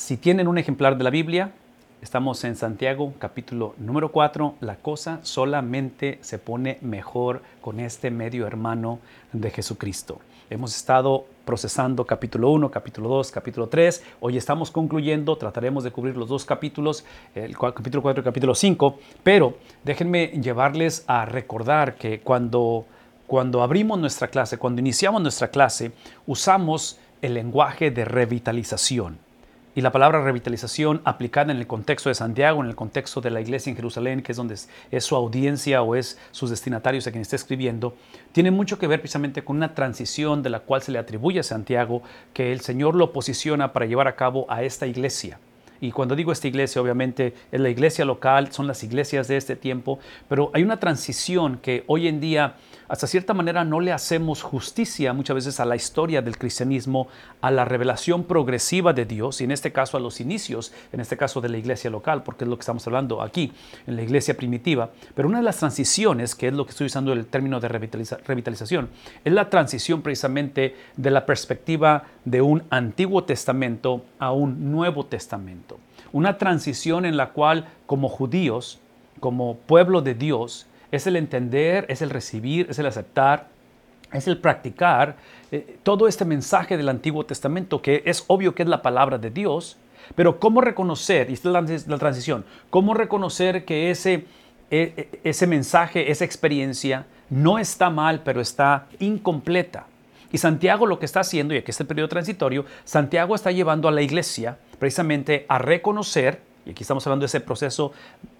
Si 0.00 0.16
tienen 0.16 0.48
un 0.48 0.56
ejemplar 0.56 0.96
de 0.96 1.04
la 1.04 1.10
Biblia, 1.10 1.52
estamos 2.00 2.42
en 2.44 2.56
Santiago 2.56 3.12
capítulo 3.18 3.74
número 3.76 4.10
4. 4.10 4.54
La 4.60 4.76
cosa 4.76 5.20
solamente 5.22 6.18
se 6.22 6.38
pone 6.38 6.78
mejor 6.80 7.42
con 7.60 7.80
este 7.80 8.10
medio 8.10 8.46
hermano 8.46 8.98
de 9.34 9.50
Jesucristo. 9.50 10.18
Hemos 10.48 10.74
estado 10.74 11.26
procesando 11.44 12.06
capítulo 12.06 12.50
1, 12.50 12.70
capítulo 12.70 13.10
2, 13.10 13.30
capítulo 13.30 13.68
3. 13.68 14.02
Hoy 14.20 14.38
estamos 14.38 14.70
concluyendo, 14.70 15.36
trataremos 15.36 15.84
de 15.84 15.90
cubrir 15.90 16.16
los 16.16 16.30
dos 16.30 16.46
capítulos, 16.46 17.04
el 17.34 17.56
capítulo 17.58 18.02
4 18.02 18.22
y 18.22 18.24
capítulo 18.24 18.54
5, 18.54 18.98
pero 19.22 19.58
déjenme 19.84 20.28
llevarles 20.28 21.04
a 21.08 21.26
recordar 21.26 21.96
que 21.96 22.20
cuando, 22.20 22.86
cuando 23.26 23.62
abrimos 23.62 23.98
nuestra 23.98 24.28
clase, 24.28 24.56
cuando 24.56 24.80
iniciamos 24.80 25.20
nuestra 25.20 25.48
clase, 25.48 25.92
usamos 26.26 26.98
el 27.20 27.34
lenguaje 27.34 27.90
de 27.90 28.06
revitalización. 28.06 29.29
Y 29.72 29.82
la 29.82 29.92
palabra 29.92 30.20
revitalización 30.22 31.00
aplicada 31.04 31.52
en 31.52 31.58
el 31.58 31.68
contexto 31.68 32.08
de 32.08 32.16
Santiago, 32.16 32.60
en 32.60 32.68
el 32.68 32.74
contexto 32.74 33.20
de 33.20 33.30
la 33.30 33.40
iglesia 33.40 33.70
en 33.70 33.76
Jerusalén, 33.76 34.20
que 34.20 34.32
es 34.32 34.36
donde 34.36 34.54
es, 34.54 35.04
su 35.04 35.14
audiencia 35.14 35.82
o 35.82 35.94
es 35.94 36.18
sus 36.32 36.50
destinatarios 36.50 37.06
a 37.06 37.12
quien 37.12 37.22
está 37.22 37.36
escribiendo, 37.36 37.94
tiene 38.32 38.50
mucho 38.50 38.80
que 38.80 38.88
ver 38.88 39.00
precisamente 39.00 39.44
con 39.44 39.56
una 39.56 39.74
transición 39.74 40.42
de 40.42 40.50
la 40.50 40.60
cual 40.60 40.82
se 40.82 40.90
le 40.90 40.98
atribuye 40.98 41.38
a 41.38 41.44
Santiago, 41.44 42.02
que 42.34 42.50
el 42.50 42.62
Señor 42.62 42.96
lo 42.96 43.12
posiciona 43.12 43.72
para 43.72 43.86
llevar 43.86 44.08
a 44.08 44.16
cabo 44.16 44.44
a 44.48 44.64
esta 44.64 44.88
iglesia. 44.88 45.38
Y 45.80 45.92
cuando 45.92 46.16
digo 46.16 46.32
esta 46.32 46.48
iglesia, 46.48 46.82
obviamente 46.82 47.34
es 47.52 47.60
la 47.60 47.70
iglesia 47.70 48.04
local, 48.04 48.52
son 48.52 48.66
las 48.66 48.82
iglesias 48.82 49.28
de 49.28 49.36
este 49.36 49.56
tiempo, 49.56 49.98
pero 50.28 50.50
hay 50.52 50.62
una 50.62 50.78
transición 50.78 51.58
que 51.58 51.84
hoy 51.86 52.08
en 52.08 52.20
día 52.20 52.56
hasta 52.90 53.06
cierta 53.06 53.34
manera 53.34 53.64
no 53.64 53.78
le 53.78 53.92
hacemos 53.92 54.42
justicia 54.42 55.12
muchas 55.12 55.36
veces 55.36 55.60
a 55.60 55.64
la 55.64 55.76
historia 55.76 56.22
del 56.22 56.36
cristianismo, 56.36 57.06
a 57.40 57.52
la 57.52 57.64
revelación 57.64 58.24
progresiva 58.24 58.92
de 58.92 59.04
Dios 59.04 59.40
y 59.40 59.44
en 59.44 59.52
este 59.52 59.70
caso 59.70 59.96
a 59.96 60.00
los 60.00 60.20
inicios, 60.20 60.72
en 60.92 60.98
este 60.98 61.16
caso 61.16 61.40
de 61.40 61.50
la 61.50 61.58
iglesia 61.58 61.88
local, 61.88 62.24
porque 62.24 62.42
es 62.42 62.50
lo 62.50 62.56
que 62.56 62.62
estamos 62.62 62.84
hablando 62.88 63.22
aquí, 63.22 63.52
en 63.86 63.94
la 63.94 64.02
iglesia 64.02 64.36
primitiva. 64.36 64.90
Pero 65.14 65.28
una 65.28 65.38
de 65.38 65.44
las 65.44 65.58
transiciones, 65.58 66.34
que 66.34 66.48
es 66.48 66.52
lo 66.52 66.64
que 66.64 66.72
estoy 66.72 66.88
usando 66.88 67.12
el 67.12 67.26
término 67.26 67.60
de 67.60 67.68
revitalización, 67.68 68.88
es 69.24 69.32
la 69.32 69.48
transición 69.48 70.02
precisamente 70.02 70.74
de 70.96 71.10
la 71.12 71.26
perspectiva 71.26 72.06
de 72.24 72.42
un 72.42 72.64
Antiguo 72.70 73.22
Testamento 73.22 74.04
a 74.18 74.32
un 74.32 74.72
Nuevo 74.72 75.06
Testamento. 75.06 75.78
Una 76.10 76.38
transición 76.38 77.04
en 77.04 77.16
la 77.16 77.28
cual 77.28 77.68
como 77.86 78.08
judíos, 78.08 78.80
como 79.20 79.58
pueblo 79.58 80.02
de 80.02 80.14
Dios, 80.14 80.66
es 80.92 81.06
el 81.06 81.16
entender, 81.16 81.86
es 81.88 82.02
el 82.02 82.10
recibir, 82.10 82.66
es 82.70 82.78
el 82.78 82.86
aceptar, 82.86 83.48
es 84.12 84.26
el 84.26 84.38
practicar 84.38 85.16
eh, 85.52 85.78
todo 85.82 86.08
este 86.08 86.24
mensaje 86.24 86.76
del 86.76 86.88
Antiguo 86.88 87.24
Testamento, 87.24 87.80
que 87.80 88.02
es 88.06 88.24
obvio 88.26 88.54
que 88.54 88.62
es 88.62 88.68
la 88.68 88.82
palabra 88.82 89.18
de 89.18 89.30
Dios, 89.30 89.76
pero 90.14 90.40
cómo 90.40 90.60
reconocer, 90.60 91.30
y 91.30 91.34
esta 91.34 91.58
es 91.60 91.86
la, 91.86 91.98
transición, 91.98 92.44
cómo 92.70 92.94
reconocer 92.94 93.64
que 93.64 93.90
ese, 93.90 94.24
e, 94.70 94.92
e, 94.96 95.20
ese 95.24 95.46
mensaje, 95.46 96.10
esa 96.10 96.24
experiencia, 96.24 97.06
no 97.28 97.58
está 97.58 97.90
mal, 97.90 98.22
pero 98.24 98.40
está 98.40 98.86
incompleta. 98.98 99.86
Y 100.32 100.38
Santiago 100.38 100.86
lo 100.86 100.98
que 100.98 101.06
está 101.06 101.20
haciendo, 101.20 101.54
y 101.54 101.58
aquí 101.58 101.70
está 101.70 101.84
el 101.84 101.88
periodo 101.88 102.08
transitorio, 102.08 102.64
Santiago 102.84 103.34
está 103.34 103.52
llevando 103.52 103.88
a 103.88 103.92
la 103.92 104.02
iglesia 104.02 104.58
precisamente 104.78 105.44
a 105.48 105.58
reconocer 105.58 106.40
aquí 106.70 106.82
estamos 106.82 107.06
hablando 107.06 107.24
de 107.24 107.26
ese 107.26 107.40
proceso 107.40 107.92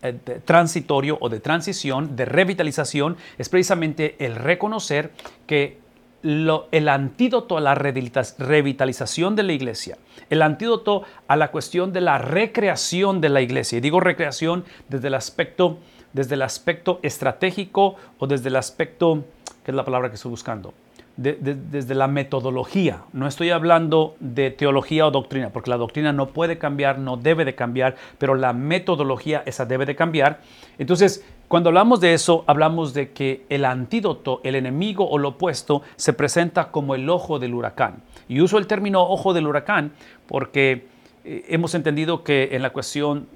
eh, 0.02 0.12
transitorio 0.44 1.18
o 1.20 1.28
de 1.28 1.40
transición, 1.40 2.16
de 2.16 2.24
revitalización, 2.24 3.16
es 3.38 3.48
precisamente 3.48 4.16
el 4.18 4.36
reconocer 4.36 5.12
que 5.46 5.78
el 6.22 6.88
antídoto 6.88 7.56
a 7.56 7.60
la 7.60 7.74
revitalización 7.74 9.36
de 9.36 9.42
la 9.42 9.52
iglesia, 9.52 9.96
el 10.28 10.42
antídoto 10.42 11.04
a 11.28 11.36
la 11.36 11.50
cuestión 11.50 11.92
de 11.92 12.02
la 12.02 12.18
recreación 12.18 13.20
de 13.20 13.30
la 13.30 13.40
iglesia, 13.40 13.78
y 13.78 13.80
digo 13.80 14.00
recreación 14.00 14.64
desde 14.88 15.08
el 15.08 15.14
aspecto, 15.14 15.78
desde 16.12 16.34
el 16.34 16.42
aspecto 16.42 17.00
estratégico 17.02 17.96
o 18.18 18.26
desde 18.26 18.48
el 18.48 18.56
aspecto, 18.56 19.24
que 19.64 19.70
es 19.70 19.74
la 19.74 19.84
palabra 19.84 20.10
que 20.10 20.16
estoy 20.16 20.30
buscando, 20.30 20.74
desde 21.20 21.94
la 21.94 22.06
metodología. 22.06 23.02
No 23.12 23.26
estoy 23.26 23.50
hablando 23.50 24.14
de 24.20 24.50
teología 24.50 25.06
o 25.06 25.10
doctrina, 25.10 25.50
porque 25.50 25.68
la 25.68 25.76
doctrina 25.76 26.14
no 26.14 26.28
puede 26.28 26.56
cambiar, 26.56 26.98
no 26.98 27.18
debe 27.18 27.44
de 27.44 27.54
cambiar, 27.54 27.96
pero 28.16 28.34
la 28.34 28.54
metodología 28.54 29.42
esa 29.44 29.66
debe 29.66 29.84
de 29.84 29.94
cambiar. 29.94 30.40
Entonces, 30.78 31.22
cuando 31.46 31.68
hablamos 31.68 32.00
de 32.00 32.14
eso, 32.14 32.44
hablamos 32.46 32.94
de 32.94 33.10
que 33.10 33.44
el 33.50 33.66
antídoto, 33.66 34.40
el 34.44 34.54
enemigo 34.54 35.06
o 35.06 35.18
lo 35.18 35.30
opuesto, 35.30 35.82
se 35.96 36.14
presenta 36.14 36.70
como 36.70 36.94
el 36.94 37.10
ojo 37.10 37.38
del 37.38 37.52
huracán. 37.52 38.02
Y 38.26 38.40
uso 38.40 38.56
el 38.56 38.66
término 38.66 39.02
ojo 39.02 39.34
del 39.34 39.46
huracán 39.46 39.92
porque 40.26 40.86
eh, 41.24 41.44
hemos 41.48 41.74
entendido 41.74 42.24
que 42.24 42.50
en 42.52 42.62
la 42.62 42.70
cuestión 42.70 43.28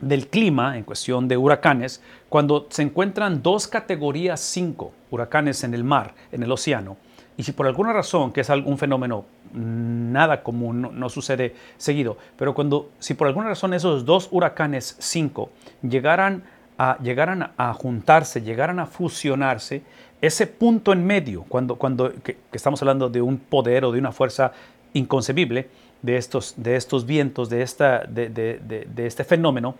del 0.00 0.28
clima, 0.28 0.76
en 0.76 0.84
cuestión 0.84 1.28
de 1.28 1.36
huracanes, 1.36 2.02
cuando 2.28 2.66
se 2.70 2.82
encuentran 2.82 3.42
dos 3.42 3.68
categorías 3.68 4.40
5 4.40 4.92
huracanes 5.10 5.64
en 5.64 5.74
el 5.74 5.84
mar, 5.84 6.14
en 6.32 6.42
el 6.42 6.52
océano, 6.52 6.96
y 7.36 7.42
si 7.42 7.52
por 7.52 7.66
alguna 7.66 7.92
razón, 7.92 8.32
que 8.32 8.42
es 8.42 8.50
algún 8.50 8.78
fenómeno 8.78 9.24
nada 9.52 10.42
común, 10.42 10.90
no, 10.92 11.08
sucede 11.08 11.54
seguido, 11.76 12.16
pero 12.36 12.54
cuando, 12.54 12.90
si 12.98 13.14
por 13.14 13.28
alguna 13.28 13.48
razón 13.48 13.74
esos 13.74 14.04
dos 14.04 14.28
huracanes 14.30 14.96
5 14.98 15.50
llegaran 15.82 16.44
a, 16.78 16.98
llegaran 16.98 17.52
a 17.56 17.72
juntarse, 17.72 18.42
llegaran 18.42 18.78
a 18.78 18.86
fusionarse, 18.86 19.82
ese 20.20 20.46
punto 20.46 20.92
en 20.92 21.04
medio, 21.06 21.44
cuando, 21.48 21.76
cuando 21.76 22.12
que 22.22 22.38
estamos 22.52 22.80
hablando 22.82 23.08
de 23.10 23.20
un 23.20 23.38
poder 23.38 23.84
o 23.84 23.92
de 23.92 23.98
una 23.98 24.12
fuerza 24.12 24.52
inconcebible, 24.92 25.68
de 26.04 26.18
estos, 26.18 26.54
de 26.56 26.76
estos 26.76 27.06
vientos, 27.06 27.48
de, 27.48 27.62
esta, 27.62 28.00
de, 28.04 28.28
de, 28.28 28.86
de 28.86 29.06
este 29.06 29.24
fenómeno 29.24 29.74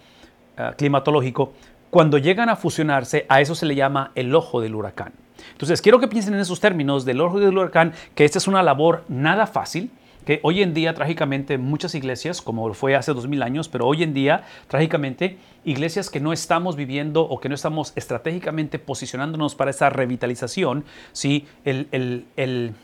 uh, 0.59 0.75
climatológico, 0.77 1.53
cuando 1.91 2.17
llegan 2.17 2.49
a 2.49 2.57
fusionarse, 2.57 3.27
a 3.29 3.43
eso 3.43 3.55
se 3.55 3.67
le 3.67 3.75
llama 3.75 4.11
el 4.15 4.35
ojo 4.35 4.61
del 4.61 4.75
huracán. 4.75 5.13
Entonces, 5.53 5.83
quiero 5.83 6.01
que 6.01 6.09
piensen 6.09 6.35
en 6.35 6.41
esos 6.41 6.61
términos 6.61 7.05
del 7.05 7.21
ojo 7.21 7.39
del 7.39 7.57
huracán, 7.57 7.93
que 8.15 8.25
esta 8.25 8.39
es 8.39 8.49
una 8.49 8.63
labor 8.63 9.05
nada 9.09 9.47
fácil, 9.47 9.91
que 10.25 10.41
hoy 10.43 10.63
en 10.63 10.73
día, 10.73 10.95
trágicamente, 10.95 11.59
muchas 11.59 11.95
iglesias, 11.95 12.41
como 12.41 12.73
fue 12.73 12.95
hace 12.97 13.13
dos 13.13 13.29
mil 13.29 13.43
años, 13.43 13.69
pero 13.69 13.87
hoy 13.87 14.03
en 14.03 14.15
día, 14.15 14.45
trágicamente, 14.69 15.37
iglesias 15.65 16.09
que 16.09 16.21
no 16.21 16.33
estamos 16.33 16.77
viviendo 16.77 17.23
o 17.23 17.39
que 17.39 17.51
no 17.51 17.55
estamos 17.55 17.93
estratégicamente 17.97 18.79
posicionándonos 18.79 19.55
para 19.55 19.71
esa 19.71 19.91
revitalización, 19.91 20.85
¿sí? 21.13 21.47
el, 21.67 21.89
el, 21.93 22.75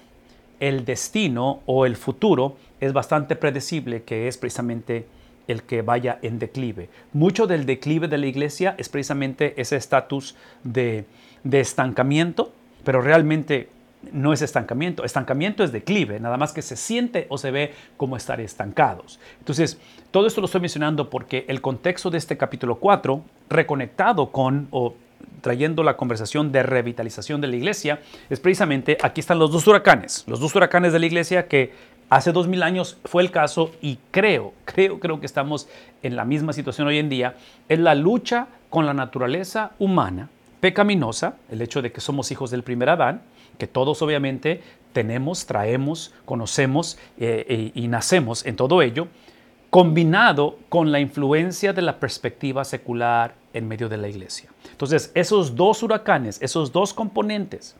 el 0.60 0.84
destino 0.84 1.60
o 1.66 1.86
el 1.86 1.96
futuro 1.96 2.56
es 2.80 2.92
bastante 2.92 3.34
predecible 3.34 4.02
que 4.02 4.28
es 4.28 4.36
precisamente 4.36 5.06
el 5.48 5.62
que 5.62 5.82
vaya 5.82 6.18
en 6.22 6.38
declive. 6.38 6.88
Mucho 7.12 7.46
del 7.46 7.66
declive 7.66 8.08
de 8.08 8.18
la 8.18 8.26
iglesia 8.26 8.74
es 8.78 8.88
precisamente 8.88 9.60
ese 9.60 9.76
estatus 9.76 10.36
de, 10.62 11.06
estancamiento, 11.50 12.52
pero 12.84 13.00
realmente 13.00 13.68
no 14.12 14.32
es 14.32 14.42
estancamiento. 14.42 15.04
Estancamiento 15.04 15.64
es 15.64 15.72
declive, 15.72 16.20
nada 16.20 16.36
más 16.36 16.52
que 16.52 16.62
se 16.62 16.76
siente 16.76 17.26
o 17.28 17.36
se 17.36 17.50
ve 17.50 17.74
como 17.96 18.16
estar 18.16 18.40
estancados. 18.40 19.18
Entonces, 19.38 19.78
todo 20.10 20.26
esto 20.26 20.40
lo 20.40 20.46
estoy 20.46 20.60
mencionando 20.60 21.10
porque 21.10 21.44
el 21.48 21.60
contexto 21.60 22.10
de 22.10 22.18
este 22.18 22.36
capítulo 22.36 22.76
4, 22.76 23.22
reconectado 23.48 24.30
con 24.30 24.68
o 24.70 24.94
trayendo 25.40 25.82
la 25.82 25.96
conversación 25.96 26.52
de 26.52 26.62
revitalización 26.62 27.40
de 27.40 27.48
la 27.48 27.56
iglesia, 27.56 28.00
es 28.28 28.40
precisamente 28.40 28.98
aquí 29.02 29.20
están 29.20 29.38
los 29.38 29.50
dos 29.50 29.66
huracanes, 29.66 30.24
los 30.26 30.40
dos 30.40 30.54
huracanes 30.54 30.92
de 30.92 30.98
la 30.98 31.06
iglesia 31.06 31.48
que 31.48 31.72
Hace 32.10 32.32
dos 32.32 32.48
mil 32.48 32.64
años 32.64 32.98
fue 33.04 33.22
el 33.22 33.30
caso 33.30 33.70
y 33.80 34.00
creo, 34.10 34.52
creo, 34.64 34.98
creo 34.98 35.20
que 35.20 35.26
estamos 35.26 35.68
en 36.02 36.16
la 36.16 36.24
misma 36.24 36.52
situación 36.52 36.88
hoy 36.88 36.98
en 36.98 37.08
día, 37.08 37.36
es 37.68 37.78
la 37.78 37.94
lucha 37.94 38.48
con 38.68 38.84
la 38.84 38.92
naturaleza 38.92 39.70
humana 39.78 40.28
pecaminosa, 40.58 41.36
el 41.52 41.62
hecho 41.62 41.82
de 41.82 41.92
que 41.92 42.00
somos 42.00 42.32
hijos 42.32 42.50
del 42.50 42.64
primer 42.64 42.88
Adán, 42.88 43.22
que 43.58 43.68
todos 43.68 44.02
obviamente 44.02 44.60
tenemos, 44.92 45.46
traemos, 45.46 46.12
conocemos 46.24 46.98
eh, 47.16 47.46
eh, 47.48 47.70
y 47.76 47.86
nacemos 47.86 48.44
en 48.44 48.56
todo 48.56 48.82
ello, 48.82 49.06
combinado 49.70 50.58
con 50.68 50.90
la 50.90 50.98
influencia 50.98 51.72
de 51.72 51.82
la 51.82 52.00
perspectiva 52.00 52.64
secular 52.64 53.36
en 53.54 53.68
medio 53.68 53.88
de 53.88 53.98
la 53.98 54.08
iglesia. 54.08 54.49
Entonces, 54.80 55.12
esos 55.14 55.56
dos 55.56 55.82
huracanes, 55.82 56.40
esos 56.40 56.72
dos 56.72 56.94
componentes, 56.94 57.76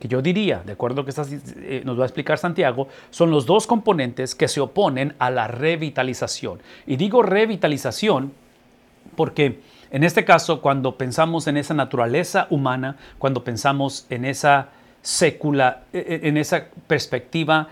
que 0.00 0.08
yo 0.08 0.20
diría, 0.20 0.64
de 0.66 0.72
acuerdo 0.72 1.02
a 1.02 1.04
lo 1.04 1.06
que 1.06 1.14
eh, 1.60 1.82
nos 1.84 1.96
va 1.96 2.02
a 2.02 2.06
explicar 2.06 2.38
Santiago, 2.38 2.88
son 3.10 3.30
los 3.30 3.46
dos 3.46 3.68
componentes 3.68 4.34
que 4.34 4.48
se 4.48 4.60
oponen 4.60 5.14
a 5.20 5.30
la 5.30 5.46
revitalización. 5.46 6.58
Y 6.88 6.96
digo 6.96 7.22
revitalización 7.22 8.32
porque 9.14 9.60
en 9.92 10.02
este 10.02 10.24
caso, 10.24 10.60
cuando 10.60 10.98
pensamos 10.98 11.46
en 11.46 11.56
esa 11.56 11.74
naturaleza 11.74 12.48
humana, 12.50 12.96
cuando 13.18 13.44
pensamos 13.44 14.06
en 14.10 14.24
esa, 14.24 14.70
secula, 15.02 15.84
eh, 15.92 16.04
eh, 16.06 16.20
en 16.24 16.36
esa 16.36 16.66
perspectiva 16.86 17.68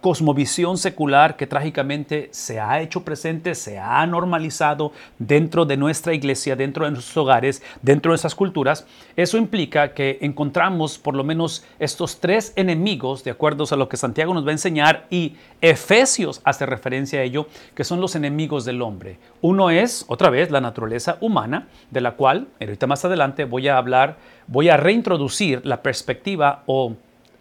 cosmovisión 0.00 0.78
secular 0.78 1.36
que 1.36 1.46
trágicamente 1.46 2.28
se 2.30 2.60
ha 2.60 2.80
hecho 2.80 3.02
presente, 3.02 3.54
se 3.54 3.78
ha 3.78 4.06
normalizado 4.06 4.92
dentro 5.18 5.64
de 5.64 5.76
nuestra 5.76 6.14
iglesia, 6.14 6.54
dentro 6.54 6.84
de 6.84 6.92
nuestros 6.92 7.16
hogares, 7.16 7.62
dentro 7.82 8.12
de 8.12 8.16
esas 8.16 8.34
culturas, 8.34 8.86
eso 9.16 9.38
implica 9.38 9.92
que 9.92 10.18
encontramos 10.20 10.98
por 10.98 11.14
lo 11.14 11.24
menos 11.24 11.64
estos 11.78 12.20
tres 12.20 12.52
enemigos, 12.54 13.24
de 13.24 13.32
acuerdo 13.32 13.64
a 13.68 13.76
lo 13.76 13.88
que 13.88 13.96
Santiago 13.96 14.34
nos 14.34 14.44
va 14.44 14.50
a 14.50 14.52
enseñar, 14.52 15.06
y 15.10 15.36
Efesios 15.60 16.40
hace 16.44 16.66
referencia 16.66 17.20
a 17.20 17.22
ello, 17.22 17.48
que 17.74 17.84
son 17.84 18.00
los 18.00 18.14
enemigos 18.14 18.64
del 18.64 18.82
hombre. 18.82 19.18
Uno 19.40 19.70
es, 19.70 20.04
otra 20.08 20.30
vez, 20.30 20.50
la 20.50 20.60
naturaleza 20.60 21.16
humana, 21.20 21.66
de 21.90 22.00
la 22.00 22.12
cual, 22.12 22.48
ahorita 22.60 22.86
más 22.86 23.04
adelante, 23.04 23.44
voy 23.44 23.68
a 23.68 23.78
hablar, 23.78 24.16
voy 24.46 24.68
a 24.68 24.76
reintroducir 24.76 25.64
la 25.64 25.82
perspectiva 25.82 26.62
o 26.66 26.94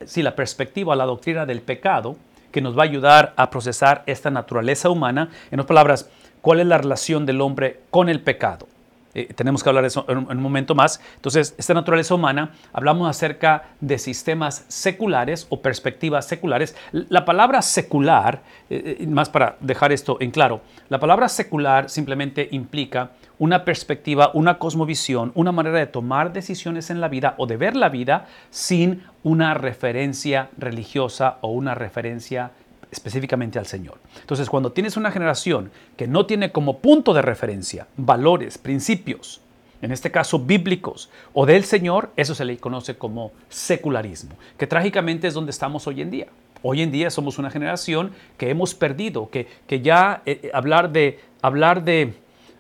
sí, 0.06 0.22
la 0.22 0.36
perspectiva, 0.36 0.96
la 0.96 1.06
doctrina 1.06 1.46
del 1.46 1.62
pecado, 1.62 2.18
que 2.52 2.62
nos 2.62 2.78
va 2.78 2.84
a 2.84 2.86
ayudar 2.86 3.34
a 3.36 3.50
procesar 3.50 4.04
esta 4.06 4.32
naturaleza 4.32 4.90
humana. 4.90 5.30
En 5.52 5.60
otras 5.60 5.68
palabras, 5.68 6.10
¿cuál 6.42 6.60
es 6.62 6.68
la 6.68 6.78
relación 6.78 7.26
del 7.26 7.42
hombre 7.42 7.82
con 7.90 8.10
el 8.10 8.22
pecado? 8.22 8.68
Eh, 9.16 9.34
tenemos 9.34 9.64
que 9.64 9.70
hablar 9.70 9.84
de 9.84 9.88
eso 9.88 10.06
en 10.10 10.18
un, 10.18 10.42
momento 10.42 10.76
más. 10.76 11.00
Entonces, 11.16 11.56
esta 11.58 11.74
naturaleza 11.74 12.14
humana, 12.14 12.52
hablamos 12.74 13.10
acerca 13.10 13.70
de 13.80 13.98
sistemas 13.98 14.66
seculares 14.68 15.48
o 15.50 15.62
perspectivas 15.62 16.28
seculares. 16.28 16.76
La 16.92 17.24
palabra 17.24 17.62
secular, 17.62 18.42
eh, 18.70 18.98
eh, 19.00 19.08
más 19.08 19.30
para 19.30 19.56
dejar 19.62 19.94
esto 19.94 20.18
en 20.20 20.32
claro, 20.32 20.62
la 20.90 21.00
palabra 21.00 21.30
secular 21.30 21.90
simplemente 21.90 22.50
implica 22.52 23.12
una 23.38 23.66
perspectiva, 23.66 24.32
una 24.34 24.58
cosmovisión, 24.58 25.32
una 25.36 25.52
manera 25.52 25.80
de 25.80 25.88
tomar 25.88 26.34
decisiones 26.34 26.90
en 26.90 27.02
la 27.02 27.08
vida 27.08 27.36
o 27.38 27.48
de 27.48 27.58
ver 27.58 27.76
la 27.76 27.90
vida 27.90 28.28
sin 28.50 29.04
una 29.24 29.54
referencia 29.54 30.50
religiosa 30.58 31.38
o 31.42 31.50
una 31.50 31.76
referencia 31.76 32.52
específicamente 32.92 33.60
al 33.60 33.66
Señor. 33.66 33.98
Entonces, 34.22 34.50
cuando 34.50 34.72
tienes 34.72 34.98
una 34.98 35.12
generación 35.12 35.72
que 35.98 36.08
no 36.08 36.26
tiene 36.26 36.52
como 36.52 36.80
punto 36.80 37.14
de 37.14 37.22
referencia 37.22 37.88
valores, 37.98 38.58
principios, 38.58 39.42
en 39.82 39.92
este 39.92 40.12
caso 40.12 40.40
bíblicos, 40.40 41.10
o 41.34 41.46
del 41.46 41.66
Señor, 41.66 42.12
eso 42.16 42.34
se 42.34 42.46
le 42.46 42.58
conoce 42.58 42.98
como 42.98 43.32
secularismo, 43.50 44.36
que 44.58 44.68
trágicamente 44.68 45.28
es 45.28 45.34
donde 45.34 45.52
estamos 45.52 45.88
hoy 45.88 46.02
en 46.02 46.12
día. 46.12 46.28
Hoy 46.62 46.82
en 46.82 46.92
día 46.92 47.12
somos 47.12 47.38
una 47.38 47.52
generación 47.52 48.12
que 48.38 48.50
hemos 48.50 48.74
perdido, 48.74 49.30
que, 49.30 49.48
que 49.68 49.82
ya 49.82 50.24
eh, 50.26 50.40
eh, 50.44 50.52
hablar, 50.54 50.92
de, 50.92 51.20
hablar, 51.42 51.84
de, 51.84 52.16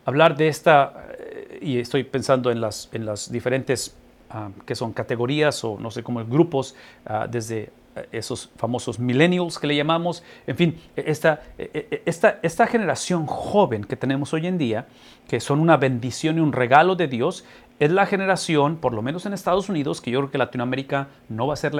hablar 0.06 0.38
de 0.38 0.48
esta, 0.48 1.07
eh, 1.19 1.60
y 1.62 1.80
estoy 1.80 2.04
pensando 2.04 2.52
en 2.52 2.62
las, 2.62 2.90
en 2.94 3.06
las 3.06 3.31
diferentes 3.31 3.96
ah, 4.30 4.50
que 4.66 4.75
son 4.75 4.94
categorías 4.94 5.63
o 5.63 5.78
no 5.80 5.92
sé 5.92 6.04
cómo 6.04 6.24
grupos, 6.25 6.75
ah, 7.06 7.28
desde 7.30 7.72
esos 8.12 8.50
famosos 8.57 9.00
millennials 9.00 9.57
que 9.57 9.68
le 9.68 9.75
llamamos, 9.78 10.22
en 10.48 10.57
fin, 10.57 10.81
esta, 10.98 11.44
esta, 11.57 12.40
esta 12.44 12.68
generación 12.68 13.25
joven 13.25 13.86
que 13.86 13.96
tenemos 13.96 14.34
hoy 14.34 14.48
en 14.48 14.57
día, 14.57 14.88
que 15.30 15.40
son 15.40 15.62
una 15.62 15.78
bendición 15.78 16.38
y 16.38 16.42
un 16.42 16.51
regalo 16.51 16.98
de 16.98 17.08
Dios, 17.08 17.46
es 17.80 17.92
la 17.92 18.06
generación, 18.06 18.78
por 18.78 18.94
lo 18.94 19.01
menos 19.01 19.25
en 19.25 19.34
Estados 19.34 19.69
Unidos, 19.69 20.01
que 20.01 20.12
yo 20.12 20.19
creo 20.19 20.31
que 20.31 20.38
Latinoamérica 20.38 21.08
no 21.30 21.48
va 21.48 21.54
a 21.54 21.58
ser 21.58 21.74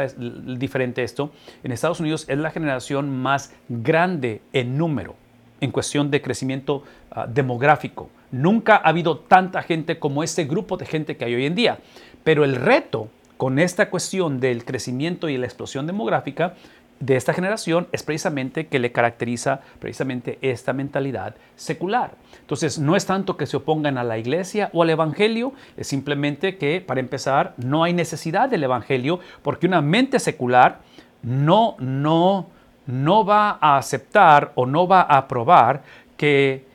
diferente 0.58 1.04
esto, 1.04 1.32
en 1.64 1.72
Estados 1.72 2.00
Unidos 2.00 2.26
es 2.28 2.38
la 2.38 2.52
generación 2.52 3.10
más 3.22 3.54
grande 3.70 4.42
en 4.52 4.78
número, 4.78 5.16
en 5.62 5.72
cuestión 5.72 6.12
de 6.12 6.22
crecimiento 6.22 6.84
ah, 7.12 7.28
demográfico. 7.28 8.10
Nunca 8.32 8.76
ha 8.76 8.90
habido 8.90 9.20
tanta 9.20 9.62
gente 9.62 10.00
como 10.00 10.24
este 10.24 10.46
grupo 10.46 10.78
de 10.78 10.86
gente 10.86 11.18
que 11.18 11.26
hay 11.26 11.36
hoy 11.36 11.46
en 11.46 11.56
día. 11.56 11.80
Pero 12.24 12.44
el 12.44 12.56
reto 12.56 13.10
con 13.38 13.60
esta 13.60 13.90
cuestión 13.90 14.40
del 14.40 14.66
crecimiento 14.66 15.30
y 15.30 15.38
la 15.38 15.46
explosión 15.46 15.88
demográfica 15.88 16.56
de 17.00 17.18
esta 17.18 17.34
generación 17.34 17.88
es 17.92 18.04
precisamente 18.04 18.68
que 18.68 18.80
le 18.80 18.92
caracteriza 18.92 19.60
precisamente 19.80 20.40
esta 20.42 20.72
mentalidad 20.74 21.36
secular. 21.56 22.16
Entonces, 22.40 22.80
no 22.80 22.96
es 22.96 23.06
tanto 23.06 23.36
que 23.36 23.46
se 23.46 23.58
opongan 23.58 23.98
a 23.98 24.04
la 24.04 24.18
iglesia 24.18 24.70
o 24.74 24.82
al 24.84 24.90
evangelio, 24.90 25.54
es 25.76 25.88
simplemente 25.88 26.58
que, 26.58 26.82
para 26.82 27.02
empezar, 27.02 27.54
no 27.58 27.84
hay 27.84 27.94
necesidad 27.94 28.50
del 28.50 28.64
evangelio 28.64 29.20
porque 29.42 29.68
una 29.68 29.82
mente 29.82 30.20
secular 30.20 30.80
no, 31.22 31.76
no, 31.80 32.50
no 32.88 33.26
va 33.26 33.58
a 33.62 33.78
aceptar 33.78 34.52
o 34.56 34.66
no 34.66 34.88
va 34.88 35.02
a 35.02 35.18
aprobar 35.18 35.84
que, 36.18 36.66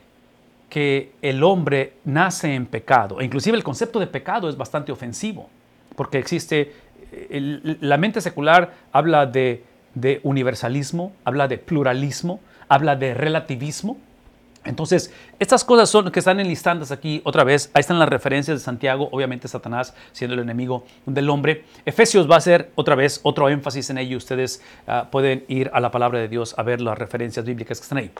que 0.69 1.11
el 1.21 1.43
hombre 1.43 1.93
nace 2.05 2.53
en 2.53 2.65
pecado. 2.65 3.21
E 3.21 3.25
inclusive 3.25 3.57
el 3.57 3.63
concepto 3.63 3.99
de 3.99 4.07
pecado 4.07 4.49
es 4.49 4.57
bastante 4.57 4.91
ofensivo 4.91 5.49
porque 5.95 6.17
existe, 6.17 6.73
la 7.81 7.97
mente 7.97 8.21
secular 8.21 8.73
habla 8.91 9.25
de, 9.25 9.63
universalismo, 10.23 11.13
habla 11.23 11.47
de 11.47 11.57
pluralismo, 11.57 12.39
habla 12.69 12.95
de 12.95 13.13
relativismo. 13.13 13.97
Entonces, 14.63 15.11
estas 15.39 15.65
cosas 15.65 15.89
son 15.89 16.11
que 16.11 16.19
están 16.19 16.39
enlistadas 16.39 16.91
aquí 16.91 17.21
otra 17.23 17.43
vez. 17.43 17.71
Ahí 17.73 17.79
están 17.79 17.97
las 17.97 18.09
referencias 18.09 18.59
de 18.59 18.63
Santiago, 18.63 19.09
obviamente 19.11 19.47
Satanás 19.47 19.95
siendo 20.11 20.35
el 20.35 20.41
enemigo 20.41 20.85
del 21.05 21.29
hombre. 21.29 21.65
Efesios 21.85 22.29
va 22.29 22.35
a 22.35 22.41
ser 22.41 22.71
otra 22.75 22.93
vez 22.93 23.19
otro 23.23 23.49
énfasis 23.49 23.89
en 23.89 23.97
ello. 23.97 24.17
Ustedes 24.17 24.61
ah, 24.87 25.07
pueden 25.11 25.45
ir 25.47 25.71
a 25.73 25.79
la 25.79 25.89
palabra 25.89 26.19
de 26.19 26.27
Dios 26.27 26.53
a 26.57 26.63
ver 26.63 26.79
las 26.79 26.97
referencias 26.97 27.43
bíblicas 27.43 27.79
que 27.79 27.83
están 27.83 27.97
ahí. 27.97 28.11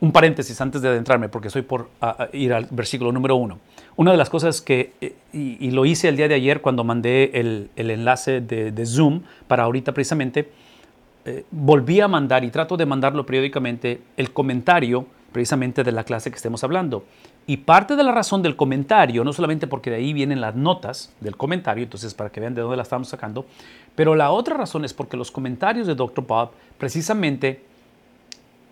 Un 0.00 0.12
paréntesis 0.12 0.60
antes 0.60 0.80
de 0.80 0.88
adentrarme, 0.88 1.28
porque 1.28 1.48
estoy 1.48 1.62
por 1.62 1.90
ah, 2.00 2.16
ah, 2.20 2.28
ir 2.32 2.52
al 2.52 2.68
versículo 2.70 3.10
número 3.10 3.34
uno. 3.34 3.58
Una 3.96 4.12
de 4.12 4.16
las 4.16 4.30
cosas 4.30 4.60
que, 4.60 4.92
eh, 5.00 5.14
y, 5.32 5.70
lo 5.72 5.86
hice 5.86 6.08
el 6.08 6.16
día 6.16 6.28
de 6.28 6.34
ayer 6.34 6.60
cuando 6.60 6.84
mandé 6.84 7.32
el, 7.34 7.70
enlace 7.76 8.40
de, 8.40 8.86
Zoom 8.86 9.22
para 9.48 9.64
ahorita 9.64 9.92
precisamente, 9.92 10.50
eh, 11.24 11.44
volví 11.50 12.00
a 12.00 12.06
mandar 12.06 12.44
y 12.44 12.50
trato 12.50 12.76
de 12.76 12.86
mandarlo 12.86 13.26
periódicamente 13.26 14.00
el 14.16 14.32
comentario 14.32 15.06
precisamente 15.34 15.82
de 15.82 15.90
la 15.90 16.04
clase 16.04 16.30
que 16.30 16.36
estemos 16.36 16.62
hablando. 16.62 17.04
Y 17.44 17.58
parte 17.58 17.96
de 17.96 18.04
la 18.04 18.12
razón 18.12 18.40
del 18.40 18.54
comentario, 18.54 19.24
no 19.24 19.32
solamente 19.32 19.66
porque 19.66 19.90
de 19.90 19.96
ahí 19.96 20.12
vienen 20.12 20.40
las 20.40 20.54
notas 20.54 21.12
del 21.20 21.36
comentario, 21.36 21.82
entonces 21.82 22.14
para 22.14 22.30
que 22.30 22.40
vean 22.40 22.54
de 22.54 22.62
dónde 22.62 22.76
la 22.76 22.84
estamos 22.84 23.08
sacando, 23.08 23.44
pero 23.96 24.14
la 24.14 24.30
otra 24.30 24.56
razón 24.56 24.84
es 24.84 24.94
porque 24.94 25.16
los 25.16 25.32
comentarios 25.32 25.88
de 25.88 25.96
Dr. 25.96 26.24
Bob 26.24 26.52
precisamente 26.78 27.64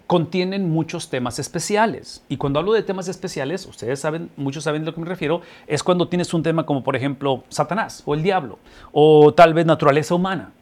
contienen 0.07 0.71
muchos 0.71 1.11
temas 1.11 1.41
especiales. 1.41 2.23
Y 2.29 2.37
cuando 2.37 2.61
hablo 2.61 2.75
de 2.75 2.85
temas 2.85 3.09
especiales, 3.09 3.67
ustedes 3.67 3.99
saben, 3.99 4.31
muchos 4.37 4.63
saben 4.63 4.83
de 4.83 4.87
lo 4.87 4.95
que 4.95 5.01
me 5.01 5.07
refiero, 5.09 5.43
es 5.67 5.83
cuando 5.83 6.07
tienes 6.07 6.33
un 6.33 6.45
tema 6.45 6.65
como 6.65 6.85
por 6.85 6.95
ejemplo 6.95 7.43
Satanás 7.49 8.05
o 8.07 8.15
el 8.15 8.23
diablo 8.23 8.61
o 8.93 9.35
tal 9.35 9.53
vez 9.53 9.67
naturaleza 9.67 10.15
humana. 10.15 10.53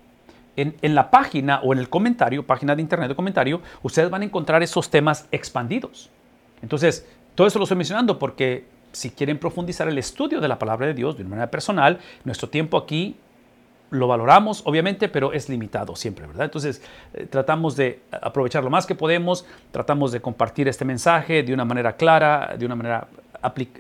En, 0.63 0.95
la 0.95 1.11
página 1.11 1.61
o 1.63 1.73
en 1.73 1.79
el 1.79 1.89
comentario, 1.89 2.45
página 2.45 2.75
de 2.77 2.83
internet 2.83 3.09
de 3.09 3.15
comentario, 3.15 3.61
ustedes 3.83 4.11
van 4.11 4.23
a 4.23 4.25
encontrar 4.25 4.63
esos 4.63 4.91
temas 4.91 5.27
expandidos. 5.33 6.11
Entonces, 6.63 7.07
todo 7.35 7.47
eso 7.47 7.59
lo 7.59 7.65
estoy 7.65 7.79
mencionando 7.79 8.19
porque 8.19 8.65
si 8.93 9.11
quieren 9.11 9.39
profundizar 9.39 9.89
el 9.89 9.99
estudio 9.99 10.41
de 10.41 10.49
la 10.49 10.59
palabra 10.59 10.87
de 10.87 10.95
Dios 10.95 11.17
de 11.17 11.23
una 11.23 11.31
manera 11.31 11.51
personal, 11.51 11.99
nuestro 12.25 12.49
tiempo 12.49 12.77
aquí 12.77 13.17
lo 13.91 14.07
valoramos, 14.07 14.63
obviamente, 14.67 15.09
pero 15.09 15.33
es 15.33 15.49
limitado 15.49 15.97
siempre, 15.97 16.27
¿verdad? 16.27 16.45
Entonces, 16.45 16.83
eh, 17.13 17.27
tratamos 17.29 17.77
de 17.77 18.01
aprovechar 18.11 18.63
lo 18.63 18.71
más 18.71 18.87
que 18.87 18.95
podemos, 18.95 19.45
tratamos 19.73 20.13
de 20.13 20.21
compartir 20.21 20.69
este 20.69 20.85
mensaje 20.85 21.43
de 21.43 21.53
una 21.53 21.65
manera 21.65 21.97
clara, 21.97 22.55
de 22.57 22.67
una 22.67 22.77
manera 22.77 23.09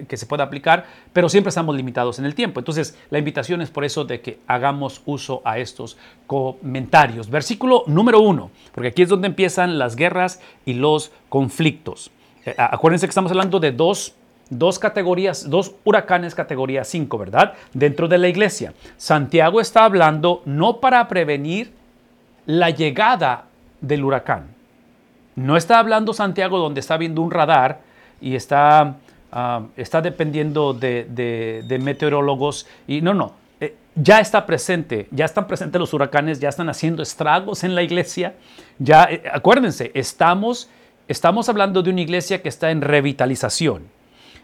que 0.08 0.16
se 0.16 0.26
pueda 0.26 0.44
aplicar, 0.44 0.86
pero 1.12 1.28
siempre 1.28 1.48
estamos 1.48 1.76
limitados 1.76 2.18
en 2.18 2.24
el 2.24 2.34
tiempo. 2.34 2.60
Entonces, 2.60 2.96
la 3.10 3.18
invitación 3.18 3.60
es 3.62 3.70
por 3.70 3.84
eso 3.84 4.04
de 4.04 4.20
que 4.20 4.38
hagamos 4.46 5.02
uso 5.06 5.42
a 5.44 5.58
estos 5.58 5.96
comentarios. 6.26 7.30
Versículo 7.30 7.84
número 7.86 8.20
uno, 8.20 8.50
porque 8.74 8.88
aquí 8.88 9.02
es 9.02 9.08
donde 9.08 9.28
empiezan 9.28 9.78
las 9.78 9.96
guerras 9.96 10.40
y 10.64 10.74
los 10.74 11.12
conflictos. 11.28 12.10
Eh, 12.46 12.54
acuérdense 12.56 13.06
que 13.06 13.10
estamos 13.10 13.30
hablando 13.30 13.60
de 13.60 13.72
dos 13.72 14.14
dos 14.50 14.80
categorías, 14.80 15.48
dos 15.48 15.76
huracanes 15.84 16.34
categoría 16.34 16.84
5, 16.84 17.16
¿verdad? 17.18 17.54
Dentro 17.72 18.08
de 18.08 18.18
la 18.18 18.28
iglesia. 18.28 18.74
Santiago 18.96 19.60
está 19.60 19.84
hablando 19.84 20.42
no 20.44 20.80
para 20.80 21.06
prevenir 21.06 21.72
la 22.46 22.70
llegada 22.70 23.44
del 23.80 24.04
huracán. 24.04 24.48
No 25.36 25.56
está 25.56 25.78
hablando 25.78 26.12
Santiago 26.12 26.58
donde 26.58 26.80
está 26.80 26.96
viendo 26.96 27.22
un 27.22 27.30
radar 27.30 27.80
y 28.20 28.34
está, 28.34 28.96
está 29.76 30.02
dependiendo 30.02 30.72
de, 30.74 31.78
meteorólogos. 31.80 32.66
Y 32.86 33.00
no, 33.00 33.14
no, 33.14 33.34
eh, 33.60 33.74
ya 33.94 34.20
está 34.20 34.46
presente, 34.46 35.06
ya 35.10 35.24
están 35.24 35.46
presentes 35.46 35.80
los 35.80 35.92
huracanes, 35.94 36.40
ya 36.40 36.48
están 36.48 36.68
haciendo 36.68 37.02
estragos 37.02 37.64
en 37.64 37.74
la 37.74 37.82
iglesia. 37.82 38.34
Ya, 38.78 39.04
eh, 39.04 39.22
acuérdense, 39.32 39.90
estamos, 39.94 40.68
estamos 41.08 41.48
hablando 41.48 41.82
de 41.82 41.90
una 41.90 42.00
iglesia 42.00 42.42
que 42.42 42.48
está 42.48 42.70
en 42.70 42.80
revitalización. 42.80 43.84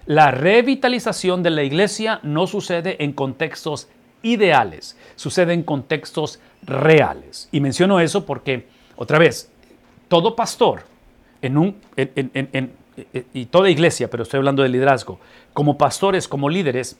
La 0.06 0.30
revitalización 0.30 1.42
de 1.42 1.50
la 1.50 1.64
iglesia 1.64 2.20
no 2.22 2.46
sucede 2.46 3.02
en 3.02 3.12
contextos 3.12 3.88
ideales, 4.22 4.96
sucede 5.16 5.52
en 5.52 5.64
contextos 5.64 6.38
reales. 6.62 7.48
Y 7.50 7.60
menciono 7.60 7.98
eso 7.98 8.24
porque, 8.24 8.68
otra 8.96 9.18
vez, 9.18 9.50
todo 10.08 10.36
pastor 10.36 10.84
en 11.42 11.58
un, 11.58 11.76
y 13.32 13.46
toda 13.46 13.70
iglesia, 13.70 14.08
pero 14.10 14.22
estoy 14.22 14.38
hablando 14.38 14.62
de 14.62 14.68
liderazgo, 14.68 15.18
como 15.52 15.78
pastores, 15.78 16.28
como 16.28 16.48
líderes, 16.48 16.98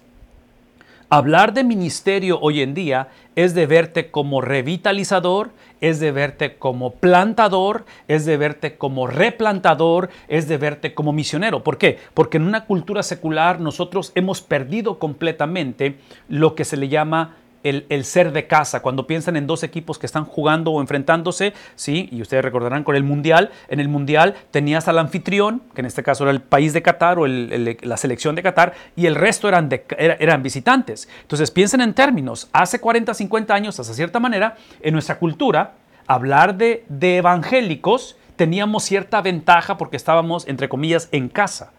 Hablar 1.09 1.55
de 1.55 1.63
ministerio 1.63 2.41
hoy 2.41 2.63
en 2.63 2.75
día 2.75 3.09
es 3.37 3.55
de 3.55 3.67
verte 3.67 4.11
como 4.11 4.41
revitalizador, 4.41 5.53
es 5.81 6.01
de 6.01 6.11
verte 6.11 6.57
como 6.57 6.95
plantador, 6.95 7.85
es 8.09 8.25
de 8.25 8.37
verte 8.37 8.77
como 8.77 9.07
replantador, 9.07 10.11
es 10.27 10.49
de 10.49 10.59
verte 10.59 10.95
como 10.95 11.13
misionero. 11.13 11.63
¿Por 11.63 11.79
qué? 11.79 12.01
Porque 12.13 12.39
en 12.39 12.43
una 12.43 12.65
cultura 12.65 13.05
secular 13.05 13.61
nosotros 13.61 14.11
hemos 14.17 14.43
perdido 14.43 14.99
completamente 14.99 15.97
lo 16.29 16.57
que 16.57 16.65
se 16.65 16.77
le 16.77 16.89
llama 16.89 17.37
el, 17.69 18.05
ser 18.05 18.33
de 18.33 18.47
casa. 18.47 18.81
Cuando 18.81 19.07
piensan 19.07 19.37
en 19.37 19.47
dos 19.47 19.63
equipos 19.63 19.99
que 19.99 20.07
están 20.07 20.25
jugando 20.25 20.71
o 20.71 20.81
enfrentándose, 20.81 21.53
¿sí? 21.75 22.09
y 22.13 22.23
ustedes 22.23 22.45
recordarán 22.45 22.85
con 22.85 22.97
el 22.97 23.03
Mundial, 23.03 23.51
en 23.69 23.81
el 23.81 23.89
Mundial 23.89 24.35
tenías 24.51 24.89
al 24.89 24.99
anfitrión, 24.99 25.63
que 25.75 25.81
en 25.81 25.87
este 25.87 26.03
caso 26.03 26.25
era 26.25 26.31
el 26.31 26.41
país 26.41 26.73
de 26.73 26.83
Qatar 26.83 27.19
o 27.19 27.27
la 27.27 27.97
selección 27.97 28.35
de 28.35 28.43
Qatar, 28.43 28.75
y 28.95 29.07
el 29.07 29.15
resto 29.15 29.49
eran, 29.49 29.69
eran 29.99 30.43
visitantes. 30.43 31.09
Entonces 31.23 31.51
piensen 31.51 31.81
en 31.81 31.95
términos, 31.95 32.49
hace 32.53 32.81
40, 32.81 33.15
50 33.15 33.55
años, 33.55 33.81
hasta 33.81 33.95
cierta 33.95 34.21
manera, 34.21 34.57
en 34.81 34.93
nuestra 34.93 35.19
cultura, 35.19 35.75
hablar 36.07 36.57
de, 36.57 36.85
de 36.89 37.17
evangélicos 37.17 38.17
teníamos 38.37 38.85
cierta 38.85 39.23
ventaja 39.23 39.77
porque 39.77 39.97
estábamos, 39.97 40.47
entre 40.47 40.69
comillas, 40.69 41.09
en 41.11 41.29
casa. 41.29 41.73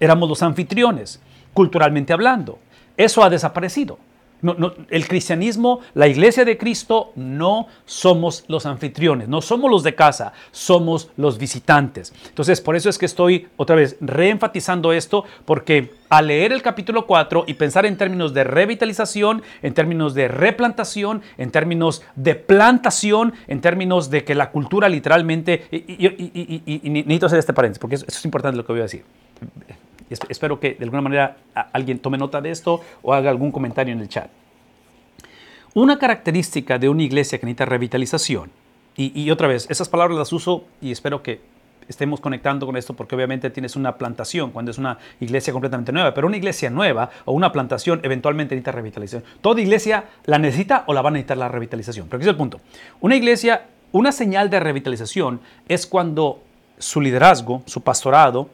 Éramos 0.00 0.28
los 0.28 0.42
anfitriones, 0.42 1.20
culturalmente 1.52 2.12
hablando. 2.12 2.58
Eso 2.96 3.22
ha 3.24 3.30
desaparecido 3.30 3.98
el 4.42 5.08
cristianismo, 5.08 5.80
la 5.94 6.08
iglesia 6.08 6.44
de 6.44 6.58
Cristo, 6.58 7.12
no 7.16 7.66
somos 7.84 8.44
los 8.48 8.66
anfitriones, 8.66 9.28
no 9.28 9.40
somos 9.40 9.70
los 9.70 9.82
de 9.82 9.94
casa, 9.94 10.32
somos 10.50 11.10
los 11.16 11.38
visitantes. 11.38 12.12
Entonces, 12.28 12.60
por 12.60 12.76
eso 12.76 12.88
es 12.88 12.98
que 12.98 13.06
estoy 13.06 13.48
otra 13.56 13.76
vez 13.76 13.96
reenfatizando 14.00 14.92
esto, 14.92 15.24
porque 15.44 15.94
al 16.08 16.28
leer 16.28 16.52
el 16.52 16.62
capítulo 16.62 17.06
4 17.06 17.44
y 17.46 17.54
pensar 17.54 17.86
en 17.86 17.96
términos 17.96 18.34
de 18.34 18.44
revitalización, 18.44 19.42
en 19.62 19.74
términos 19.74 20.14
de 20.14 20.28
replantación, 20.28 21.22
en 21.38 21.50
términos 21.50 22.02
de 22.14 22.34
plantación, 22.34 23.32
en 23.48 23.60
términos 23.60 24.10
de 24.10 24.24
que 24.24 24.34
la 24.34 24.50
cultura 24.50 24.88
literalmente, 24.88 25.66
y, 25.70 26.90
necesito 26.90 27.26
hacer 27.26 27.38
este 27.38 27.52
paréntesis, 27.52 27.80
porque 27.80 27.96
eso 27.96 28.06
es 28.06 28.24
importante 28.24 28.56
lo 28.56 28.64
que 28.64 28.72
voy 28.72 28.80
a 28.80 28.84
decir 28.84 29.04
Espero 30.10 30.60
que 30.60 30.74
de 30.74 30.84
alguna 30.84 31.02
manera 31.02 31.36
alguien 31.72 31.98
tome 31.98 32.18
nota 32.18 32.40
de 32.40 32.50
esto 32.50 32.80
o 33.02 33.12
haga 33.12 33.30
algún 33.30 33.50
comentario 33.52 33.92
en 33.92 34.00
el 34.00 34.08
chat. 34.08 34.30
Una 35.74 35.98
característica 35.98 36.78
de 36.78 36.88
una 36.88 37.02
iglesia 37.02 37.38
que 37.38 37.46
necesita 37.46 37.66
revitalización, 37.66 38.50
y, 38.98 39.30
otra 39.30 39.46
vez, 39.46 39.66
esas 39.68 39.90
palabras 39.90 40.16
las 40.16 40.32
uso 40.32 40.64
y 40.80 40.90
espero 40.90 41.22
que 41.22 41.40
estemos 41.86 42.18
conectando 42.18 42.64
con 42.64 42.78
esto 42.78 42.94
porque 42.94 43.14
obviamente 43.14 43.50
tienes 43.50 43.76
una 43.76 43.96
plantación 43.98 44.50
cuando 44.50 44.70
es 44.70 44.78
una 44.78 44.98
iglesia 45.20 45.52
completamente 45.52 45.92
nueva, 45.92 46.14
pero 46.14 46.26
una 46.26 46.38
iglesia 46.38 46.70
nueva 46.70 47.10
o 47.26 47.32
una 47.32 47.52
plantación 47.52 48.00
eventualmente 48.02 48.54
necesita 48.54 48.72
revitalización. 48.72 49.22
Toda 49.42 49.60
iglesia 49.60 50.04
la 50.24 50.38
necesita 50.38 50.84
o 50.86 50.94
la 50.94 51.02
va 51.02 51.10
a 51.10 51.12
necesitar 51.12 51.36
la 51.36 51.48
revitalización. 51.48 52.06
Pero 52.08 52.16
aquí 52.16 52.24
es 52.24 52.30
el 52.30 52.36
punto. 52.36 52.60
Una 53.00 53.16
iglesia, 53.16 53.66
una 53.92 54.12
señal 54.12 54.48
de 54.48 54.60
revitalización 54.60 55.40
es 55.68 55.86
cuando 55.86 56.42
su 56.78 57.02
liderazgo, 57.02 57.62
su 57.66 57.82
pastorado, 57.82 58.48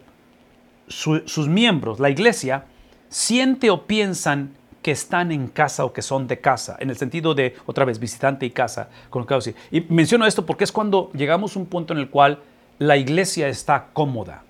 sus 0.93 1.49
miembros, 1.49 2.01
la 2.01 2.11
iglesia, 2.11 2.65
siente 3.09 3.71
o 3.71 3.87
piensan 3.87 4.55
que 4.83 4.91
están 4.91 5.31
en 5.31 5.47
casa 5.49 5.85
o 5.85 5.93
que 5.93 6.03
son 6.03 6.27
de 6.27 6.41
casa, 6.41 6.77
en 6.81 6.91
el 6.91 6.97
sentido 6.97 7.35
de, 7.35 7.55
otra 7.67 7.85
vez, 7.85 7.99
visitante 7.99 8.45
y 8.47 8.51
casa. 8.51 8.89
Con 9.11 9.25
lo 9.29 9.39
y 9.71 9.81
menciono 9.89 10.27
esto 10.27 10.45
porque 10.45 10.65
es 10.65 10.73
cuando 10.73 11.11
llegamos 11.15 11.57
a 11.57 11.61
un 11.61 11.67
punto 11.67 11.93
en 11.93 12.01
el 12.01 12.11
cual 12.11 12.41
la 12.79 12.97
iglesia 12.97 13.49
está 13.49 13.89
cómoda. 13.93 14.43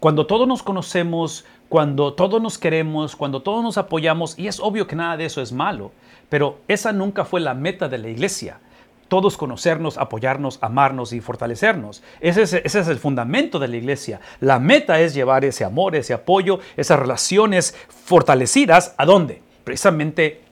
Cuando 0.00 0.26
todos 0.26 0.46
nos 0.46 0.62
conocemos, 0.62 1.44
cuando 1.68 2.12
todos 2.14 2.42
nos 2.42 2.58
queremos, 2.58 3.16
cuando 3.16 3.42
todos 3.42 3.62
nos 3.62 3.78
apoyamos, 3.78 4.38
y 4.38 4.48
es 4.48 4.60
obvio 4.60 4.86
que 4.86 4.96
nada 4.96 5.16
de 5.16 5.24
eso 5.24 5.40
es 5.40 5.52
malo, 5.52 5.92
pero 6.28 6.58
esa 6.68 6.92
nunca 6.92 7.24
fue 7.24 7.40
la 7.40 7.54
meta 7.54 7.88
de 7.88 7.98
la 7.98 8.08
iglesia 8.08 8.58
todos 9.08 9.36
conocernos, 9.36 9.98
apoyarnos, 9.98 10.58
amarnos 10.62 11.12
y 11.12 11.20
fortalecernos. 11.20 12.02
Ese 12.20 12.42
es, 12.42 12.74
el 12.74 12.98
fundamento 12.98 13.58
de 13.58 13.68
la 13.68 13.76
iglesia. 13.76 14.20
La 14.40 14.58
meta 14.58 15.00
es 15.00 15.14
llevar 15.14 15.44
ese 15.44 15.64
amor, 15.64 15.94
ese 15.96 16.14
apoyo, 16.14 16.60
esas 16.76 16.98
relaciones 16.98 17.76
fortalecidas, 17.88 18.94
¿a 18.98 19.04
dónde? 19.04 19.42
Precisamente 19.64 20.42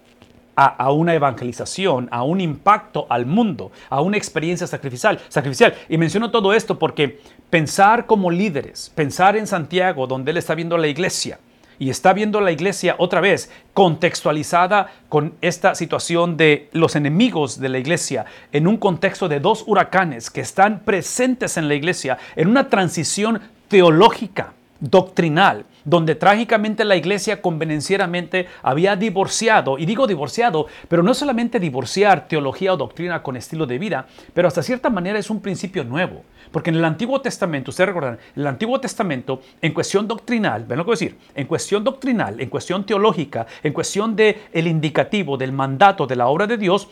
a, 0.55 0.93
una 0.93 1.15
evangelización, 1.15 2.09
a 2.11 2.25
un 2.25 2.41
impacto 2.41 3.07
al 3.09 3.27
mundo, 3.27 3.73
a 3.89 4.01
una 4.01 4.17
experiencia 4.17 4.67
sacrificial, 4.67 5.19
sacrificial. 5.29 5.75
Y 5.89 5.99
menciono 5.99 6.31
todo 6.31 6.53
esto 6.53 6.79
porque 6.79 7.21
pensar 7.51 8.07
como 8.07 8.31
líderes, 8.31 8.91
pensar 8.95 9.37
en 9.37 9.47
Santiago, 9.47 10.07
donde 10.07 10.31
él 10.31 10.37
está 10.37 10.55
viendo 10.55 10.77
la 10.77 10.89
iglesia, 10.89 11.39
y 11.83 11.91
está 11.91 12.13
viendo 12.13 12.41
la 12.41 12.53
iglesia 12.53 12.95
otra 12.99 13.21
vez 13.21 13.51
contextualizada 13.75 14.93
con 15.09 15.35
esta 15.41 15.75
situación 15.75 16.37
de 16.37 16.69
los 16.71 16.95
enemigos 16.95 17.59
de 17.59 17.69
la 17.69 17.79
iglesia 17.79 18.25
en 18.53 18.69
un 18.69 18.77
contexto 18.77 19.29
de 19.29 19.41
dos 19.41 19.65
huracanes 19.67 20.31
que 20.31 20.43
están 20.43 20.85
presentes 20.85 21.57
en 21.57 21.67
la 21.67 21.75
iglesia 21.75 22.19
en 22.37 22.47
una 22.47 22.69
transición 22.69 23.41
teológica, 23.67 24.53
doctrinal, 24.79 25.65
donde 25.85 26.15
trágicamente 26.15 26.85
la 26.85 26.97
iglesia 26.97 27.41
convenencieramente 27.43 28.47
había 28.63 28.97
divorciado, 28.97 29.79
y 29.79 29.87
digo 29.87 30.07
divorciado, 30.07 30.67
pero 30.89 31.03
no 31.03 31.15
solamente 31.15 31.61
divorciar 31.61 32.29
teología 32.29 32.75
o 32.75 32.77
doctrina 32.77 33.23
con 33.23 33.37
estilo 33.37 33.67
de 33.67 33.79
vida, 33.79 34.07
pero 34.35 34.49
hasta 34.49 34.63
cierta 34.63 34.91
manera 34.91 35.19
es 35.19 35.31
un 35.31 35.41
principio 35.41 35.85
nuevo. 35.85 36.23
Porque 36.51 36.71
en 36.71 36.77
el 36.77 36.85
Antiguo 36.85 37.21
Testamento, 37.21 37.71
ustedes 37.71 37.89
recordarán, 37.89 38.19
en 38.37 38.43
el 38.43 38.47
Antiguo 38.47 38.79
Testamento, 38.79 39.41
en 39.61 39.73
cuestión 39.73 40.07
doctrinal, 40.07 40.65
ven 40.65 40.79
lo 40.79 40.85
que 40.85 40.89
voy 40.89 40.93
a 40.95 40.99
decir, 40.99 41.17
en 41.35 41.47
cuestión 41.47 41.83
doctrinal, 41.83 42.41
en 42.41 42.51
cuestión 42.51 42.85
teológica, 42.85 43.47
en 43.63 43.73
cuestión 43.73 44.15
del 44.15 44.37
el 44.53 44.67
indicativo, 44.67 45.39
del 45.39 45.53
mandato, 45.53 46.07
de 46.07 46.17
la 46.17 46.27
obra 46.27 46.47
de 46.47 46.59
Dios, 46.59 46.89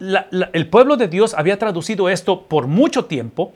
el 0.00 0.68
pueblo 0.68 0.96
de 0.96 1.08
Dios 1.08 1.34
había 1.34 1.58
traducido 1.58 2.08
esto 2.08 2.42
por 2.42 2.66
mucho 2.66 3.06
tiempo, 3.06 3.52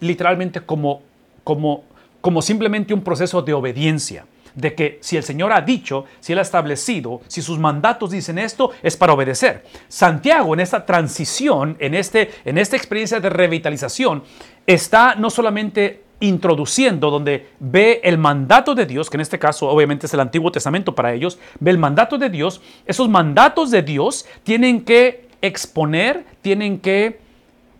literalmente 0.00 0.60
como, 0.60 1.02
como, 1.44 1.84
como 2.24 2.40
simplemente 2.40 2.94
un 2.94 3.02
proceso 3.02 3.42
de 3.42 3.52
obediencia 3.52 4.24
de 4.54 4.74
que 4.74 4.96
si 5.02 5.18
el 5.18 5.24
Señor 5.24 5.52
ha 5.52 5.60
dicho, 5.60 6.06
si 6.20 6.32
Él 6.32 6.38
ha 6.38 6.42
establecido, 6.42 7.20
si 7.26 7.42
sus 7.42 7.58
mandatos 7.58 8.12
dicen 8.12 8.38
esto, 8.38 8.70
es 8.82 8.96
para 8.96 9.12
obedecer. 9.12 9.66
Santiago 9.88 10.54
en 10.54 10.60
esta 10.60 10.86
transición, 10.86 11.76
en, 11.80 11.92
este, 11.92 12.30
en 12.46 12.56
esta 12.56 12.78
experiencia 12.78 13.20
de 13.20 13.28
revitalización, 13.28 14.22
está 14.66 15.16
no 15.16 15.28
solamente 15.28 16.02
introduciendo 16.20 17.10
donde 17.10 17.50
ve 17.60 18.00
el 18.02 18.16
mandato 18.16 18.74
de 18.74 18.86
Dios, 18.86 19.10
que 19.10 19.18
en 19.18 19.20
este 19.20 19.38
caso 19.38 19.68
obviamente 19.68 20.06
es 20.06 20.14
el 20.14 20.20
Antiguo 20.20 20.50
Testamento 20.50 20.94
para 20.94 21.12
ellos, 21.12 21.38
ve 21.60 21.72
el 21.72 21.78
mandato 21.78 22.16
de 22.16 22.30
Dios, 22.30 22.62
esos 22.86 23.06
mandatos 23.06 23.70
de 23.70 23.82
Dios 23.82 24.24
tienen 24.44 24.86
que 24.86 25.28
exponer, 25.42 26.24
tienen 26.40 26.78
que, 26.78 27.20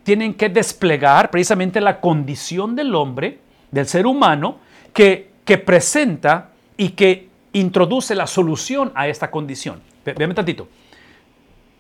tienen 0.03 0.35
que 0.35 0.51
desplegar 0.51 1.31
precisamente 1.31 1.81
la 1.81 1.99
condición 1.99 2.77
del 2.77 2.95
hombre, 2.95 3.39
del 3.75 3.87
ser 3.87 4.07
humano, 4.07 4.59
que, 4.93 5.33
que 5.45 5.59
presenta 5.59 6.51
y 6.77 6.91
que 6.91 7.29
introduce 7.53 8.15
la 8.15 8.27
solución 8.27 8.93
a 8.95 9.09
esta 9.09 9.31
condición. 9.31 9.81
Véame 10.05 10.35
tantito. 10.35 10.69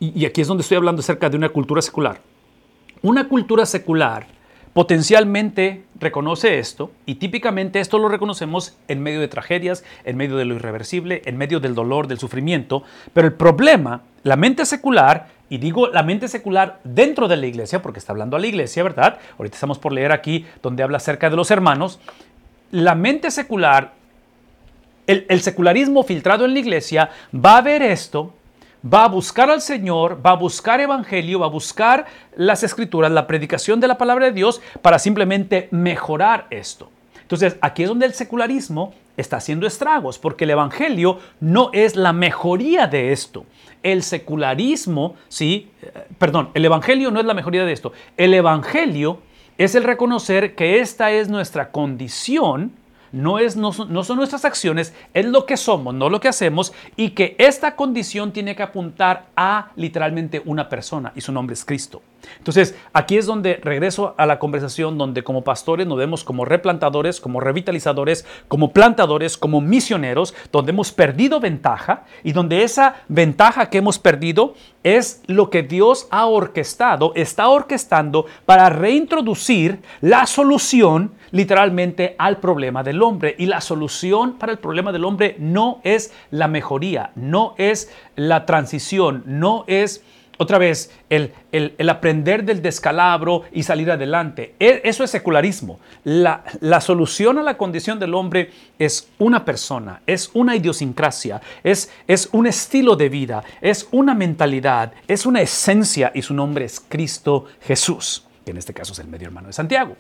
Y, 0.00 0.24
aquí 0.26 0.40
es 0.40 0.48
donde 0.48 0.62
estoy 0.62 0.76
hablando 0.76 1.00
acerca 1.00 1.30
de 1.30 1.36
una 1.36 1.48
cultura 1.48 1.80
secular. 1.80 2.20
Una 3.02 3.28
cultura 3.28 3.64
secular 3.64 4.26
potencialmente 4.74 5.84
reconoce 5.98 6.58
esto 6.58 6.90
y 7.06 7.14
típicamente 7.14 7.80
esto 7.80 7.98
lo 7.98 8.08
reconocemos 8.08 8.76
en 8.88 9.02
medio 9.02 9.20
de 9.20 9.28
tragedias, 9.28 9.84
en 10.04 10.18
medio 10.18 10.36
de 10.36 10.44
lo 10.44 10.54
irreversible, 10.54 11.22
en 11.24 11.38
medio 11.38 11.60
del 11.60 11.74
dolor, 11.74 12.06
del 12.06 12.18
sufrimiento, 12.18 12.82
pero 13.14 13.26
el 13.26 13.32
problema, 13.32 14.02
la 14.22 14.36
mente 14.36 14.66
secular, 14.66 15.28
y 15.48 15.58
digo 15.58 15.88
la 15.88 16.02
mente 16.02 16.28
secular 16.28 16.80
dentro 16.84 17.28
de 17.28 17.36
la 17.36 17.46
iglesia, 17.46 17.80
porque 17.80 18.00
está 18.00 18.12
hablando 18.12 18.36
a 18.36 18.40
la 18.40 18.46
iglesia, 18.46 18.82
¿verdad? 18.82 19.18
Ahorita 19.38 19.56
estamos 19.56 19.78
por 19.78 19.92
leer 19.92 20.12
aquí 20.12 20.44
donde 20.62 20.82
habla 20.82 20.98
acerca 20.98 21.30
de 21.30 21.36
los 21.36 21.50
hermanos, 21.50 22.00
la 22.70 22.94
mente 22.94 23.30
secular 23.30 23.92
el, 25.06 25.40
secularismo 25.40 26.02
filtrado 26.02 26.44
en 26.44 26.54
la 26.54 26.60
iglesia 26.60 27.10
va 27.34 27.58
a 27.58 27.62
ver 27.62 27.82
esto, 27.82 28.32
va 28.84 29.04
a 29.04 29.08
buscar 29.08 29.50
al 29.50 29.60
Señor, 29.60 30.20
va 30.24 30.30
a 30.30 30.36
buscar 30.36 30.80
evangelio, 30.80 31.40
va 31.40 31.46
a 31.46 31.50
buscar 31.50 32.06
las 32.36 32.62
escrituras, 32.62 33.10
la 33.10 33.26
predicación 33.26 33.80
de 33.80 33.88
la 33.88 33.98
palabra 33.98 34.26
de 34.26 34.32
Dios 34.32 34.60
para 34.82 34.98
simplemente 34.98 35.68
mejorar 35.70 36.46
esto. 36.50 36.90
Entonces, 37.22 37.56
aquí 37.62 37.82
es 37.82 37.88
donde 37.88 38.06
el 38.06 38.14
secularismo 38.14 38.92
está 39.16 39.38
haciendo 39.38 39.66
estragos, 39.66 40.18
porque 40.18 40.44
el 40.44 40.50
evangelio 40.50 41.18
no 41.40 41.70
es 41.72 41.96
la 41.96 42.12
mejoría 42.12 42.86
de 42.86 43.12
esto. 43.12 43.46
El 43.82 44.02
secularismo, 44.02 45.14
sí, 45.28 45.70
eh, 45.82 46.06
perdón, 46.18 46.50
el 46.54 46.64
evangelio 46.64 47.10
no 47.10 47.20
es 47.20 47.26
la 47.26 47.34
mejoría 47.34 47.64
de 47.64 47.72
esto. 47.72 47.92
El 48.16 48.34
evangelio 48.34 49.20
es 49.56 49.74
el 49.74 49.84
reconocer 49.84 50.54
que 50.54 50.80
esta 50.80 51.10
es 51.12 51.28
nuestra 51.28 51.70
condición 51.70 52.72
no, 53.14 53.38
es, 53.38 53.56
no, 53.56 53.72
son, 53.72 54.16
nuestras 54.16 54.44
acciones, 54.44 54.92
es 55.14 55.24
lo 55.24 55.46
que 55.46 55.56
somos, 55.56 55.94
no 55.94 56.10
lo 56.10 56.20
que 56.20 56.28
hacemos, 56.28 56.72
y 56.96 57.10
que 57.10 57.36
esta 57.38 57.76
condición 57.76 58.32
tiene 58.32 58.56
que 58.56 58.62
apuntar 58.62 59.26
a 59.36 59.70
literalmente 59.76 60.42
una 60.44 60.68
persona, 60.68 61.12
y 61.14 61.20
su 61.20 61.32
nombre 61.32 61.54
es 61.54 61.64
Cristo. 61.64 62.02
Entonces, 62.38 62.74
aquí 62.92 63.16
es 63.16 63.26
donde 63.26 63.60
regreso 63.62 64.14
a 64.18 64.26
la 64.26 64.38
conversación 64.38 64.98
donde 64.98 65.24
como 65.24 65.44
pastores 65.44 65.86
nos 65.86 65.98
vemos 65.98 66.24
como 66.24 66.44
replantadores, 66.44 67.20
como 67.20 67.40
revitalizadores, 67.40 68.26
como 68.48 68.72
plantadores, 68.72 69.36
como 69.36 69.60
misioneros, 69.60 70.34
donde 70.52 70.72
hemos 70.72 70.92
perdido 70.92 71.40
ventaja 71.40 72.04
y 72.22 72.32
donde 72.32 72.62
esa 72.62 72.96
ventaja 73.08 73.70
que 73.70 73.78
hemos 73.78 73.98
perdido 73.98 74.54
es 74.82 75.22
lo 75.26 75.50
que 75.50 75.62
Dios 75.62 76.06
ha 76.10 76.26
orquestado, 76.26 77.12
está 77.14 77.48
orquestando 77.48 78.26
para 78.44 78.68
reintroducir 78.68 79.80
la 80.00 80.26
solución 80.26 81.12
literalmente 81.30 82.14
al 82.18 82.38
problema 82.38 82.82
del 82.82 83.02
hombre. 83.02 83.34
Y 83.38 83.46
la 83.46 83.60
solución 83.60 84.34
para 84.34 84.52
el 84.52 84.58
problema 84.58 84.92
del 84.92 85.04
hombre 85.04 85.36
no 85.38 85.80
es 85.82 86.12
la 86.30 86.48
mejoría, 86.48 87.10
no 87.16 87.54
es 87.58 87.92
la 88.14 88.46
transición, 88.46 89.22
no 89.26 89.64
es 89.66 90.04
otra 90.38 90.58
vez, 90.58 90.90
el, 91.10 91.32
aprender 91.88 92.44
del 92.44 92.62
descalabro 92.62 93.42
y 93.52 93.62
salir 93.62 93.90
adelante. 93.90 94.54
E, 94.58 94.80
eso 94.84 95.04
es 95.04 95.10
secularismo. 95.10 95.80
La, 96.04 96.44
solución 96.80 97.38
a 97.38 97.42
la 97.42 97.56
condición 97.56 97.98
del 97.98 98.14
hombre 98.14 98.50
es 98.78 99.08
una 99.18 99.44
persona, 99.44 100.02
es 100.06 100.30
una 100.34 100.56
idiosincrasia, 100.56 101.40
es, 101.62 101.90
es 102.06 102.28
un 102.32 102.46
estilo 102.46 102.96
de 102.96 103.08
vida, 103.08 103.44
es 103.60 103.88
una 103.90 104.14
mentalidad, 104.14 104.92
es 105.06 105.26
una 105.26 105.40
esencia 105.40 106.12
y 106.14 106.22
su 106.22 106.34
nombre 106.34 106.64
es 106.64 106.80
Cristo 106.80 107.46
Jesús, 107.62 108.26
que 108.44 108.50
en 108.50 108.58
este 108.58 108.74
caso 108.74 108.92
es 108.92 108.98
el 108.98 109.08
medio 109.08 109.28
hermano 109.28 109.46
de 109.46 109.52
Santiago. 109.52 109.96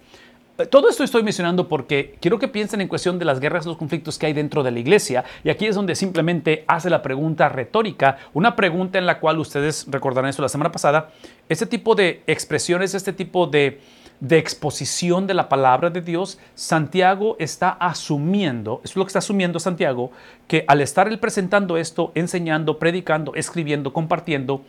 Todo 0.70 0.88
esto 0.88 1.02
estoy 1.02 1.24
mencionando 1.24 1.66
porque 1.66 2.14
quiero 2.20 2.38
que 2.38 2.46
piensen 2.46 2.80
en 2.80 2.86
cuestión 2.86 3.18
de 3.18 3.24
las 3.24 3.40
guerras, 3.40 3.66
los 3.66 3.76
conflictos 3.76 4.18
que 4.18 4.26
hay 4.26 4.32
dentro 4.32 4.62
de 4.62 4.70
la 4.70 4.78
iglesia. 4.78 5.24
Y 5.42 5.50
aquí 5.50 5.66
es 5.66 5.74
donde 5.74 5.96
simplemente 5.96 6.62
hace 6.68 6.90
la 6.90 7.02
pregunta 7.02 7.48
retórica, 7.48 8.18
una 8.34 8.54
pregunta 8.54 8.96
en 8.96 9.04
la 9.06 9.18
cual 9.18 9.40
ustedes 9.40 9.84
recordarán 9.90 10.30
esto 10.30 10.42
la 10.42 10.48
semana 10.48 10.70
pasada. 10.70 11.10
Este 11.48 11.66
tipo 11.66 11.96
de 11.96 12.22
expresiones, 12.28 12.94
este 12.94 13.12
tipo 13.12 13.48
de, 13.48 13.80
de 14.20 14.38
exposición 14.38 15.26
de 15.26 15.34
la 15.34 15.48
palabra 15.48 15.90
de 15.90 16.02
Dios, 16.02 16.38
Santiago 16.54 17.34
está 17.40 17.70
asumiendo, 17.70 18.80
es 18.84 18.94
lo 18.94 19.02
que 19.02 19.08
está 19.08 19.18
asumiendo 19.18 19.58
Santiago, 19.58 20.12
que 20.46 20.64
al 20.68 20.80
estar 20.82 21.08
él 21.08 21.18
presentando 21.18 21.78
esto, 21.78 22.12
enseñando, 22.14 22.78
predicando, 22.78 23.34
escribiendo, 23.34 23.92
compartiendo, 23.92 24.62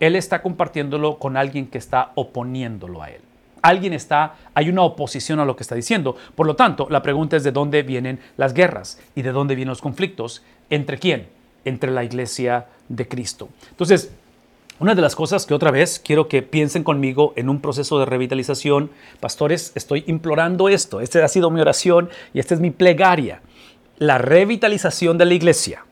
él 0.00 0.16
está 0.16 0.42
compartiéndolo 0.42 1.20
con 1.20 1.36
alguien 1.36 1.68
que 1.68 1.78
está 1.78 2.10
oponiéndolo 2.16 3.00
a 3.00 3.10
él 3.10 3.29
alguien 3.62 3.92
está, 3.92 4.34
hay 4.54 4.68
una 4.68 4.82
oposición 4.82 5.40
a 5.40 5.44
lo 5.44 5.56
que 5.56 5.62
está 5.62 5.74
diciendo. 5.74 6.16
Por 6.34 6.46
lo 6.46 6.56
tanto, 6.56 6.86
la 6.90 7.02
pregunta 7.02 7.36
es 7.36 7.44
de 7.44 7.52
dónde 7.52 7.82
vienen 7.82 8.20
las 8.36 8.54
guerras 8.54 8.98
y 9.14 9.22
de 9.22 9.32
dónde 9.32 9.54
vienen 9.54 9.70
los 9.70 9.82
conflictos. 9.82 10.42
¿Entre 10.68 10.98
quién? 10.98 11.28
Entre 11.64 11.90
la 11.90 12.04
iglesia 12.04 12.66
de 12.88 13.06
Cristo. 13.06 13.48
Entonces, 13.70 14.12
una 14.78 14.94
de 14.94 15.02
las 15.02 15.14
cosas 15.14 15.44
que 15.44 15.52
otra 15.52 15.70
vez 15.70 16.00
quiero 16.02 16.26
que 16.26 16.42
piensen 16.42 16.84
conmigo 16.84 17.34
en 17.36 17.50
un 17.50 17.60
proceso 17.60 17.98
de 17.98 18.06
revitalización, 18.06 18.90
pastores, 19.20 19.72
estoy 19.74 20.04
implorando 20.06 20.70
esto, 20.70 21.02
esta 21.02 21.22
ha 21.22 21.28
sido 21.28 21.50
mi 21.50 21.60
oración 21.60 22.08
y 22.32 22.40
esta 22.40 22.54
es 22.54 22.60
mi 22.60 22.70
plegaria, 22.70 23.42
la 23.98 24.16
revitalización 24.16 25.18
de 25.18 25.26
la 25.26 25.34
iglesia 25.34 25.84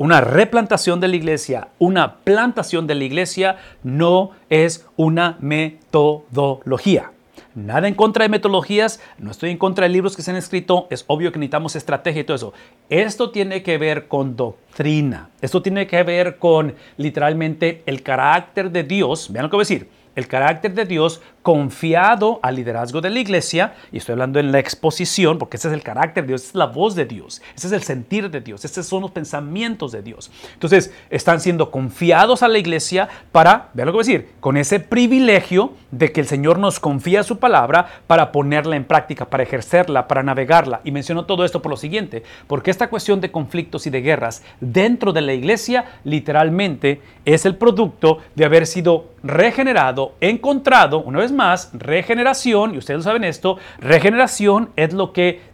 una 0.00 0.22
replantación 0.22 0.98
de 0.98 1.08
la 1.08 1.16
iglesia, 1.16 1.68
una 1.78 2.16
plantación 2.24 2.86
de 2.86 2.94
la 2.94 3.04
iglesia, 3.04 3.58
no 3.82 4.30
es 4.48 4.86
una 4.96 5.36
metodología. 5.40 7.10
Nada 7.54 7.86
en 7.86 7.92
contra 7.92 8.22
de 8.22 8.30
metodologías, 8.30 8.98
no 9.18 9.30
estoy 9.30 9.50
en 9.50 9.58
contra 9.58 9.82
de 9.82 9.90
libros 9.90 10.16
que 10.16 10.22
se 10.22 10.30
han 10.30 10.38
escrito, 10.38 10.86
es 10.88 11.04
obvio 11.06 11.32
que 11.32 11.38
necesitamos 11.38 11.76
estrategia 11.76 12.22
y 12.22 12.24
todo 12.24 12.34
eso. 12.34 12.54
Esto 12.88 13.30
tiene 13.30 13.62
que 13.62 13.76
ver 13.76 14.08
con 14.08 14.36
doctrina, 14.36 15.28
esto 15.42 15.60
tiene 15.60 15.86
que 15.86 16.02
ver 16.02 16.38
con 16.38 16.74
literalmente 16.96 17.82
el 17.84 18.02
carácter 18.02 18.70
de 18.70 18.84
Dios, 18.84 19.30
vean 19.30 19.42
lo 19.42 19.50
que 19.50 19.56
voy 19.56 19.64
a 19.64 19.68
decir, 19.68 19.90
el 20.16 20.26
carácter 20.28 20.72
de 20.72 20.86
Dios 20.86 21.20
confiado 21.42 22.38
al 22.42 22.56
liderazgo 22.56 23.00
de 23.00 23.10
la 23.10 23.20
iglesia, 23.20 23.74
y 23.92 23.98
estoy 23.98 24.12
hablando 24.12 24.38
en 24.38 24.52
la 24.52 24.58
exposición, 24.58 25.38
porque 25.38 25.56
ese 25.56 25.68
es 25.68 25.74
el 25.74 25.82
carácter 25.82 26.24
de 26.24 26.28
Dios, 26.28 26.44
es 26.44 26.54
la 26.54 26.66
voz 26.66 26.94
de 26.94 27.06
Dios, 27.06 27.40
ese 27.56 27.68
es 27.68 27.72
el 27.72 27.82
sentir 27.82 28.30
de 28.30 28.40
Dios, 28.40 28.64
estos 28.64 28.86
son 28.86 29.02
los 29.02 29.10
pensamientos 29.10 29.92
de 29.92 30.02
Dios. 30.02 30.30
Entonces, 30.54 30.92
están 31.08 31.40
siendo 31.40 31.70
confiados 31.70 32.42
a 32.42 32.48
la 32.48 32.58
iglesia 32.58 33.08
para, 33.32 33.70
vean 33.74 33.86
lo 33.86 33.92
que 33.92 33.96
voy 33.96 34.04
a 34.04 34.06
decir, 34.06 34.30
con 34.40 34.56
ese 34.56 34.80
privilegio 34.80 35.72
de 35.90 36.12
que 36.12 36.20
el 36.20 36.26
Señor 36.26 36.58
nos 36.58 36.78
confía 36.78 37.22
su 37.22 37.38
palabra 37.38 37.86
para 38.06 38.32
ponerla 38.32 38.76
en 38.76 38.84
práctica, 38.84 39.24
para 39.24 39.42
ejercerla, 39.42 40.08
para 40.08 40.22
navegarla. 40.22 40.80
Y 40.84 40.90
menciono 40.90 41.24
todo 41.24 41.44
esto 41.44 41.62
por 41.62 41.70
lo 41.70 41.76
siguiente, 41.76 42.22
porque 42.46 42.70
esta 42.70 42.88
cuestión 42.88 43.20
de 43.20 43.30
conflictos 43.30 43.86
y 43.86 43.90
de 43.90 44.02
guerras 44.02 44.42
dentro 44.60 45.12
de 45.12 45.22
la 45.22 45.32
iglesia 45.32 45.86
literalmente 46.04 47.00
es 47.24 47.46
el 47.46 47.56
producto 47.56 48.18
de 48.34 48.44
haber 48.44 48.66
sido 48.66 49.06
regenerado, 49.22 50.14
encontrado, 50.20 51.00
una 51.00 51.18
vez 51.18 51.29
más, 51.30 51.70
regeneración, 51.72 52.74
y 52.74 52.78
ustedes 52.78 53.04
saben 53.04 53.24
esto, 53.24 53.58
regeneración 53.78 54.70
es 54.76 54.92
lo 54.92 55.12
que 55.12 55.50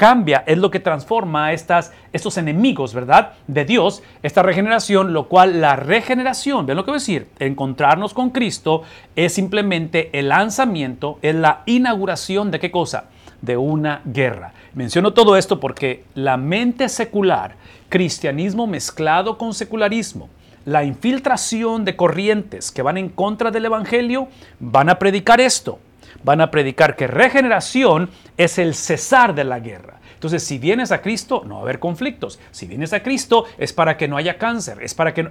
cambia, 0.00 0.44
es 0.46 0.56
lo 0.56 0.70
que 0.70 0.80
transforma 0.80 1.52
estas, 1.52 1.92
estos 2.14 2.38
enemigos, 2.38 2.94
¿verdad? 2.94 3.34
De 3.46 3.66
Dios, 3.66 4.02
esta 4.22 4.42
regeneración, 4.42 5.12
lo 5.12 5.28
cual 5.28 5.60
la 5.60 5.76
regeneración, 5.76 6.64
¿ven 6.64 6.78
lo 6.78 6.86
que 6.86 6.90
voy 6.90 6.96
a 6.96 7.00
decir? 7.00 7.28
Encontrarnos 7.38 8.14
con 8.14 8.30
Cristo 8.30 8.82
es 9.14 9.34
simplemente 9.34 10.08
el 10.18 10.30
lanzamiento, 10.30 11.18
es 11.20 11.34
la 11.34 11.64
inauguración 11.66 12.50
de 12.50 12.60
qué 12.60 12.70
cosa? 12.70 13.10
De 13.42 13.58
una 13.58 14.00
guerra. 14.06 14.54
Menciono 14.72 15.12
todo 15.12 15.36
esto 15.36 15.60
porque 15.60 16.04
la 16.14 16.38
mente 16.38 16.88
secular, 16.88 17.56
cristianismo 17.90 18.66
mezclado 18.66 19.36
con 19.36 19.52
secularismo, 19.52 20.30
la 20.64 20.84
infiltración 20.84 21.84
de 21.84 21.96
corrientes 21.96 22.70
que 22.70 22.82
van 22.82 22.98
en 22.98 23.08
contra 23.08 23.50
del 23.50 23.64
Evangelio 23.66 24.28
van 24.58 24.88
a 24.88 24.98
predicar 24.98 25.40
esto. 25.40 25.78
Van 26.22 26.40
a 26.40 26.50
predicar 26.50 26.96
que 26.96 27.06
regeneración 27.06 28.10
es 28.36 28.58
el 28.58 28.74
cesar 28.74 29.34
de 29.34 29.44
la 29.44 29.60
guerra. 29.60 30.00
Entonces, 30.14 30.42
si 30.42 30.58
vienes 30.58 30.92
a 30.92 31.00
Cristo, 31.00 31.44
no 31.46 31.54
va 31.54 31.60
a 31.60 31.62
haber 31.62 31.78
conflictos. 31.78 32.38
Si 32.50 32.66
vienes 32.66 32.92
a 32.92 33.02
Cristo, 33.02 33.46
es 33.56 33.72
para 33.72 33.96
que 33.96 34.06
no 34.06 34.18
haya 34.18 34.36
cáncer, 34.36 34.82
es 34.82 34.92
para 34.92 35.14
que 35.14 35.22
no, 35.22 35.30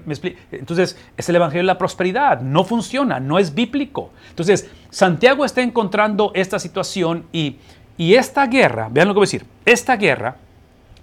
Entonces, 0.51 0.97
es 1.15 1.29
el 1.29 1.35
evangelio 1.35 1.61
de 1.61 1.67
la 1.67 1.77
prosperidad. 1.77 2.41
No 2.41 2.63
funciona, 2.63 3.19
no 3.19 3.37
es 3.37 3.53
bíblico. 3.53 4.11
Entonces, 4.31 4.67
Santiago 4.89 5.45
está 5.45 5.61
encontrando 5.61 6.31
esta 6.33 6.57
situación 6.57 7.25
y, 7.31 7.57
y 7.97 8.15
esta 8.15 8.47
guerra, 8.47 8.87
vean 8.89 9.07
lo 9.07 9.13
que 9.13 9.19
voy 9.19 9.25
a 9.25 9.27
decir, 9.27 9.45
esta 9.63 9.95
guerra 9.95 10.37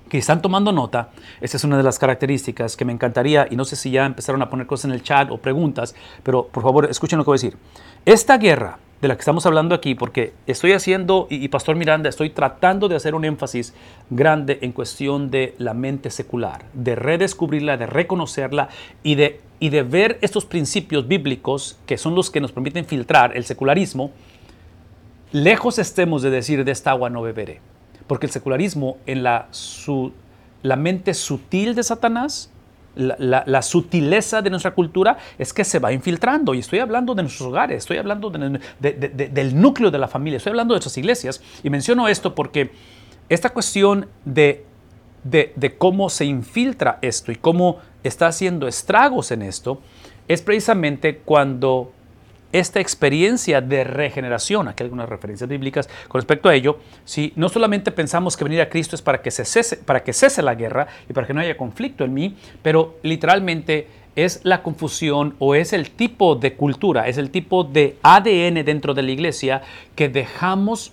que 0.09 0.19
están 0.19 0.41
tomando 0.41 0.73
nota, 0.73 1.11
esa 1.41 1.57
es 1.57 1.65
una 1.65 1.77
de 1.77 1.83
las 1.83 1.99
características 1.99 2.77
que 2.77 2.85
me 2.85 2.93
encantaría, 2.93 3.47
y 3.51 3.57
no 3.57 3.65
sé 3.65 3.77
si 3.77 3.91
ya 3.91 4.07
empezaron 4.07 4.43
a 4.43 4.51
poner 4.51 4.67
cosas 4.67 4.87
en 4.87 4.93
el 4.93 5.03
chat 5.03 5.31
o 5.31 5.39
preguntas, 5.39 5.95
pero 6.23 6.47
por 6.47 6.63
favor 6.63 6.89
escuchen 6.91 7.19
lo 7.19 7.25
que 7.25 7.31
voy 7.31 7.37
a 7.37 7.43
decir. 7.43 7.57
Esta 8.05 8.39
guerra 8.39 8.79
de 9.01 9.09
la 9.09 9.15
que 9.15 9.21
estamos 9.21 9.45
hablando 9.45 9.75
aquí, 9.75 9.95
porque 9.95 10.33
estoy 10.47 10.73
haciendo, 10.73 11.27
y, 11.29 11.49
Pastor 11.49 11.77
Miranda, 11.77 12.09
estoy 12.09 12.31
tratando 12.31 12.89
de 12.89 12.97
hacer 12.97 13.15
un 13.15 13.25
énfasis 13.25 13.75
grande 14.09 14.59
en 14.63 14.73
cuestión 14.73 15.31
de 15.31 15.55
la 15.59 15.75
mente 15.75 16.11
secular, 16.11 16.65
de 16.73 16.95
redescubrirla, 16.95 17.77
de 17.77 17.87
reconocerla 17.87 18.69
y 19.03 19.17
de, 19.17 19.41
y 19.61 19.69
de 19.69 19.83
ver 19.83 20.19
estos 20.23 20.47
principios 20.47 21.07
bíblicos 21.07 21.79
que 21.85 21.99
son 21.99 22.15
los 22.15 22.31
que 22.31 22.41
nos 22.41 22.53
permiten 22.53 22.87
filtrar 22.87 23.37
el 23.37 23.45
secularismo, 23.45 24.13
lejos 25.33 25.79
estemos 25.79 26.23
de 26.23 26.31
decir 26.31 26.65
de 26.65 26.73
esta 26.73 26.93
agua 26.93 27.11
no 27.11 27.21
beberé. 27.21 27.61
Porque 28.07 28.27
el 28.27 28.33
secularismo 28.33 28.99
en 29.07 29.23
la, 29.23 29.49
su, 29.51 30.13
la 30.63 30.77
mente 30.77 31.15
sutil 31.15 31.75
de 31.75 31.83
Satanás, 31.83 32.51
la, 32.95 33.63
sutileza 33.63 34.41
de 34.41 34.49
nuestra 34.49 34.73
cultura 34.73 35.19
es 35.39 35.53
que 35.53 35.65
se 35.65 35.79
va 35.79 35.93
infiltrando. 35.93 36.55
Y 36.55 36.61
estoy 36.61 36.79
hablando 36.79 37.15
de 37.15 37.23
nuestros 37.23 37.49
hogares, 37.49 37.79
estoy 37.79 37.99
hablando 37.99 38.31
del 38.31 39.61
núcleo 39.61 39.91
de 39.91 39.99
la 39.99 40.09
familia, 40.09 40.39
estoy 40.39 40.51
hablando 40.51 40.75
de 40.75 40.77
nuestras 40.77 40.97
iglesias. 40.97 41.43
Y 41.63 41.71
menciono 41.71 42.09
esto 42.09 42.35
porque 42.35 42.71
esta 43.29 43.51
cuestión 43.51 44.09
de, 44.25 44.65
de 45.25 45.75
cómo 45.77 46.09
se 46.09 46.25
infiltra 46.25 46.99
esto 47.03 47.33
y 47.33 47.37
cómo 47.37 47.79
está 48.03 48.29
haciendo 48.29 48.67
estragos 48.69 49.31
en 49.31 49.43
esto 49.43 49.81
es 50.29 50.43
precisamente 50.43 51.19
cuando 51.19 51.93
esta 52.53 52.81
experiencia 52.81 53.61
de 53.61 53.85
regeneración, 53.85 54.69
aquí 54.69 54.83
hay 54.83 54.87
algunas 54.87 55.09
referencias 55.09 55.49
bíblicas 55.49 55.89
con 56.09 56.21
respecto 56.21 56.49
a 56.49 56.55
ello, 56.55 56.79
si 57.05 57.33
no 57.37 57.49
solamente 57.49 57.91
pensamos 57.91 58.37
que 58.37 58.45
venir 58.45 58.61
a 58.61 58.69
Cristo 58.69 58.97
es 58.97 59.03
para 59.03 59.21
que, 59.21 59.31
se 59.31 59.45
cese, 59.45 59.77
para 59.77 60.03
que 60.03 60.13
cese 60.13 60.43
la 60.43 60.55
guerra 60.55 60.87
y 61.09 61.13
para 61.13 61.27
que 61.27 61.35
no 61.35 61.41
haya 61.41 61.57
conflicto 61.57 62.05
en 62.05 62.15
mí, 62.15 62.37
pero 62.63 62.97
literalmente 63.03 63.89
es 64.15 64.41
la 64.45 64.63
confusión 64.63 65.35
o 65.39 65.55
es 65.55 65.73
el 65.73 65.91
tipo 65.91 66.37
de 66.37 66.55
cultura, 66.55 67.09
es 67.09 67.19
el 67.19 67.31
tipo 67.31 67.65
de 67.65 67.99
ADN 68.03 68.65
dentro 68.65 68.95
de 68.95 69.03
la 69.03 69.11
iglesia 69.11 69.63
que 69.95 70.09
dejamos 70.09 70.93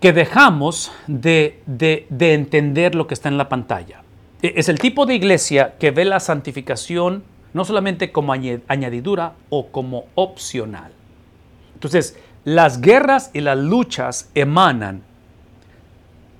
que 0.00 0.12
dejamos 0.12 0.92
de, 1.08 1.60
de, 1.66 2.06
de 2.08 2.34
entender 2.34 2.94
lo 2.94 3.08
que 3.08 3.14
está 3.14 3.28
en 3.28 3.36
la 3.36 3.48
pantalla. 3.48 4.02
E, 4.42 4.54
es 4.56 4.68
el 4.68 4.78
tipo 4.78 5.06
de 5.06 5.16
iglesia 5.16 5.74
que 5.78 5.90
ve 5.90 6.04
la 6.04 6.20
santificación 6.20 7.24
no 7.54 7.64
solamente 7.64 8.12
como 8.12 8.32
añadidura 8.32 9.34
o 9.50 9.68
como 9.68 10.06
opcional. 10.14 10.92
Entonces, 11.74 12.18
las 12.44 12.80
guerras 12.80 13.30
y 13.32 13.40
las 13.40 13.58
luchas 13.58 14.30
emanan 14.34 15.02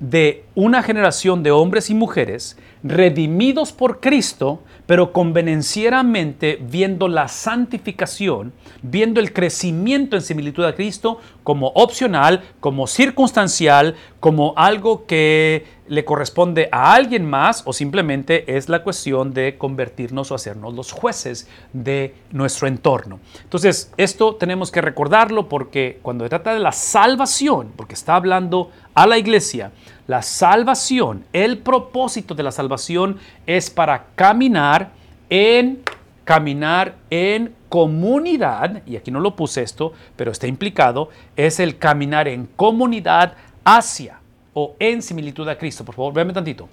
de 0.00 0.44
una 0.54 0.82
generación 0.82 1.42
de 1.42 1.50
hombres 1.50 1.90
y 1.90 1.94
mujeres 1.94 2.56
redimidos 2.82 3.72
por 3.72 4.00
Cristo, 4.00 4.62
pero 4.86 5.12
convenencieramente 5.12 6.58
viendo 6.60 7.08
la 7.08 7.28
santificación, 7.28 8.52
viendo 8.82 9.20
el 9.20 9.32
crecimiento 9.32 10.16
en 10.16 10.22
similitud 10.22 10.64
a 10.64 10.74
Cristo 10.74 11.20
como 11.44 11.68
opcional, 11.68 12.42
como 12.60 12.86
circunstancial, 12.86 13.96
como 14.20 14.54
algo 14.56 15.06
que 15.06 15.78
le 15.88 16.04
corresponde 16.04 16.68
a 16.70 16.94
alguien 16.94 17.28
más 17.28 17.62
o 17.64 17.72
simplemente 17.72 18.56
es 18.56 18.68
la 18.68 18.82
cuestión 18.82 19.32
de 19.32 19.56
convertirnos 19.56 20.30
o 20.30 20.34
hacernos 20.34 20.74
los 20.74 20.92
jueces 20.92 21.48
de 21.72 22.14
nuestro 22.30 22.68
entorno. 22.68 23.20
Entonces, 23.42 23.92
esto 23.96 24.36
tenemos 24.36 24.70
que 24.70 24.80
recordarlo 24.80 25.48
porque 25.48 25.98
cuando 26.02 26.24
se 26.24 26.28
trata 26.28 26.52
de 26.52 26.60
la 26.60 26.72
salvación, 26.72 27.72
porque 27.76 27.94
está 27.94 28.16
hablando 28.16 28.70
a 28.94 29.06
la 29.06 29.18
iglesia, 29.18 29.72
la 30.08 30.22
salvación, 30.22 31.24
el 31.34 31.58
propósito 31.58 32.34
de 32.34 32.42
la 32.42 32.50
salvación 32.50 33.18
es 33.46 33.70
para 33.70 34.06
caminar 34.16 34.90
en 35.28 35.82
caminar 36.24 36.96
en 37.10 37.54
comunidad, 37.68 38.82
y 38.86 38.96
aquí 38.96 39.10
no 39.10 39.20
lo 39.20 39.36
puse 39.36 39.62
esto, 39.62 39.92
pero 40.16 40.30
está 40.30 40.46
implicado, 40.46 41.10
es 41.36 41.60
el 41.60 41.78
caminar 41.78 42.26
en 42.26 42.46
comunidad 42.46 43.34
hacia 43.64 44.18
o 44.54 44.74
en 44.78 45.02
similitud 45.02 45.48
a 45.48 45.56
Cristo. 45.56 45.84
Por 45.84 45.94
favor, 45.94 46.12
véanme 46.12 46.32
tantito. 46.32 46.68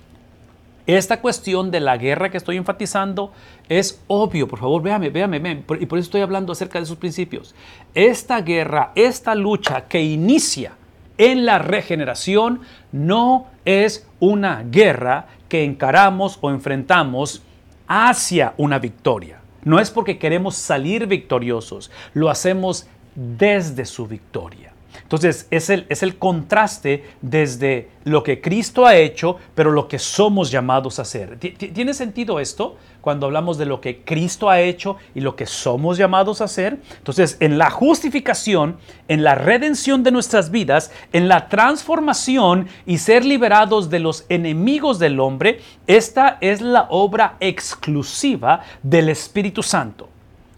Esta 0.87 1.19
cuestión 1.19 1.71
de 1.71 1.79
la 1.79 1.97
guerra 1.97 2.29
que 2.29 2.37
estoy 2.37 2.57
enfatizando 2.57 3.31
es 3.67 4.01
obvio, 4.07 4.47
por 4.47 4.59
favor, 4.59 4.81
véame, 4.81 5.09
véame, 5.09 5.39
véame, 5.39 5.63
y 5.79 5.85
por 5.85 5.99
eso 5.99 6.07
estoy 6.07 6.21
hablando 6.21 6.53
acerca 6.53 6.79
de 6.79 6.85
sus 6.85 6.97
principios. 6.97 7.55
Esta 7.93 8.41
guerra, 8.41 8.91
esta 8.95 9.35
lucha 9.35 9.87
que 9.87 10.01
inicia 10.01 10.73
en 11.17 11.45
la 11.45 11.60
regeneración 11.60 12.62
no 12.91 13.47
es 13.65 14.08
una 14.19 14.63
guerra 14.63 15.28
que 15.49 15.63
encaramos 15.63 16.38
o 16.41 16.49
enfrentamos 16.49 17.41
hacia 17.88 18.54
una 18.58 18.80
victoria. 18.80 19.39
No 19.63 19.80
es 19.80 19.89
porque 19.89 20.19
queremos 20.19 20.56
salir 20.56 21.08
victoriosos, 21.08 21.91
lo 22.13 22.30
hacemos 22.30 22.88
desde 23.15 23.86
su 23.86 24.08
victoria. 24.08 24.74
Entonces 25.05 25.47
es 25.51 25.69
el, 25.69 25.85
es 25.89 26.01
el 26.01 26.17
contraste 26.17 27.03
desde 27.21 27.89
lo 28.05 28.23
que 28.23 28.41
Cristo 28.41 28.87
ha 28.87 28.95
hecho, 28.95 29.37
pero 29.53 29.71
lo 29.71 29.87
que 29.87 29.99
somos 29.99 30.49
llamados 30.49 30.97
a 30.97 31.03
hacer. 31.03 31.37
¿Tiene 31.37 31.93
sentido 31.93 32.39
esto 32.39 32.77
cuando 33.01 33.27
hablamos 33.27 33.59
de 33.59 33.67
lo 33.67 33.81
que 33.81 34.01
Cristo 34.01 34.49
ha 34.49 34.61
hecho 34.61 34.97
y 35.13 35.19
lo 35.21 35.35
que 35.35 35.45
somos 35.45 35.99
llamados 35.99 36.41
a 36.41 36.45
hacer? 36.45 36.79
Entonces, 36.97 37.37
en 37.39 37.59
la 37.59 37.69
justificación, 37.69 38.77
en 39.07 39.23
la 39.23 39.35
redención 39.35 40.01
de 40.01 40.09
nuestras 40.09 40.49
vidas, 40.49 40.91
en 41.13 41.27
la 41.27 41.49
transformación 41.49 42.67
y 42.87 42.97
ser 42.97 43.25
liberados 43.25 43.91
de 43.91 43.99
los 43.99 44.25
enemigos 44.29 44.97
del 44.97 45.19
hombre, 45.19 45.59
esta 45.85 46.39
es 46.41 46.61
la 46.61 46.87
obra 46.89 47.37
exclusiva 47.41 48.61
del 48.81 49.09
Espíritu 49.09 49.61
Santo. 49.61 50.09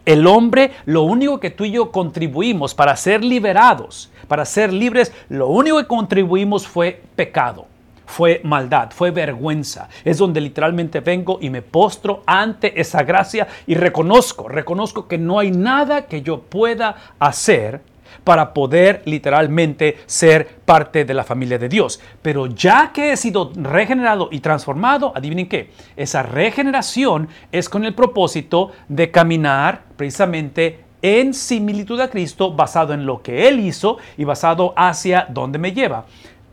El 0.07 0.25
hombre, 0.25 0.71
lo 0.85 1.01
único 1.01 1.37
que 1.37 1.49
tú 1.49 1.65
y 1.65 1.71
yo 1.71 1.91
contribuimos 1.91 2.73
para 2.73 2.95
ser 2.95 3.25
liberados, 3.25 4.09
para 4.27 4.45
ser 4.45 4.73
libres, 4.73 5.11
lo 5.29 5.47
único 5.47 5.77
que 5.77 5.87
contribuimos 5.87 6.67
fue 6.67 7.01
pecado, 7.15 7.67
fue 8.05 8.41
maldad, 8.43 8.91
fue 8.91 9.11
vergüenza. 9.11 9.89
Es 10.03 10.17
donde 10.17 10.41
literalmente 10.41 10.99
vengo 11.01 11.39
y 11.41 11.49
me 11.49 11.61
postro 11.61 12.23
ante 12.25 12.79
esa 12.79 13.03
gracia 13.03 13.47
y 13.67 13.75
reconozco, 13.75 14.47
reconozco 14.47 15.07
que 15.07 15.17
no 15.17 15.39
hay 15.39 15.51
nada 15.51 16.05
que 16.05 16.21
yo 16.21 16.41
pueda 16.41 16.95
hacer 17.19 17.81
para 18.23 18.53
poder 18.53 19.03
literalmente 19.05 19.97
ser 20.05 20.47
parte 20.65 21.05
de 21.05 21.13
la 21.13 21.23
familia 21.23 21.57
de 21.57 21.69
Dios. 21.69 21.99
Pero 22.21 22.47
ya 22.47 22.91
que 22.93 23.11
he 23.11 23.17
sido 23.17 23.51
regenerado 23.55 24.29
y 24.31 24.39
transformado, 24.39 25.13
adivinen 25.15 25.47
qué, 25.47 25.71
esa 25.95 26.23
regeneración 26.23 27.29
es 27.51 27.69
con 27.69 27.85
el 27.85 27.93
propósito 27.93 28.71
de 28.87 29.11
caminar 29.11 29.83
precisamente 29.95 30.86
en 31.07 31.33
similitud 31.33 31.99
a 31.99 32.09
Cristo, 32.09 32.53
basado 32.53 32.93
en 32.93 33.05
lo 33.05 33.21
que 33.21 33.47
Él 33.47 33.59
hizo 33.59 33.97
y 34.17 34.25
basado 34.25 34.73
hacia 34.75 35.25
dónde 35.29 35.59
me 35.59 35.71
lleva. 35.71 36.05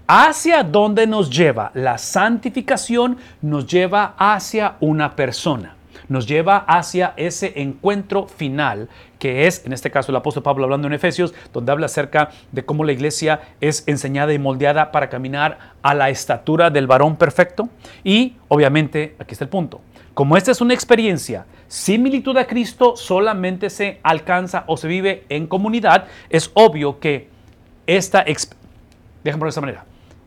Hacia 0.06 0.62
dónde 0.62 1.06
nos 1.06 1.30
lleva 1.30 1.70
la 1.74 1.98
santificación, 1.98 3.16
nos 3.42 3.66
lleva 3.66 4.14
hacia 4.18 4.76
una 4.80 5.16
persona 5.16 5.74
nos 6.08 6.26
lleva 6.26 6.58
hacia 6.58 7.14
ese 7.16 7.52
encuentro 7.56 8.26
final 8.26 8.88
que 9.18 9.46
es, 9.46 9.64
en 9.64 9.72
este 9.72 9.90
caso, 9.90 10.12
el 10.12 10.16
apóstol 10.16 10.42
Pablo 10.42 10.64
hablando 10.64 10.86
en 10.86 10.92
Efesios, 10.92 11.32
donde 11.52 11.72
habla 11.72 11.86
acerca 11.86 12.30
de 12.52 12.64
cómo 12.64 12.84
la 12.84 12.92
iglesia 12.92 13.40
es 13.62 13.84
enseñada 13.86 14.34
y 14.34 14.38
moldeada 14.38 14.92
para 14.92 15.08
caminar 15.08 15.58
a 15.80 15.94
la 15.94 16.10
estatura 16.10 16.68
del 16.68 16.86
varón 16.86 17.16
perfecto. 17.16 17.70
Y, 18.02 18.36
obviamente, 18.48 19.16
aquí 19.18 19.32
está 19.32 19.44
el 19.44 19.48
punto. 19.48 19.80
Como 20.14 20.36
esta 20.36 20.52
es 20.52 20.60
una 20.60 20.74
experiencia, 20.74 21.44
similitud 21.66 22.36
a 22.36 22.46
Cristo 22.46 22.96
solamente 22.96 23.68
se 23.68 23.98
alcanza 24.04 24.62
o 24.68 24.76
se 24.76 24.86
vive 24.86 25.24
en 25.28 25.48
comunidad, 25.48 26.06
es 26.30 26.52
obvio 26.54 27.00
que 27.00 27.28
esta, 27.86 28.24
déjame 29.24 29.42
de 29.42 29.48
esta 29.48 29.60
manera, 29.60 29.84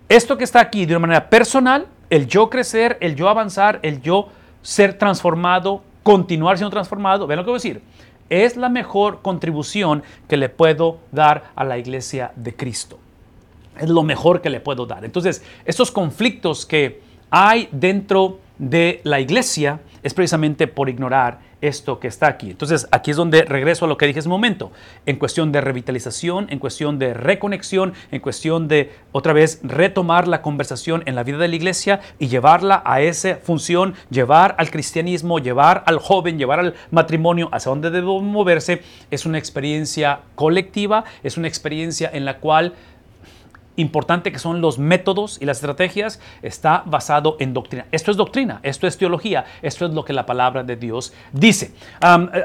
esto 0.10 0.38
que 0.38 0.44
está 0.44 0.60
aquí 0.60 0.86
de 0.86 0.94
una 0.94 1.08
manera 1.08 1.30
personal, 1.30 1.88
el 2.10 2.28
yo 2.28 2.50
crecer, 2.50 2.98
el 3.00 3.16
yo 3.16 3.30
avanzar, 3.30 3.80
el 3.82 4.02
yo 4.02 4.28
ser 4.62 4.98
transformado, 4.98 5.84
continuar 6.04 6.58
siendo 6.58 6.72
transformado, 6.72 7.26
vean 7.26 7.38
lo 7.38 7.44
que 7.46 7.52
voy 7.52 7.56
a 7.56 7.64
decir, 7.64 7.82
es 8.30 8.58
la 8.58 8.68
mejor 8.68 9.22
contribución 9.22 10.04
que 10.28 10.36
le 10.36 10.50
puedo 10.50 11.00
dar 11.14 11.52
a 11.56 11.64
la 11.64 11.78
iglesia 11.78 12.34
de 12.36 12.54
Cristo. 12.54 13.00
Es 13.80 13.90
lo 13.90 14.04
mejor 14.04 14.42
que 14.42 14.50
le 14.50 14.60
puedo 14.60 14.86
dar. 14.86 15.06
Entonces, 15.06 15.44
estos 15.64 15.92
conflictos 15.92 16.66
que 16.66 17.02
hay 17.30 17.70
dentro 17.72 18.40
de 18.60 19.02
la 19.04 19.20
iglesia 19.20 19.80
es 20.04 20.14
precisamente 20.14 20.68
por 20.68 20.90
ignorar 20.90 21.40
esto 21.62 22.00
que 22.00 22.08
está 22.08 22.28
aquí. 22.28 22.52
Entonces, 22.52 22.88
aquí 22.92 23.12
es 23.12 23.18
donde 23.18 23.42
regreso 23.44 23.86
a 23.86 23.88
lo 23.88 23.98
que 23.98 24.06
dije 24.06 24.20
hace 24.20 24.28
un 24.28 24.34
momento, 24.34 24.72
en 25.06 25.18
cuestión 25.18 25.52
de 25.52 25.62
revitalización, 25.62 26.48
en 26.50 26.60
cuestión 26.60 27.00
de 27.00 27.14
reconexión, 27.14 27.94
en 28.12 28.22
cuestión 28.22 28.68
de 28.68 28.92
otra 29.12 29.34
vez 29.34 29.60
retomar 29.64 30.28
la 30.28 30.42
conversación 30.42 31.04
en 31.06 31.16
la 31.16 31.24
vida 31.24 31.38
de 31.38 31.48
la 31.48 31.56
iglesia 31.56 32.00
y 32.20 32.28
llevarla 32.28 32.82
a 32.86 33.02
esa 33.02 33.38
función, 33.38 33.96
llevar 34.10 34.56
al 34.60 34.70
cristianismo, 34.70 35.40
llevar 35.40 35.84
al 35.88 35.98
joven, 35.98 36.38
llevar 36.38 36.60
al 36.60 36.76
matrimonio 36.92 37.50
hacia 37.52 37.70
donde 37.70 37.90
debo 37.90 38.22
moverse, 38.22 38.82
es 39.10 39.26
una 39.26 39.40
experiencia 39.40 40.22
colectiva, 40.36 41.06
es 41.24 41.38
una 41.38 41.48
experiencia 41.48 42.10
en 42.14 42.26
la 42.26 42.38
cual 42.38 42.74
importante 43.78 44.32
que 44.32 44.40
son 44.40 44.60
los 44.60 44.78
métodos 44.78 45.38
y 45.42 45.46
las 45.46 45.58
estrategias 45.58 46.20
está 46.42 46.84
basado 46.86 47.38
en 47.40 47.54
doctrina. 47.54 47.86
Esto 47.92 48.12
es 48.12 48.18
doctrina, 48.18 48.60
esto 48.64 48.88
es 48.88 48.98
teología, 48.98 49.46
esto 49.62 49.86
es 49.86 49.94
lo 49.94 50.04
que 50.04 50.14
la 50.14 50.26
palabra 50.26 50.64
de 50.64 50.76
Dios 50.76 51.14
dice. 51.32 51.72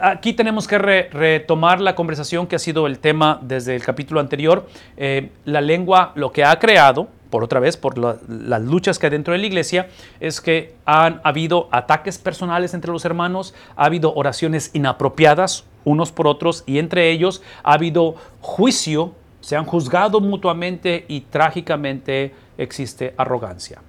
aquí 0.02 0.32
tenemos 0.34 0.68
que 0.68 0.78
retomar 0.78 1.80
la 1.80 1.94
conversación 1.94 2.46
que 2.46 2.56
ha 2.56 2.58
sido 2.58 2.86
el 2.86 2.98
tema 2.98 3.38
desde 3.42 3.74
el 3.74 3.82
capítulo 3.82 4.20
anterior. 4.20 4.68
Eh, 4.96 5.30
la 5.44 5.60
lengua, 5.60 6.12
lo 6.14 6.30
que 6.30 6.44
ha 6.44 6.58
creado, 6.58 7.08
por 7.30 7.42
otra 7.42 7.60
vez, 7.60 7.78
por 7.78 7.96
las 7.98 8.62
luchas 8.62 8.98
que 8.98 9.06
hay 9.06 9.10
dentro 9.10 9.32
de 9.32 9.38
la 9.38 9.46
iglesia, 9.46 9.88
es 10.20 10.40
que 10.40 10.74
han 10.84 11.20
habido 11.24 11.68
ataques 11.72 12.18
personales 12.18 12.74
entre 12.74 12.92
los 12.92 13.06
hermanos, 13.06 13.54
ha 13.74 13.86
habido 13.86 14.14
oraciones 14.14 14.70
inapropiadas 14.74 15.64
unos 15.84 16.12
por 16.12 16.26
otros 16.26 16.62
y 16.66 16.78
entre 16.78 17.10
ellos 17.10 17.42
ha 17.64 17.72
habido 17.72 18.14
juicio 18.40 19.14
se 19.42 19.56
han 19.56 19.66
juzgado 19.66 20.20
mutuamente 20.20 21.04
y 21.08 21.22
trágicamente 21.22 22.32
existe 22.56 23.12
arrogancia. 23.18 23.82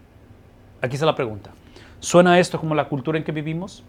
Aquí 0.81 0.95
está 0.95 1.05
la 1.05 1.15
pregunta. 1.15 1.51
¿Suena 1.99 2.39
esto 2.39 2.59
como 2.59 2.75
la 2.75 2.89
cultura 2.89 3.17
en 3.17 3.23
que 3.23 3.31
vivimos? 3.31 3.83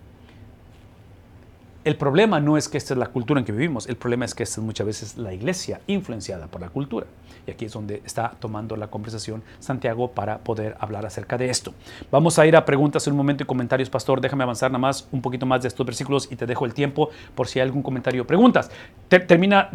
El 1.84 1.96
problema 1.96 2.40
no 2.40 2.56
es 2.56 2.70
que 2.70 2.78
esta 2.78 2.94
es 2.94 2.98
la 2.98 3.08
cultura 3.08 3.40
en 3.40 3.44
que 3.44 3.52
vivimos, 3.52 3.86
el 3.88 3.96
problema 3.96 4.24
es 4.24 4.34
que 4.34 4.42
esta 4.42 4.58
es 4.58 4.64
muchas 4.64 4.86
veces 4.86 5.16
la 5.18 5.34
iglesia 5.34 5.82
influenciada 5.86 6.46
por 6.46 6.62
la 6.62 6.70
cultura. 6.70 7.06
Y 7.46 7.50
aquí 7.50 7.66
es 7.66 7.72
donde 7.74 8.00
está 8.06 8.32
tomando 8.40 8.74
la 8.74 8.86
conversación 8.86 9.42
Santiago 9.60 10.10
para 10.10 10.38
poder 10.38 10.76
hablar 10.80 11.04
acerca 11.04 11.36
de 11.36 11.50
esto. 11.50 11.74
Vamos 12.10 12.38
a 12.38 12.46
ir 12.46 12.56
a 12.56 12.64
preguntas 12.64 13.06
en 13.06 13.12
un 13.12 13.18
momento 13.18 13.42
y 13.42 13.46
comentarios, 13.46 13.90
pastor. 13.90 14.22
Déjame 14.22 14.44
avanzar 14.44 14.70
nada 14.70 14.78
más 14.78 15.06
un 15.12 15.20
poquito 15.20 15.44
más 15.44 15.60
de 15.60 15.68
estos 15.68 15.84
versículos 15.84 16.26
y 16.32 16.36
te 16.36 16.46
dejo 16.46 16.64
el 16.64 16.72
tiempo 16.72 17.10
por 17.34 17.48
si 17.48 17.60
hay 17.60 17.66
algún 17.66 17.82
comentario 17.82 18.22
o 18.22 18.26
preguntas. 18.26 18.70
termina, 19.08 19.68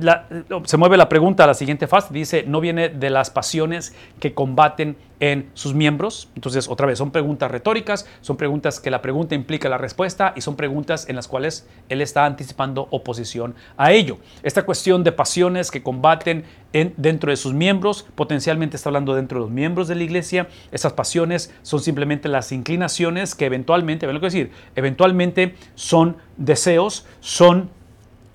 se 0.63 0.77
mueve 0.77 0.97
la 0.97 1.09
pregunta 1.09 1.43
a 1.43 1.47
la 1.47 1.53
siguiente 1.53 1.85
fase. 1.85 2.11
Dice, 2.11 2.43
no 2.47 2.59
viene 2.59 2.89
de 2.89 3.11
las 3.11 3.29
pasiones 3.29 3.93
que 4.19 4.33
combaten 4.33 4.97
en 5.19 5.49
sus 5.53 5.73
miembros. 5.73 6.29
Entonces, 6.35 6.67
otra 6.69 6.87
vez, 6.87 6.97
son 6.97 7.11
preguntas 7.11 7.51
retóricas, 7.51 8.07
son 8.21 8.37
preguntas 8.37 8.79
que 8.79 8.91
la 8.91 9.01
pregunta 9.01 9.35
implica 9.35 9.69
la 9.69 9.77
respuesta 9.77 10.33
y 10.35 10.41
son 10.41 10.55
preguntas 10.55 11.09
en 11.09 11.15
las 11.15 11.27
cuales 11.27 11.67
él 11.89 12.01
está 12.01 12.25
anticipando 12.25 12.87
oposición 12.91 13.55
a 13.77 13.91
ello. 13.91 14.17
Esta 14.43 14.63
cuestión 14.63 15.03
de 15.03 15.11
pasiones 15.11 15.71
que 15.71 15.83
combaten 15.83 16.45
en, 16.73 16.93
dentro 16.97 17.31
de 17.31 17.37
sus 17.37 17.53
miembros, 17.53 18.05
potencialmente 18.15 18.77
está 18.77 18.89
hablando 18.89 19.15
dentro 19.15 19.39
de 19.39 19.45
los 19.45 19.51
miembros 19.51 19.87
de 19.87 19.95
la 19.95 20.03
iglesia. 20.03 20.47
Esas 20.71 20.93
pasiones 20.93 21.53
son 21.63 21.81
simplemente 21.81 22.29
las 22.29 22.51
inclinaciones 22.51 23.35
que 23.35 23.45
eventualmente, 23.45 24.05
ven 24.05 24.15
lo 24.15 24.21
que 24.21 24.27
decir, 24.27 24.51
eventualmente 24.75 25.55
son 25.75 26.17
deseos, 26.37 27.05
son, 27.19 27.69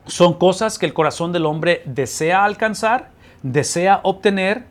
son 0.06 0.34
cosas 0.34 0.78
que 0.78 0.86
el 0.86 0.92
corazón 0.92 1.32
del 1.32 1.46
hombre 1.46 1.82
desea 1.86 2.44
alcanzar, 2.44 3.10
desea 3.42 4.00
obtener 4.02 4.64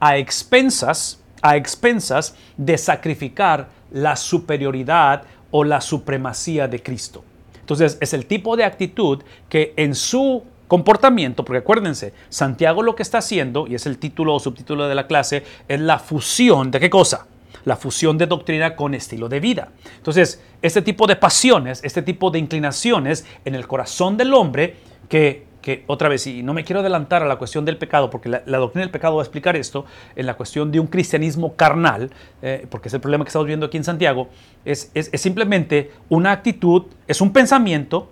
a 0.00 0.16
expensas 0.16 1.19
a 1.42 1.56
expensas 1.56 2.34
de 2.56 2.78
sacrificar 2.78 3.68
la 3.90 4.16
superioridad 4.16 5.22
o 5.50 5.64
la 5.64 5.80
supremacía 5.80 6.68
de 6.68 6.82
Cristo. 6.82 7.24
Entonces 7.60 7.98
es 8.00 8.12
el 8.14 8.26
tipo 8.26 8.56
de 8.56 8.64
actitud 8.64 9.22
que 9.48 9.74
en 9.76 9.94
su 9.94 10.44
comportamiento, 10.68 11.44
porque 11.44 11.58
acuérdense, 11.58 12.12
Santiago 12.28 12.82
lo 12.82 12.94
que 12.94 13.02
está 13.02 13.18
haciendo, 13.18 13.66
y 13.66 13.74
es 13.74 13.86
el 13.86 13.98
título 13.98 14.34
o 14.34 14.40
subtítulo 14.40 14.88
de 14.88 14.94
la 14.94 15.06
clase, 15.08 15.44
es 15.66 15.80
la 15.80 15.98
fusión 15.98 16.70
de 16.70 16.78
qué 16.78 16.88
cosa? 16.88 17.26
La 17.64 17.76
fusión 17.76 18.16
de 18.16 18.26
doctrina 18.26 18.76
con 18.76 18.94
estilo 18.94 19.28
de 19.28 19.40
vida. 19.40 19.68
Entonces, 19.96 20.40
este 20.62 20.82
tipo 20.82 21.08
de 21.08 21.16
pasiones, 21.16 21.80
este 21.82 22.02
tipo 22.02 22.30
de 22.30 22.38
inclinaciones 22.38 23.26
en 23.44 23.56
el 23.56 23.66
corazón 23.66 24.16
del 24.16 24.32
hombre 24.32 24.76
que 25.08 25.49
que 25.60 25.84
otra 25.86 26.08
vez, 26.08 26.26
y 26.26 26.42
no 26.42 26.54
me 26.54 26.64
quiero 26.64 26.80
adelantar 26.80 27.22
a 27.22 27.26
la 27.26 27.36
cuestión 27.36 27.64
del 27.64 27.76
pecado, 27.76 28.10
porque 28.10 28.28
la, 28.28 28.58
doctrina 28.58 28.82
del 28.82 28.90
pecado 28.90 29.16
va 29.16 29.22
a 29.22 29.24
explicar 29.24 29.56
esto, 29.56 29.84
en 30.16 30.26
la 30.26 30.34
cuestión 30.34 30.72
de 30.72 30.80
un 30.80 30.86
cristianismo 30.86 31.54
carnal, 31.54 32.10
eh, 32.42 32.66
porque 32.70 32.88
es 32.88 32.94
el 32.94 33.00
problema 33.00 33.24
que 33.24 33.28
estamos 33.28 33.46
viendo 33.46 33.66
aquí 33.66 33.76
en 33.76 33.84
Santiago, 33.84 34.28
es, 34.64 34.90
es, 34.94 35.10
es 35.12 35.20
simplemente 35.20 35.92
una 36.08 36.32
actitud, 36.32 36.84
es 37.06 37.20
un 37.20 37.32
pensamiento, 37.32 38.10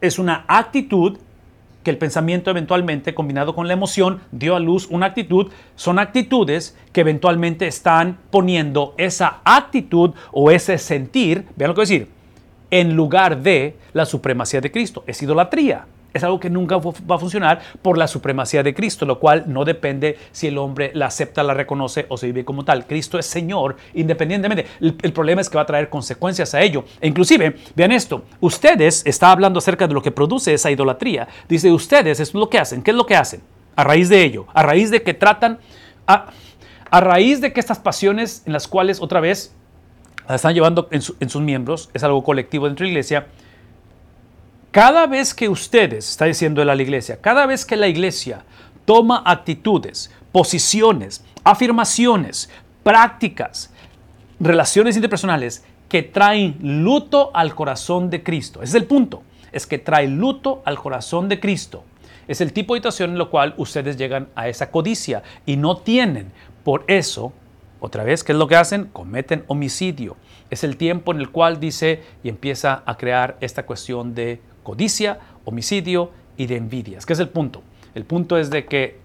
es 0.00 0.18
una 0.18 0.44
actitud 0.48 1.18
que 1.82 1.90
el 1.90 1.98
pensamiento 1.98 2.50
eventualmente 2.50 3.14
combinado 3.14 3.54
con 3.54 3.66
la 3.66 3.72
emoción 3.72 4.20
dio 4.30 4.54
a 4.54 4.60
luz 4.60 4.86
una 4.90 5.06
actitud, 5.06 5.50
son 5.74 5.98
actitudes 5.98 6.76
que 6.92 7.00
eventualmente 7.00 7.66
están 7.66 8.18
poniendo 8.30 8.94
esa 8.98 9.40
actitud 9.44 10.12
o 10.30 10.50
ese 10.50 10.78
sentir, 10.78 11.46
vean 11.56 11.70
lo 11.70 11.74
que 11.74 11.80
voy 11.80 11.86
a 11.86 11.88
decir, 11.88 12.08
en 12.70 12.94
lugar 12.94 13.42
de 13.42 13.76
la 13.92 14.06
supremacía 14.06 14.60
de 14.60 14.70
Cristo. 14.70 15.04
Es 15.06 15.22
idolatría 15.22 15.86
es 16.14 16.24
algo 16.24 16.38
que 16.40 16.50
nunca 16.50 16.76
va 16.78 17.16
a 17.16 17.18
funcionar 17.18 17.60
por 17.80 17.98
la 17.98 18.06
supremacía 18.06 18.62
de 18.62 18.74
Cristo, 18.74 19.06
lo 19.06 19.18
cual 19.18 19.44
no 19.46 19.64
depende 19.64 20.18
si 20.32 20.46
el 20.46 20.58
hombre 20.58 20.90
la 20.94 21.06
acepta, 21.06 21.42
la 21.42 21.54
reconoce 21.54 22.06
o 22.08 22.16
se 22.16 22.26
vive 22.26 22.44
como 22.44 22.64
tal. 22.64 22.86
Cristo 22.86 23.18
es 23.18 23.26
Señor 23.26 23.76
independientemente. 23.94 24.66
El, 24.80 25.12
problema 25.12 25.40
es 25.40 25.48
que 25.48 25.56
va 25.56 25.62
a 25.62 25.66
traer 25.66 25.88
consecuencias 25.88 26.54
a 26.54 26.60
ello. 26.60 26.84
E 27.00 27.08
inclusive, 27.08 27.56
vean 27.74 27.92
esto, 27.92 28.24
ustedes, 28.40 29.02
está 29.06 29.30
hablando 29.30 29.58
acerca 29.58 29.86
de 29.86 29.94
lo 29.94 30.02
que 30.02 30.10
produce 30.10 30.54
esa 30.54 30.70
idolatría. 30.70 31.28
Dice, 31.48 31.70
ustedes 31.70 32.20
es 32.20 32.34
lo 32.34 32.48
que 32.48 32.58
hacen. 32.58 32.82
¿Qué 32.82 32.90
es 32.90 32.96
lo 32.96 33.06
que 33.06 33.16
hacen? 33.16 33.40
A 33.76 33.84
raíz 33.84 34.08
de 34.08 34.22
ello, 34.22 34.46
a 34.52 34.62
raíz 34.62 34.90
de 34.90 35.02
que 35.02 35.14
tratan, 35.14 35.58
a, 36.06 36.26
a 36.90 37.00
raíz 37.00 37.40
de 37.40 37.52
que 37.52 37.60
estas 37.60 37.78
pasiones 37.78 38.42
en 38.46 38.52
las 38.52 38.68
cuales 38.68 39.00
otra 39.00 39.20
vez 39.20 39.54
la 40.28 40.36
están 40.36 40.54
llevando 40.54 40.88
en, 40.90 41.00
en 41.20 41.28
sus 41.30 41.42
miembros, 41.42 41.90
es 41.94 42.04
algo 42.04 42.22
colectivo 42.22 42.66
dentro 42.66 42.84
de 42.84 42.88
la 42.88 42.92
iglesia, 42.92 43.26
cada 44.72 45.06
vez 45.06 45.34
que 45.34 45.50
ustedes, 45.50 46.08
está 46.08 46.24
diciendo 46.24 46.64
la 46.64 46.74
iglesia, 46.74 47.20
cada 47.20 47.44
vez 47.44 47.66
que 47.66 47.76
la 47.76 47.88
iglesia 47.88 48.42
toma 48.86 49.22
actitudes, 49.24 50.10
posiciones, 50.32 51.22
afirmaciones, 51.44 52.48
prácticas, 52.82 53.70
relaciones 54.40 54.96
interpersonales 54.96 55.62
que 55.90 56.02
traen 56.02 56.56
luto 56.62 57.30
al 57.34 57.54
corazón 57.54 58.08
de 58.08 58.22
Cristo. 58.22 58.62
Ese 58.62 58.78
es 58.78 58.82
el 58.82 58.88
punto, 58.88 59.22
es 59.52 59.66
que 59.66 59.78
trae 59.78 60.08
luto 60.08 60.62
al 60.64 60.78
corazón 60.78 61.28
de 61.28 61.38
Cristo. 61.38 61.84
Es 62.26 62.40
el 62.40 62.54
tipo 62.54 62.72
de 62.72 62.78
situación 62.78 63.10
en 63.10 63.18
lo 63.18 63.28
cual 63.28 63.52
ustedes 63.58 63.98
llegan 63.98 64.28
a 64.34 64.48
esa 64.48 64.70
codicia 64.70 65.22
y 65.44 65.56
no 65.56 65.76
tienen. 65.76 66.32
Por 66.64 66.84
eso, 66.86 67.34
otra 67.78 68.04
vez, 68.04 68.24
¿qué 68.24 68.32
es 68.32 68.38
lo 68.38 68.48
que 68.48 68.56
hacen? 68.56 68.86
Cometen 68.86 69.44
homicidio. 69.48 70.16
Es 70.48 70.64
el 70.64 70.78
tiempo 70.78 71.12
en 71.12 71.20
el 71.20 71.30
cual 71.30 71.60
dice 71.60 72.02
y 72.24 72.30
empieza 72.30 72.82
a 72.86 72.96
crear 72.96 73.36
esta 73.40 73.66
cuestión 73.66 74.14
de 74.14 74.40
codicia, 74.62 75.18
homicidio 75.44 76.10
y 76.36 76.46
de 76.46 76.56
envidias. 76.56 77.06
¿Qué 77.06 77.12
es 77.12 77.18
el 77.20 77.28
punto? 77.28 77.62
El 77.94 78.04
punto 78.04 78.38
es 78.38 78.50
de 78.50 78.64
que 78.64 78.98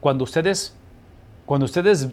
cuando 0.00 0.24
ustedes, 0.24 0.74
cuando 1.46 1.66
ustedes, 1.66 2.08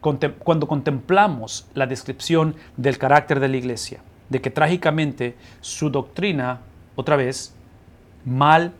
cuando 0.00 0.68
contemplamos 0.68 1.66
la 1.74 1.86
descripción 1.86 2.54
del 2.76 2.98
carácter 2.98 3.40
de 3.40 3.48
la 3.48 3.56
iglesia, 3.56 4.00
de 4.28 4.40
que 4.40 4.50
trágicamente 4.50 5.36
su 5.60 5.90
doctrina, 5.90 6.60
otra 6.96 7.16
vez, 7.16 7.54
mal 8.24 8.72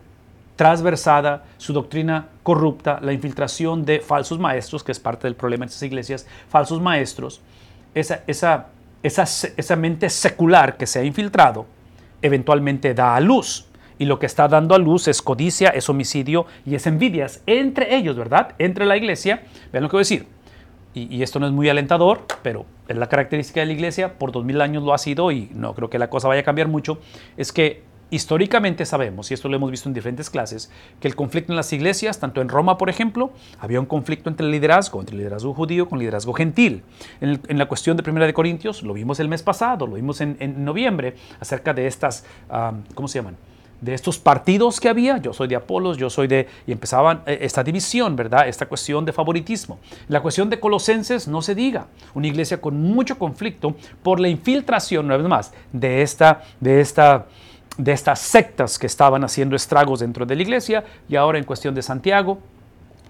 transversada, 0.55 1.45
su 1.57 1.71
doctrina 1.71 2.29
corrupta, 2.43 2.99
la 3.01 3.13
infiltración 3.13 3.85
de 3.85 3.99
falsos 3.99 4.39
maestros, 4.39 4.83
que 4.83 4.91
es 4.91 4.99
parte 4.99 5.27
del 5.27 5.35
problema 5.35 5.65
de 5.65 5.69
estas 5.69 5.83
iglesias, 5.83 6.27
falsos 6.49 6.81
maestros, 6.81 7.41
esa, 7.93 8.23
esa, 8.27 8.67
esa, 9.03 9.23
esa 9.23 9.75
mente 9.75 10.09
secular 10.09 10.77
que 10.77 10.87
se 10.87 10.99
ha 10.99 11.03
infiltrado, 11.03 11.65
eventualmente 12.21 12.93
da 12.93 13.15
a 13.15 13.19
luz. 13.19 13.65
Y 13.99 14.05
lo 14.05 14.19
que 14.19 14.27
está 14.27 14.47
dando 14.47 14.75
a 14.75 14.77
luz 14.77 15.07
es 15.07 15.21
codicia, 15.21 15.69
es 15.69 15.89
homicidio 15.89 16.45
y 16.65 16.75
es 16.75 16.85
envidias 16.85 17.41
entre 17.47 17.95
ellos, 17.95 18.15
¿verdad? 18.15 18.53
Entre 18.59 18.85
la 18.85 18.95
iglesia. 18.95 19.43
Vean 19.71 19.83
lo 19.83 19.89
que 19.89 19.95
voy 19.95 20.01
a 20.01 20.07
decir. 20.07 20.27
Y, 20.93 21.21
esto 21.21 21.39
no 21.39 21.45
es 21.45 21.53
muy 21.53 21.69
alentador, 21.69 22.21
pero 22.41 22.65
es 22.87 22.97
la 22.97 23.07
característica 23.07 23.59
de 23.59 23.67
la 23.67 23.73
iglesia, 23.73 24.17
por 24.17 24.31
dos 24.31 24.43
mil 24.43 24.59
años 24.61 24.81
lo 24.81 24.95
ha 24.95 24.97
sido 24.97 25.31
y 25.31 25.47
no 25.53 25.75
creo 25.75 25.91
que 25.91 25.99
la 25.99 26.09
cosa 26.09 26.27
vaya 26.27 26.41
a 26.41 26.43
cambiar 26.43 26.69
mucho, 26.69 26.97
es 27.35 27.51
que 27.51 27.83
históricamente 28.09 28.85
sabemos, 28.85 29.31
y 29.31 29.33
esto 29.33 29.49
lo 29.49 29.55
hemos 29.55 29.71
visto 29.71 29.89
en 29.89 29.93
diferentes 29.93 30.29
clases, 30.29 30.71
que 30.99 31.07
el 31.07 31.15
conflicto 31.15 31.51
en 31.51 31.55
las 31.55 31.71
iglesias, 31.73 32.19
tanto 32.19 32.41
en 32.41 32.49
Roma, 32.49 32.77
por 32.77 32.89
ejemplo, 32.89 33.31
había 33.59 33.79
un 33.79 33.85
conflicto 33.85 34.29
entre 34.29 34.45
el 34.45 34.51
liderazgo, 34.51 34.99
entre 34.99 35.15
el 35.15 35.19
liderazgo 35.19 35.53
judío 35.53 35.87
con 35.87 35.97
el 35.97 36.01
liderazgo 36.01 36.33
gentil. 36.33 36.83
En, 37.21 37.57
la 37.57 37.67
cuestión 37.67 37.97
de 37.97 38.03
Primera 38.03 38.25
de 38.25 38.33
Corintios, 38.33 38.83
lo 38.83 38.93
vimos 38.93 39.19
el 39.19 39.27
mes 39.27 39.43
pasado, 39.43 39.87
lo 39.87 39.95
vimos 39.95 40.21
en, 40.21 40.37
noviembre, 40.63 41.15
acerca 41.39 41.73
de 41.73 41.87
estas, 41.87 42.25
¿cómo 42.93 43.07
se 43.07 43.19
llaman? 43.19 43.35
de 43.81 43.93
estos 43.93 44.17
partidos 44.17 44.79
que 44.79 44.89
había, 44.89 45.17
yo 45.17 45.33
soy 45.33 45.47
de 45.47 45.55
Apolos, 45.55 45.97
yo 45.97 46.09
soy 46.09 46.27
de, 46.27 46.47
y 46.65 46.71
empezaban 46.71 47.21
eh, 47.25 47.39
esta 47.41 47.63
división, 47.63 48.15
¿verdad? 48.15 48.47
Esta 48.47 48.65
cuestión 48.65 49.05
de 49.05 49.13
favoritismo. 49.13 49.79
La 50.07 50.21
cuestión 50.21 50.49
de 50.49 50.59
Colosenses, 50.59 51.27
no 51.27 51.41
se 51.41 51.53
diga, 51.53 51.87
una 52.15 52.27
iglesia 52.27 52.59
con 52.59 52.81
mucho 52.81 53.19
conflicto 53.19 53.75
por 54.01 54.19
la 54.19 54.29
infiltración, 54.29 55.05
una 55.05 55.17
vez 55.17 55.27
más, 55.27 55.53
de 55.71 56.01
esta, 56.01 56.41
de 56.59 56.81
esta, 56.81 57.27
de 57.77 57.91
estas 57.91 58.19
sectas 58.19 58.79
que 58.79 58.87
estaban 58.87 59.23
haciendo 59.23 59.55
estragos 59.55 59.99
dentro 59.99 60.25
de 60.25 60.35
la 60.35 60.41
iglesia 60.41 60.83
y 61.07 61.15
ahora 61.15 61.37
en 61.37 61.43
cuestión 61.43 61.75
de 61.75 61.81
Santiago, 61.81 62.39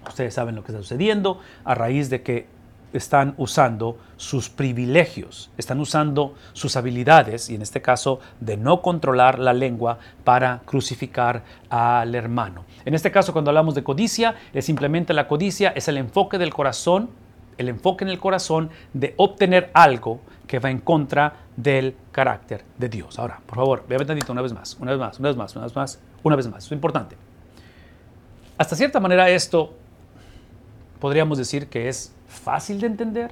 ustedes 0.06 0.34
saben 0.34 0.54
lo 0.54 0.62
que 0.62 0.72
está 0.72 0.82
sucediendo 0.82 1.40
a 1.64 1.74
raíz 1.74 2.10
de 2.10 2.22
que 2.22 2.46
están 2.92 3.34
usando 3.36 3.98
sus 4.16 4.48
privilegios, 4.48 5.50
están 5.58 5.80
usando 5.80 6.34
sus 6.52 6.76
habilidades 6.76 7.50
y 7.50 7.54
en 7.54 7.62
este 7.62 7.82
caso 7.82 8.20
de 8.40 8.56
no 8.56 8.80
controlar 8.80 9.38
la 9.38 9.52
lengua 9.52 9.98
para 10.24 10.62
crucificar 10.64 11.42
al 11.68 12.14
hermano. 12.14 12.64
En 12.84 12.94
este 12.94 13.10
caso 13.10 13.32
cuando 13.32 13.50
hablamos 13.50 13.74
de 13.74 13.84
codicia, 13.84 14.34
es 14.54 14.64
simplemente 14.64 15.12
la 15.12 15.28
codicia, 15.28 15.70
es 15.70 15.88
el 15.88 15.98
enfoque 15.98 16.38
del 16.38 16.54
corazón, 16.54 17.10
el 17.58 17.68
enfoque 17.68 18.04
en 18.04 18.10
el 18.10 18.18
corazón 18.18 18.70
de 18.92 19.14
obtener 19.16 19.70
algo 19.74 20.20
que 20.46 20.58
va 20.58 20.70
en 20.70 20.78
contra 20.78 21.34
del 21.56 21.94
carácter 22.12 22.64
de 22.78 22.88
Dios. 22.88 23.18
Ahora, 23.18 23.40
por 23.44 23.56
favor, 23.56 23.84
vea 23.88 23.98
tantito 23.98 24.32
una 24.32 24.42
vez 24.42 24.52
más, 24.52 24.76
una 24.80 24.92
vez 24.92 25.00
más, 25.00 25.18
una 25.18 25.28
vez 25.28 25.36
más, 25.36 25.54
una 25.54 25.64
vez 25.66 25.76
más, 25.76 26.00
una 26.22 26.36
vez 26.36 26.48
más. 26.48 26.64
Es 26.64 26.72
importante. 26.72 27.16
Hasta 28.56 28.74
cierta 28.74 28.98
manera 28.98 29.28
esto 29.28 29.74
podríamos 30.98 31.38
decir 31.38 31.68
que 31.68 31.88
es 31.88 32.12
fácil 32.26 32.80
de 32.80 32.86
entender, 32.86 33.30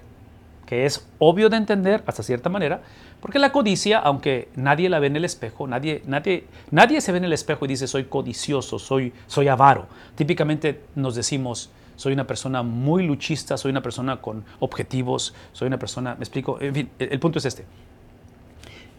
que 0.67 0.87
es 0.87 1.07
obvio 1.19 1.49
de 1.49 1.57
entender 1.57 2.03
hasta 2.07 2.23
cierta 2.23 2.49
manera, 2.49 2.81
porque 3.21 3.39
la 3.39 3.51
codicia, 3.51 3.99
aunque 3.99 4.51
nadie 4.55 4.89
la 4.89 4.99
ve 4.99 5.07
en 5.07 5.17
el 5.17 5.25
espejo, 5.25 5.67
nadie, 5.67 6.03
nadie, 6.07 6.45
nadie 6.71 7.01
se 7.01 7.13
ve 7.13 7.19
en 7.19 7.25
el 7.25 7.33
espejo 7.33 7.65
y 7.65 7.69
dice 7.69 7.87
soy 7.87 8.05
codicioso, 8.05 8.79
soy, 8.79 9.13
soy 9.27 9.49
avaro. 9.49 9.87
Típicamente 10.15 10.83
nos 10.95 11.15
decimos, 11.15 11.71
soy 11.97 12.13
una 12.13 12.27
persona 12.27 12.63
muy 12.63 13.07
luchista, 13.07 13.57
soy 13.57 13.71
una 13.71 13.83
persona 13.83 14.21
con 14.21 14.45
objetivos, 14.61 15.35
soy 15.53 15.67
una 15.67 15.79
persona, 15.79 16.15
me 16.15 16.21
explico, 16.21 16.59
en 16.61 16.75
fin, 16.75 16.91
el, 16.99 17.19
punto 17.19 17.39
es 17.39 17.47
este. 17.47 17.65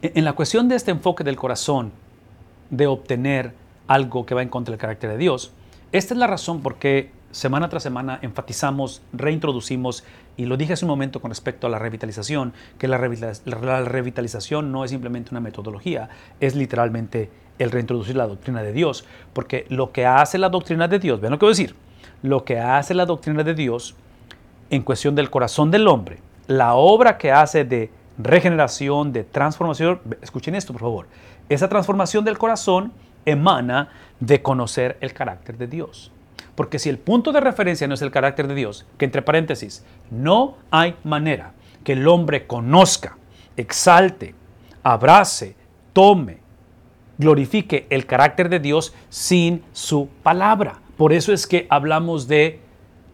En 0.02 0.26
la 0.26 0.34
cuestión 0.34 0.68
de 0.68 0.76
este 0.76 0.92
enfoque 0.92 1.24
del 1.24 1.36
corazón, 1.36 1.92
de 2.70 2.88
obtener 2.88 3.54
algo 3.88 4.26
que 4.26 4.36
va 4.36 4.42
en 4.42 4.50
contra 4.50 4.72
del 4.72 4.80
carácter 4.80 5.12
de 5.12 5.18
Dios, 5.18 5.52
esta 5.92 6.14
es 6.14 6.20
la 6.20 6.28
razón 6.28 6.62
por 6.62 6.76
qué 6.76 7.12
semana 7.32 7.70
tras 7.70 7.84
semana 7.84 8.20
enfatizamos, 8.22 9.02
reintroducimos, 9.14 10.04
y 10.36 10.46
lo 10.46 10.58
dije 10.58 10.74
hace 10.74 10.86
un 10.86 10.90
momento 10.90 11.22
con 11.22 11.32
respecto 11.32 11.68
a 11.68 11.70
la 11.70 11.80
revitalización, 11.80 12.54
que 12.78 12.88
la, 12.88 12.98
revitalización 12.98 14.72
no 14.72 14.84
es 14.84 14.92
simplemente 14.92 15.32
una 15.32 15.40
metodología, 15.40 16.10
es 16.40 16.56
literalmente 16.56 17.30
el 17.60 17.72
reintroducir 17.72 18.16
la 18.16 18.28
doctrina 18.28 18.62
de 18.62 18.72
Dios, 18.72 19.06
porque 19.34 19.66
lo 19.70 19.92
que 19.92 20.06
hace 20.06 20.38
la 20.38 20.50
doctrina 20.50 20.88
de 20.88 21.00
Dios, 21.00 21.20
vean 21.20 21.32
lo 21.32 21.40
que 21.40 21.46
voy 21.46 21.52
a 21.52 21.58
decir, 21.58 21.76
lo 22.22 22.44
que 22.44 22.60
hace 22.60 22.94
la 22.94 23.06
doctrina 23.06 23.44
de 23.44 23.54
Dios 23.54 23.96
en 24.70 24.82
cuestión 24.82 25.16
del 25.16 25.30
corazón 25.30 25.72
del 25.72 25.88
hombre, 25.88 26.20
la 26.48 26.76
obra 26.76 27.18
que 27.18 27.32
hace 27.32 27.64
de 27.64 27.90
regeneración, 28.18 29.14
de 29.14 29.24
transformación, 29.24 30.00
escuchen 30.22 30.56
esto 30.56 30.74
por 30.74 30.82
favor, 30.82 31.08
esa 31.50 31.70
transformación 31.70 32.26
del 32.26 32.38
corazón 32.38 32.92
emana 33.26 33.90
de 34.20 34.42
conocer 34.42 34.98
el 35.02 35.14
carácter 35.14 35.58
de 35.58 35.68
Dios. 35.68 36.12
Porque 36.56 36.80
si 36.80 36.90
el 36.90 36.98
punto 36.98 37.32
de 37.32 37.40
referencia 37.40 37.88
no 37.88 37.94
es 37.94 38.02
el 38.02 38.12
carácter 38.12 38.48
de 38.48 38.56
Dios, 38.56 38.86
que 38.98 39.06
entre 39.06 39.22
paréntesis, 39.22 39.86
no 40.10 40.56
hay 40.72 40.96
manera 41.04 41.54
que 41.84 41.94
el 41.94 42.08
hombre 42.08 42.48
conozca, 42.48 43.16
exalte, 43.56 44.34
abrace, 44.82 45.56
tome, 45.94 46.40
glorifique 47.18 47.86
el 47.90 48.06
carácter 48.06 48.50
de 48.50 48.60
Dios 48.60 48.94
sin 49.10 49.64
su 49.72 50.10
palabra. 50.24 50.80
Por 50.98 51.14
eso 51.14 51.32
es 51.32 51.48
que 51.48 51.68
hablamos 51.70 52.28
de 52.28 52.60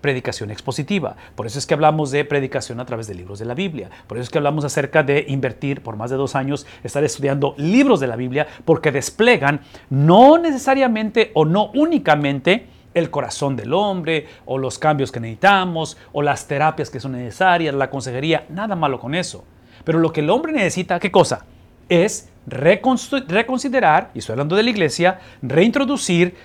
predicación 0.03 0.51
expositiva. 0.51 1.15
Por 1.35 1.47
eso 1.47 1.57
es 1.57 1.65
que 1.65 1.73
hablamos 1.73 2.11
de 2.11 2.25
predicación 2.25 2.79
a 2.81 2.85
través 2.85 3.07
de 3.07 3.15
libros 3.15 3.39
de 3.39 3.45
la 3.45 3.53
Biblia. 3.53 3.89
Por 4.05 4.17
eso 4.17 4.23
es 4.23 4.29
que 4.29 4.37
hablamos 4.37 4.65
acerca 4.65 5.01
de 5.01 5.25
invertir 5.29 5.81
por 5.81 5.95
más 5.95 6.09
de 6.09 6.17
dos 6.17 6.35
años, 6.35 6.67
estar 6.83 7.03
estudiando 7.05 7.55
libros 7.57 8.01
de 8.01 8.07
la 8.07 8.17
Biblia, 8.17 8.45
porque 8.65 8.91
desplegan 8.91 9.61
no 9.89 10.37
necesariamente 10.37 11.31
o 11.35 11.45
no 11.45 11.71
únicamente 11.73 12.67
el 12.93 13.09
corazón 13.09 13.55
del 13.55 13.73
hombre 13.73 14.27
o 14.45 14.57
los 14.57 14.77
cambios 14.77 15.11
que 15.11 15.21
necesitamos 15.21 15.97
o 16.11 16.21
las 16.21 16.47
terapias 16.47 16.89
que 16.89 16.99
son 16.99 17.13
necesarias, 17.13 17.73
la 17.73 17.89
consejería, 17.89 18.45
nada 18.49 18.75
malo 18.75 18.99
con 18.99 19.15
eso. 19.15 19.45
Pero 19.85 19.99
lo 19.99 20.11
que 20.11 20.19
el 20.19 20.29
hombre 20.29 20.51
necesita, 20.51 20.99
¿qué 20.99 21.11
cosa? 21.11 21.45
Es 21.87 22.29
reconsiderar, 22.45 24.11
y 24.13 24.19
estoy 24.19 24.33
hablando 24.33 24.57
de 24.57 24.63
la 24.63 24.69
iglesia, 24.69 25.19
reintroducir, 25.41 26.35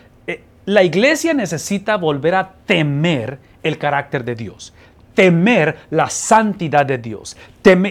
la 0.69 0.83
iglesia 0.83 1.33
necesita 1.33 1.97
volver 1.97 2.35
a 2.35 2.53
temer 2.67 3.39
el 3.63 3.79
carácter 3.79 4.23
de 4.23 4.35
Dios 4.35 4.75
temer 5.19 5.79
la 5.91 6.09
santidad 6.11 6.87
de 6.87 6.97
Dios. 6.97 7.37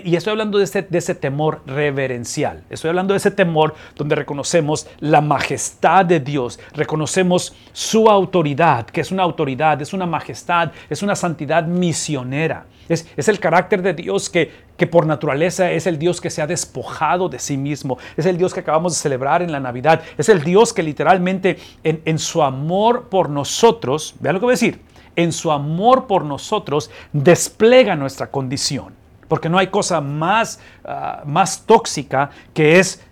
y 0.05 0.15
estoy 0.15 0.31
hablando 0.31 0.59
de 0.59 0.63
ese, 0.63 0.83
de 0.83 0.97
ese 0.97 1.13
temor 1.13 1.61
reverencial. 1.65 2.63
Estoy 2.69 2.87
hablando 2.87 3.13
de 3.13 3.17
ese 3.17 3.31
temor 3.31 3.75
donde 3.97 4.15
reconocemos 4.15 4.87
la 5.01 5.19
majestad 5.19 6.05
de 6.05 6.21
Dios, 6.21 6.57
reconocemos 6.73 7.53
su 7.73 8.09
autoridad, 8.09 8.85
que 8.85 9.01
es 9.01 9.11
una 9.11 9.23
autoridad, 9.23 9.81
es 9.81 9.91
una 9.91 10.05
majestad, 10.05 10.71
es 10.89 11.03
una 11.03 11.17
santidad 11.17 11.65
misionera. 11.65 12.65
Es, 12.87 13.05
es, 13.17 13.27
el 13.27 13.41
carácter 13.41 13.81
de 13.81 13.93
Dios 13.93 14.29
que, 14.29 14.49
que 14.77 14.87
por 14.87 15.05
naturaleza 15.05 15.69
es 15.69 15.85
el 15.85 15.99
Dios 15.99 16.21
que 16.21 16.29
se 16.29 16.41
ha 16.41 16.47
despojado 16.47 17.27
de 17.27 17.39
sí 17.39 17.57
mismo. 17.57 17.97
Es 18.15 18.25
el 18.25 18.37
Dios 18.37 18.53
que 18.53 18.61
acabamos 18.61 18.93
de 18.93 18.99
celebrar 18.99 19.41
en 19.41 19.51
la 19.51 19.59
Navidad. 19.59 20.01
Es 20.17 20.29
el 20.29 20.41
Dios 20.43 20.71
que 20.71 20.81
literalmente 20.81 21.57
en, 21.83 22.01
en 22.05 22.19
su 22.19 22.41
amor 22.41 23.09
por 23.09 23.29
nosotros, 23.29 24.15
vean 24.21 24.35
lo 24.35 24.39
que 24.39 24.45
voy 24.45 24.53
a 24.53 24.61
decir, 24.61 24.79
en 25.17 25.34
su 25.34 25.51
amor 25.51 26.08
por 26.08 26.23
nosotros, 26.23 26.89
despliega 27.12 27.97
nuestra 27.97 28.32
condición. 28.32 28.93
Porque 29.27 29.49
no 29.49 29.58
hay 29.58 29.67
cosa 29.67 29.99
más, 29.99 30.62
ah, 30.86 31.23
más 31.25 31.63
tóxica 31.65 32.30
que 32.53 32.80
es 32.80 33.03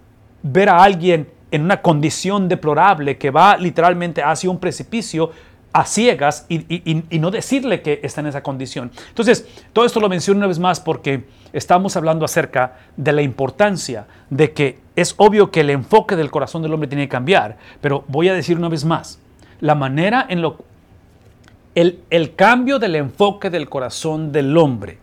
ver 0.41 0.69
a 0.69 0.81
alguien 0.81 1.27
en 1.51 1.63
una 1.63 1.81
condición 1.81 2.47
deplorable 2.47 3.17
que 3.17 3.31
va 3.31 3.57
literalmente 3.57 4.23
hacia 4.23 4.49
un 4.49 4.59
precipicio 4.59 5.31
a 5.73 5.85
ciegas 5.85 6.45
y, 6.47 6.63
y, 6.89 7.19
no 7.19 7.31
decirle 7.31 7.81
que 7.81 7.99
está 8.01 8.21
en 8.21 8.27
esa 8.27 8.41
condición. 8.41 8.91
Entonces, 9.09 9.45
todo 9.73 9.83
esto 9.83 9.99
lo 9.99 10.07
menciono 10.07 10.37
una 10.37 10.47
vez 10.47 10.57
más 10.57 10.79
porque 10.79 11.25
estamos 11.51 11.97
hablando 11.97 12.23
acerca 12.23 12.77
de 12.95 13.11
la 13.11 13.21
importancia 13.21 14.07
de 14.29 14.53
que 14.53 14.79
es 14.95 15.15
obvio 15.17 15.51
que 15.51 15.61
el 15.61 15.69
enfoque 15.69 16.15
del 16.15 16.31
corazón 16.31 16.61
del 16.61 16.73
hombre 16.73 16.87
tiene 16.87 17.05
que 17.05 17.09
cambiar, 17.09 17.57
pero 17.81 18.05
voy 18.07 18.29
a 18.29 18.33
decir 18.33 18.57
una 18.57 18.69
vez 18.69 18.85
más, 18.85 19.19
la 19.59 19.75
manera 19.75 20.25
en 20.29 20.41
lo 20.41 20.63
el, 21.75 22.35
cambio 22.35 22.79
del 22.79 22.95
enfoque 22.95 23.49
del 23.49 23.69
corazón 23.69 24.31
del 24.31 24.57
hombre 24.57 24.99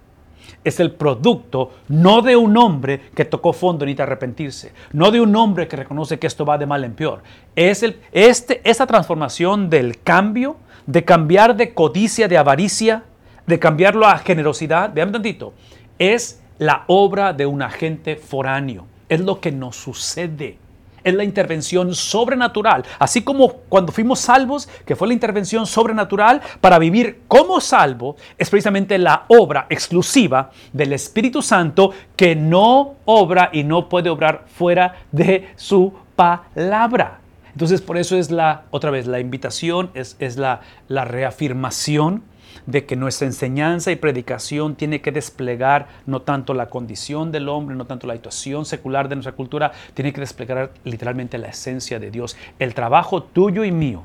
es 0.65 0.81
el 0.81 0.93
producto 0.93 1.73
no 1.89 2.23
de 2.23 2.37
un 2.37 2.57
hombre 2.57 3.01
que 3.15 3.25
tocó 3.25 3.53
fondo 3.53 3.85
y 3.85 3.89
necesita 3.89 4.05
arrepentirse, 4.05 4.73
no 4.93 5.11
de 5.11 5.21
un 5.21 5.35
hombre 5.37 5.69
que 5.69 5.77
reconoce 5.77 6.19
que 6.19 6.27
esto 6.27 6.47
va 6.47 6.57
de 6.57 6.67
mal 6.67 6.85
en 6.85 6.95
peor. 6.95 7.23
Es 7.57 7.83
el, 7.83 8.01
este, 8.13 8.63
esa 8.65 8.87
transformación 8.87 9.69
del 9.69 10.01
cambio, 10.03 10.57
de 10.87 11.05
cambiar 11.05 11.57
de 11.57 11.75
codicia, 11.75 12.27
de 12.27 12.39
avaricia, 12.39 13.05
de 13.47 13.59
cambiarlo 13.59 14.07
a 14.07 14.19
generosidad, 14.19 14.93
vean 14.95 15.13
tantito, 15.13 15.53
es 15.99 16.43
la 16.59 16.85
obra 16.87 17.33
de 17.33 17.45
un 17.45 17.61
agente 17.61 18.17
foráneo, 18.17 18.87
es 19.09 19.21
lo 19.21 19.41
que 19.41 19.53
nos 19.53 19.77
sucede 19.77 20.59
es 21.05 21.15
la 21.15 21.25
intervención 21.25 21.95
sobrenatural. 21.95 22.85
Así 22.99 23.23
como 23.23 23.53
cuando 23.69 23.93
fuimos 23.93 24.21
salvos, 24.21 24.69
que 24.87 24.97
fue 24.97 25.09
la 25.09 25.15
intervención 25.15 25.67
sobrenatural 25.67 26.41
para 26.61 26.79
vivir 26.79 27.23
como 27.29 27.61
salvo, 27.61 28.17
es 28.39 28.51
precisamente 28.51 28.99
la 28.99 29.25
obra 29.29 29.67
exclusiva 29.69 30.51
del 30.73 30.93
Espíritu 30.93 31.43
Santo 31.43 31.93
que 32.17 32.37
no 32.37 32.95
obra 33.05 33.51
y 33.53 33.65
no 33.65 33.89
puede 33.89 34.11
obrar 34.11 34.45
fuera 34.47 34.97
de 35.11 35.51
su 35.57 35.93
palabra. 36.17 37.21
Entonces, 37.53 37.83
por 37.83 37.99
eso 37.99 38.17
es 38.17 38.31
la, 38.31 38.63
otra 38.71 38.91
vez, 38.91 39.07
la 39.07 39.21
invitación, 39.21 39.91
es, 39.95 40.17
es 40.19 40.37
la, 40.37 40.61
la 40.89 41.05
reafirmación 41.05 42.23
de 42.67 42.85
que 42.85 42.97
nuestra 42.97 43.27
enseñanza 43.27 43.91
y 43.91 43.97
predicación 43.97 44.75
tiene 44.75 45.01
que 45.01 45.13
desplegar 45.13 45.89
no 46.07 46.23
tanto 46.23 46.55
la 46.55 46.71
condición 46.71 47.33
del 47.33 47.49
hombre, 47.49 47.77
no 47.77 47.87
tanto 47.87 48.07
la 48.07 48.15
situación 48.15 48.65
secular 48.65 49.09
de 49.09 49.17
nuestra 49.17 49.33
cultura, 49.33 49.73
tiene 49.95 50.13
que 50.13 50.21
desplegar 50.21 50.73
literalmente 50.85 51.39
la 51.39 51.49
esencia 51.49 51.99
de 51.99 52.11
Dios. 52.11 52.37
El 52.59 52.75
trabajo 52.75 53.23
tuyo 53.23 53.65
y 53.65 53.73
mío 53.73 54.05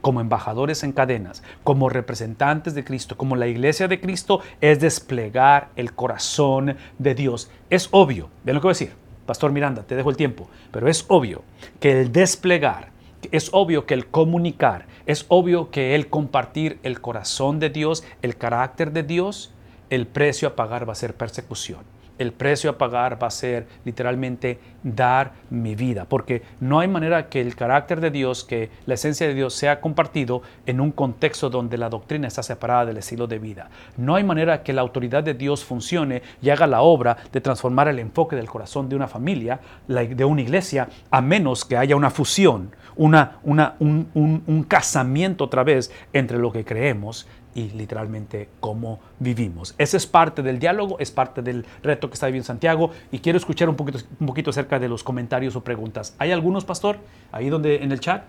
como 0.00 0.20
embajadores 0.20 0.84
en 0.84 0.92
cadenas, 0.92 1.42
como 1.64 1.88
representantes 1.88 2.74
de 2.74 2.84
Cristo, 2.84 3.16
como 3.16 3.36
la 3.36 3.48
iglesia 3.48 3.88
de 3.88 4.00
Cristo, 4.00 4.40
es 4.60 4.80
desplegar 4.80 5.68
el 5.76 5.92
corazón 5.92 6.76
de 6.98 7.14
Dios. 7.14 7.50
Es 7.68 7.88
obvio, 7.90 8.30
ven 8.44 8.54
lo 8.54 8.60
que 8.60 8.66
voy 8.66 8.70
a 8.70 8.78
decir, 8.78 8.92
Pastor 9.26 9.52
Miranda, 9.52 9.82
te 9.82 9.96
dejo 9.96 10.10
el 10.10 10.16
tiempo, 10.16 10.48
pero 10.70 10.88
es 10.88 11.04
obvio 11.08 11.42
que 11.80 12.00
el 12.00 12.12
desplegar 12.12 12.90
es 13.32 13.50
obvio 13.52 13.86
que 13.86 13.94
el 13.94 14.06
comunicar, 14.06 14.86
es 15.06 15.26
obvio 15.28 15.70
que 15.70 15.94
el 15.94 16.08
compartir 16.08 16.78
el 16.82 17.00
corazón 17.00 17.58
de 17.58 17.70
Dios, 17.70 18.04
el 18.22 18.36
carácter 18.36 18.92
de 18.92 19.02
Dios, 19.02 19.52
el 19.90 20.06
precio 20.06 20.48
a 20.48 20.56
pagar 20.56 20.88
va 20.88 20.92
a 20.92 20.96
ser 20.96 21.14
persecución 21.14 21.80
el 22.18 22.32
precio 22.32 22.70
a 22.70 22.78
pagar 22.78 23.22
va 23.22 23.28
a 23.28 23.30
ser 23.30 23.66
literalmente 23.84 24.58
dar 24.82 25.32
mi 25.50 25.74
vida, 25.74 26.04
porque 26.04 26.42
no 26.60 26.80
hay 26.80 26.88
manera 26.88 27.28
que 27.28 27.40
el 27.40 27.54
carácter 27.54 28.00
de 28.00 28.10
Dios, 28.10 28.44
que 28.44 28.70
la 28.86 28.94
esencia 28.94 29.26
de 29.26 29.34
Dios 29.34 29.54
sea 29.54 29.80
compartido 29.80 30.42
en 30.66 30.80
un 30.80 30.90
contexto 30.90 31.48
donde 31.48 31.78
la 31.78 31.88
doctrina 31.88 32.28
está 32.28 32.42
separada 32.42 32.86
del 32.86 32.98
estilo 32.98 33.26
de 33.26 33.38
vida. 33.38 33.70
No 33.96 34.16
hay 34.16 34.24
manera 34.24 34.62
que 34.62 34.72
la 34.72 34.82
autoridad 34.82 35.22
de 35.22 35.34
Dios 35.34 35.64
funcione 35.64 36.22
y 36.42 36.50
haga 36.50 36.66
la 36.66 36.82
obra 36.82 37.16
de 37.32 37.40
transformar 37.40 37.88
el 37.88 37.98
enfoque 37.98 38.36
del 38.36 38.48
corazón 38.48 38.88
de 38.88 38.96
una 38.96 39.08
familia, 39.08 39.60
de 39.86 40.24
una 40.24 40.42
iglesia, 40.42 40.88
a 41.10 41.20
menos 41.20 41.64
que 41.64 41.76
haya 41.76 41.96
una 41.96 42.10
fusión, 42.10 42.70
una, 42.98 43.38
una, 43.42 43.76
un, 43.78 44.10
un 44.14 44.62
casamiento 44.64 45.44
otra 45.44 45.64
vez 45.64 45.90
entre 46.12 46.38
lo 46.38 46.52
que 46.52 46.64
creemos 46.64 47.26
y 47.54 47.70
literalmente 47.70 48.48
cómo 48.60 49.00
vivimos. 49.18 49.74
Ese 49.78 49.96
es 49.96 50.06
parte 50.06 50.42
del 50.42 50.58
diálogo, 50.58 50.98
es 51.00 51.10
parte 51.10 51.42
del 51.42 51.66
reto 51.82 52.08
que 52.08 52.14
está 52.14 52.26
viviendo 52.26 52.46
Santiago 52.46 52.90
y 53.10 53.18
quiero 53.18 53.36
escuchar 53.36 53.68
un 53.68 53.74
poquito, 53.74 53.98
un 54.20 54.26
poquito 54.26 54.50
acerca 54.50 54.78
de 54.78 54.88
los 54.88 55.02
comentarios 55.02 55.56
o 55.56 55.62
preguntas. 55.62 56.14
¿Hay 56.18 56.30
algunos, 56.30 56.64
pastor, 56.64 56.98
ahí 57.32 57.48
donde 57.48 57.82
en 57.82 57.90
el 57.90 58.00
chat? 58.00 58.22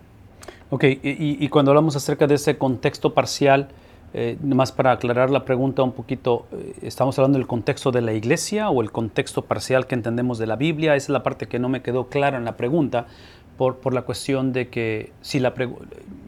Ok, 0.71 0.84
y, 0.84 1.47
cuando 1.49 1.71
hablamos 1.71 1.95
acerca 1.95 2.27
de 2.27 2.36
ese 2.36 2.58
contexto 2.58 3.13
parcial, 3.13 3.69
eh, 4.13 4.38
más 4.41 4.71
para 4.71 4.91
aclarar 4.91 5.29
la 5.29 5.45
pregunta 5.45 5.84
un 5.84 5.91
poquito, 5.91 6.45
eh, 6.51 6.75
¿estamos 6.84 7.17
hablando 7.17 7.38
del 7.38 7.47
contexto 7.47 7.91
de 7.91 8.01
la 8.01 8.13
iglesia 8.13 8.69
o 8.69 8.82
el 8.82 8.91
contexto 8.91 9.43
parcial 9.43 9.88
que 9.88 9.95
entendemos 9.95 10.38
de 10.38 10.47
la 10.47 10.55
Biblia? 10.55 10.95
Esa 10.95 11.05
es 11.05 11.10
la 11.10 11.23
parte 11.23 11.47
que 11.47 11.60
no 11.60 11.69
me 11.69 11.82
quedó 11.82 12.08
clara 12.08 12.38
en 12.38 12.45
la 12.45 12.55
pregunta, 12.55 13.08
por, 13.59 13.93
la 13.93 14.03
cuestión 14.03 14.53
de 14.53 14.69
que 14.69 15.11
si 15.19 15.41
la 15.41 15.53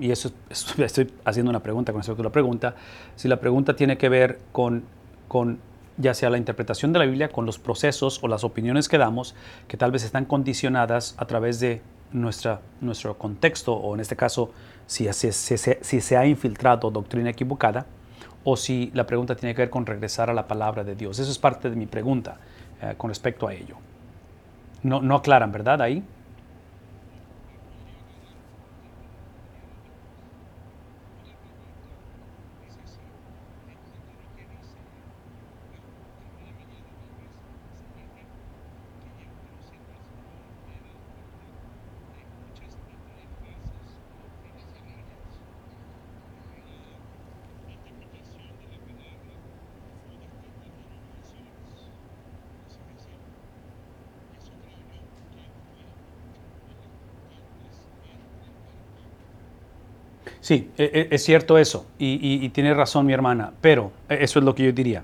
y 0.02 0.12
eso 0.12 0.32
estoy 0.50 1.14
haciendo 1.24 1.50
una 1.50 1.64
pregunta 1.64 1.94
con 1.94 2.02
respecto 2.02 2.22
a 2.22 2.26
la 2.26 2.32
pregunta, 2.32 2.76
si 3.16 3.30
la 3.30 3.40
pregunta 3.40 3.74
tiene 3.74 3.98
que 3.98 4.10
ver 4.10 4.40
con, 4.52 4.84
con 5.30 5.60
ya 5.96 6.14
sea 6.14 6.30
la 6.30 6.38
interpretación 6.38 6.92
de 6.92 7.00
la 7.00 7.06
Biblia, 7.06 7.30
con 7.30 7.46
los 7.46 7.58
procesos 7.58 8.22
o 8.22 8.28
las 8.28 8.44
opiniones 8.44 8.90
que 8.90 8.98
damos, 8.98 9.34
que 9.70 9.78
tal 9.78 9.92
vez 9.92 10.04
están 10.04 10.26
condicionadas 10.26 11.16
a 11.18 11.26
través 11.26 11.62
de 11.62 11.82
nuestra, 12.12 12.60
nuestro 12.82 13.18
contexto, 13.18 13.76
o 13.76 13.96
en 13.96 14.02
este 14.02 14.18
caso, 14.18 14.52
si, 14.86 15.08
si, 15.14 15.32
si 15.32 16.02
se 16.02 16.18
ha 16.18 16.26
infiltrado 16.26 16.92
doctrina 16.92 17.30
equivocada, 17.30 17.86
o 18.44 18.58
si 18.58 18.92
la 18.94 19.06
pregunta 19.06 19.36
tiene 19.36 19.56
que 19.56 19.62
ver 19.62 19.70
con 19.70 19.86
regresar 19.86 20.30
a 20.30 20.34
la 20.34 20.50
palabra 20.50 20.84
de 20.84 20.96
Dios. 20.96 21.18
Eso 21.18 21.32
es 21.32 21.40
parte 21.40 21.70
de 21.70 21.78
mi 21.78 21.86
pregunta 21.86 22.40
eh, 22.82 22.96
con 22.98 23.10
respecto 23.10 23.48
a 23.48 23.54
ello. 23.54 23.78
No, 24.84 25.02
no 25.02 25.16
aclaran, 25.16 25.54
¿verdad? 25.54 25.82
Ahí. 25.82 26.04
Sí, 60.42 60.72
e, 60.76 61.08
e, 61.12 61.16
es 61.16 61.24
cierto 61.24 61.58
eso, 61.60 61.86
y, 62.00 62.50
tiene 62.50 62.74
razón 62.74 63.06
mi 63.06 63.14
hermana, 63.14 63.54
pero 63.62 63.92
e, 64.10 64.24
eso 64.24 64.40
es 64.40 64.46
lo 64.46 64.56
que 64.56 64.64
yo 64.64 64.72
diría. 64.72 65.04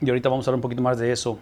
Y 0.00 0.08
ahorita 0.08 0.28
vamos 0.28 0.46
a 0.46 0.50
hablar 0.50 0.56
un 0.56 0.62
poquito 0.62 0.82
más 0.82 0.98
de 0.98 1.12
eso 1.12 1.38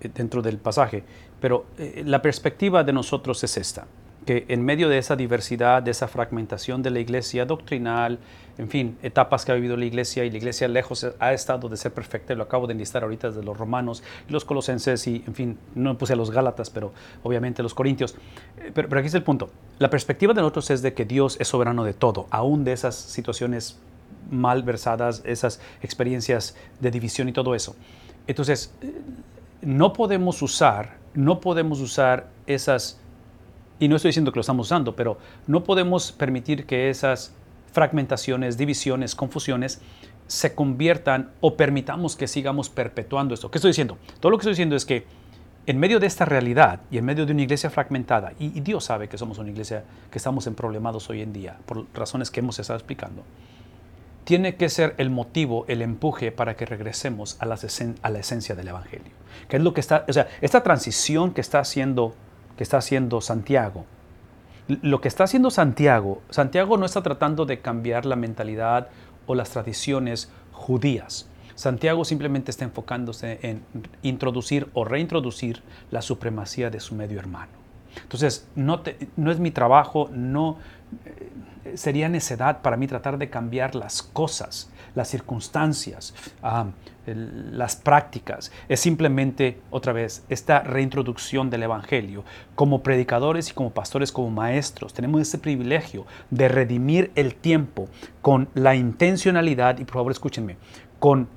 eh, 0.00 0.08
dentro 0.14 0.40
del 0.40 0.58
pasaje, 0.58 1.02
pero 1.40 1.66
eh, 1.76 2.04
la 2.06 2.22
perspectiva 2.22 2.84
de 2.84 2.92
nosotros 2.92 3.42
es 3.42 3.56
esta, 3.56 3.86
que 4.24 4.46
en 4.48 4.64
medio 4.64 4.88
de 4.88 4.98
esa 4.98 5.16
diversidad, 5.16 5.82
de 5.82 5.90
esa 5.90 6.08
fragmentación 6.08 6.82
de 6.82 6.90
la 6.90 7.00
iglesia 7.00 7.44
doctrinal, 7.44 8.18
en 8.56 8.68
fin, 8.68 8.96
etapas 9.02 9.44
que 9.44 9.52
ha 9.52 9.54
vivido 9.54 9.76
la 9.76 9.84
iglesia 9.84 10.24
y 10.24 10.30
la 10.30 10.36
iglesia 10.36 10.68
lejos 10.68 11.06
ha 11.18 11.32
estado 11.32 11.68
de 11.68 11.76
ser 11.76 11.92
perfecta, 11.92 12.34
lo 12.34 12.44
acabo 12.44 12.66
de 12.66 12.72
enlistar 12.72 13.02
ahorita 13.02 13.28
desde 13.28 13.42
los 13.42 13.56
romanos 13.56 14.02
y 14.28 14.32
los 14.32 14.44
colosenses 14.44 15.06
y, 15.06 15.24
en 15.26 15.34
fin, 15.34 15.58
no 15.74 15.98
puse 15.98 16.12
a 16.12 16.16
los 16.16 16.30
gálatas, 16.30 16.70
pero 16.70 16.92
obviamente 17.22 17.62
los 17.62 17.74
corintios. 17.74 18.14
Eh, 18.58 18.70
pero, 18.72 18.98
aquí 18.98 19.08
es 19.08 19.14
el 19.14 19.24
punto. 19.24 19.50
La 19.78 19.90
perspectiva 19.90 20.32
de 20.32 20.40
nosotros 20.40 20.70
es 20.70 20.82
de 20.82 20.94
que 20.94 21.04
Dios 21.04 21.36
es 21.40 21.48
soberano 21.48 21.84
de 21.84 21.94
todo, 21.94 22.26
aún 22.30 22.64
de 22.64 22.72
esas 22.72 22.94
situaciones 22.94 23.78
mal 24.30 24.62
versadas, 24.62 25.22
esas 25.26 25.60
experiencias 25.82 26.56
de 26.80 26.90
división 26.90 27.28
y 27.28 27.32
todo 27.32 27.54
eso. 27.54 27.74
Entonces, 28.26 28.72
eh, 28.80 28.92
no 29.62 29.92
podemos 29.92 30.40
usar, 30.42 30.96
no 31.14 31.40
podemos 31.40 31.80
usar 31.80 32.28
esas 32.46 33.00
y 33.78 33.88
no 33.88 33.96
estoy 33.96 34.10
diciendo 34.10 34.32
que 34.32 34.36
lo 34.36 34.42
estamos 34.42 34.68
usando, 34.68 34.94
pero 34.94 35.18
no 35.46 35.64
podemos 35.64 36.12
permitir 36.12 36.66
que 36.66 36.90
esas 36.90 37.34
fragmentaciones, 37.72 38.56
divisiones, 38.56 39.14
confusiones 39.14 39.80
se 40.26 40.54
conviertan 40.54 41.30
o 41.40 41.56
permitamos 41.56 42.16
que 42.16 42.28
sigamos 42.28 42.70
perpetuando 42.70 43.34
esto. 43.34 43.50
¿Qué 43.50 43.58
estoy 43.58 43.70
diciendo? 43.70 43.98
Todo 44.20 44.30
lo 44.30 44.38
que 44.38 44.42
estoy 44.42 44.52
diciendo 44.52 44.76
es 44.76 44.84
que 44.84 45.04
en 45.66 45.78
medio 45.78 45.98
de 45.98 46.06
esta 46.06 46.24
realidad 46.24 46.80
y 46.90 46.98
en 46.98 47.04
medio 47.04 47.26
de 47.26 47.32
una 47.32 47.42
iglesia 47.42 47.70
fragmentada, 47.70 48.32
y, 48.38 48.60
Dios 48.60 48.84
sabe 48.84 49.08
que 49.08 49.18
somos 49.18 49.38
una 49.38 49.50
iglesia 49.50 49.84
que 50.10 50.18
estamos 50.18 50.46
en 50.46 50.54
problemados 50.54 51.08
hoy 51.10 51.22
en 51.22 51.32
día, 51.32 51.58
por 51.66 51.86
razones 51.94 52.30
que 52.30 52.40
hemos 52.40 52.58
estado 52.58 52.78
explicando, 52.78 53.22
tiene 54.24 54.56
que 54.56 54.68
ser 54.68 54.94
el 54.98 55.10
motivo, 55.10 55.64
el 55.68 55.82
empuje 55.82 56.32
para 56.32 56.56
que 56.56 56.64
regresemos 56.64 57.36
a 57.40 57.46
la, 57.46 57.54
esencia 57.54 58.54
del 58.54 58.68
Evangelio. 58.68 59.12
Que 59.48 59.56
es 59.56 59.62
lo 59.62 59.74
que 59.74 59.80
está, 59.80 60.04
o 60.08 60.12
sea, 60.12 60.28
esta 60.40 60.62
transición 60.62 61.32
que 61.32 61.40
está 61.40 61.60
haciendo 61.60 62.14
que 62.56 62.62
está 62.62 62.78
haciendo 62.78 63.20
Santiago. 63.20 63.84
Lo 64.66 65.00
que 65.00 65.08
está 65.08 65.24
haciendo 65.24 65.50
Santiago, 65.50 66.22
Santiago 66.30 66.76
no 66.76 66.86
está 66.86 67.02
tratando 67.02 67.44
de 67.44 67.60
cambiar 67.60 68.06
la 68.06 68.16
mentalidad 68.16 68.88
o 69.26 69.34
las 69.34 69.50
tradiciones 69.50 70.30
judías. 70.52 71.28
Santiago 71.54 72.04
simplemente 72.04 72.50
está 72.50 72.64
enfocándose 72.64 73.38
en 73.42 73.62
introducir 74.02 74.68
o 74.72 74.84
reintroducir 74.84 75.62
la 75.90 76.02
supremacía 76.02 76.70
de 76.70 76.80
su 76.80 76.94
medio 76.94 77.18
hermano. 77.18 77.52
Entonces, 78.02 78.48
no, 78.56 78.82
es 79.30 79.38
mi 79.38 79.50
trabajo, 79.50 80.08
no 80.12 80.58
eh, 81.04 81.76
sería 81.76 82.08
necedad 82.08 82.60
para 82.60 82.76
mí 82.76 82.88
tratar 82.88 83.18
de 83.18 83.30
cambiar 83.30 83.74
las 83.74 84.02
cosas 84.02 84.70
las 84.94 85.08
circunstancias, 85.08 86.14
las 87.06 87.76
prácticas. 87.76 88.52
Es 88.68 88.80
simplemente, 88.80 89.60
otra 89.70 89.92
vez, 89.92 90.24
esta 90.28 90.60
reintroducción 90.60 91.50
del 91.50 91.64
Evangelio. 91.64 92.24
Como 92.54 92.82
predicadores 92.82 93.50
y 93.50 93.52
como 93.52 93.70
pastores, 93.70 94.12
como 94.12 94.30
maestros, 94.30 94.94
tenemos 94.94 95.20
ese 95.20 95.38
privilegio 95.38 96.06
de 96.30 96.48
redimir 96.48 97.10
el 97.14 97.34
tiempo 97.34 97.88
con 98.22 98.48
la 98.54 98.74
intencionalidad, 98.74 99.78
y 99.78 99.84
por 99.84 99.94
favor 99.94 100.12
escúchenme, 100.12 100.56
con 100.98 101.28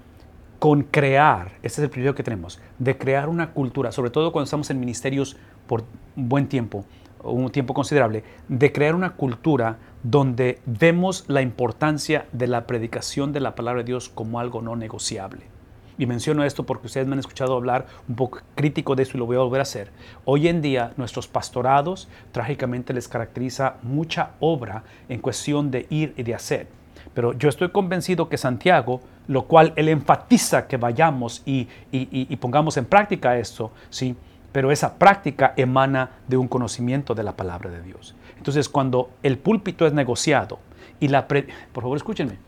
con 0.60 0.84
crear, 0.84 1.52
este 1.62 1.68
es 1.68 1.80
el 1.80 1.90
privilegio 1.90 2.16
que 2.16 2.24
tenemos, 2.24 2.60
de 2.80 2.98
crear 2.98 3.30
una 3.30 3.52
cultura, 3.52 3.92
sobre 3.92 4.10
todo 4.10 4.32
cuando 4.32 4.46
estamos 4.46 4.70
en 4.70 4.80
ministerios 4.80 5.38
por 5.68 5.84
un 6.16 6.30
buen 6.30 6.48
tiempo, 6.48 6.86
un 7.24 7.52
tiempo 7.52 7.74
considerable, 7.74 8.24
de 8.48 8.72
crear 8.72 8.96
una 8.96 9.12
cultura 9.12 9.78
donde 10.04 10.60
vemos 10.66 11.26
la 11.28 11.42
importancia 11.42 12.26
de 12.32 12.48
la 12.48 12.66
predicación 12.66 13.34
de 13.34 13.40
la 13.40 13.56
palabra 13.56 13.82
de 13.82 13.88
Dios 13.88 14.10
como 14.10 14.40
algo 14.40 14.62
no 14.62 14.76
negociable. 14.76 15.57
Y 15.98 16.06
menciono 16.06 16.44
esto 16.44 16.66
porque 16.66 16.88
ustedes 16.88 17.08
me 17.08 17.14
han 17.14 17.20
escuchado 17.20 17.56
hablar 17.56 17.88
un 18.08 18.16
poco 18.16 18.40
crítico 18.56 18.96
de 18.96 19.04
eso 19.04 19.14
y 19.16 19.20
lo 19.20 19.26
voy 19.26 19.38
a 19.38 19.40
volver 19.40 19.60
a 19.60 19.64
hacer. 19.64 19.92
Hoy 20.26 20.48
en 20.48 20.62
día 20.62 20.94
nuestros 20.98 21.28
pastorados 21.28 22.08
trágicamente 22.32 22.94
les 22.94 23.08
caracteriza 23.08 23.76
mucha 23.82 24.32
obra 24.40 24.84
en 25.10 25.20
cuestión 25.20 25.72
de 25.72 25.88
ir 25.90 26.14
y 26.18 26.24
de 26.24 26.36
hacer. 26.36 26.68
Pero 27.14 27.34
yo 27.34 27.50
estoy 27.50 27.70
convencido 27.70 28.30
que 28.30 28.38
Santiago, 28.38 29.02
lo 29.28 29.46
cual 29.46 29.74
él 29.76 29.90
enfatiza 29.90 30.68
que 30.68 30.78
vayamos 30.78 31.42
y, 31.46 31.68
y 31.92 32.36
pongamos 32.38 32.78
en 32.78 32.86
práctica 32.86 33.38
esto, 33.38 33.72
¿sí? 33.90 34.16
pero 34.52 34.72
esa 34.72 34.96
práctica 34.96 35.54
emana 35.56 36.12
de 36.28 36.38
un 36.38 36.48
conocimiento 36.48 37.14
de 37.14 37.24
la 37.24 37.36
palabra 37.36 37.70
de 37.70 37.82
Dios. 37.82 38.16
Entonces, 38.38 38.70
cuando 38.70 39.12
el 39.24 39.38
púlpito 39.38 39.86
es 39.86 39.94
negociado 39.94 40.58
y 41.00 41.10
la 41.10 41.28
por 41.28 41.84
favor, 41.84 41.96
escúchenme, 41.96 42.40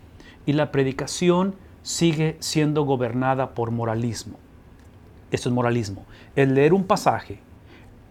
y 0.45 0.53
la 0.53 0.71
predicación 0.71 1.53
sigue 1.81 2.37
siendo 2.39 2.83
gobernada 2.83 3.51
por 3.51 3.71
moralismo. 3.71 4.37
Esto 5.31 5.49
es 5.49 5.55
moralismo. 5.55 6.05
El 6.35 6.55
leer 6.55 6.73
un 6.73 6.83
pasaje, 6.83 7.39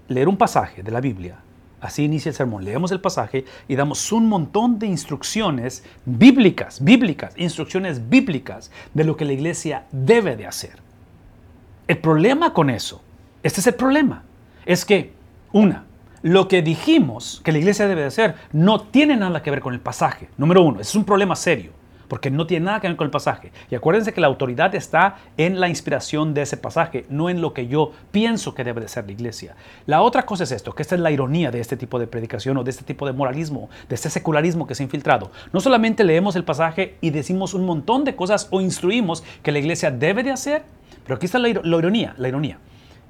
leer 0.09 0.29
un 0.29 0.37
pasaje 0.37 0.83
de 0.83 0.91
la 0.91 1.01
Biblia, 1.01 1.39
así 1.81 2.05
inicia 2.05 2.31
el 2.31 2.35
sermón. 2.35 2.65
Leemos 2.65 2.93
el 2.93 3.01
pasaje 3.01 3.45
y 3.67 3.77
damos 3.77 4.13
un 4.13 4.29
montón 4.29 4.79
de 4.79 4.87
instrucciones 4.87 5.85
bíblicas, 6.05 6.83
bíblicas, 6.83 7.35
instrucciones 7.37 8.09
bíblicas 8.09 8.71
de 8.95 9.05
lo 9.05 9.17
que 9.17 9.25
la 9.25 9.33
iglesia 9.33 9.87
debe 9.91 10.37
de 10.37 10.47
hacer. 10.47 10.77
El 11.87 11.99
problema 11.99 12.53
con 12.53 12.71
eso 12.71 13.03
este 13.43 13.61
es 13.61 13.67
el 13.67 13.75
problema. 13.75 14.23
Es 14.67 14.85
que, 14.85 15.13
una, 15.53 15.85
lo 16.23 16.49
que 16.49 16.63
dijimos 16.63 17.41
que 17.45 17.53
la 17.53 17.59
iglesia 17.59 17.87
debe 17.89 18.03
de 18.03 18.09
hacer 18.09 18.35
no 18.53 18.83
tiene 18.83 19.17
nada 19.17 19.43
que 19.43 19.51
ver 19.51 19.61
con 19.61 19.75
el 19.75 19.81
pasaje. 19.81 20.29
Número 20.37 20.63
uno, 20.63 20.81
es 20.81 20.95
un 20.95 21.05
problema 21.05 21.37
serio, 21.37 21.73
porque 22.09 22.31
no 22.31 22.47
tiene 22.47 22.67
nada 22.67 22.81
que 22.81 22.89
ver 22.89 22.97
con 22.97 23.05
el 23.05 23.11
pasaje. 23.11 23.53
Y 23.71 23.75
acuérdense 23.75 24.13
que 24.13 24.21
la 24.21 24.27
autoridad 24.27 24.75
está 24.75 25.17
en 25.37 25.61
la 25.61 25.69
inspiración 25.69 26.35
de 26.35 26.43
ese 26.43 26.57
pasaje, 26.57 27.07
no 27.09 27.31
en 27.31 27.41
lo 27.41 27.53
que 27.53 27.69
yo 27.69 27.93
pienso 28.11 28.55
que 28.55 28.65
debe 28.65 28.81
de 28.81 28.89
ser 28.89 29.07
la 29.07 29.13
iglesia. 29.13 29.55
La 29.87 30.03
otra 30.03 30.27
cosa 30.27 30.45
es 30.45 30.53
esto, 30.53 30.75
que 30.75 30.83
esta 30.83 30.95
es 30.95 31.01
la 31.01 31.11
ironía 31.11 31.51
de 31.51 31.61
este 31.61 31.77
tipo 31.77 31.99
de 31.99 32.07
predicación 32.07 32.57
o 32.57 32.65
de 32.65 32.71
este 32.71 32.85
tipo 32.85 33.07
de 33.07 33.13
moralismo, 33.13 33.69
de 33.89 33.95
este 33.95 34.11
secularismo 34.11 34.67
que 34.67 34.75
se 34.75 34.83
ha 34.83 34.85
infiltrado. 34.85 35.31
No 35.53 35.61
solamente 35.61 36.05
leemos 36.05 36.37
el 36.37 36.45
pasaje 36.45 36.97
y 37.01 37.11
decimos 37.11 37.55
un 37.55 37.67
montón 37.67 38.05
de 38.05 38.17
cosas 38.17 38.49
o 38.51 38.61
instruimos 38.61 39.23
que 39.43 39.53
la 39.53 39.59
iglesia 39.59 39.91
debe 39.91 40.23
de 40.23 40.33
hacer, 40.33 40.63
pero 41.05 41.17
aquí 41.17 41.27
está 41.27 41.39
la 41.39 41.49
ironía, 41.49 42.15
la 42.17 42.29
ironía. 42.29 42.59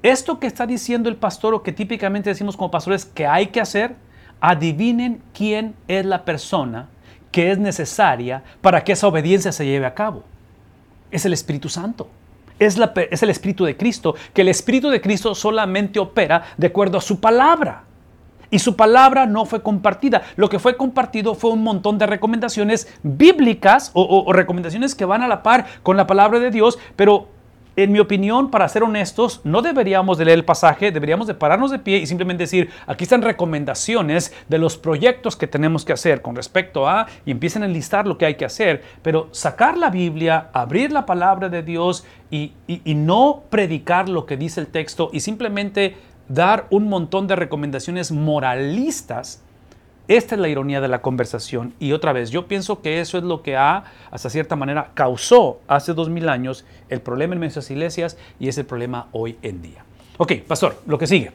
Esto 0.01 0.39
que 0.39 0.47
está 0.47 0.65
diciendo 0.65 1.09
el 1.09 1.17
pastor 1.17 1.53
o 1.53 1.63
que 1.63 1.73
típicamente 1.73 2.29
decimos 2.29 2.55
como 2.55 2.71
pastores 2.71 3.03
que 3.03 3.27
hay 3.27 3.47
que 3.47 3.59
hacer, 3.59 3.95
adivinen 4.39 5.21
quién 5.33 5.75
es 5.87 6.05
la 6.05 6.23
persona 6.23 6.87
que 7.31 7.51
es 7.51 7.57
necesaria 7.57 8.43
para 8.61 8.83
que 8.83 8.93
esa 8.93 9.07
obediencia 9.07 9.51
se 9.51 9.65
lleve 9.65 9.85
a 9.85 9.93
cabo. 9.93 10.23
Es 11.11 11.25
el 11.25 11.33
Espíritu 11.33 11.69
Santo. 11.69 12.09
Es, 12.59 12.77
es, 13.11 13.23
el 13.23 13.29
Espíritu 13.29 13.63
de 13.63 13.77
Cristo, 13.77 14.15
que 14.33 14.41
el 14.41 14.49
Espíritu 14.49 14.89
de 14.89 14.99
Cristo 14.99 15.33
solamente 15.33 15.99
opera 15.99 16.43
de 16.57 16.67
acuerdo 16.67 16.97
a 16.97 17.01
su 17.01 17.19
palabra. 17.19 17.83
Y 18.51 18.59
su 18.59 18.75
palabra 18.75 19.25
no 19.25 19.45
fue 19.45 19.61
compartida. 19.61 20.23
Lo 20.35 20.49
que 20.49 20.59
fue 20.59 20.75
compartido 20.75 21.35
fue 21.35 21.51
un 21.51 21.63
montón 21.63 21.97
de 21.97 22.07
recomendaciones 22.07 22.87
bíblicas 23.03 23.91
o, 23.93 24.25
o 24.25 24.33
recomendaciones 24.33 24.95
que 24.95 25.05
van 25.05 25.21
a 25.21 25.27
la 25.27 25.43
par 25.43 25.67
con 25.83 25.97
la 25.97 26.07
palabra 26.07 26.39
de 26.39 26.49
Dios, 26.49 26.79
pero 26.95 27.27
en 27.83 27.91
mi 27.91 27.99
opinión, 27.99 28.51
para 28.51 28.67
ser 28.67 28.83
honestos, 28.83 29.41
no 29.43 29.61
deberíamos 29.61 30.17
de 30.17 30.25
leer 30.25 30.39
el 30.39 30.45
pasaje, 30.45 30.91
deberíamos 30.91 31.27
de 31.27 31.33
pararnos 31.33 31.71
de 31.71 31.79
pie 31.79 31.97
y 31.97 32.07
simplemente 32.07 32.43
decir, 32.43 32.69
aquí 32.87 33.03
están 33.03 33.21
recomendaciones 33.21 34.33
de 34.47 34.57
los 34.57 34.77
proyectos 34.77 35.35
que 35.35 35.47
tenemos 35.47 35.85
que 35.85 35.93
hacer 35.93 36.21
con 36.21 36.35
respecto 36.35 36.87
a, 36.87 37.07
y 37.25 37.31
empiecen 37.31 37.63
a 37.63 37.65
enlistar 37.65 38.07
lo 38.07 38.17
que 38.17 38.25
hay 38.25 38.35
que 38.35 38.45
hacer, 38.45 38.83
pero 39.01 39.29
sacar 39.31 39.77
la 39.77 39.89
Biblia, 39.89 40.49
abrir 40.53 40.91
la 40.91 41.05
palabra 41.05 41.49
de 41.49 41.63
Dios 41.63 42.05
y, 42.29 42.53
y 42.67 42.95
no 42.95 43.43
predicar 43.49 44.09
lo 44.09 44.25
que 44.25 44.37
dice 44.37 44.59
el 44.61 44.67
texto 44.67 45.09
y 45.13 45.21
simplemente 45.21 45.95
dar 46.27 46.67
un 46.69 46.89
montón 46.89 47.27
de 47.27 47.35
recomendaciones 47.35 48.11
moralistas 48.11 49.41
esta 50.09 50.33
es 50.33 50.41
la 50.41 50.49
ironía 50.49 50.81
de 50.81 50.87
la 50.87 51.01
conversación. 51.01 51.73
Y 51.79 51.91
otra 51.91 52.13
vez, 52.13 52.31
yo 52.31 52.47
pienso 52.47 52.81
que 52.81 52.99
eso 52.99 53.19
es 53.19 53.23
lo 53.23 53.43
que 53.43 53.55
ha, 53.55 53.83
hasta 54.09 54.29
cierta 54.29 54.55
manera, 54.55 54.91
causó 54.95 55.59
hace 55.67 55.93
dos 55.93 56.09
mil 56.09 56.27
años 56.29 56.65
el 56.89 56.99
problema 56.99 57.35
en 57.35 57.41
nuestras 57.41 57.69
iglesias 57.69 58.17
y 58.39 58.47
es 58.47 58.57
el 58.57 58.65
problema 58.65 59.07
hoy 59.11 59.37
en 59.43 59.61
día. 59.61 59.85
Ok, 60.17 60.33
pastor, 60.47 60.81
lo 60.87 60.97
que 60.97 61.05
sigue. 61.05 61.31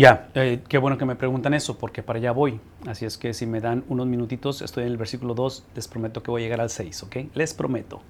Ya, 0.00 0.30
eh, 0.32 0.62
qué 0.66 0.78
bueno 0.78 0.96
que 0.96 1.04
me 1.04 1.14
preguntan 1.14 1.52
eso, 1.52 1.76
porque 1.76 2.02
para 2.02 2.18
allá 2.18 2.32
voy. 2.32 2.58
Así 2.86 3.04
es 3.04 3.18
que 3.18 3.34
si 3.34 3.44
me 3.44 3.60
dan 3.60 3.84
unos 3.86 4.06
minutitos, 4.06 4.62
estoy 4.62 4.84
en 4.84 4.92
el 4.92 4.96
versículo 4.96 5.34
2, 5.34 5.66
les 5.74 5.88
prometo 5.88 6.22
que 6.22 6.30
voy 6.30 6.40
a 6.40 6.44
llegar 6.44 6.62
al 6.62 6.70
6, 6.70 7.02
¿ok? 7.02 7.16
Les 7.34 7.52
prometo. 7.52 8.00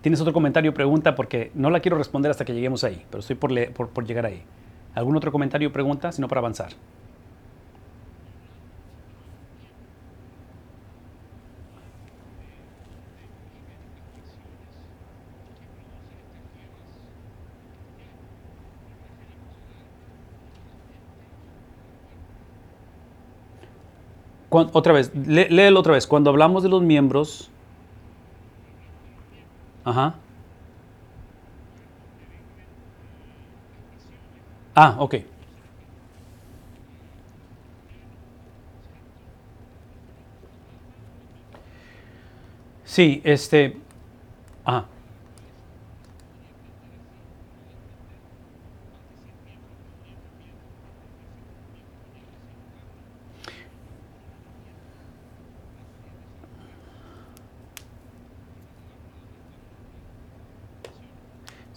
¿Tienes 0.00 0.22
otro 0.22 0.32
comentario 0.32 0.70
o 0.70 0.74
pregunta? 0.74 1.14
Porque 1.14 1.50
no 1.54 1.68
la 1.68 1.80
quiero 1.80 1.98
responder 1.98 2.30
hasta 2.30 2.46
que 2.46 2.54
lleguemos 2.54 2.82
ahí, 2.82 3.04
pero 3.10 3.20
estoy 3.20 3.36
por, 3.36 3.52
por, 3.72 4.06
llegar 4.06 4.24
ahí. 4.24 4.42
¿Algún 4.94 5.18
otro 5.18 5.30
comentario 5.30 5.68
o 5.68 5.70
pregunta? 5.70 6.12
Si 6.12 6.22
no, 6.22 6.28
para 6.28 6.38
avanzar. 6.38 6.70
Otra 24.54 24.92
vez, 24.92 25.12
léelo 25.14 25.80
otra 25.80 25.92
vez. 25.92 26.06
Cuando 26.06 26.30
hablamos 26.30 26.62
de 26.62 26.68
los 26.68 26.82
miembros... 26.82 27.50
Ajá. 29.84 30.14
Ah, 34.74 34.96
ok. 34.98 35.16
Sí, 42.84 43.20
este... 43.24 43.76
Ah. 44.64 44.86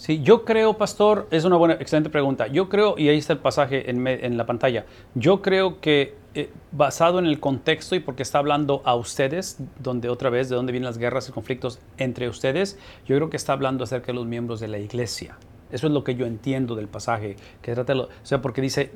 Sí, 0.08 0.22
yo 0.24 0.46
creo, 0.46 0.78
pastor, 0.78 1.28
es 1.32 1.44
una 1.44 1.58
buena, 1.58 1.74
excelente 1.74 2.10
pregunta. 2.10 2.48
Yo 2.48 2.70
creo, 2.70 2.98
y 2.98 3.10
ahí 3.10 3.18
está 3.18 3.34
el 3.34 3.40
pasaje 3.40 3.92
en, 3.92 4.38
la 4.38 4.46
pantalla, 4.46 4.86
yo 5.16 5.42
creo 5.42 5.82
que 5.82 6.16
eh, 6.34 6.50
basado 6.72 7.20
en 7.20 7.26
el 7.26 7.42
contexto 7.42 7.94
y 7.94 8.00
porque 8.00 8.24
está 8.24 8.38
hablando 8.38 8.82
a 8.86 8.96
ustedes, 8.96 9.58
donde 9.84 10.08
otra 10.08 10.30
vez, 10.30 10.48
de 10.48 10.56
dónde 10.56 10.72
vienen 10.72 10.86
las 10.86 10.98
guerras 10.98 11.28
y 11.28 11.34
conflictos 11.34 11.82
entre 11.98 12.30
ustedes, 12.30 12.80
yo 13.06 13.18
creo 13.18 13.30
que 13.30 13.36
está 13.36 13.52
hablando 13.52 13.84
acerca 13.84 14.08
de 14.08 14.14
los 14.14 14.26
miembros 14.26 14.62
de 14.62 14.70
la 14.70 14.78
iglesia. 14.78 15.38
Eso 15.74 15.88
es 15.88 15.94
lo 15.94 16.06
que 16.06 16.16
yo 16.16 16.26
entiendo 16.26 16.76
del 16.76 16.88
pasaje. 16.88 17.36
Que 17.62 17.74
trata 17.74 17.94
o 17.94 18.08
sea, 18.24 18.42
porque 18.42 18.62
dice, 18.62 18.92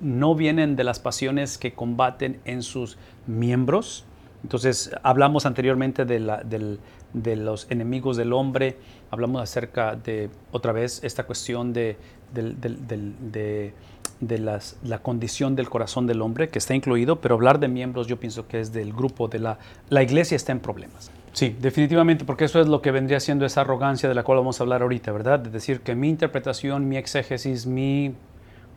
no 0.00 0.34
vienen 0.34 0.74
de 0.74 0.82
las 0.82 0.98
pasiones 0.98 1.58
que 1.58 1.74
combaten 1.74 2.40
en 2.44 2.64
sus 2.64 2.98
miembros. 3.28 4.04
Entonces, 4.42 4.90
hablamos 5.04 5.46
anteriormente 5.46 6.04
de, 6.04 6.18
la, 6.18 6.42
del, 6.42 6.80
de 7.12 7.36
los 7.36 7.70
enemigos 7.70 8.16
del 8.16 8.32
hombre, 8.32 8.76
hablamos 9.10 9.42
acerca 9.42 9.96
de, 9.96 10.30
otra 10.52 10.72
vez, 10.72 11.02
esta 11.04 11.24
cuestión 11.24 11.72
de, 11.72 11.96
de, 12.32 14.38
las, 14.38 14.78
la 14.82 14.98
condición 14.98 15.56
del 15.56 15.68
corazón 15.68 16.06
del 16.06 16.22
hombre, 16.22 16.48
que 16.48 16.58
está 16.58 16.74
incluido, 16.74 17.20
pero 17.20 17.34
hablar 17.34 17.60
de 17.60 17.68
miembros 17.68 18.06
yo 18.06 18.18
pienso 18.18 18.46
que 18.48 18.60
es 18.60 18.72
del 18.72 18.92
grupo 18.92 19.28
de 19.28 19.38
la... 19.38 19.58
La 19.88 20.02
iglesia 20.02 20.36
está 20.36 20.52
en 20.52 20.60
problemas. 20.60 21.10
Sí, 21.32 21.54
definitivamente, 21.60 22.24
porque 22.24 22.46
eso 22.46 22.60
es 22.60 22.66
lo 22.66 22.80
que 22.80 22.90
vendría 22.90 23.20
siendo 23.20 23.44
esa 23.44 23.60
arrogancia 23.60 24.08
de 24.08 24.14
la 24.14 24.22
cual 24.22 24.38
vamos 24.38 24.58
a 24.58 24.64
hablar 24.64 24.80
ahorita, 24.80 25.12
¿verdad? 25.12 25.38
De 25.38 25.50
decir 25.50 25.80
que 25.80 25.94
mi 25.94 26.08
interpretación, 26.08 26.88
mi 26.88 26.96
exégesis, 26.96 27.66
mi, 27.66 28.14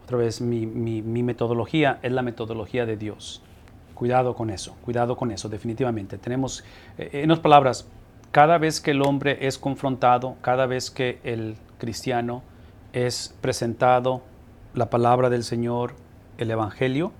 otra 0.03 0.17
vez, 0.17 0.41
mi, 0.41 0.65
mi, 0.65 1.01
mi 1.01 1.23
metodología 1.23 1.99
es 2.01 2.11
la 2.11 2.21
metodología 2.21 2.85
de 2.85 2.97
Dios. 2.97 3.41
Cuidado 3.93 4.35
con 4.35 4.49
eso, 4.49 4.75
cuidado 4.81 5.15
con 5.15 5.31
eso, 5.31 5.47
definitivamente. 5.47 6.17
Tenemos, 6.17 6.65
eh, 6.97 7.09
en 7.13 7.31
otras 7.31 7.43
palabras, 7.43 7.87
cada 8.31 8.57
vez 8.57 8.81
que 8.81 8.91
el 8.91 9.01
hombre 9.01 9.47
es 9.47 9.57
confrontado, 9.57 10.35
cada 10.41 10.65
vez 10.65 10.91
que 10.91 11.19
el 11.23 11.55
cristiano 11.77 12.43
es 12.93 13.35
presentado 13.41 14.21
la 14.73 14.89
palabra 14.89 15.29
del 15.29 15.43
Señor, 15.43 15.93
el 16.37 16.51
Evangelio, 16.51 17.11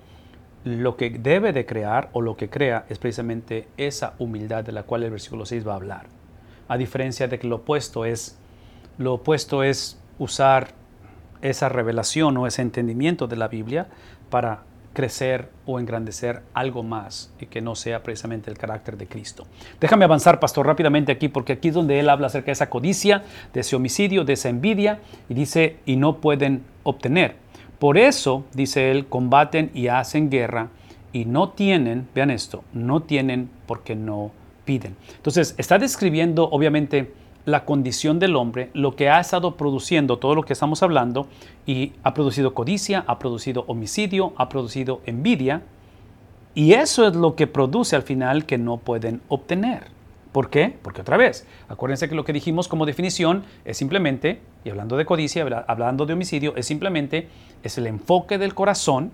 lo 0.64 0.96
que 0.96 1.10
debe 1.10 1.52
de 1.52 1.66
crear 1.66 2.10
o 2.12 2.20
lo 2.20 2.36
que 2.36 2.50
crea 2.50 2.84
es 2.88 2.98
precisamente 2.98 3.66
esa 3.76 4.14
humildad 4.18 4.62
de 4.64 4.72
la 4.72 4.82
cual 4.82 5.02
el 5.02 5.10
versículo 5.10 5.46
6 5.46 5.66
va 5.66 5.72
a 5.72 5.76
hablar. 5.76 6.06
A 6.68 6.76
diferencia 6.76 7.28
de 7.28 7.38
que 7.38 7.48
lo 7.48 7.56
opuesto 7.56 8.04
es, 8.04 8.38
lo 8.98 9.14
opuesto 9.14 9.62
es 9.64 9.98
usar 10.18 10.74
esa 11.42 11.68
revelación 11.68 12.36
o 12.36 12.46
ese 12.46 12.62
entendimiento 12.62 13.26
de 13.26 13.36
la 13.36 13.48
Biblia 13.48 13.88
para 14.28 14.64
crecer 14.92 15.48
o 15.66 15.78
engrandecer 15.78 16.42
algo 16.52 16.82
más 16.82 17.32
y 17.40 17.46
que 17.46 17.60
no 17.60 17.74
sea 17.74 18.02
precisamente 18.02 18.50
el 18.50 18.58
carácter 18.58 18.96
de 18.96 19.06
Cristo. 19.06 19.46
Déjame 19.80 20.04
avanzar, 20.04 20.40
pastor, 20.40 20.66
rápidamente 20.66 21.12
aquí, 21.12 21.28
porque 21.28 21.54
aquí 21.54 21.68
es 21.68 21.74
donde 21.74 22.00
él 22.00 22.08
habla 22.08 22.26
acerca 22.26 22.46
de 22.46 22.52
esa 22.52 22.70
codicia, 22.70 23.22
de 23.52 23.60
ese 23.60 23.76
homicidio, 23.76 24.24
de 24.24 24.32
esa 24.32 24.48
envidia, 24.48 25.00
y 25.28 25.34
dice, 25.34 25.76
y 25.86 25.96
no 25.96 26.16
pueden 26.16 26.64
obtener. 26.82 27.36
Por 27.78 27.98
eso, 27.98 28.44
dice 28.52 28.90
él, 28.90 29.06
combaten 29.06 29.70
y 29.74 29.88
hacen 29.88 30.28
guerra 30.28 30.68
y 31.12 31.24
no 31.24 31.50
tienen, 31.50 32.08
vean 32.14 32.30
esto, 32.30 32.64
no 32.72 33.00
tienen 33.00 33.48
porque 33.66 33.94
no 33.94 34.32
piden. 34.64 34.96
Entonces, 35.16 35.54
está 35.56 35.78
describiendo, 35.78 36.48
obviamente, 36.50 37.12
la 37.44 37.64
condición 37.64 38.18
del 38.18 38.36
hombre, 38.36 38.70
lo 38.74 38.96
que 38.96 39.08
ha 39.08 39.20
estado 39.20 39.56
produciendo 39.56 40.18
todo 40.18 40.34
lo 40.34 40.42
que 40.42 40.52
estamos 40.52 40.82
hablando, 40.82 41.26
y 41.66 41.92
ha 42.02 42.14
producido 42.14 42.54
codicia, 42.54 43.04
ha 43.06 43.18
producido 43.18 43.64
homicidio, 43.66 44.32
ha 44.36 44.48
producido 44.48 45.00
envidia, 45.06 45.62
y 46.54 46.72
eso 46.72 47.06
es 47.06 47.14
lo 47.14 47.36
que 47.36 47.46
produce 47.46 47.96
al 47.96 48.02
final 48.02 48.44
que 48.44 48.58
no 48.58 48.78
pueden 48.78 49.20
obtener. 49.28 49.84
¿Por 50.32 50.48
qué? 50.48 50.76
Porque 50.82 51.00
otra 51.00 51.16
vez, 51.16 51.46
acuérdense 51.68 52.08
que 52.08 52.14
lo 52.14 52.24
que 52.24 52.32
dijimos 52.32 52.68
como 52.68 52.86
definición 52.86 53.44
es 53.64 53.76
simplemente, 53.76 54.40
y 54.64 54.70
hablando 54.70 54.96
de 54.96 55.04
codicia, 55.04 55.44
hablando 55.66 56.06
de 56.06 56.12
homicidio, 56.12 56.54
es 56.56 56.66
simplemente, 56.66 57.28
es 57.62 57.78
el 57.78 57.86
enfoque 57.86 58.38
del 58.38 58.54
corazón 58.54 59.10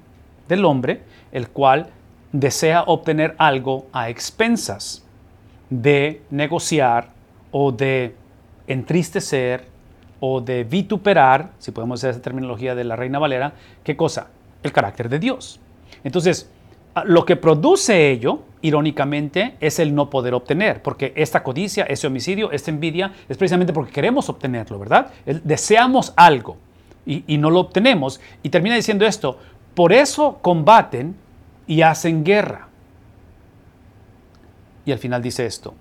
del 0.48 0.64
hombre, 0.64 1.02
el 1.32 1.48
cual 1.48 1.88
desea 2.32 2.82
obtener 2.86 3.34
algo 3.38 3.86
a 3.92 4.10
expensas 4.10 5.04
de 5.70 6.22
negociar 6.30 7.15
o 7.50 7.72
de 7.72 8.14
entristecer 8.66 9.64
o 10.20 10.40
de 10.40 10.64
vituperar, 10.64 11.50
si 11.58 11.70
podemos 11.70 12.00
usar 12.00 12.10
esa 12.10 12.22
terminología 12.22 12.74
de 12.74 12.84
la 12.84 12.96
Reina 12.96 13.18
Valera, 13.18 13.52
¿qué 13.84 13.96
cosa? 13.96 14.28
El 14.62 14.72
carácter 14.72 15.08
de 15.08 15.18
Dios. 15.18 15.60
Entonces, 16.04 16.50
lo 17.04 17.24
que 17.26 17.36
produce 17.36 18.10
ello, 18.10 18.40
irónicamente, 18.62 19.56
es 19.60 19.78
el 19.78 19.94
no 19.94 20.08
poder 20.08 20.34
obtener, 20.34 20.82
porque 20.82 21.12
esta 21.14 21.42
codicia, 21.42 21.84
ese 21.84 22.06
homicidio, 22.06 22.50
esta 22.52 22.70
envidia, 22.70 23.12
es 23.28 23.36
precisamente 23.36 23.72
porque 23.72 23.92
queremos 23.92 24.28
obtenerlo, 24.28 24.78
¿verdad? 24.78 25.12
Deseamos 25.44 26.14
algo 26.16 26.56
y, 27.04 27.22
y 27.26 27.36
no 27.36 27.50
lo 27.50 27.60
obtenemos. 27.60 28.20
Y 28.42 28.48
termina 28.48 28.74
diciendo 28.74 29.06
esto, 29.06 29.38
por 29.74 29.92
eso 29.92 30.38
combaten 30.40 31.14
y 31.66 31.82
hacen 31.82 32.24
guerra. 32.24 32.68
Y 34.86 34.92
al 34.92 34.98
final 34.98 35.20
dice 35.20 35.44
esto, 35.44 35.74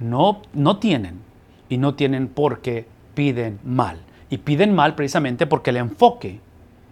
no, 0.00 0.42
no 0.52 0.78
tienen 0.78 1.20
y 1.68 1.76
no 1.76 1.94
tienen 1.94 2.28
por 2.28 2.60
qué 2.60 2.86
piden 3.14 3.60
mal. 3.64 4.00
Y 4.28 4.38
piden 4.38 4.74
mal 4.74 4.94
precisamente 4.94 5.46
porque 5.46 5.70
el 5.70 5.76
enfoque 5.76 6.40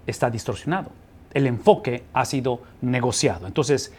está 0.06 0.30
distorsionado. 0.30 0.90
El 1.32 1.46
enfoque 1.46 2.04
ha 2.12 2.24
sido 2.24 2.62
negociado. 2.80 3.46
Entonces, 3.46 3.92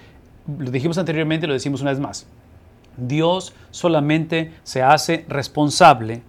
lo 0.57 0.71
dijimos 0.71 0.97
anteriormente, 0.97 1.47
lo 1.47 1.53
decimos 1.53 1.81
una 1.81 1.91
vez 1.91 1.99
más. 1.99 2.27
Dios 2.97 3.53
solamente 3.71 4.53
se 4.63 4.81
hace 4.81 5.25
responsable 5.27 6.21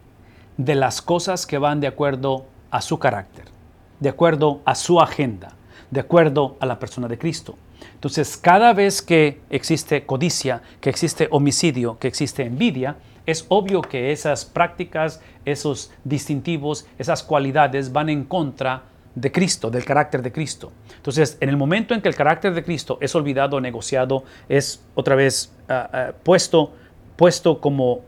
de 0.57 0.75
las 0.75 1.03
cosas 1.03 1.47
que 1.47 1.59
van 1.59 1.81
de 1.81 1.87
acuerdo 1.87 2.47
a 2.71 2.81
su 2.81 2.99
carácter, 2.99 3.47
de 3.99 4.09
acuerdo 4.09 4.61
a 4.65 4.75
su 4.75 5.01
agenda, 5.01 5.53
de 5.91 6.01
acuerdo 6.01 6.57
a 6.61 6.67
la 6.67 6.79
persona 6.79 7.09
de 7.09 7.19
Cristo. 7.19 7.57
Entonces, 7.95 8.37
cada 8.37 8.73
vez 8.73 9.03
que 9.03 9.41
existe 9.51 10.05
codicia, 10.07 10.63
que 10.81 10.91
existe 10.91 11.29
homicidio, 11.31 11.99
que 11.99 12.09
existe 12.09 12.45
envidia, 12.45 12.97
es 13.27 13.47
obvio 13.49 13.83
que 13.83 14.13
esas 14.13 14.45
prácticas, 14.45 15.21
esos 15.45 15.93
distintivos, 16.05 16.87
esas 16.99 17.23
cualidades 17.23 17.93
van 17.93 18.09
en 18.09 18.25
contra 18.25 18.85
de 19.15 19.33
Cristo, 19.33 19.71
del 19.71 19.85
carácter 19.85 20.23
de 20.23 20.33
Cristo. 20.33 20.73
Entonces, 20.97 21.37
en 21.41 21.49
el 21.49 21.57
momento 21.57 21.95
en 21.95 22.01
que 22.01 22.09
el 22.09 22.15
carácter 22.15 22.55
de 22.55 22.63
Cristo 22.63 22.99
es 23.01 23.15
olvidado, 23.15 23.61
negociado, 23.61 24.25
es 24.49 24.83
otra 24.95 25.15
vez 25.15 25.53
ah, 25.69 25.91
ah, 25.93 26.13
puesto, 26.23 26.73
puesto 27.17 27.61
como 27.61 28.03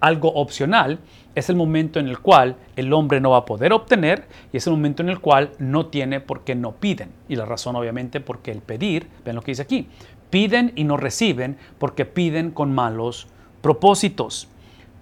algo 0.00 0.28
opcional, 0.34 0.98
es 1.36 1.50
el 1.50 1.54
momento 1.54 2.00
en 2.00 2.08
el 2.08 2.18
cual 2.18 2.56
el 2.74 2.92
hombre 2.92 3.20
no 3.20 3.30
va 3.30 3.38
a 3.38 3.44
poder 3.44 3.72
obtener 3.72 4.24
y 4.52 4.56
es 4.56 4.66
el 4.66 4.72
momento 4.72 5.02
en 5.02 5.10
el 5.10 5.20
cual 5.20 5.52
no 5.58 5.86
tiene 5.86 6.18
porque 6.18 6.54
no 6.54 6.72
piden. 6.72 7.10
Y 7.28 7.36
la 7.36 7.44
razón 7.44 7.76
obviamente 7.76 8.20
porque 8.20 8.50
el 8.50 8.62
pedir, 8.62 9.06
ven 9.24 9.36
lo 9.36 9.42
que 9.42 9.52
dice 9.52 9.62
aquí, 9.62 9.86
piden 10.30 10.72
y 10.74 10.84
no 10.84 10.96
reciben 10.96 11.58
porque 11.78 12.06
piden 12.06 12.50
con 12.50 12.74
malos 12.74 13.28
propósitos 13.60 14.48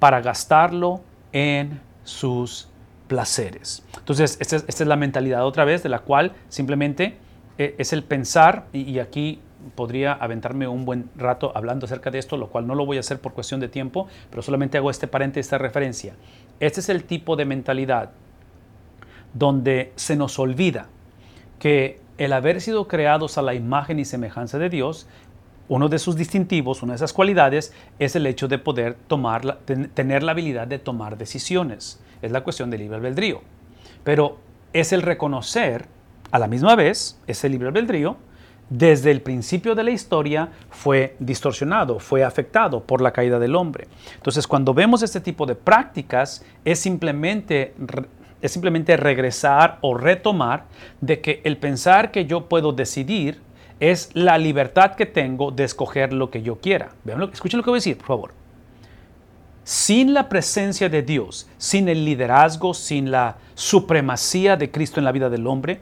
para 0.01 0.21
gastarlo 0.21 1.03
en 1.33 1.81
sus 2.03 2.69
placeres. 3.07 3.85
Entonces, 3.97 4.37
esta 4.41 4.57
es, 4.57 4.81
la 4.81 4.97
mentalidad 4.97 5.47
otra 5.47 5.65
vez 5.65 5.85
de 5.85 5.89
la 5.89 6.01
cual 6.01 6.33
simplemente 6.49 7.17
eh, 7.59 7.77
es 7.79 7.93
el 7.93 8.03
pensar, 8.03 8.67
y, 8.73 8.99
aquí 8.99 9.41
podría 9.75 10.13
aventarme 10.13 10.69
un 10.69 10.85
buen 10.85 11.11
rato 11.17 11.53
hablando 11.55 11.87
acerca 11.87 12.11
de 12.11 12.19
esto, 12.19 12.37
lo 12.37 12.49
cual 12.49 12.67
no 12.67 12.75
lo 12.75 12.87
voy 12.87 12.97
a 12.97 13.01
hacer 13.01 13.21
por 13.21 13.33
cuestión 13.33 13.61
de 13.61 13.69
tiempo, 13.69 14.09
pero 14.31 14.43
solamente 14.43 14.79
hago 14.79 14.91
este 14.91 15.07
paréntesis, 15.07 15.47
esta 15.47 15.59
referencia. 15.59 16.15
Este 16.61 16.81
es 16.81 16.89
el 16.89 17.05
tipo 17.05 17.37
de 17.37 17.45
mentalidad 17.45 18.11
donde 19.33 19.93
se 19.97 20.17
nos 20.17 20.39
olvida 20.39 20.89
que 21.59 22.01
el 22.19 22.33
haber 22.33 22.61
sido 22.61 22.87
creados 22.87 23.39
a 23.39 23.43
la 23.43 23.55
imagen 23.55 23.99
y 23.99 24.05
semejanza 24.05 24.59
de 24.59 24.69
Dios 24.69 25.09
uno 25.69 25.89
de 25.89 25.99
sus 25.99 26.17
distintivos, 26.17 26.83
una 26.83 26.93
de 26.93 26.97
esas 26.97 27.13
cualidades, 27.13 27.73
es 27.99 28.15
el 28.17 28.27
hecho 28.27 28.49
de 28.49 28.59
poder 28.59 28.95
tomar, 29.07 29.59
tener 29.95 30.23
la 30.23 30.33
habilidad 30.33 30.67
de 30.67 30.79
tomar 30.79 31.17
decisiones. 31.17 32.01
Es 32.21 32.31
la 32.33 32.43
cuestión 32.43 32.71
del 32.71 32.81
libre 32.81 32.97
albedrío. 32.97 33.41
Pero 34.03 34.39
es 34.73 34.93
el 34.93 35.03
reconocer, 35.03 35.87
a 36.31 36.39
la 36.39 36.49
misma 36.49 36.77
vez, 36.77 37.19
ese 37.27 37.49
libre 37.49 37.69
albedrío, 37.69 38.17
desde 38.71 39.11
el 39.11 39.21
principio 39.21 39.75
de 39.75 39.85
la 39.85 39.91
historia 39.91 40.49
fue 40.71 41.17
distorsionado, 41.19 41.99
fue 41.99 42.25
afectado 42.25 42.83
por 42.83 43.01
la 43.01 43.13
caída 43.13 43.39
del 43.39 43.57
hombre. 43.57 43.89
Entonces, 44.15 44.47
cuando 44.47 44.75
vemos 44.75 45.03
este 45.03 45.21
tipo 45.21 45.47
de 45.47 45.55
prácticas, 45.55 46.45
es 46.65 46.79
simplemente, 46.79 47.75
es 48.41 48.53
simplemente 48.53 48.97
regresar 48.97 49.79
o 49.81 49.95
retomar 49.95 50.65
de 51.01 51.21
que 51.21 51.41
el 51.45 51.57
pensar 51.59 52.11
que 52.11 52.27
yo 52.27 52.49
puedo 52.49 52.73
decidir 52.73 53.41
es 53.81 54.11
la 54.15 54.39
libertad 54.39 54.95
que 54.95 55.07
tengo 55.07 55.51
de 55.51 55.65
escoger 55.65 56.13
lo 56.13 56.31
que 56.31 56.43
yo 56.43 56.57
quiera. 56.57 56.91
Vean 57.05 57.23
escuchen 57.33 57.59
lo 57.59 57.65
que 57.65 57.71
voy 57.71 57.79
a 57.79 57.81
decir, 57.81 57.99
por 57.99 58.07
favor. 58.07 58.33
Sin 59.65 60.13
la 60.13 60.29
presencia 60.29 60.89
de 60.89 61.03
Dios, 61.03 61.49
sin 61.57 61.89
el 61.89 62.05
liderazgo, 62.05 62.75
sin 62.75 63.11
la 63.11 63.39
supremacía 63.55 64.57
de 64.57 64.71
Cristo 64.71 65.01
en 65.01 65.05
la 65.05 65.13
vida 65.13 65.31
del 65.31 65.47
hombre, 65.47 65.81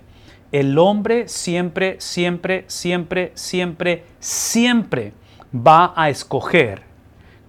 el 0.52 0.78
hombre 0.78 1.28
siempre, 1.28 1.96
siempre, 1.98 2.64
siempre, 2.68 3.32
siempre, 3.34 4.04
siempre 4.20 5.14
va 5.54 5.94
a 5.96 6.10
escoger 6.10 6.82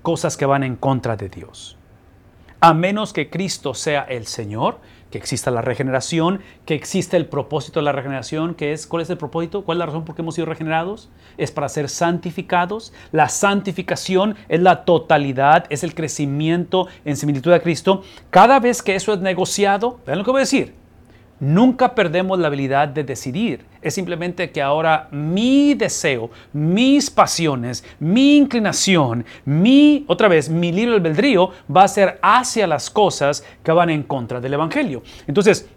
cosas 0.02 0.38
que 0.38 0.46
van 0.46 0.64
en 0.64 0.78
contra 0.78 1.16
de 1.18 1.30
Dios. 1.30 1.78
A 2.62 2.74
menos 2.74 3.12
que 3.12 3.30
Cristo 3.30 3.74
sea 3.74 4.04
el 4.04 4.26
Señor, 4.26 4.80
que 5.12 5.18
exista 5.18 5.52
la 5.52 5.62
regeneración, 5.62 6.40
que 6.66 6.76
exista 6.76 7.18
el 7.18 7.26
propósito 7.26 7.80
de 7.80 7.84
la 7.84 7.92
regeneración, 7.92 8.56
que 8.56 8.72
es, 8.72 8.88
¿cuál 8.88 9.04
es 9.04 9.10
el 9.10 9.18
propósito? 9.18 9.64
¿Cuál 9.64 9.78
es 9.78 9.80
la 9.80 9.86
razón 9.86 10.06
por 10.06 10.16
qué 10.16 10.22
hemos 10.22 10.36
sido 10.36 10.48
regenerados? 10.48 11.10
Es 11.38 11.52
para 11.52 11.70
ser 11.70 11.90
santificados. 11.90 12.94
La 13.12 13.30
santificación 13.30 14.36
es 14.48 14.62
la 14.62 14.86
totalidad, 14.86 15.66
es 15.70 15.84
el 15.84 15.94
crecimiento 15.94 16.88
en 17.04 17.18
similitud 17.18 17.52
a 17.52 17.60
Cristo. 17.60 18.02
Cada 18.30 18.60
vez 18.60 18.82
que 18.82 18.96
eso 18.96 19.14
es 19.14 19.20
negociado, 19.20 20.00
vean 20.08 20.20
lo 20.20 20.26
que 20.26 20.32
voy 20.32 20.40
a 20.40 20.48
decir, 20.48 20.74
Nunca 21.44 21.94
perdemos 21.94 22.40
la 22.40 22.48
habilidad 22.48 22.88
de 22.88 23.04
decidir. 23.04 23.66
Es 23.82 23.94
simplemente 23.96 24.50
que 24.52 24.62
ahora 24.62 25.10
mi 25.12 25.74
deseo, 25.74 26.32
mis 26.54 27.12
pasiones, 27.12 27.84
mi 28.00 28.38
inclinación, 28.38 29.26
mi, 29.44 30.06
otra 30.08 30.30
vez, 30.30 30.48
mi 30.50 30.72
libre 30.72 30.96
albedrío 30.96 31.52
va 31.70 31.84
a 31.84 31.90
ser 31.90 32.18
hacia 32.22 32.66
las 32.66 32.90
cosas 32.90 33.44
que 33.62 33.74
van 33.74 33.90
en 33.90 34.04
contra 34.04 34.40
del 34.40 34.54
Evangelio. 34.54 35.04
Entonces, 35.28 35.68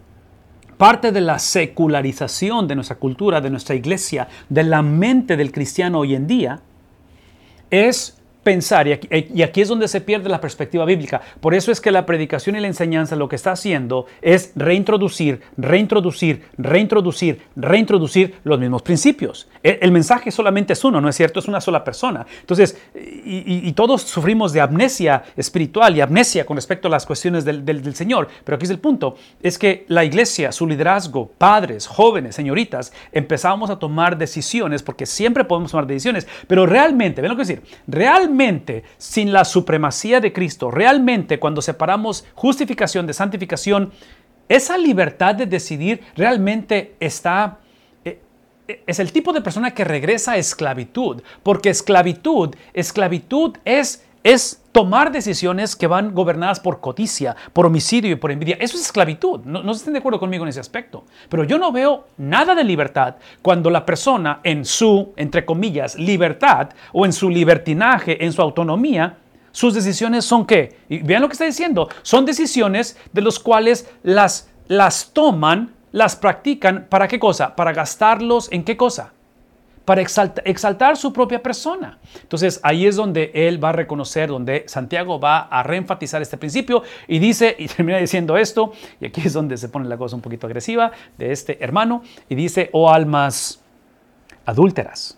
parte 0.77 1.11
de 1.11 1.19
la 1.19 1.37
secularización 1.37 2.65
de 2.65 2.75
nuestra 2.75 2.95
cultura, 2.95 3.41
de 3.41 3.49
nuestra 3.49 3.75
iglesia, 3.75 4.29
de 4.47 4.63
la 4.63 4.81
mente 4.81 5.35
del 5.35 5.51
cristiano 5.51 5.99
hoy 5.99 6.15
en 6.15 6.27
día, 6.27 6.61
es 7.69 8.17
pensar, 8.47 8.87
eh, 8.87 9.29
y 9.35 9.41
aquí, 9.41 9.59
es 9.59 9.67
donde 9.67 9.89
se 9.89 9.99
pierde 9.99 10.29
la 10.29 10.39
perspectiva 10.39 10.85
bíblica. 10.85 11.19
Por 11.41 11.53
eso 11.53 11.69
es 11.69 11.81
que 11.81 11.91
la 11.91 12.05
predicación 12.05 12.55
y 12.55 12.61
la 12.61 12.67
enseñanza 12.67 13.17
lo 13.17 13.27
que 13.27 13.35
está 13.35 13.51
haciendo 13.51 14.05
es 14.21 14.53
reintroducir, 14.55 15.41
reintroducir, 15.57 16.45
reintroducir, 16.57 17.41
reintroducir 17.57 18.35
los 18.45 18.57
mismos 18.57 18.83
principios. 18.83 19.49
El, 19.61 19.91
mensaje 19.91 20.31
solamente 20.31 20.71
es 20.71 20.83
uno, 20.85 21.01
¿no 21.01 21.09
es 21.09 21.17
cierto? 21.17 21.41
Es 21.41 21.49
una 21.49 21.59
sola 21.59 21.83
persona. 21.83 22.25
Entonces, 22.39 22.81
y, 22.95 23.69
todos 23.73 24.03
sufrimos 24.03 24.53
de 24.53 24.61
amnesia 24.61 25.23
espiritual 25.35 25.97
y 25.97 25.99
amnesia 25.99 26.45
con 26.45 26.55
respecto 26.55 26.87
a 26.87 26.91
las 26.91 27.05
cuestiones 27.05 27.43
del, 27.43 27.65
del 27.65 27.95
Señor. 27.95 28.29
Pero 28.45 28.55
aquí 28.55 28.63
es 28.63 28.71
el 28.71 28.79
punto, 28.79 29.17
es 29.43 29.57
que 29.59 29.83
la 29.89 30.05
iglesia, 30.05 30.53
su 30.53 30.65
liderazgo, 30.65 31.29
padres, 31.37 31.85
jóvenes, 31.85 32.35
señoritas, 32.35 32.93
empezamos 33.11 33.69
a 33.69 33.77
tomar 33.77 34.17
decisiones, 34.17 34.83
porque 34.83 35.05
siempre 35.05 35.43
podemos 35.43 35.71
tomar 35.71 35.85
decisiones, 35.85 36.25
pero 36.47 36.65
realmente, 36.65 37.21
ven 37.21 37.29
lo 37.29 37.35
que 37.35 37.41
decir, 37.41 37.61
realmente 37.87 38.36
sin 38.97 39.33
la 39.33 39.45
supremacía 39.45 40.19
de 40.19 40.33
Cristo, 40.33 40.71
realmente 40.71 41.39
cuando 41.39 41.61
separamos 41.61 42.25
justificación 42.35 43.07
de 43.07 43.13
santificación, 43.13 43.91
esa 44.49 44.77
libertad 44.77 45.35
de 45.35 45.45
decidir 45.45 46.01
realmente 46.15 46.95
está 46.99 47.59
eh, 48.05 48.19
eh, 48.67 48.83
es 48.87 48.99
el 48.99 49.11
tipo 49.11 49.33
de 49.33 49.41
persona 49.41 49.73
que 49.73 49.83
regresa 49.83 50.33
a 50.33 50.37
esclavitud, 50.37 51.21
porque 51.43 51.69
esclavitud, 51.69 52.55
esclavitud 52.73 53.57
es 53.65 54.06
es 54.23 54.63
tomar 54.71 55.11
decisiones 55.11 55.75
que 55.75 55.87
van 55.87 56.13
gobernadas 56.13 56.59
por 56.59 56.79
codicia, 56.79 57.35
por 57.53 57.65
homicidio 57.65 58.11
y 58.11 58.15
por 58.15 58.31
envidia. 58.31 58.57
Eso 58.59 58.77
es 58.77 58.83
esclavitud. 58.83 59.41
No, 59.45 59.63
no 59.63 59.71
estén 59.71 59.93
de 59.93 59.99
acuerdo 59.99 60.19
conmigo 60.19 60.43
en 60.43 60.49
ese 60.49 60.59
aspecto. 60.59 61.05
Pero 61.29 61.43
yo 61.43 61.57
no 61.57 61.71
veo 61.71 62.07
nada 62.17 62.53
de 62.53 62.63
libertad 62.63 63.15
cuando 63.41 63.69
la 63.69 63.85
persona 63.85 64.39
en 64.43 64.65
su, 64.65 65.13
entre 65.15 65.45
comillas, 65.45 65.95
libertad 65.95 66.69
o 66.93 67.05
en 67.05 67.13
su 67.13 67.29
libertinaje, 67.29 68.23
en 68.23 68.33
su 68.33 68.41
autonomía, 68.41 69.17
sus 69.51 69.73
decisiones 69.73 70.25
son 70.25 70.45
qué? 70.45 70.77
Y 70.87 70.99
vean 70.99 71.23
lo 71.23 71.27
que 71.27 71.33
está 71.33 71.45
diciendo. 71.45 71.89
Son 72.03 72.25
decisiones 72.25 72.95
de 73.11 73.21
los 73.21 73.39
cuales 73.39 73.89
las, 74.03 74.51
las 74.67 75.11
toman, 75.13 75.73
las 75.91 76.15
practican. 76.15 76.85
¿Para 76.87 77.07
qué 77.07 77.17
cosa? 77.17 77.55
Para 77.55 77.73
gastarlos 77.73 78.51
en 78.51 78.63
qué 78.63 78.77
cosa? 78.77 79.13
Para 79.87 80.01
exaltar, 80.01 80.97
su 80.97 81.13
propia 81.13 81.41
persona. 81.41 81.97
Entonces 82.21 82.59
ahí 82.61 82.85
es 82.85 82.97
donde 82.97 83.31
él 83.33 83.63
va 83.63 83.69
a 83.69 83.71
reconocer, 83.71 84.27
donde 84.27 84.65
Santiago 84.67 85.17
va 85.17 85.43
a 85.43 85.63
reenfatizar 85.63 86.21
este 86.21 86.35
principio 86.35 86.83
y 87.07 87.19
dice, 87.19 87.55
y 87.57 87.69
termina 87.69 87.97
diciendo 87.97 88.35
esto, 88.35 88.73
y 88.99 89.05
aquí 89.05 89.21
es 89.23 89.31
donde 89.31 89.55
se 89.55 89.69
pone 89.69 89.87
la 89.87 89.95
cosa 89.95 90.17
un 90.17 90.21
poquito 90.21 90.45
agresiva 90.45 90.91
de 91.17 91.31
este 91.31 91.63
hermano, 91.63 92.03
y 92.27 92.35
dice, 92.35 92.69
oh 92.73 92.91
almas 92.91 93.61
adúlteras, 94.45 95.17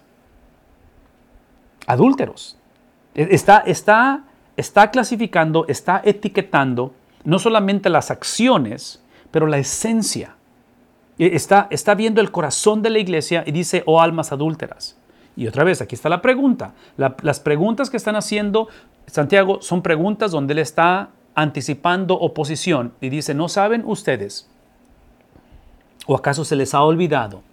adúlteros. 1.87 2.55
E, 3.15 3.27
está, 3.31 3.63
está, 3.65 4.25
está 4.55 4.91
clasificando, 4.91 5.65
está 5.67 5.99
etiquetando 6.05 6.93
no 7.23 7.39
solamente 7.39 7.89
las 7.89 8.11
acciones, 8.11 9.03
pero 9.31 9.47
la 9.47 9.57
esencia 9.57 10.35
está, 11.25 11.95
viendo 11.95 12.21
el 12.21 12.31
corazón 12.31 12.81
de 12.81 12.89
la 12.89 12.99
iglesia 12.99 13.43
y 13.45 13.51
dice, 13.51 13.83
oh 13.85 14.01
almas 14.01 14.31
adúlteras. 14.31 14.97
Y 15.35 15.47
otra 15.47 15.63
vez, 15.63 15.81
aquí 15.81 15.95
está 15.95 16.09
la 16.09 16.21
pregunta. 16.21 16.73
las 16.97 17.39
preguntas 17.39 17.89
que 17.89 17.97
están 17.97 18.15
haciendo 18.15 18.67
Santiago 19.09 19.61
son 19.61 19.81
preguntas 19.81 20.31
donde 20.31 20.53
él 20.53 20.59
está 20.59 21.09
anticipando 21.35 22.15
oposición 22.15 22.93
y 23.01 23.09
dice, 23.09 23.33
¿no 23.33 23.49
saben 23.49 23.83
ustedes? 23.85 24.49
¿O 26.05 26.15
acaso 26.15 26.43
se 26.43 26.55
les 26.55 26.73
ha 26.73 26.83
olvidado 26.83 27.43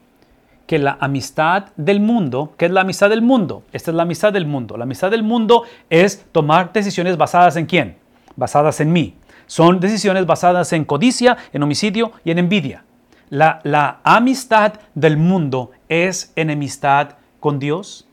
que 0.67 0.79
la 0.79 0.99
amistad 1.01 1.67
del 1.77 2.01
mundo, 2.01 2.53
¿qué 2.57 2.67
es 2.67 2.73
la 2.73 2.81
amistad 2.81 3.11
del 3.11 3.23
mundo? 3.23 3.63
Esta 3.73 3.91
es 3.91 3.97
la 3.97 4.03
amistad 4.03 4.33
del 4.33 4.47
mundo. 4.47 4.77
La 4.77 4.85
amistad 4.85 5.11
del 5.11 5.23
mundo 5.23 5.63
es 5.89 6.25
tomar 6.33 6.73
decisiones 6.73 7.17
basadas 7.17 7.57
en 7.57 7.67
quién? 7.67 7.97
Basadas 8.35 8.81
en 8.81 8.93
mí. 8.93 9.15
Son 9.47 9.79
decisiones 9.79 10.27
basadas 10.27 10.73
en 10.73 10.85
codicia, 10.85 11.37
en 11.53 11.63
homicidio 11.63 12.13
y 12.25 12.33
en 12.33 12.39
envidia. 12.39 12.85
La, 13.29 14.01
amistad 14.05 14.75
del 14.95 15.17
mundo 15.17 15.73
es 15.89 16.33
enemistad 16.37 17.17
con 17.41 17.59
Dios. 17.59 18.07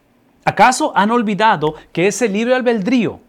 ¿Acaso 0.43 0.91
han 0.95 1.11
olvidado 1.11 1.76
que 1.91 2.07
ese 2.07 2.28
libre 2.28 2.55
albedrío, 2.55 3.20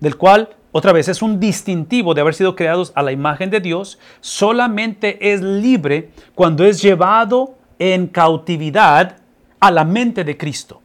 del 0.00 0.16
cual 0.16 0.50
otra 0.72 0.92
vez 0.92 1.08
es 1.08 1.22
un 1.22 1.38
distintivo 1.40 2.12
de 2.12 2.20
haber 2.20 2.34
sido 2.34 2.56
creados 2.56 2.92
a 2.94 3.02
la 3.02 3.12
imagen 3.12 3.50
de 3.50 3.60
Dios, 3.60 3.98
solamente 4.20 5.32
es 5.32 5.40
libre 5.40 6.10
cuando 6.34 6.64
es 6.64 6.82
llevado 6.82 7.56
en 7.78 8.08
cautividad 8.08 9.16
a 9.60 9.70
la 9.70 9.84
mente 9.84 10.24
de 10.24 10.36
Cristo? 10.36 10.82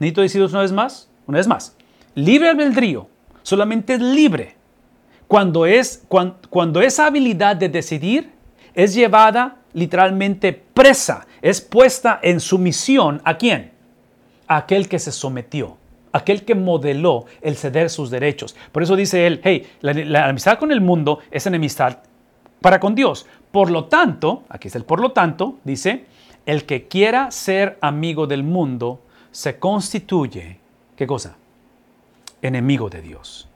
¿Necesito 0.00 0.22
deciros 0.22 0.52
una 0.52 0.62
vez 0.62 0.72
más? 0.72 1.08
Una 1.26 1.38
vez 1.38 1.46
más. 1.46 1.76
Libre 2.14 2.48
albedrío 2.48 3.08
solamente 3.42 3.94
es 3.94 4.00
libre 4.00 4.56
cuando, 5.28 5.64
es, 5.64 6.02
cuando, 6.08 6.38
cuando 6.50 6.80
esa 6.80 7.06
habilidad 7.06 7.54
de 7.54 7.68
decidir 7.68 8.32
es 8.74 8.94
llevada 8.94 9.59
literalmente 9.72 10.52
presa, 10.52 11.26
es 11.42 11.60
puesta 11.60 12.20
en 12.22 12.40
sumisión 12.40 13.20
a 13.24 13.36
quién? 13.36 13.72
A 14.46 14.58
aquel 14.58 14.88
que 14.88 14.98
se 14.98 15.12
sometió, 15.12 15.76
aquel 16.12 16.44
que 16.44 16.54
modeló 16.54 17.26
el 17.40 17.56
ceder 17.56 17.90
sus 17.90 18.10
derechos. 18.10 18.56
Por 18.72 18.82
eso 18.82 18.96
dice 18.96 19.26
él, 19.26 19.40
hey, 19.44 19.66
la, 19.80 20.28
amistad 20.28 20.58
con 20.58 20.72
el 20.72 20.80
mundo 20.80 21.20
es 21.30 21.46
enemistad 21.46 21.98
para 22.60 22.80
con 22.80 22.94
Dios. 22.94 23.26
Por 23.50 23.70
lo 23.70 23.86
tanto, 23.86 24.44
aquí 24.48 24.68
está 24.68 24.78
el 24.78 24.84
por 24.84 25.00
lo 25.00 25.12
tanto, 25.12 25.58
dice, 25.64 26.04
el 26.46 26.64
que 26.64 26.88
quiera 26.88 27.30
ser 27.30 27.78
amigo 27.80 28.26
del 28.26 28.42
mundo 28.42 29.02
se 29.30 29.58
constituye, 29.58 30.58
¿qué 30.96 31.06
cosa? 31.06 31.36
Enemigo 32.42 32.88
de 32.88 33.02
Dios. 33.02 33.49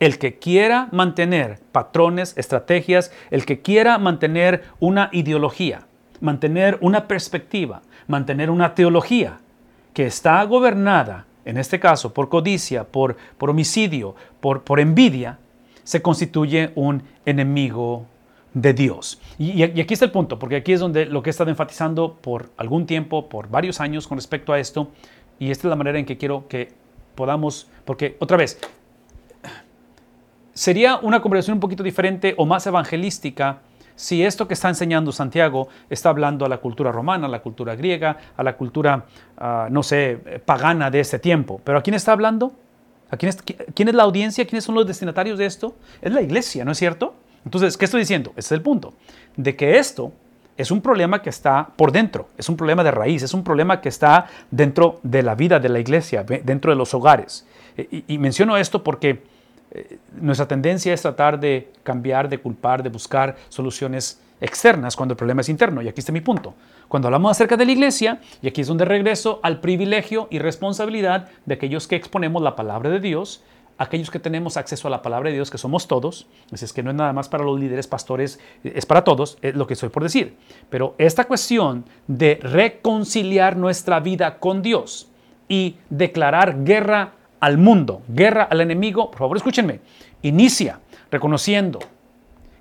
El 0.00 0.18
que 0.18 0.38
quiera 0.38 0.88
mantener 0.92 1.60
patrones, 1.72 2.36
estrategias, 2.36 3.12
el 3.30 3.46
que 3.46 3.60
quiera 3.60 3.98
mantener 3.98 4.64
una 4.80 5.08
ideología, 5.12 5.86
mantener 6.20 6.78
una 6.80 7.06
perspectiva, 7.06 7.82
mantener 8.06 8.50
una 8.50 8.74
teología 8.74 9.38
que 9.92 10.06
está 10.06 10.42
gobernada, 10.44 11.26
en 11.44 11.58
este 11.58 11.78
caso, 11.78 12.12
por 12.12 12.28
codicia, 12.28 12.84
por, 12.84 13.16
por 13.38 13.50
homicidio, 13.50 14.14
por, 14.40 14.62
por 14.62 14.80
envidia, 14.80 15.38
se 15.84 16.02
constituye 16.02 16.72
un 16.74 17.02
enemigo 17.26 18.06
de 18.54 18.72
Dios. 18.72 19.20
Y, 19.38 19.52
y, 19.52 19.62
aquí 19.62 19.94
está 19.94 20.06
el 20.06 20.10
punto, 20.10 20.38
porque 20.38 20.56
aquí 20.56 20.72
es 20.72 20.80
donde 20.80 21.06
lo 21.06 21.22
que 21.22 21.30
he 21.30 21.32
estado 21.32 21.50
enfatizando 21.50 22.14
por 22.14 22.50
algún 22.56 22.86
tiempo, 22.86 23.28
por 23.28 23.48
varios 23.48 23.80
años 23.80 24.08
con 24.08 24.16
respecto 24.16 24.52
a 24.52 24.58
esto, 24.58 24.90
y 25.38 25.50
esta 25.50 25.68
es 25.68 25.70
la 25.70 25.76
manera 25.76 25.98
en 25.98 26.06
que 26.06 26.16
quiero 26.16 26.48
que 26.48 26.72
podamos, 27.14 27.68
porque 27.84 28.16
otra 28.20 28.36
vez, 28.36 28.58
sería 30.54 30.96
una 30.96 31.20
conversación 31.20 31.56
un 31.56 31.60
poquito 31.60 31.82
diferente 31.82 32.34
o 32.38 32.46
más 32.46 32.66
evangelística 32.66 33.58
si 33.96 34.24
esto 34.24 34.48
que 34.48 34.54
está 34.54 34.68
enseñando 34.68 35.12
Santiago 35.12 35.68
está 35.88 36.08
hablando 36.08 36.44
a 36.44 36.48
la 36.48 36.58
cultura 36.58 36.90
romana, 36.90 37.26
a 37.26 37.30
la 37.30 37.42
cultura 37.42 37.76
griega, 37.76 38.16
a 38.36 38.42
la 38.42 38.56
cultura, 38.56 39.04
ah, 39.38 39.68
no 39.70 39.82
sé, 39.82 40.18
pagana 40.44 40.90
de 40.90 41.00
ese 41.00 41.18
tiempo. 41.18 41.60
Pero 41.62 41.78
¿a 41.78 41.82
quién 41.82 41.94
está 41.94 42.12
hablando? 42.12 42.52
¿A 43.10 43.16
quién, 43.16 43.28
es, 43.28 43.38
¿Quién 43.42 43.88
es 43.88 43.94
la 43.94 44.02
audiencia? 44.02 44.44
¿Quiénes 44.46 44.64
son 44.64 44.74
los 44.74 44.86
destinatarios 44.86 45.38
de 45.38 45.46
esto? 45.46 45.76
Es 46.02 46.12
la 46.12 46.22
iglesia, 46.22 46.64
¿no 46.64 46.72
es 46.72 46.78
cierto? 46.78 47.14
Entonces, 47.44 47.76
¿qué 47.76 47.84
estoy 47.84 48.00
diciendo? 48.00 48.30
Ese 48.36 48.48
es 48.48 48.52
el 48.52 48.62
punto. 48.62 48.94
De 49.36 49.54
que 49.54 49.78
esto 49.78 50.12
es 50.56 50.70
un 50.70 50.80
problema 50.80 51.20
que 51.20 51.30
está 51.30 51.68
por 51.76 51.92
dentro, 51.92 52.28
es 52.38 52.48
un 52.48 52.56
problema 52.56 52.84
de 52.84 52.90
raíz, 52.90 53.22
es 53.22 53.34
un 53.34 53.44
problema 53.44 53.80
que 53.80 53.88
está 53.88 54.26
dentro 54.50 55.00
de 55.02 55.22
la 55.22 55.34
vida 55.34 55.58
de 55.58 55.68
la 55.68 55.78
iglesia, 55.78 56.24
dentro 56.24 56.70
de 56.70 56.76
los 56.76 56.94
hogares. 56.94 57.46
Y, 57.76 58.18
menciono 58.18 58.56
esto 58.56 58.84
porque 58.84 59.24
eh, 59.74 59.98
nuestra 60.20 60.46
tendencia 60.46 60.94
es 60.94 61.02
tratar 61.02 61.38
de 61.38 61.72
cambiar, 61.82 62.28
de 62.28 62.38
culpar, 62.38 62.82
de 62.82 62.88
buscar 62.88 63.36
soluciones 63.48 64.20
externas 64.40 64.94
cuando 64.94 65.12
el 65.12 65.16
problema 65.16 65.40
es 65.40 65.48
interno. 65.48 65.82
Y 65.82 65.88
aquí 65.88 66.00
está 66.00 66.12
mi 66.12 66.20
punto. 66.20 66.54
Cuando 66.88 67.08
hablamos 67.08 67.32
acerca 67.32 67.56
de 67.56 67.64
la 67.64 67.72
iglesia, 67.72 68.20
y 68.40 68.48
aquí 68.48 68.60
es 68.60 68.68
donde 68.68 68.84
regreso 68.84 69.40
al 69.42 69.60
privilegio 69.60 70.28
y 70.30 70.38
responsabilidad 70.38 71.28
de 71.44 71.54
aquellos 71.54 71.88
que 71.88 71.96
exponemos 71.96 72.42
la 72.42 72.54
palabra 72.54 72.90
de 72.90 73.00
Dios, 73.00 73.42
aquellos 73.76 74.10
que 74.10 74.20
tenemos 74.20 74.56
acceso 74.56 74.86
a 74.86 74.90
la 74.92 75.02
palabra 75.02 75.30
de 75.30 75.34
Dios, 75.34 75.50
que 75.50 75.58
somos 75.58 75.88
todos, 75.88 76.28
es 76.52 76.72
que 76.72 76.82
no 76.82 76.90
es 76.90 76.96
nada 76.96 77.12
más 77.12 77.28
para 77.28 77.42
los 77.42 77.58
líderes, 77.58 77.88
pastores, 77.88 78.38
es 78.62 78.86
para 78.86 79.02
todos, 79.02 79.38
lo 79.42 79.66
que 79.66 79.74
estoy 79.74 79.88
por 79.88 80.04
decir. 80.04 80.36
Pero 80.70 80.94
esta 80.98 81.24
cuestión 81.24 81.84
de 82.06 82.38
reconciliar 82.40 83.56
nuestra 83.56 83.98
vida 83.98 84.38
con 84.38 84.62
Dios 84.62 85.08
y 85.48 85.76
declarar 85.90 86.62
guerra 86.62 87.14
al 87.44 87.58
mundo, 87.58 88.02
guerra 88.08 88.44
al 88.44 88.60
enemigo, 88.60 89.10
por 89.10 89.20
favor 89.20 89.36
escúchenme, 89.36 89.80
inicia 90.22 90.80
reconociendo 91.10 91.78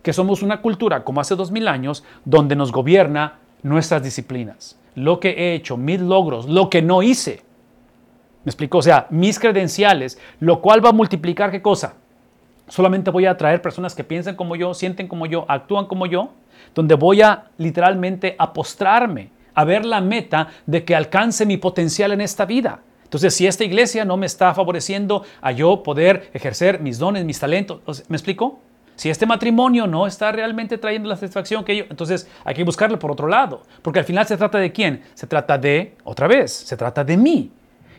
que 0.01 0.13
somos 0.13 0.43
una 0.43 0.61
cultura 0.61 1.03
como 1.03 1.21
hace 1.21 1.35
dos 1.35 1.51
mil 1.51 1.67
años 1.67 2.03
donde 2.25 2.55
nos 2.55 2.71
gobierna 2.71 3.39
nuestras 3.63 4.03
disciplinas, 4.03 4.77
lo 4.95 5.19
que 5.19 5.29
he 5.29 5.55
hecho, 5.55 5.77
mis 5.77 6.01
logros, 6.01 6.47
lo 6.47 6.69
que 6.69 6.81
no 6.81 7.01
hice 7.01 7.41
¿Me 8.43 8.49
explico? 8.49 8.79
O 8.79 8.81
sea, 8.81 9.07
mis 9.09 9.39
credenciales, 9.39 10.19
lo 10.39 10.61
cual 10.61 10.83
va 10.83 10.89
a 10.89 10.93
multiplicar 10.93 11.49
qué 11.49 11.61
cosa. 11.61 11.95
Solamente 12.67 13.09
voy 13.09 13.25
a 13.25 13.31
atraer 13.31 13.61
personas 13.61 13.95
que 13.95 14.03
piensan 14.03 14.35
como 14.35 14.55
yo, 14.55 14.73
sienten 14.73 15.07
como 15.07 15.25
yo, 15.25 15.45
actúan 15.47 15.85
como 15.85 16.05
yo, 16.05 16.31
donde 16.75 16.95
voy 16.95 17.21
a 17.21 17.45
literalmente 17.57 18.35
apostrarme 18.37 19.29
a 19.53 19.63
ver 19.63 19.85
la 19.85 20.01
meta 20.01 20.49
de 20.65 20.83
que 20.83 20.95
alcance 20.95 21.45
mi 21.45 21.57
potencial 21.57 22.11
en 22.11 22.21
esta 22.21 22.45
vida. 22.45 22.81
Entonces, 23.13 23.35
si 23.35 23.45
esta 23.45 23.63
iglesia 23.63 24.05
no 24.05 24.17
me 24.17 24.25
está 24.25 24.55
favoreciendo 24.55 25.23
a 25.39 25.51
yo 25.51 25.83
poder 25.83 26.31
ejercer 26.33 26.79
mis 26.79 26.97
dones, 26.97 27.23
mis 27.25 27.39
talentos, 27.39 27.79
¿me 28.07 28.17
explico? 28.17 28.59
Si 28.95 29.07
este 29.11 29.27
matrimonio 29.27 29.85
no 29.85 30.07
está 30.07 30.31
realmente 30.31 30.79
trayendo 30.79 31.09
la 31.09 31.15
satisfacción 31.15 31.63
que 31.63 31.77
yo, 31.77 31.83
entonces 31.91 32.27
hay 32.43 32.55
que 32.55 32.63
buscarlo 32.63 32.97
por 32.97 33.11
otro 33.11 33.27
lado, 33.27 33.61
porque 33.83 33.99
al 33.99 34.05
final 34.05 34.25
se 34.25 34.35
trata 34.35 34.57
de 34.57 34.71
quién? 34.71 35.03
Se 35.13 35.27
trata 35.27 35.59
de, 35.59 35.95
otra 36.03 36.27
vez, 36.27 36.51
se 36.51 36.75
trata 36.75 37.03
de 37.03 37.15
mí. 37.15 37.51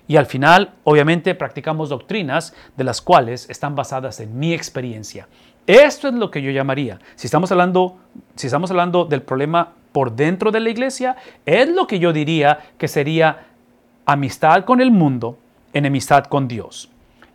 Y 0.08 0.16
al 0.16 0.26
final, 0.26 0.74
obviamente, 0.82 1.36
practicamos 1.36 1.90
doctrinas 1.90 2.52
de 2.76 2.82
las 2.82 3.00
cuales 3.00 3.48
están 3.48 3.76
basadas 3.76 4.18
en 4.18 4.36
mi 4.36 4.52
experiencia. 4.52 5.28
Esto 5.68 6.08
es 6.08 6.14
lo 6.14 6.32
que 6.32 6.42
yo 6.42 6.50
llamaría, 6.50 6.98
si 7.14 7.28
estamos 7.28 7.52
hablando, 7.52 7.98
si 8.34 8.48
estamos 8.48 8.68
hablando 8.72 9.04
del 9.04 9.22
problema 9.22 9.74
por 9.92 10.10
dentro 10.16 10.50
de 10.50 10.58
la 10.58 10.70
iglesia, 10.70 11.14
es 11.46 11.68
lo 11.68 11.86
que 11.86 12.00
yo 12.00 12.12
diría 12.12 12.58
que 12.78 12.88
sería 12.88 13.53
amistad 14.06 14.64
con 14.64 14.80
el 14.80 14.90
mundo, 14.90 15.38
enemistad 15.72 16.24
con 16.24 16.48
Dios. 16.48 16.90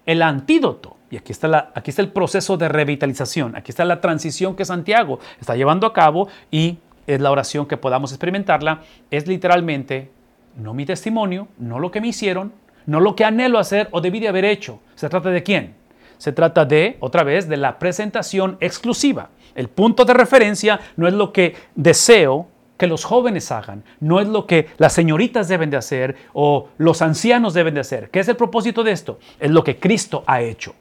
El 0.06 0.22
antídoto, 0.22 0.98
y 1.12 1.18
aquí 1.18 1.32
está, 1.32 1.48
la, 1.48 1.72
aquí 1.76 1.90
está 1.90 2.02
el 2.02 2.12
proceso 2.12 2.58
de 2.58 2.70
revitalización, 2.70 3.56
aquí 3.56 3.72
está 3.72 3.86
la 3.86 4.02
transición 4.02 4.56
que 4.56 4.66
Santiago 4.66 5.20
está 5.40 5.56
llevando 5.56 5.88
a 5.88 5.94
cabo 5.94 6.28
y 6.52 6.78
es 7.08 7.20
la 7.22 7.32
oración 7.32 7.66
que 7.66 7.78
podamos 7.78 8.12
experimentarla, 8.12 8.82
es 9.10 9.28
literalmente 9.28 10.12
no 10.56 10.74
mi 10.74 10.86
testimonio, 10.86 11.48
no 11.58 11.80
lo 11.80 11.92
que 11.92 12.02
me 12.02 12.10
hicieron, 12.10 12.54
no 12.86 13.00
lo 13.00 13.16
que 13.16 13.26
anhelo 13.26 13.60
hacer 13.60 13.88
o 13.92 14.02
debí 14.02 14.20
de 14.20 14.28
haber 14.28 14.46
hecho. 14.46 14.80
¿Se 14.96 15.10
trata 15.10 15.30
de 15.30 15.44
quién? 15.44 15.76
Se 16.18 16.32
trata 16.32 16.66
de, 16.66 16.98
otra 17.00 17.24
vez, 17.24 17.48
de 17.48 17.58
la 17.58 17.80
presentación 17.80 18.58
exclusiva. 18.60 19.30
El 19.56 19.70
punto 19.70 20.06
de 20.06 20.14
referencia 20.14 20.80
no 20.98 21.08
es 21.08 21.14
lo 21.14 21.32
que 21.32 21.56
deseo 21.76 22.48
que 22.80 22.88
los 22.88 23.04
jóvenes 23.04 23.52
hagan, 23.52 23.84
no 24.00 24.22
es 24.22 24.28
lo 24.28 24.48
que 24.48 24.70
las 24.78 24.94
señoritas 24.94 25.50
deben 25.50 25.70
de 25.70 25.76
hacer 25.76 26.16
o 26.34 26.70
los 26.78 27.02
ancianos 27.02 27.54
deben 27.54 27.74
de 27.74 27.82
hacer. 27.82 28.10
¿Qué 28.10 28.22
es 28.22 28.28
el 28.30 28.38
propósito 28.38 28.84
de 28.84 28.94
esto? 28.94 29.20
Es 29.38 29.52
lo 29.52 29.66
que 29.66 29.78
Cristo 29.78 30.24
ha 30.26 30.42
hecho. 30.42 30.74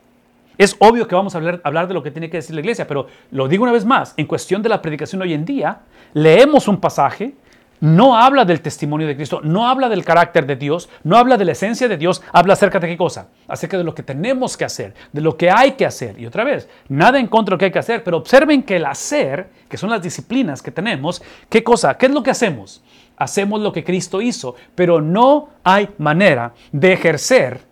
Es 0.56 0.76
obvio 0.78 1.08
que 1.08 1.16
vamos 1.16 1.34
a 1.34 1.38
hablar, 1.38 1.60
hablar, 1.64 1.88
de 1.88 1.94
lo 1.94 2.02
que 2.02 2.12
tiene 2.12 2.30
que 2.30 2.36
decir 2.36 2.54
la 2.54 2.60
iglesia, 2.60 2.86
pero 2.86 3.08
lo 3.32 3.48
digo 3.48 3.64
una 3.64 3.72
vez 3.72 3.84
más, 3.84 4.14
en 4.16 4.26
cuestión 4.26 4.62
de 4.62 4.68
la 4.68 4.80
predicación 4.80 5.20
hoy 5.22 5.34
en 5.34 5.44
día, 5.44 5.80
leemos 6.14 6.68
un 6.68 6.80
pasaje, 6.80 7.34
no 7.80 8.16
habla 8.16 8.44
del 8.44 8.60
testimonio 8.60 9.06
de 9.06 9.16
Cristo, 9.16 9.40
no 9.42 9.68
habla 9.68 9.88
del 9.88 10.04
carácter 10.04 10.46
de 10.46 10.56
Dios, 10.56 10.88
no 11.04 11.16
habla 11.16 11.36
de 11.36 11.44
la 11.44 11.52
esencia 11.52 11.88
de 11.88 11.96
Dios, 11.96 12.22
habla 12.32 12.54
acerca 12.54 12.80
de 12.80 12.88
qué 12.88 12.96
cosa, 12.96 13.28
acerca 13.46 13.78
de 13.78 13.84
lo 13.84 13.94
que 13.94 14.02
tenemos 14.02 14.56
que 14.56 14.64
hacer, 14.64 14.94
de 15.12 15.20
lo 15.20 15.36
que 15.36 15.50
hay 15.50 15.72
que 15.72 15.86
hacer. 15.86 16.18
Y 16.18 16.26
otra 16.26 16.44
vez, 16.44 16.68
nada 16.88 17.18
en 17.18 17.26
contra 17.26 17.52
de 17.52 17.54
lo 17.54 17.58
que 17.58 17.64
hay 17.66 17.72
que 17.72 17.78
hacer, 17.78 18.02
pero 18.02 18.16
observen 18.16 18.62
que 18.62 18.76
el 18.76 18.86
hacer, 18.86 19.48
que 19.68 19.76
son 19.76 19.90
las 19.90 20.02
disciplinas 20.02 20.62
que 20.62 20.70
tenemos, 20.70 21.22
¿qué 21.48 21.62
cosa? 21.62 21.96
¿Qué 21.96 22.06
es 22.06 22.12
lo 22.12 22.22
que 22.22 22.30
hacemos? 22.30 22.82
Hacemos 23.16 23.60
lo 23.60 23.72
que 23.72 23.84
Cristo 23.84 24.22
hizo, 24.22 24.54
pero 24.74 25.00
no 25.00 25.50
hay 25.64 25.88
manera 25.98 26.54
de 26.72 26.92
ejercer 26.92 27.67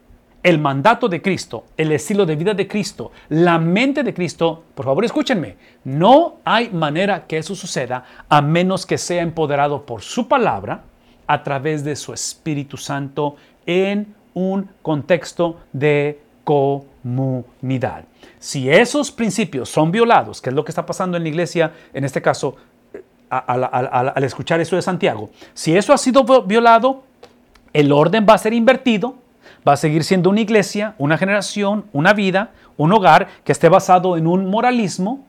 el 0.46 0.60
mandato 0.60 1.08
de 1.08 1.20
Cristo, 1.20 1.64
el 1.76 1.90
estilo 1.90 2.24
de 2.24 2.36
vida 2.36 2.54
de 2.54 2.68
Cristo, 2.68 3.10
la 3.30 3.58
mente 3.58 4.04
de 4.04 4.14
Cristo, 4.14 4.62
por 4.76 4.86
favor 4.86 5.04
escúchenme, 5.04 5.56
no 5.82 6.36
hay 6.44 6.70
manera 6.70 7.26
que 7.26 7.38
eso 7.38 7.56
suceda 7.56 8.04
a 8.28 8.40
menos 8.40 8.86
que 8.86 8.96
sea 8.96 9.22
empoderado 9.22 9.84
por 9.84 10.02
su 10.02 10.28
palabra 10.28 10.82
a 11.26 11.42
través 11.42 11.82
de 11.82 11.96
su 11.96 12.12
Espíritu 12.12 12.76
Santo 12.76 13.34
en 13.66 14.14
un 14.34 14.70
contexto 14.82 15.58
de 15.72 16.20
comunidad. 16.44 18.04
Si 18.38 18.70
esos 18.70 19.10
principios 19.10 19.68
son 19.68 19.90
violados, 19.90 20.40
que 20.40 20.50
es 20.50 20.54
lo 20.54 20.64
que 20.64 20.70
está 20.70 20.86
pasando 20.86 21.16
en 21.16 21.24
la 21.24 21.28
iglesia, 21.28 21.72
en 21.92 22.04
este 22.04 22.22
caso, 22.22 22.54
al 23.28 24.22
escuchar 24.22 24.60
eso 24.60 24.76
de 24.76 24.82
Santiago, 24.82 25.28
si 25.54 25.76
eso 25.76 25.92
ha 25.92 25.98
sido 25.98 26.22
violado, 26.44 27.02
el 27.72 27.90
orden 27.90 28.24
va 28.28 28.34
a 28.34 28.38
ser 28.38 28.52
invertido 28.52 29.25
va 29.66 29.72
a 29.72 29.76
seguir 29.76 30.04
siendo 30.04 30.30
una 30.30 30.40
iglesia, 30.40 30.94
una 30.98 31.18
generación, 31.18 31.86
una 31.92 32.12
vida, 32.12 32.50
un 32.76 32.92
hogar 32.92 33.28
que 33.44 33.52
esté 33.52 33.68
basado 33.68 34.16
en 34.16 34.26
un 34.26 34.48
moralismo, 34.48 35.24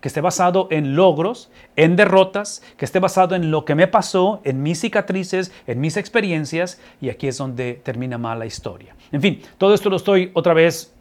que 0.00 0.08
esté 0.08 0.20
basado 0.20 0.68
en 0.70 0.96
logros, 0.96 1.50
en 1.76 1.96
derrotas, 1.96 2.62
que 2.76 2.84
esté 2.84 2.98
basado 2.98 3.34
en 3.34 3.50
lo 3.50 3.64
que 3.64 3.74
me 3.74 3.86
pasó, 3.86 4.40
en 4.44 4.62
mis 4.62 4.80
cicatrices, 4.80 5.52
en 5.66 5.80
mis 5.80 5.96
experiencias, 5.96 6.80
y 7.00 7.10
aquí 7.10 7.28
es 7.28 7.38
donde 7.38 7.74
termina 7.82 8.18
mal 8.18 8.38
la 8.38 8.46
historia. 8.46 8.94
En 9.12 9.22
fin, 9.22 9.42
todo 9.58 9.74
esto 9.74 9.90
lo 9.90 9.96
estoy 9.96 10.30
otra 10.34 10.54
vez 10.54 10.92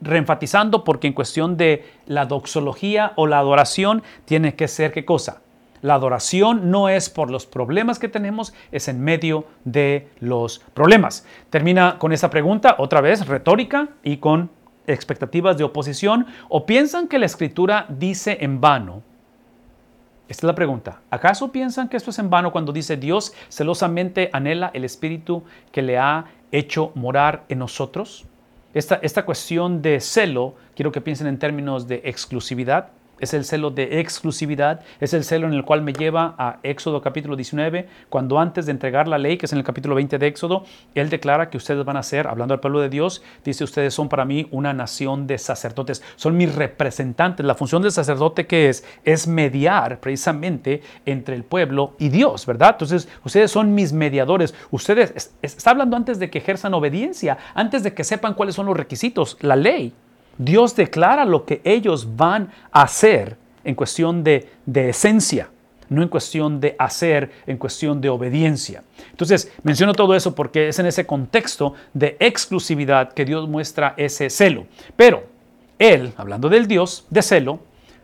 reenfatizando 0.00 0.82
porque 0.82 1.08
en 1.08 1.12
cuestión 1.12 1.56
de 1.56 1.84
la 2.06 2.24
doxología 2.24 3.12
o 3.16 3.26
la 3.26 3.38
adoración 3.38 4.02
tiene 4.24 4.54
que 4.54 4.66
ser 4.66 4.92
qué 4.92 5.04
cosa? 5.04 5.42
La 5.82 5.94
adoración 5.94 6.70
no 6.70 6.88
es 6.88 7.08
por 7.08 7.30
los 7.30 7.46
problemas 7.46 7.98
que 7.98 8.08
tenemos, 8.08 8.52
es 8.70 8.88
en 8.88 9.00
medio 9.00 9.46
de 9.64 10.08
los 10.20 10.58
problemas. 10.74 11.26
Termina 11.48 11.98
con 11.98 12.12
esta 12.12 12.28
pregunta, 12.28 12.76
otra 12.78 13.00
vez 13.00 13.26
retórica 13.26 13.88
y 14.02 14.18
con 14.18 14.50
expectativas 14.86 15.56
de 15.56 15.64
oposición. 15.64 16.26
¿O 16.48 16.66
piensan 16.66 17.08
que 17.08 17.18
la 17.18 17.26
escritura 17.26 17.86
dice 17.88 18.38
en 18.40 18.60
vano? 18.60 19.02
Esta 20.28 20.46
es 20.46 20.48
la 20.48 20.54
pregunta. 20.54 21.00
¿Acaso 21.10 21.50
piensan 21.50 21.88
que 21.88 21.96
esto 21.96 22.10
es 22.10 22.18
en 22.18 22.30
vano 22.30 22.52
cuando 22.52 22.72
dice 22.72 22.96
Dios 22.96 23.32
celosamente 23.48 24.30
anhela 24.32 24.70
el 24.74 24.84
Espíritu 24.84 25.42
que 25.72 25.82
le 25.82 25.98
ha 25.98 26.26
hecho 26.52 26.92
morar 26.94 27.44
en 27.48 27.58
nosotros? 27.58 28.26
Esta, 28.72 29.00
esta 29.02 29.24
cuestión 29.24 29.82
de 29.82 29.98
celo, 29.98 30.54
quiero 30.76 30.92
que 30.92 31.00
piensen 31.00 31.26
en 31.26 31.38
términos 31.38 31.88
de 31.88 32.02
exclusividad 32.04 32.90
es 33.20 33.34
el 33.34 33.44
celo 33.44 33.70
de 33.70 34.00
exclusividad, 34.00 34.80
es 35.00 35.14
el 35.14 35.24
celo 35.24 35.46
en 35.46 35.54
el 35.54 35.64
cual 35.64 35.82
me 35.82 35.92
lleva 35.92 36.34
a 36.38 36.58
Éxodo 36.62 37.00
capítulo 37.00 37.36
19, 37.36 37.88
cuando 38.08 38.38
antes 38.38 38.66
de 38.66 38.72
entregar 38.72 39.06
la 39.08 39.18
ley, 39.18 39.36
que 39.36 39.46
es 39.46 39.52
en 39.52 39.58
el 39.58 39.64
capítulo 39.64 39.94
20 39.94 40.18
de 40.18 40.26
Éxodo, 40.26 40.64
Él 40.94 41.10
declara 41.10 41.50
que 41.50 41.56
ustedes 41.56 41.84
van 41.84 41.96
a 41.96 42.02
ser, 42.02 42.26
hablando 42.26 42.54
al 42.54 42.60
pueblo 42.60 42.80
de 42.80 42.88
Dios, 42.88 43.22
dice, 43.44 43.64
ustedes 43.64 43.94
son 43.94 44.08
para 44.08 44.24
mí 44.24 44.48
una 44.50 44.72
nación 44.72 45.26
de 45.26 45.38
sacerdotes, 45.38 46.02
son 46.16 46.36
mis 46.36 46.54
representantes. 46.54 47.44
La 47.44 47.54
función 47.54 47.82
del 47.82 47.92
sacerdote 47.92 48.46
que 48.46 48.68
es, 48.68 48.84
es 49.04 49.26
mediar 49.26 50.00
precisamente 50.00 50.82
entre 51.06 51.36
el 51.36 51.44
pueblo 51.44 51.94
y 51.98 52.08
Dios, 52.08 52.46
¿verdad? 52.46 52.70
Entonces, 52.72 53.08
ustedes 53.24 53.50
son 53.50 53.74
mis 53.74 53.92
mediadores, 53.92 54.54
ustedes, 54.70 55.32
está 55.42 55.70
hablando 55.70 55.96
antes 55.96 56.18
de 56.18 56.30
que 56.30 56.38
ejerzan 56.38 56.74
obediencia, 56.74 57.38
antes 57.54 57.82
de 57.82 57.94
que 57.94 58.04
sepan 58.04 58.34
cuáles 58.34 58.54
son 58.54 58.66
los 58.66 58.76
requisitos, 58.76 59.36
la 59.40 59.56
ley. 59.56 59.92
Dios 60.40 60.74
declara 60.74 61.26
lo 61.26 61.44
que 61.44 61.60
ellos 61.64 62.16
van 62.16 62.50
a 62.72 62.82
hacer 62.82 63.36
en 63.62 63.74
cuestión 63.74 64.24
de, 64.24 64.48
esencia, 64.74 65.50
no 65.90 66.02
en 66.02 66.08
cuestión 66.08 66.60
de 66.60 66.76
hacer, 66.78 67.30
en 67.46 67.58
cuestión 67.58 68.00
de 68.00 68.08
obediencia. 68.08 68.82
Entonces, 69.10 69.52
menciono 69.62 69.92
todo 69.92 70.14
eso 70.14 70.34
porque 70.34 70.68
es 70.68 70.78
en 70.78 70.86
ese 70.86 71.04
contexto 71.04 71.74
de 71.92 72.16
exclusividad 72.20 73.12
que 73.12 73.26
Dios 73.26 73.50
muestra 73.50 73.92
ese 73.98 74.30
celo. 74.30 74.64
Pero 74.96 75.24
Él, 75.78 76.14
hablando 76.16 76.48
del 76.48 76.66
Dios 76.66 77.06
de 77.10 77.20
celo, 77.20 77.60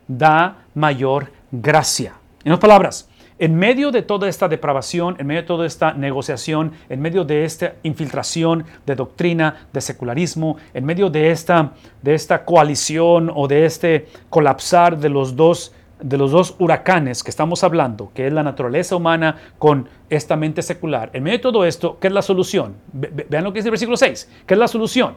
da 0.07 0.63
mayor 0.75 1.31
gracia. 1.51 2.13
En 2.43 2.51
otras 2.51 2.69
palabras, 2.69 3.06
en 3.39 3.55
medio 3.55 3.91
de 3.91 4.01
toda 4.01 4.27
esta 4.27 4.47
depravación, 4.47 5.15
en 5.19 5.27
medio 5.27 5.41
de 5.41 5.47
toda 5.47 5.65
esta 5.65 5.93
negociación, 5.93 6.73
en 6.89 7.01
medio 7.01 7.23
de 7.23 7.45
esta 7.45 7.75
infiltración 7.83 8.65
de 8.85 8.95
doctrina, 8.95 9.67
de 9.73 9.81
secularismo, 9.81 10.57
en 10.73 10.85
medio 10.85 11.09
de 11.09 11.31
esta, 11.31 11.73
de 12.01 12.13
esta 12.13 12.45
coalición 12.45 13.31
o 13.33 13.47
de 13.47 13.65
este 13.65 14.07
colapsar 14.29 14.97
de 14.97 15.09
los 15.09 15.35
dos 15.35 15.73
de 15.99 16.15
los 16.15 16.31
dos 16.31 16.55
huracanes 16.59 17.23
que 17.23 17.31
estamos 17.31 17.63
hablando, 17.63 18.11
que 18.13 18.27
es 18.27 18.33
la 18.33 18.43
naturaleza 18.43 18.95
humana 18.95 19.35
con 19.57 19.89
esta 20.11 20.35
mente 20.35 20.61
secular, 20.61 21.09
en 21.13 21.23
medio 21.23 21.39
de 21.39 21.41
todo 21.41 21.65
esto, 21.65 21.97
¿qué 21.99 22.05
es 22.05 22.13
la 22.13 22.21
solución? 22.21 22.75
vean 22.93 23.43
lo 23.43 23.51
que 23.51 23.59
dice 23.59 23.69
el 23.69 23.71
versículo 23.71 23.97
6. 23.97 24.29
¿Qué 24.45 24.53
es 24.53 24.59
la 24.59 24.67
solución? 24.67 25.15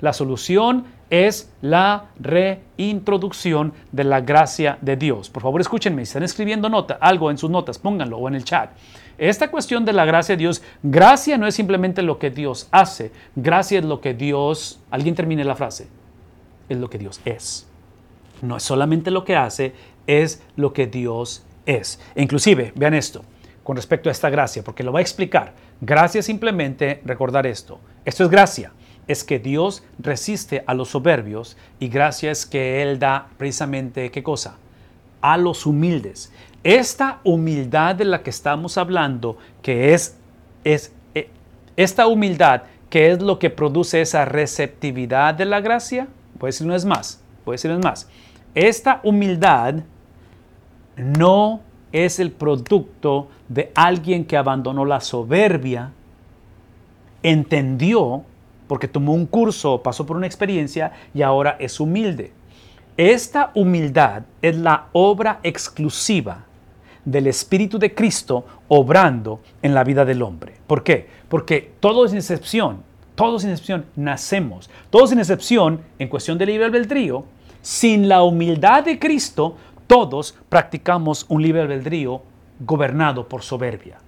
La 0.00 0.12
solución 0.12 0.84
es 1.10 1.52
la 1.60 2.06
reintroducción 2.18 3.74
de 3.92 4.04
la 4.04 4.20
gracia 4.20 4.78
de 4.80 4.96
Dios. 4.96 5.28
Por 5.28 5.42
favor, 5.42 5.60
escúchenme, 5.60 6.04
si 6.04 6.10
están 6.10 6.22
escribiendo 6.22 6.68
nota, 6.68 6.98
algo 7.00 7.30
en 7.30 7.38
sus 7.38 7.50
notas, 7.50 7.78
pónganlo 7.78 8.16
o 8.16 8.28
en 8.28 8.36
el 8.36 8.44
chat. 8.44 8.70
Esta 9.18 9.50
cuestión 9.50 9.84
de 9.84 9.92
la 9.92 10.06
gracia 10.06 10.34
de 10.36 10.40
Dios, 10.40 10.62
gracia 10.82 11.36
no 11.36 11.46
es 11.46 11.54
simplemente 11.54 12.02
lo 12.02 12.18
que 12.18 12.30
Dios 12.30 12.68
hace, 12.70 13.12
gracia 13.36 13.80
es 13.80 13.84
lo 13.84 14.00
que 14.00 14.14
Dios, 14.14 14.80
alguien 14.90 15.14
termine 15.14 15.44
la 15.44 15.56
frase, 15.56 15.88
es 16.68 16.78
lo 16.78 16.88
que 16.88 16.98
Dios 16.98 17.20
es. 17.24 17.66
No 18.40 18.56
es 18.56 18.62
solamente 18.62 19.10
lo 19.10 19.24
que 19.24 19.36
hace, 19.36 19.74
es 20.06 20.42
lo 20.56 20.72
que 20.72 20.86
Dios 20.86 21.44
es. 21.66 22.00
E 22.14 22.22
inclusive, 22.22 22.72
vean 22.74 22.94
esto, 22.94 23.22
con 23.62 23.76
respecto 23.76 24.08
a 24.08 24.12
esta 24.12 24.30
gracia, 24.30 24.62
porque 24.64 24.82
lo 24.82 24.92
va 24.92 25.00
a 25.00 25.02
explicar. 25.02 25.52
Gracia 25.82 26.22
simplemente 26.22 27.02
recordar 27.04 27.46
esto. 27.46 27.80
Esto 28.06 28.24
es 28.24 28.30
gracia 28.30 28.72
es 29.06 29.24
que 29.24 29.38
Dios 29.38 29.82
resiste 29.98 30.62
a 30.66 30.74
los 30.74 30.90
soberbios 30.90 31.56
y 31.78 31.88
gracias 31.88 32.46
que 32.46 32.82
Él 32.82 32.98
da 32.98 33.28
precisamente, 33.36 34.10
¿qué 34.10 34.22
cosa? 34.22 34.56
A 35.20 35.36
los 35.36 35.66
humildes. 35.66 36.32
Esta 36.62 37.20
humildad 37.24 37.94
de 37.96 38.04
la 38.04 38.22
que 38.22 38.30
estamos 38.30 38.78
hablando, 38.78 39.38
que 39.62 39.94
es, 39.94 40.16
es 40.64 40.92
eh, 41.14 41.28
esta 41.76 42.06
humildad, 42.06 42.62
que 42.90 43.10
es 43.10 43.22
lo 43.22 43.38
que 43.38 43.50
produce 43.50 44.00
esa 44.00 44.24
receptividad 44.24 45.34
de 45.34 45.44
la 45.44 45.60
gracia, 45.60 46.08
puede 46.38 46.52
decir 46.52 46.66
no 46.66 46.74
es 46.74 46.84
más, 46.84 47.20
puede 47.44 47.54
decir 47.54 47.70
no 47.70 47.78
es 47.78 47.84
más. 47.84 48.08
Esta 48.54 49.00
humildad 49.04 49.76
no 50.96 51.60
es 51.92 52.18
el 52.18 52.30
producto 52.30 53.28
de 53.48 53.72
alguien 53.74 54.24
que 54.24 54.36
abandonó 54.36 54.84
la 54.84 55.00
soberbia, 55.00 55.92
entendió 57.22 58.24
porque 58.70 58.86
tomó 58.86 59.14
un 59.14 59.26
curso, 59.26 59.82
pasó 59.82 60.06
por 60.06 60.16
una 60.16 60.28
experiencia 60.28 60.92
y 61.12 61.22
ahora 61.22 61.56
es 61.58 61.80
humilde. 61.80 62.30
Esta 62.96 63.50
humildad 63.56 64.22
es 64.40 64.56
la 64.56 64.86
obra 64.92 65.40
exclusiva 65.42 66.44
del 67.04 67.26
Espíritu 67.26 67.80
de 67.80 67.92
Cristo 67.92 68.44
obrando 68.68 69.40
en 69.60 69.74
la 69.74 69.82
vida 69.82 70.04
del 70.04 70.22
hombre. 70.22 70.54
¿Por 70.68 70.84
qué? 70.84 71.08
Porque 71.28 71.72
todos 71.80 72.10
sin 72.10 72.18
excepción, 72.20 72.84
todos 73.16 73.42
sin 73.42 73.50
excepción 73.50 73.86
nacemos, 73.96 74.70
todos 74.88 75.10
sin 75.10 75.18
excepción 75.18 75.80
en 75.98 76.06
cuestión 76.06 76.38
de 76.38 76.46
libre 76.46 76.66
albedrío, 76.66 77.24
sin 77.62 78.08
la 78.08 78.22
humildad 78.22 78.84
de 78.84 79.00
Cristo, 79.00 79.56
todos 79.88 80.36
practicamos 80.48 81.26
un 81.28 81.42
libre 81.42 81.62
albedrío 81.62 82.22
gobernado 82.60 83.28
por 83.28 83.42
soberbia. 83.42 83.98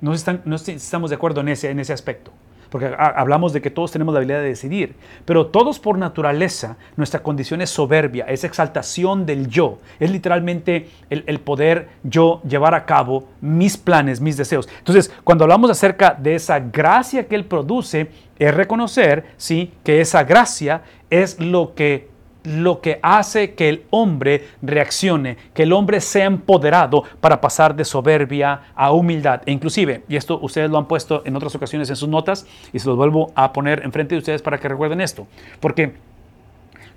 No, 0.00 0.14
estamos 0.14 1.10
de 1.10 1.16
acuerdo 1.16 1.42
en 1.42 1.48
ese, 1.48 1.68
en 1.68 1.78
ese 1.78 1.92
aspecto 1.92 2.32
porque 2.70 2.94
hablamos 2.98 3.52
de 3.52 3.60
que 3.60 3.70
todos 3.70 3.92
tenemos 3.92 4.12
la 4.12 4.18
habilidad 4.18 4.40
de 4.40 4.48
decidir, 4.48 4.94
pero 5.24 5.46
todos 5.46 5.78
por 5.78 5.98
naturaleza, 5.98 6.76
nuestra 6.96 7.22
condición 7.22 7.60
es 7.60 7.70
soberbia, 7.70 8.24
es 8.26 8.44
exaltación 8.44 9.26
del 9.26 9.48
yo, 9.48 9.78
es 9.98 10.10
literalmente 10.10 10.88
el, 11.10 11.40
poder 11.40 11.88
yo 12.02 12.42
llevar 12.48 12.74
a 12.74 12.84
cabo 12.84 13.28
mis 13.40 13.76
planes, 13.76 14.20
mis 14.20 14.36
deseos. 14.36 14.68
Entonces, 14.78 15.12
cuando 15.24 15.44
hablamos 15.44 15.70
acerca 15.70 16.16
de 16.18 16.34
esa 16.34 16.58
gracia 16.58 17.26
que 17.26 17.34
Él 17.34 17.44
produce, 17.44 18.10
es 18.38 18.54
reconocer, 18.54 19.24
sí, 19.36 19.72
que 19.82 20.00
esa 20.00 20.24
gracia 20.24 20.82
es 21.10 21.40
lo 21.40 21.74
que 21.74 22.08
lo 22.56 22.80
que 22.80 22.98
hace 23.02 23.54
que 23.54 23.68
el 23.68 23.84
hombre 23.90 24.48
reaccione, 24.62 25.36
que 25.54 25.64
el 25.64 25.72
hombre 25.72 26.00
sea 26.00 26.24
empoderado 26.24 27.04
para 27.20 27.40
pasar 27.40 27.76
de 27.76 27.84
soberbia 27.84 28.62
a 28.74 28.92
humildad. 28.92 29.42
E 29.46 29.52
inclusive, 29.52 30.02
y 30.08 30.16
esto 30.16 30.38
ustedes 30.40 30.70
lo 30.70 30.78
han 30.78 30.88
puesto 30.88 31.22
en 31.24 31.36
otras 31.36 31.54
ocasiones 31.54 31.90
en 31.90 31.96
sus 31.96 32.08
notas, 32.08 32.46
y 32.72 32.78
se 32.78 32.88
los 32.88 32.96
vuelvo 32.96 33.32
a 33.34 33.52
poner 33.52 33.82
enfrente 33.84 34.14
de 34.14 34.20
ustedes 34.20 34.42
para 34.42 34.58
que 34.58 34.68
recuerden 34.68 35.00
esto, 35.00 35.26
porque 35.60 35.94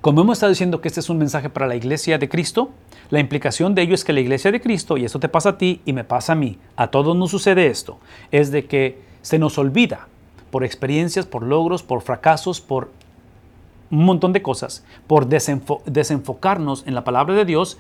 como 0.02 0.22
hemos 0.22 0.38
estado 0.38 0.50
diciendo 0.50 0.82
que 0.82 0.88
este 0.88 1.00
es 1.00 1.12
un 1.12 1.20
mensaje 1.20 1.50
para 1.50 1.68
la 1.68 1.76
iglesia 1.76 2.18
de 2.18 2.28
Cristo, 2.28 2.72
la 3.12 3.20
implicación 3.20 3.76
de 3.76 3.84
ello 3.84 3.94
es 3.94 4.04
que 4.04 4.14
la 4.14 4.20
iglesia 4.20 4.52
de 4.52 4.60
Cristo, 4.60 4.98
y 4.98 5.06
esto 5.06 5.20
te 5.20 5.30
pasa 5.30 5.50
a 5.50 5.58
ti 5.60 5.82
y 5.86 5.94
me 5.94 6.04
pasa 6.04 6.34
a 6.34 6.36
mí, 6.36 6.58
a 6.76 6.88
todos 6.88 7.16
nos 7.16 7.30
sucede 7.30 7.68
esto, 7.68 8.00
es 8.32 8.52
de 8.52 8.66
que 8.66 9.00
se 9.22 9.38
nos 9.38 9.60
olvida 9.60 10.08
por 10.50 10.64
experiencias, 10.64 11.28
por 11.28 11.44
logros, 11.44 11.84
por 11.84 12.02
fracasos, 12.02 12.62
por 12.62 12.90
un 13.92 14.06
montón 14.06 14.34
de 14.34 14.42
cosas, 14.42 14.84
por 15.08 15.28
desenfocarnos 15.28 16.88
en 16.88 16.96
la 16.96 17.04
palabra 17.04 17.36
de 17.36 17.46
Dios, 17.46 17.78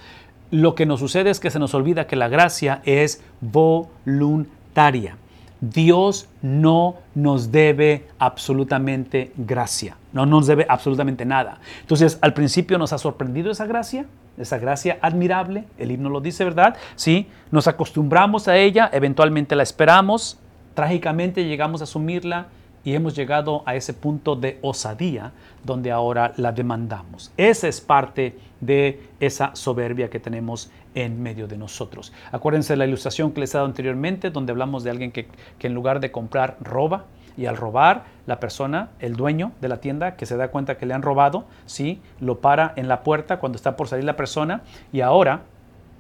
lo 0.52 0.76
que 0.76 0.86
nos 0.86 1.00
sucede 1.00 1.30
es 1.30 1.40
que 1.40 1.50
se 1.50 1.60
nos 1.60 1.74
olvida 1.74 2.08
que 2.08 2.18
la 2.18 2.28
gracia 2.28 2.82
es 2.86 3.24
voluntaria. 3.40 5.16
Dios 5.62 6.28
no 6.42 6.96
nos 7.14 7.52
debe 7.52 8.08
absolutamente 8.18 9.32
gracia, 9.38 9.96
no 10.12 10.26
nos 10.26 10.48
debe 10.48 10.66
absolutamente 10.68 11.24
nada. 11.24 11.60
Entonces, 11.82 12.18
al 12.22 12.34
principio 12.34 12.80
nos 12.80 12.94
ha 12.94 12.98
sorprendido 12.98 13.52
esa 13.52 13.68
gracia, 13.68 14.08
esa 14.38 14.58
gracia 14.58 14.98
admirable, 15.02 15.66
el 15.78 15.92
himno 15.92 16.10
lo 16.10 16.20
dice, 16.20 16.44
¿verdad? 16.44 16.76
Sí, 16.96 17.28
nos 17.52 17.68
acostumbramos 17.68 18.48
a 18.48 18.58
ella, 18.58 18.90
eventualmente 18.92 19.56
la 19.56 19.64
esperamos, 19.64 20.40
trágicamente 20.74 21.46
llegamos 21.46 21.82
a 21.82 21.84
asumirla 21.84 22.48
y 22.84 22.94
hemos 22.94 23.16
llegado 23.16 23.64
a 23.66 23.76
ese 23.76 23.94
punto 23.94 24.36
de 24.36 24.58
osadía 24.62 25.32
donde 25.64 25.92
ahora 25.92 26.34
la 26.38 26.52
demandamos. 26.52 27.32
Esa 27.38 27.68
es 27.68 27.82
parte 27.82 28.38
de 28.60 29.02
esa 29.20 29.56
soberbia 29.56 30.10
que 30.10 30.20
tenemos 30.20 30.72
en 30.96 31.22
medio 31.22 31.48
de 31.48 31.58
nosotros. 31.58 32.12
Acuérdense 32.32 32.74
de 32.74 32.78
la 32.78 32.86
ilustración 32.86 33.32
que 33.32 33.42
les 33.42 33.54
he 33.54 33.58
dado 33.58 33.68
anteriormente, 33.68 34.30
donde 34.30 34.52
hablamos 34.52 34.84
de 34.84 34.90
alguien 34.90 35.12
que, 35.12 35.28
en 35.62 35.74
lugar 35.74 36.00
de 36.00 36.12
comprar 36.12 36.58
roba, 36.62 37.06
y 37.38 37.46
al 37.46 37.56
robar, 37.56 38.04
la 38.28 38.40
persona, 38.40 38.90
el 39.00 39.16
dueño 39.16 39.54
de 39.62 39.70
la 39.70 39.78
tienda, 39.78 40.16
que 40.16 40.26
se 40.26 40.36
da 40.36 40.50
cuenta 40.50 40.78
que 40.78 40.86
le 40.86 40.94
han 40.94 41.02
robado, 41.02 41.46
¿sí? 41.66 42.02
lo 42.20 42.40
para 42.40 42.74
en 42.76 42.88
la 42.88 43.04
puerta 43.04 43.40
cuando 43.40 43.56
está 43.56 43.78
por 43.78 43.88
salir 43.88 44.04
la 44.04 44.18
persona 44.18 44.64
y 44.92 45.00
ahora, 45.00 45.44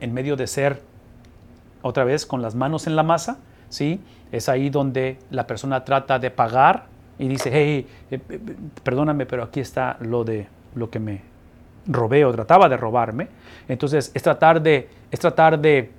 en 0.01 0.13
medio 0.13 0.36
de 0.36 0.47
ser 0.47 0.82
otra 1.82 2.03
vez 2.03 2.25
con 2.25 2.41
las 2.41 2.53
manos 2.53 2.86
en 2.86 2.95
la 2.97 3.03
masa, 3.03 3.38
¿sí? 3.72 3.99
Es 4.32 4.47
ahí 4.49 4.69
donde 4.69 5.17
la 5.32 5.47
persona 5.47 5.84
trata 5.84 6.19
de 6.19 6.30
pagar 6.30 6.86
y 7.17 7.28
dice, 7.28 7.49
hey, 7.51 7.88
eh, 8.11 8.19
eh, 8.30 8.39
perdóname, 8.84 9.26
pero 9.26 9.43
aquí 9.43 9.59
está 9.59 9.97
lo 10.01 10.24
de 10.24 10.47
lo 10.76 10.89
que 10.89 10.99
me 10.99 11.22
robé 11.88 12.24
o 12.26 12.32
trataba 12.32 12.69
de 12.69 12.78
robarme. 12.78 13.28
Entonces 13.67 14.11
es 14.13 14.22
tratar 14.22 14.61
de, 14.61 14.89
es 15.09 15.19
tratar 15.19 15.59
de, 15.59 15.91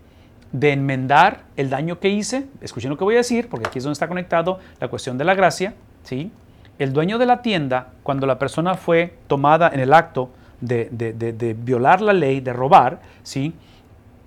de 0.53 0.73
enmendar 0.73 1.43
el 1.57 1.71
daño 1.71 1.99
que 1.99 2.09
hice. 2.09 2.47
Escuchen 2.61 2.91
lo 2.91 2.97
que 2.97 3.05
voy 3.05 3.15
a 3.15 3.19
decir, 3.19 3.49
porque 3.49 3.67
aquí 3.67 3.79
es 3.79 3.85
donde 3.85 3.95
está 3.95 4.09
conectado 4.09 4.61
la 4.81 4.89
cuestión 4.89 5.19
de 5.19 5.25
la 5.25 5.35
gracia. 5.35 5.75
¿sí? 6.03 6.31
El 6.79 6.93
dueño 6.93 7.19
de 7.19 7.27
la 7.27 7.43
tienda, 7.43 7.89
cuando 8.03 8.27
la 8.27 8.39
persona 8.39 8.75
fue 8.75 9.15
tomada 9.27 9.71
en 9.73 9.81
el 9.81 9.93
acto 9.93 10.31
de, 10.61 10.89
de, 10.91 11.13
de 11.13 11.55
violar 11.55 12.01
la 12.01 12.13
ley, 12.13 12.41
de 12.41 12.53
robar, 12.53 13.01
¿sí? 13.25 13.53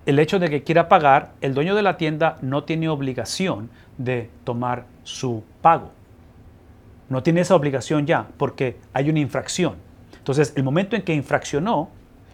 El 0.06 0.20
hecho 0.20 0.40
de 0.40 0.50
que 0.50 0.64
quiera 0.64 0.88
pagar, 0.88 1.34
el 1.42 1.54
dueño 1.54 1.76
de 1.76 1.82
la 1.82 1.98
tienda 1.98 2.38
no 2.42 2.64
tiene 2.64 2.90
obligación 2.90 3.70
de 3.98 4.30
tomar 4.44 4.86
su 5.04 5.44
pago. 5.62 5.92
No 7.10 7.24
tiene 7.24 7.42
esa 7.42 7.56
obligación 7.56 8.06
ya 8.06 8.28
porque 8.38 8.78
hay 8.94 9.10
una 9.10 9.20
infracción. 9.20 9.76
Entonces, 10.18 10.54
el 10.56 10.64
momento 10.64 10.96
en 10.96 11.04
que 11.04 11.14
infraccionó, 11.14 11.90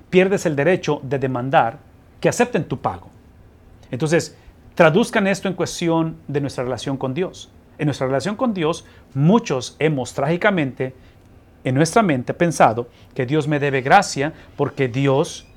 pierdes 0.10 0.46
el 0.46 0.56
derecho 0.56 1.00
de 1.04 1.20
demandar 1.20 1.80
que 2.20 2.30
acepten 2.30 2.66
tu 2.66 2.80
pago. 2.80 3.10
Entonces, 3.90 4.38
traduzcan 4.76 5.28
esto 5.28 5.48
en 5.48 5.54
cuestión 5.54 6.18
de 6.28 6.42
nuestra 6.42 6.64
relación 6.64 6.98
con 6.98 7.14
Dios. 7.14 7.52
En 7.78 7.86
nuestra 7.86 8.08
relación 8.08 8.36
con 8.36 8.54
Dios, 8.54 8.86
muchos 9.14 9.76
hemos 9.80 10.14
trágicamente 10.14 10.94
en 11.64 11.76
nuestra 11.76 12.02
mente 12.02 12.34
pensado 12.34 12.90
que 13.14 13.26
Dios 13.26 13.48
me 13.48 13.60
debe 13.60 13.82
gracia 13.82 14.34
porque 14.56 14.88
Dios 14.88 15.48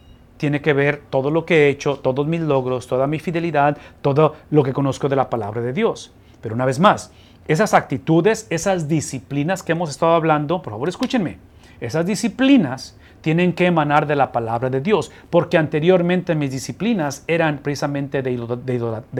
tiene 0.45 0.61
que 0.61 0.74
ver 0.74 1.01
todo 1.09 1.30
lo 1.30 1.47
que 1.47 1.55
he 1.55 1.68
hecho, 1.70 1.97
todos 1.97 2.26
mis 2.26 2.42
logros, 2.42 2.86
toda 2.86 3.07
mi 3.07 3.18
fidelidad, 3.18 3.78
todo 4.03 4.34
lo 4.51 4.62
que 4.62 4.74
conozco 4.74 5.09
de 5.09 5.16
la 5.16 5.30
palabra 5.30 5.62
de 5.62 5.72
Dios. 5.72 6.12
Pero 6.42 6.55
una 6.55 6.66
vez 6.66 6.78
más, 6.78 7.11
esas 7.49 7.72
actitudes, 7.72 8.47
esas 8.51 8.86
disciplinas 8.86 9.62
que 9.62 9.72
hemos 9.72 9.88
estado 9.88 10.12
hablando, 10.12 10.61
por 10.61 10.74
favor 10.74 10.90
escúchenme, 10.90 11.38
esas 11.80 12.05
disciplinas 12.05 12.95
tienen 13.25 13.55
que 13.55 13.64
emanar 13.64 14.07
de 14.07 14.16
la 14.16 14.33
palabra 14.33 14.68
de 14.68 14.83
Dios, 14.83 15.11
porque 15.31 15.57
anteriormente 15.57 16.35
mis 16.35 16.51
disciplinas 16.51 17.25
eran 17.27 17.61
precisamente 17.62 18.20
de, 18.20 18.33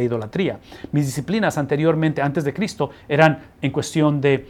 idolatría. 0.03 0.59
Mis 0.93 1.07
disciplinas 1.07 1.57
anteriormente, 1.57 2.21
antes 2.21 2.45
de 2.45 2.53
Cristo, 2.53 2.91
eran 3.09 3.39
en 3.63 3.71
cuestión 3.71 4.21
de, 4.21 4.47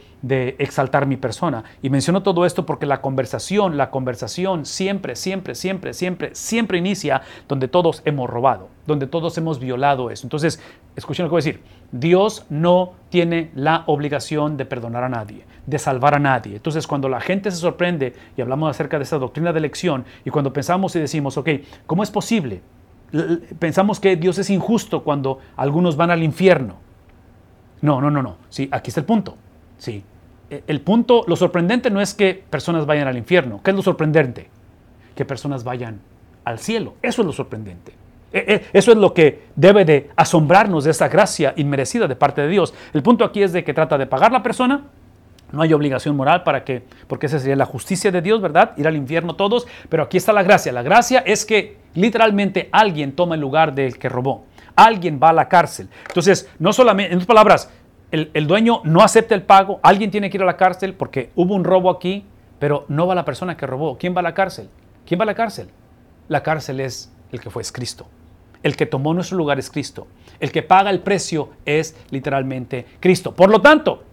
exaltar 0.57 1.05
mi 1.05 1.15
persona. 1.15 1.63
Y 1.81 1.89
menciono 1.89 2.21
todo 2.21 2.45
esto 2.45 2.65
porque 2.65 2.85
la 2.85 2.99
conversación, 2.99 3.77
la 3.77 3.91
conversación 3.91 4.65
siempre, 4.65 5.15
siempre, 5.15 5.55
siempre, 5.55 5.93
siempre, 5.93 6.35
siempre 6.35 6.77
inicia 6.77 7.21
donde 7.47 7.69
todos 7.69 8.01
hemos 8.03 8.29
robado, 8.29 8.67
donde 8.87 9.07
todos 9.07 9.37
hemos 9.37 9.59
violado 9.59 10.09
eso. 10.09 10.25
Entonces, 10.25 10.59
escuchen 10.97 11.23
lo 11.23 11.29
que 11.29 11.33
voy 11.33 11.41
a 11.41 11.45
decir. 11.45 11.61
Dios 11.91 12.45
no 12.49 12.93
tiene 13.09 13.51
la 13.55 13.83
obligación 13.85 14.57
de 14.57 14.65
perdonar 14.65 15.03
a 15.05 15.09
nadie, 15.09 15.45
de 15.65 15.79
salvar 15.79 16.15
a 16.15 16.19
nadie. 16.19 16.55
Entonces, 16.55 16.87
cuando 16.87 17.09
la 17.09 17.19
gente 17.19 17.51
se 17.51 17.57
sorprende 17.57 18.13
y 18.37 18.41
hablamos 18.41 18.69
acerca 18.69 18.97
de 18.97 19.03
esta 19.03 19.17
doctrina 19.17 19.51
de 19.51 19.59
elección, 19.59 20.05
y 20.23 20.29
cuando 20.29 20.53
pensamos 20.53 20.95
y 20.95 20.99
decimos, 20.99 21.37
ok, 21.37 21.49
¿cómo 21.85 22.03
es 22.03 22.11
posible? 22.11 22.61
Pensamos 23.59 23.99
que 23.99 24.15
Dios 24.15 24.37
es 24.37 24.49
injusto 24.49 25.03
cuando 25.03 25.39
algunos 25.55 25.95
van 25.95 26.11
al 26.11 26.23
infierno. 26.23 26.75
No, 27.81 28.01
no, 28.01 28.09
no, 28.09 28.21
no. 28.21 28.37
Sí, 28.49 28.67
aquí 28.71 28.89
está 28.89 28.99
el 29.01 29.05
punto. 29.05 29.37
Sí. 29.77 30.03
E, 30.49 30.63
el 30.67 30.81
punto, 30.81 31.23
lo 31.27 31.35
sorprendente 31.35 31.89
no 31.89 32.01
es 32.01 32.13
que 32.13 32.43
personas 32.49 32.85
vayan 32.85 33.07
al 33.07 33.17
infierno. 33.17 33.61
¿Qué 33.63 33.71
es 33.71 33.75
lo 33.75 33.83
sorprendente? 33.83 34.49
Que 35.15 35.25
personas 35.25 35.63
vayan 35.63 36.01
al 36.43 36.59
cielo. 36.59 36.95
Eso 37.01 37.21
es 37.21 37.25
lo 37.25 37.31
sorprendente. 37.31 37.93
E, 38.31 38.39
e, 38.39 38.65
eso 38.73 38.91
es 38.91 38.97
lo 38.97 39.13
que 39.13 39.43
debe 39.55 39.85
de 39.85 40.09
asombrarnos 40.15 40.83
de 40.83 40.91
esta 40.91 41.07
gracia 41.07 41.53
inmerecida 41.57 42.07
de 42.07 42.15
parte 42.15 42.41
de 42.41 42.47
Dios. 42.47 42.73
El 42.93 43.01
punto 43.03 43.23
aquí 43.23 43.43
es 43.43 43.53
de 43.53 43.63
que 43.63 43.73
trata 43.73 43.97
de 43.97 44.07
pagar 44.07 44.31
la 44.31 44.43
persona. 44.43 44.85
No 45.55 45.61
hay 45.61 45.71
obligación 45.73 46.17
moral 46.17 46.43
para 46.43 46.65
que, 46.65 46.83
porque 47.07 47.27
esa 47.27 47.39
sería 47.39 47.55
la 47.55 47.65
justicia 47.65 48.11
de 48.11 48.21
Dios, 48.21 48.41
¿verdad? 48.41 48.73
Ir 48.75 48.87
al 48.87 48.95
infierno 48.95 49.35
todos. 49.35 49.65
Pero 49.87 50.03
aquí 50.03 50.17
está 50.17 50.33
la 50.33 50.43
gracia. 50.43 50.73
La 50.73 50.83
gracia 50.83 51.23
es 51.25 51.45
que 51.45 51.77
literalmente 51.93 52.67
alguien 52.73 53.13
toma 53.13 53.35
el 53.35 53.41
lugar 53.41 53.73
del 53.73 53.97
que 53.97 54.09
robó. 54.09 54.45
Alguien 54.75 55.17
va 55.23 55.29
a 55.29 55.33
la 55.33 55.47
cárcel. 55.47 55.87
Entonces, 56.07 56.49
no 56.59 56.73
solamente, 56.73 57.13
en 57.13 57.19
otras 57.19 57.27
palabras, 57.27 57.71
el, 58.11 58.47
dueño 58.47 58.81
no 58.83 59.01
acepta 59.01 59.33
el 59.33 59.43
pago. 59.43 59.79
Alguien 59.81 60.11
tiene 60.11 60.29
que 60.29 60.37
ir 60.37 60.43
a 60.43 60.45
la 60.45 60.57
cárcel 60.57 60.93
porque 60.93 61.31
hubo 61.35 61.55
un 61.55 61.63
robo 61.63 61.89
aquí, 61.89 62.25
pero 62.59 62.85
no 62.89 63.07
va 63.07 63.15
la 63.15 63.25
persona 63.25 63.55
que 63.55 63.65
robó. 63.65 63.97
¿Quién 63.97 64.13
va 64.13 64.19
a 64.19 64.23
la 64.23 64.33
cárcel? 64.33 64.69
¿Quién 65.05 65.19
va 65.19 65.23
a 65.23 65.27
la 65.27 65.35
cárcel? 65.35 65.69
La 66.27 66.43
cárcel 66.43 66.81
es 66.81 67.11
el 67.31 67.39
que 67.39 67.49
fue 67.49 67.63
Cristo. 67.71 68.07
El 68.61 68.75
que 68.75 68.85
tomó 68.85 69.13
nuestro 69.13 69.37
lugar 69.37 69.57
es 69.57 69.69
Cristo. 69.69 70.07
El 70.39 70.51
que 70.51 70.63
paga 70.63 70.89
el 70.89 70.99
precio 70.99 71.49
es 71.65 71.95
literalmente 72.09 72.85
Cristo. 72.99 73.33
Por 73.33 73.49
lo 73.49 73.61
tanto, 73.61 74.03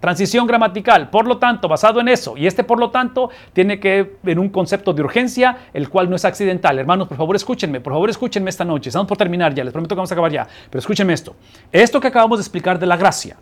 transición 0.00 0.46
gramatical, 0.46 1.10
por 1.10 1.26
lo 1.26 1.38
tanto, 1.38 1.68
basado 1.68 2.00
en 2.00 2.08
eso, 2.08 2.36
y 2.36 2.46
este 2.46 2.64
por 2.64 2.78
lo 2.78 2.90
tanto 2.90 3.30
tiene 3.52 3.80
que 3.80 4.16
ver 4.22 4.38
un 4.38 4.48
concepto 4.48 4.92
de 4.92 5.02
urgencia, 5.02 5.56
el 5.72 5.88
cual 5.88 6.10
no 6.10 6.16
es 6.16 6.24
accidental. 6.24 6.78
Hermanos, 6.78 7.08
por 7.08 7.16
favor 7.16 7.36
escúchenme, 7.36 7.80
por 7.80 7.92
favor 7.92 8.10
escúchenme 8.10 8.50
esta 8.50 8.64
noche. 8.64 8.90
Estamos 8.90 9.08
por 9.08 9.16
terminar 9.16 9.54
ya, 9.54 9.64
les 9.64 9.72
prometo 9.72 9.94
que 9.94 9.98
vamos 9.98 10.10
a 10.10 10.14
acabar 10.14 10.32
ya, 10.32 10.46
pero 10.70 10.78
escúchenme 10.78 11.12
esto. 11.12 11.36
Esto 11.72 12.00
que 12.00 12.08
acabamos 12.08 12.38
de 12.38 12.42
explicar 12.42 12.78
de 12.78 12.86
la 12.86 12.96
gracia, 12.96 13.36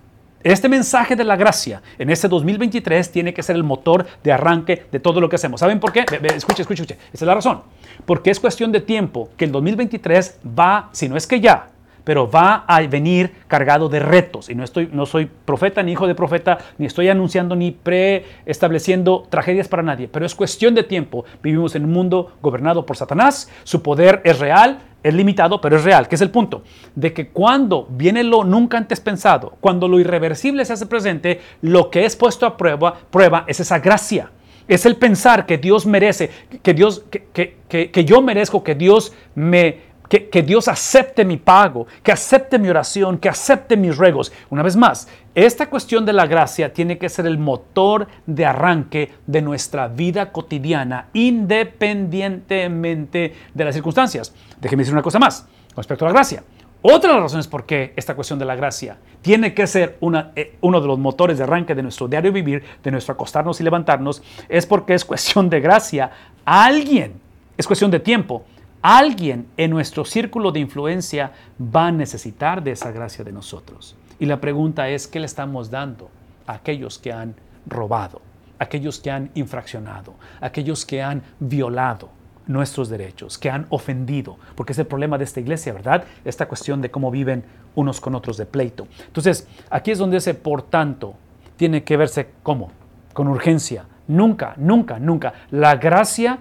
este 0.45 0.69
mensaje 0.69 1.17
de 1.17 1.25
la 1.25 1.37
gracia 1.37 1.81
en 1.99 2.11
este 2.11 2.29
2023 2.29 3.11
tiene 3.11 3.33
que 3.33 3.43
ser 3.43 3.57
el 3.57 3.65
motor 3.65 4.05
de 4.23 4.31
arranque 4.31 4.85
de 4.93 5.01
todo 5.01 5.19
lo 5.19 5.27
que 5.31 5.37
hacemos. 5.37 5.61
¿Saben 5.61 5.81
por 5.81 5.91
qué? 5.91 6.01
Escuche, 6.01 6.61
escuche, 6.61 6.83
escuche. 6.83 6.99
Esa 7.15 7.25
es 7.25 7.27
la 7.27 7.35
razón. 7.35 7.63
Porque 8.05 8.31
es 8.31 8.39
cuestión 8.39 8.71
de 8.71 8.83
tiempo 8.83 9.31
que 9.39 9.47
el 9.47 9.53
2023 9.53 10.41
va, 10.47 10.91
si 10.93 11.09
no 11.09 11.17
es 11.17 11.27
que 11.27 11.41
ya, 11.41 11.69
pero 12.05 12.31
va 12.31 12.65
a 12.69 12.81
venir 12.83 13.33
cargado 13.49 13.89
de 13.89 13.99
retos. 13.99 14.51
Y 14.51 14.55
no, 14.55 14.63
estoy, 14.63 14.89
no 14.93 15.07
soy 15.07 15.29
profeta 15.45 15.83
ni 15.83 15.93
hijo 15.93 16.07
de 16.07 16.15
profeta, 16.15 16.59
ni 16.79 16.87
estoy 16.87 17.09
anunciando 17.09 17.57
ni 17.57 17.73
preestableciendo 17.73 19.27
tragedias 19.31 19.69
para 19.69 19.83
nadie, 19.83 20.09
pero 20.09 20.27
es 20.27 20.35
cuestión 20.35 20.75
de 20.75 20.85
tiempo. 20.85 21.25
Vivimos 21.43 21.75
en 21.75 21.85
un 21.85 21.93
mundo 21.93 22.33
gobernado 22.43 22.87
por 22.87 22.97
Satanás, 22.97 23.51
su 23.65 23.83
poder 23.83 24.21
es 24.25 24.39
real, 24.39 24.79
es 25.03 25.15
limitado, 25.15 25.61
pero 25.61 25.77
es 25.77 25.85
real, 25.85 26.09
que 26.09 26.15
es 26.15 26.21
el 26.21 26.31
punto, 26.31 26.63
de 26.95 27.13
que 27.13 27.29
cuando 27.29 27.87
viene 27.91 28.25
lo 28.25 28.45
nunca 28.45 28.79
antes 28.79 29.01
pensado, 29.01 29.57
cuando 29.61 29.87
lo 29.87 30.01
irreversible 30.01 30.65
se 30.65 30.73
hace 30.73 30.87
presente, 30.87 31.41
lo 31.61 31.91
que 31.91 32.05
es 32.05 32.17
puesto 32.17 32.47
a 32.47 32.57
prueba, 32.57 32.95
prueba 33.11 33.45
es 33.47 33.61
esa 33.61 33.79
gracia. 33.79 34.31
Es 34.67 34.87
el 34.87 34.97
pensar 34.97 35.45
que 35.45 35.59
Dios 35.59 35.85
merece, 35.85 36.31
que 36.63 36.73
Dios, 36.73 37.05
que, 37.11 37.59
que, 37.69 37.91
que 37.91 38.05
yo 38.07 38.23
merezco, 38.23 38.65
que 38.65 38.75
Dios 38.75 39.13
me, 39.35 39.77
que, 40.09 40.43
Dios 40.43 40.67
acepte 40.69 41.25
mi 41.25 41.39
pago, 41.39 41.87
que 42.03 42.13
acepte 42.13 42.59
mi 42.59 42.69
oración, 42.69 43.17
que 43.19 43.29
acepte 43.29 43.77
mis 43.77 43.97
ruegos. 43.97 44.33
Una 44.51 44.63
vez 44.63 44.77
más, 44.77 45.09
esta 45.35 45.69
cuestión 45.69 46.05
de 46.05 46.13
la 46.13 46.27
gracia 46.27 46.73
tiene 46.73 46.99
que 46.99 47.09
ser 47.09 47.27
el 47.27 47.39
motor 47.39 48.07
de 48.27 48.47
arranque 48.47 49.11
de 49.27 49.43
nuestra 49.43 49.89
vida 49.89 50.31
cotidiana, 50.31 51.09
independientemente 51.13 53.35
de 53.53 53.65
las 53.65 53.75
circunstancias. 53.75 54.33
Déjeme 54.61 54.83
decir 54.83 54.95
una 54.95 55.03
cosa 55.03 55.19
más 55.19 55.49
con 55.75 55.83
respecto 55.83 56.05
a 56.05 56.09
la 56.09 56.15
gracia. 56.15 56.45
Otra 56.83 57.09
de 57.09 57.15
las 57.15 57.23
razones 57.23 57.49
por 57.49 57.65
qué 57.65 57.95
esta 57.97 58.15
cuestión 58.15 58.39
de 58.39 58.45
la 58.45 58.57
gracia 58.57 58.99
tiene 59.23 59.55
que 59.55 59.67
ser 59.67 59.97
una, 60.01 60.33
eh, 60.37 60.57
uno 60.61 60.83
de 60.83 60.87
los 60.87 60.99
motores 60.99 61.39
de 61.39 61.45
arranque 61.45 61.75
de 61.75 61.83
nuestro 61.83 62.09
diario 62.09 62.31
vivir, 62.31 62.63
de 62.83 62.91
nuestro 62.91 63.15
acostarnos 63.15 63.59
y 63.59 63.65
levantarnos, 63.65 64.23
es 64.51 64.67
porque 64.67 64.93
es 64.93 65.03
cuestión 65.07 65.49
de 65.49 65.61
gracia. 65.61 66.11
Alguien, 66.45 67.15
es 67.57 67.67
cuestión 67.67 67.91
de 67.91 68.01
tiempo 68.01 68.45
alguien 68.85 69.47
en 69.57 69.71
nuestro 69.71 70.05
círculo 70.05 70.53
de 70.53 70.61
influencia 70.61 71.33
va 71.59 71.87
a 71.87 71.93
necesitar 71.93 72.63
de 72.63 72.73
esa 72.73 72.93
gracia 72.93 73.25
de 73.25 73.33
nosotros. 73.33 73.97
Y 74.19 74.27
la 74.27 74.43
pregunta 74.43 74.91
es, 74.91 75.07
¿qué 75.07 75.21
le 75.21 75.27
estamos 75.27 75.71
dando 75.71 76.11
a 76.47 76.53
aquellos 76.53 76.99
que 76.99 77.11
han 77.11 77.35
robado, 77.67 78.21
aquellos 78.59 79.01
que 79.01 79.11
han 79.11 79.31
infraccionado, 79.35 80.13
aquellos 80.39 80.85
que 80.85 81.03
han 81.03 81.23
violado 81.41 82.11
nuestros 82.47 82.91
derechos, 82.91 83.39
que 83.39 83.49
han 83.49 83.65
ofendido? 83.71 84.37
Porque 84.55 84.73
es 84.73 84.79
el 84.79 84.87
problema 84.87 85.17
de 85.17 85.25
esta 85.25 85.41
iglesia, 85.41 85.73
¿verdad? 85.73 86.05
Esta 86.23 86.47
cuestión 86.47 86.83
de 86.83 86.91
cómo 86.91 87.11
viven 87.11 87.43
unos 87.75 88.03
con 88.03 88.15
otros 88.15 88.37
de 88.37 88.45
pleito. 88.45 88.87
Entonces, 89.07 89.49
aquí 89.71 89.93
es 89.93 89.99
donde 89.99 90.19
ese 90.19 90.35
por 90.35 90.61
tanto 90.61 91.15
tiene 91.57 91.85
que 91.85 91.97
verse 91.97 92.33
como, 92.43 92.71
con 93.15 93.29
urgencia. 93.29 93.87
Nunca, 94.09 94.53
nunca, 94.59 94.99
nunca. 94.99 95.33
La 95.51 95.77
gracia 95.77 96.41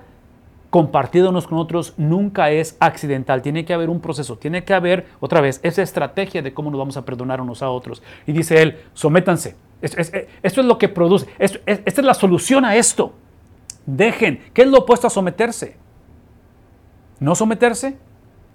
compartido 0.73 1.29
unos 1.29 1.45
con 1.45 1.59
otros 1.59 1.93
nunca 1.97 2.49
es 2.49 2.77
accidental, 2.79 3.43
tiene 3.43 3.63
que 3.63 3.75
haber 3.75 3.91
un 3.91 4.01
proceso, 4.01 4.39
tiene 4.39 4.63
que 4.63 4.73
haber 4.73 5.05
otra 5.19 5.39
vez 5.39 5.59
esa 5.61 5.83
estrategia 5.83 6.41
de 6.41 6.51
cómo 6.51 6.71
nos 6.71 6.79
vamos 6.79 6.97
a 6.97 7.05
perdonar 7.05 7.39
unos 7.41 7.61
a 7.61 7.69
otros. 7.69 8.01
Y 8.25 8.31
dice 8.31 8.59
él, 8.59 8.81
sométanse. 8.95 9.55
Esto 9.83 10.01
es, 10.41 10.65
lo 10.65 10.79
que 10.79 10.89
produce, 10.89 11.27
esta 11.37 11.61
es 11.75 12.03
la 12.03 12.15
solución 12.15 12.65
a 12.65 12.75
esto. 12.75 13.13
Dejen, 13.85 14.41
¿qué 14.51 14.63
es 14.63 14.67
lo 14.67 14.79
opuesto 14.79 15.05
a 15.05 15.11
someterse? 15.11 15.77
No 17.19 17.35
someterse, 17.35 17.99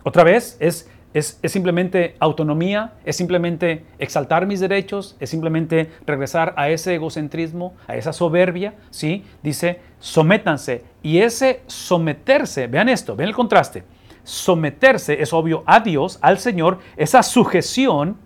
otra 0.02 0.24
vez, 0.24 0.56
es 0.58 0.90
es, 1.14 1.40
simplemente 1.44 2.16
autonomía, 2.20 2.92
es 3.04 3.16
simplemente 3.16 3.84
exaltar 3.98 4.46
mis 4.46 4.60
derechos, 4.60 5.16
es 5.20 5.30
simplemente 5.30 5.90
regresar 6.06 6.54
a 6.56 6.68
ese 6.68 6.94
egocentrismo, 6.94 7.74
a 7.86 7.96
esa 7.96 8.12
soberbia, 8.12 8.74
¿sí? 8.90 9.24
Dice, 9.42 9.80
sométanse. 10.00 10.84
Y 11.02 11.18
ese 11.18 11.62
someterse, 11.66 12.66
vean 12.66 12.88
esto, 12.88 13.16
vean 13.16 13.28
el 13.28 13.34
contraste. 13.34 13.84
Someterse 14.22 15.22
es 15.22 15.32
obvio 15.32 15.62
a 15.66 15.80
Dios, 15.80 16.18
al 16.20 16.38
Señor, 16.38 16.78
esa 16.96 17.22
sujeción, 17.22 18.18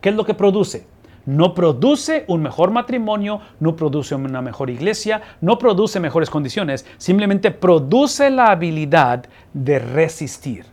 ¿qué 0.00 0.08
es 0.08 0.14
lo 0.14 0.24
que 0.24 0.34
produce? 0.34 0.86
No 1.26 1.54
produce 1.54 2.24
un 2.26 2.42
mejor 2.42 2.70
matrimonio, 2.72 3.40
no 3.60 3.76
produce 3.76 4.14
una 4.14 4.42
mejor 4.42 4.70
iglesia, 4.70 5.20
no 5.40 5.58
produce 5.58 6.00
mejores 6.00 6.30
condiciones, 6.30 6.86
simplemente 6.96 7.50
produce 7.50 8.30
la 8.30 8.46
habilidad 8.46 9.26
de 9.52 9.78
resistir 9.78 10.71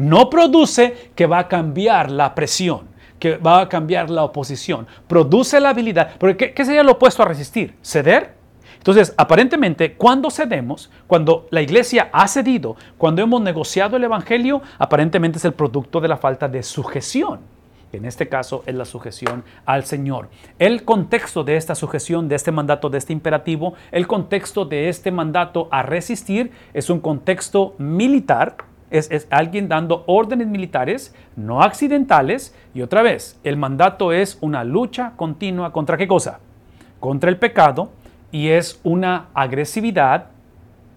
no 0.00 0.30
produce 0.30 1.10
que 1.14 1.26
va 1.26 1.40
a 1.40 1.48
cambiar 1.48 2.10
la 2.10 2.34
presión, 2.34 2.88
que 3.18 3.36
va 3.36 3.60
a 3.60 3.68
cambiar 3.68 4.10
la 4.10 4.24
oposición. 4.24 4.86
Produce 5.06 5.60
la 5.60 5.70
habilidad. 5.70 6.12
Porque 6.18 6.54
¿qué, 6.54 6.64
sería 6.64 6.82
lo 6.82 6.92
opuesto 6.92 7.22
a 7.22 7.26
resistir? 7.26 7.74
¿Ceder? 7.82 8.34
Entonces, 8.78 9.12
aparentemente, 9.18 9.92
cuando 9.94 10.30
cedemos, 10.30 10.90
cuando 11.06 11.46
la 11.50 11.60
iglesia 11.60 12.08
ha 12.12 12.26
cedido, 12.28 12.76
cuando 12.96 13.20
hemos 13.20 13.42
negociado 13.42 13.98
el 13.98 14.04
Evangelio, 14.04 14.62
aparentemente 14.78 15.36
es 15.36 15.44
el 15.44 15.52
producto 15.52 16.00
de 16.00 16.08
la 16.08 16.16
falta 16.16 16.48
de 16.48 16.62
sujeción. 16.62 17.40
En 17.92 18.04
este 18.06 18.28
caso 18.28 18.62
es 18.66 18.74
la 18.74 18.84
sujeción 18.86 19.44
al 19.66 19.84
Señor. 19.84 20.30
El 20.58 20.84
contexto 20.84 21.44
de 21.44 21.56
esta 21.56 21.74
sujeción, 21.74 22.28
de 22.28 22.36
este 22.36 22.52
mandato, 22.52 22.88
de 22.88 22.98
este 22.98 23.12
imperativo, 23.12 23.74
el 23.90 24.06
contexto 24.06 24.64
de 24.64 24.88
este 24.88 25.10
mandato 25.10 25.68
a 25.70 25.82
resistir 25.82 26.52
es 26.72 26.88
un 26.88 27.00
contexto 27.00 27.74
militar, 27.78 28.56
es, 28.90 29.26
alguien 29.30 29.68
dando 29.68 30.04
órdenes 30.06 30.48
militares, 30.48 31.14
no 31.36 31.62
accidentales. 31.62 32.54
Y 32.74 32.82
otra 32.82 33.02
vez, 33.02 33.38
el 33.44 33.56
mandato 33.56 34.12
es 34.12 34.38
una 34.40 34.64
lucha 34.64 35.12
continua 35.16 35.72
contra 35.72 35.96
qué 35.96 36.08
cosa? 36.08 36.40
Contra 36.98 37.30
el 37.30 37.38
pecado 37.38 37.90
y 38.32 38.48
es 38.48 38.80
una 38.84 39.26
agresividad, 39.34 40.26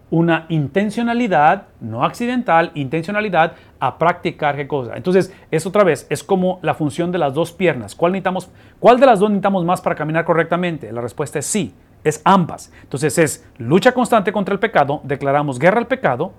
una 0.09 0.45
intencionalidad, 0.49 1.67
no 1.79 2.03
accidental, 2.03 2.71
intencionalidad 2.75 3.53
a 3.79 3.97
practicar 3.97 4.55
qué 4.55 4.67
cosa. 4.67 4.95
Entonces, 4.95 5.33
es 5.49 5.65
otra 5.65 5.83
vez, 5.83 6.05
es 6.09 6.23
como 6.23 6.59
la 6.61 6.73
función 6.73 7.11
de 7.11 7.17
las 7.17 7.33
dos 7.33 7.51
piernas. 7.51 7.95
¿Cuál, 7.95 8.11
necesitamos, 8.11 8.49
¿Cuál 8.79 8.99
de 8.99 9.05
las 9.05 9.19
dos 9.19 9.29
necesitamos 9.29 9.65
más 9.65 9.81
para 9.81 9.95
caminar 9.95 10.25
correctamente? 10.25 10.91
La 10.91 11.01
respuesta 11.01 11.39
es 11.39 11.45
sí, 11.45 11.73
es 12.03 12.21
ambas. 12.23 12.71
Entonces 12.83 13.17
es 13.17 13.45
lucha 13.57 13.93
constante 13.93 14.31
contra 14.31 14.53
el 14.53 14.59
pecado, 14.59 15.01
declaramos 15.03 15.57
guerra 15.57 15.79
al 15.79 15.87
pecado, 15.87 16.33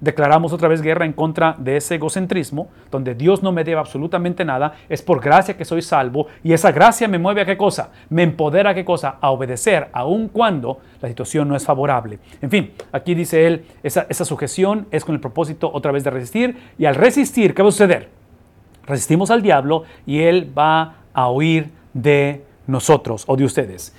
declaramos 0.00 0.52
otra 0.52 0.68
vez 0.68 0.82
guerra 0.82 1.04
en 1.04 1.12
contra 1.12 1.54
de 1.58 1.76
ese 1.76 1.96
egocentrismo, 1.96 2.68
donde 2.90 3.14
Dios 3.14 3.42
no 3.42 3.52
me 3.52 3.64
debe 3.64 3.80
absolutamente 3.80 4.44
nada, 4.44 4.74
es 4.88 5.02
por 5.02 5.20
gracia 5.20 5.56
que 5.56 5.64
soy 5.64 5.82
salvo 5.82 6.26
y 6.42 6.52
esa 6.52 6.72
gracia 6.72 7.08
me 7.08 7.18
mueve 7.18 7.42
a 7.42 7.46
qué 7.46 7.56
cosa, 7.56 7.90
me 8.08 8.22
empodera 8.22 8.70
a 8.70 8.74
qué 8.74 8.84
cosa, 8.84 9.16
a 9.20 9.30
obedecer, 9.30 9.88
aun 9.92 10.28
cuando 10.28 10.78
la 11.00 11.08
situación 11.08 11.48
no 11.48 11.56
es 11.56 11.64
favorable. 11.64 12.18
En 12.40 12.50
fin, 12.50 12.72
aquí 12.92 13.14
dice 13.14 13.46
él, 13.46 13.64
esa, 13.82 14.06
sujeción 14.24 14.86
es 14.90 15.04
con 15.04 15.14
el 15.14 15.20
propósito 15.20 15.70
otra 15.72 15.92
vez 15.92 16.04
de 16.04 16.10
resistir 16.10 16.56
y 16.78 16.84
al 16.84 16.94
resistir, 16.94 17.54
¿qué 17.54 17.62
va 17.62 17.68
a 17.68 17.72
suceder? 17.72 18.08
Resistimos 18.86 19.30
al 19.30 19.42
diablo 19.42 19.84
y 20.06 20.20
él 20.20 20.52
va 20.56 20.96
a 21.12 21.30
huir 21.30 21.70
de 21.92 22.44
nosotros 22.66 23.24
o 23.26 23.36
de 23.36 23.44
ustedes. 23.44 23.94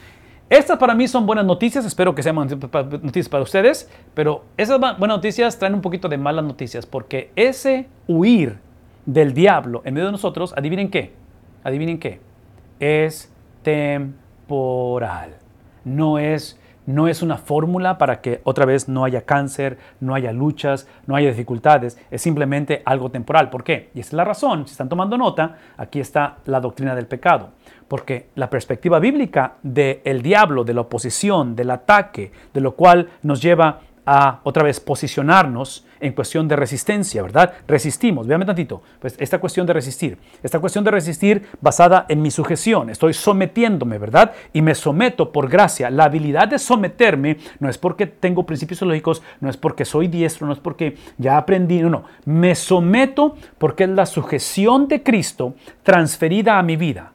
Estas 0.52 0.78
para 0.78 0.94
mí 0.94 1.08
son 1.08 1.26
buenas 1.26 1.46
noticias, 1.46 1.86
espero 1.86 2.14
que 2.14 2.22
sean 2.22 2.36
noticias 2.36 3.30
para 3.30 3.42
ustedes, 3.42 3.90
pero 4.14 4.44
esas 4.58 4.82
buenas 4.82 5.08
noticias 5.08 5.58
traen 5.58 5.76
un 5.76 5.82
poquito 5.82 6.10
de 6.10 6.18
malas 6.18 6.44
noticias, 6.44 6.86
porque 6.86 7.32
ese 7.38 7.88
huir 8.06 8.58
del 9.06 9.34
diablo 9.34 9.82
en 9.86 9.94
medio 9.94 10.08
de 10.08 10.12
nosotros, 10.12 10.54
adivinen 10.58 10.92
qué, 10.92 11.14
adivinen 11.64 12.00
qué, 12.00 12.20
es 12.82 13.32
temporal, 13.62 15.38
no 15.86 16.20
es 16.20 16.60
no 16.86 17.08
es 17.08 17.22
una 17.22 17.38
fórmula 17.38 17.98
para 17.98 18.22
que 18.22 18.42
otra 18.44 18.66
vez 18.66 18.90
no 18.90 19.04
haya 19.04 19.22
cáncer, 19.22 19.78
no 20.00 20.16
haya 20.16 20.32
luchas, 20.32 20.88
no 21.08 21.16
haya 21.16 21.30
dificultades, 21.30 22.00
es 22.10 22.22
simplemente 22.22 22.82
algo 22.86 23.10
temporal. 23.10 23.50
¿Por 23.50 23.64
qué? 23.64 23.90
Y 23.94 24.00
esa 24.00 24.10
es 24.10 24.14
la 24.14 24.24
razón, 24.24 24.66
si 24.66 24.72
están 24.72 24.90
tomando 24.90 25.18
nota, 25.18 25.58
aquí 25.78 26.00
está 26.00 26.38
la 26.46 26.60
doctrina 26.60 26.96
del 26.96 27.08
pecado. 27.08 27.50
Porque 27.88 28.30
la 28.36 28.50
perspectiva 28.50 29.00
bíblica 29.00 29.56
del 29.64 30.22
diablo, 30.22 30.64
de 30.64 30.74
la 30.74 30.82
oposición, 30.82 31.56
del 31.56 31.72
ataque, 31.72 32.32
de 32.54 32.62
lo 32.62 32.76
cual 32.76 33.10
nos 33.22 33.42
lleva 33.42 33.82
a 34.06 34.40
otra 34.44 34.64
vez 34.64 34.80
posicionarnos 34.80 35.86
en 36.00 36.14
cuestión 36.14 36.48
de 36.48 36.56
resistencia, 36.56 37.22
¿verdad? 37.22 37.54
Resistimos, 37.68 38.28
véame 38.28 38.46
tantito, 38.46 38.82
pues 39.00 39.16
esta 39.20 39.40
cuestión 39.40 39.68
de 39.68 39.74
resistir, 39.74 40.18
esta 40.42 40.60
cuestión 40.60 40.84
de 40.84 40.92
resistir 40.92 41.48
basada 41.62 42.06
en 42.10 42.22
mi 42.22 42.32
sujeción, 42.32 42.90
estoy 42.90 43.14
sometiéndome, 43.14 43.98
¿verdad? 44.00 44.32
Y 44.52 44.62
me 44.62 44.76
someto 44.76 45.32
por 45.32 45.48
gracia. 45.50 45.90
La 45.90 46.06
habilidad 46.06 46.48
de 46.48 46.60
someterme 46.60 47.38
no 47.60 47.70
es 47.70 47.78
porque 47.78 48.08
tengo 48.08 48.46
principios 48.46 48.82
lógicos, 48.82 49.22
no 49.40 49.50
es 49.50 49.58
porque 49.58 49.86
soy 49.86 50.08
diestro, 50.08 50.48
no 50.48 50.54
es 50.54 50.60
porque 50.60 50.98
ya 51.18 51.38
aprendí, 51.38 51.82
no, 51.82 51.90
no, 51.90 52.04
me 52.26 52.56
someto 52.56 53.36
porque 53.58 53.84
es 53.84 53.90
la 53.90 54.06
sujeción 54.06 54.88
de 54.88 55.04
Cristo 55.04 55.54
transferida 55.84 56.58
a 56.58 56.64
mi 56.64 56.76
vida. 56.76 57.14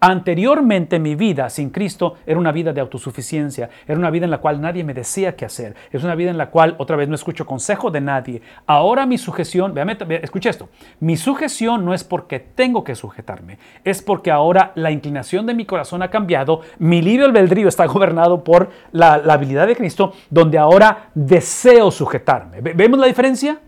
Anteriormente 0.00 1.00
mi 1.00 1.16
vida 1.16 1.50
sin 1.50 1.70
Cristo 1.70 2.14
era 2.24 2.38
una 2.38 2.52
vida 2.52 2.72
de 2.72 2.80
autosuficiencia, 2.80 3.68
era 3.86 3.98
una 3.98 4.10
vida 4.10 4.26
en 4.26 4.30
la 4.30 4.38
cual 4.38 4.60
nadie 4.60 4.84
me 4.84 4.94
decía 4.94 5.34
qué 5.34 5.44
hacer, 5.44 5.74
es 5.90 6.04
una 6.04 6.14
vida 6.14 6.30
en 6.30 6.38
la 6.38 6.50
cual 6.50 6.76
otra 6.78 6.94
vez 6.94 7.08
no 7.08 7.16
escucho 7.16 7.46
consejo 7.46 7.90
de 7.90 8.00
nadie. 8.00 8.40
Ahora 8.66 9.06
mi 9.06 9.18
sujeción, 9.18 9.74
véame, 9.74 9.98
escucha 10.22 10.50
esto, 10.50 10.68
mi 11.00 11.16
sujeción 11.16 11.84
no 11.84 11.94
es 11.94 12.04
porque 12.04 12.38
tengo 12.38 12.84
que 12.84 12.94
sujetarme, 12.94 13.58
es 13.82 14.00
porque 14.00 14.30
ahora 14.30 14.70
la 14.76 14.92
inclinación 14.92 15.46
de 15.46 15.54
mi 15.54 15.64
corazón 15.64 16.00
ha 16.02 16.10
cambiado, 16.10 16.60
mi 16.78 17.02
libre 17.02 17.26
albedrío 17.26 17.66
está 17.66 17.86
gobernado 17.86 18.44
por 18.44 18.70
la, 18.92 19.14
habilidad 19.14 19.66
de 19.66 19.74
Cristo, 19.74 20.12
donde 20.30 20.58
ahora 20.58 21.10
deseo 21.14 21.90
sujetarme. 21.90 22.60
¿Vemos 22.60 23.00
la 23.00 23.06
diferencia? 23.06 23.58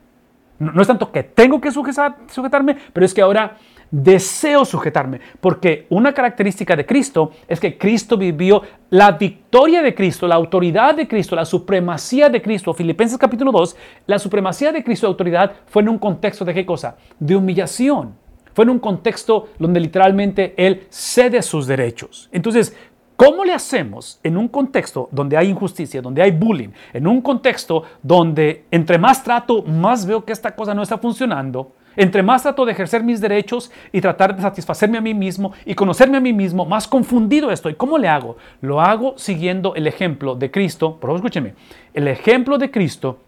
No, 0.60 0.82
es 0.82 0.86
tanto 0.86 1.10
que 1.10 1.22
tengo 1.22 1.58
que 1.58 1.72
sujetarme, 1.72 2.76
pero 2.92 3.06
es 3.06 3.14
que 3.14 3.22
ahora 3.22 3.56
deseo 3.90 4.66
sujetarme, 4.66 5.18
porque 5.40 5.86
una 5.88 6.12
característica 6.12 6.76
de 6.76 6.84
Cristo 6.84 7.32
es 7.48 7.58
que 7.58 7.78
Cristo 7.78 8.18
vivió 8.18 8.62
la 8.90 9.12
victoria 9.12 9.82
de 9.82 9.94
Cristo, 9.94 10.28
la 10.28 10.34
autoridad 10.34 10.94
de 10.94 11.08
Cristo, 11.08 11.34
la 11.34 11.46
supremacía 11.46 12.28
de 12.28 12.42
Cristo. 12.42 12.74
Filipenses 12.74 13.16
capítulo 13.16 13.52
2, 13.52 13.74
la 14.06 14.18
supremacía 14.18 14.70
de 14.70 14.84
Cristo, 14.84 15.06
la 15.06 15.12
autoridad, 15.12 15.52
fue 15.66 15.80
en 15.80 15.88
un 15.88 15.98
contexto 15.98 16.44
de 16.44 16.52
qué 16.52 16.66
cosa? 16.66 16.96
De 17.18 17.34
humillación. 17.34 18.14
Fue 18.52 18.64
en 18.64 18.70
un 18.70 18.80
contexto 18.80 19.48
donde 19.58 19.80
literalmente 19.80 20.54
Él 20.58 20.86
cede 20.90 21.40
sus 21.40 21.66
derechos. 21.66 22.28
Entonces, 22.32 22.76
¿Cómo 23.20 23.44
le 23.44 23.52
hacemos 23.52 24.18
en 24.22 24.38
un 24.38 24.48
contexto 24.48 25.10
donde 25.12 25.36
hay 25.36 25.50
injusticia, 25.50 26.00
donde 26.00 26.22
hay 26.22 26.30
bullying, 26.30 26.70
en 26.94 27.06
un 27.06 27.20
contexto 27.20 27.82
donde 28.02 28.64
entre 28.70 28.96
más 28.96 29.22
trato, 29.22 29.62
más 29.62 30.06
veo 30.06 30.24
que 30.24 30.32
esta 30.32 30.56
cosa 30.56 30.72
no 30.72 30.82
está 30.82 30.96
funcionando? 30.96 31.72
Entre 31.96 32.22
más 32.22 32.44
trato 32.44 32.64
de 32.64 32.72
ejercer 32.72 33.04
mis 33.04 33.20
derechos 33.20 33.70
y 33.92 34.00
tratar 34.00 34.34
de 34.34 34.40
satisfacerme 34.40 34.96
a 34.96 35.02
mí 35.02 35.12
mismo 35.12 35.52
y 35.66 35.74
conocerme 35.74 36.16
a 36.16 36.20
mí 36.22 36.32
mismo, 36.32 36.64
más 36.64 36.88
confundido 36.88 37.50
estoy. 37.50 37.74
¿Cómo 37.74 37.98
le 37.98 38.08
hago? 38.08 38.38
Lo 38.62 38.80
hago 38.80 39.12
siguiendo 39.18 39.74
el 39.74 39.86
ejemplo 39.86 40.34
de 40.34 40.50
Cristo. 40.50 40.92
Por 40.92 41.08
favor, 41.08 41.16
escúcheme. 41.16 41.52
El 41.92 42.08
ejemplo 42.08 42.56
de 42.56 42.70
Cristo 42.70 43.18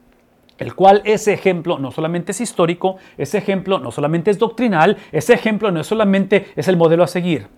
el 0.56 0.74
cual 0.74 1.02
ese 1.04 1.34
ejemplo 1.34 1.78
no 1.78 1.90
solamente 1.90 2.32
es 2.32 2.40
histórico, 2.40 2.96
ese 3.18 3.36
ejemplo 3.36 3.78
no 3.78 3.90
solamente 3.90 4.30
es 4.30 4.38
doctrinal, 4.38 4.96
ese 5.10 5.34
ejemplo 5.34 5.70
no 5.70 5.84
solamente 5.84 6.46
es 6.56 6.66
el 6.68 6.78
modelo 6.78 7.04
a 7.04 7.08
seguir. 7.08 7.48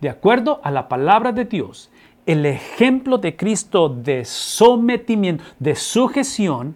De 0.00 0.08
acuerdo 0.08 0.60
a 0.62 0.70
la 0.70 0.88
palabra 0.88 1.32
de 1.32 1.44
Dios, 1.44 1.90
el 2.26 2.46
ejemplo 2.46 3.18
de 3.18 3.36
Cristo 3.36 3.88
de 3.88 4.24
sometimiento, 4.24 5.44
de 5.58 5.74
sujeción, 5.74 6.74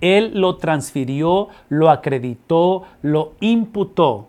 él 0.00 0.32
lo 0.34 0.56
transfirió, 0.56 1.48
lo 1.68 1.90
acreditó, 1.90 2.84
lo 3.02 3.32
imputó 3.40 4.28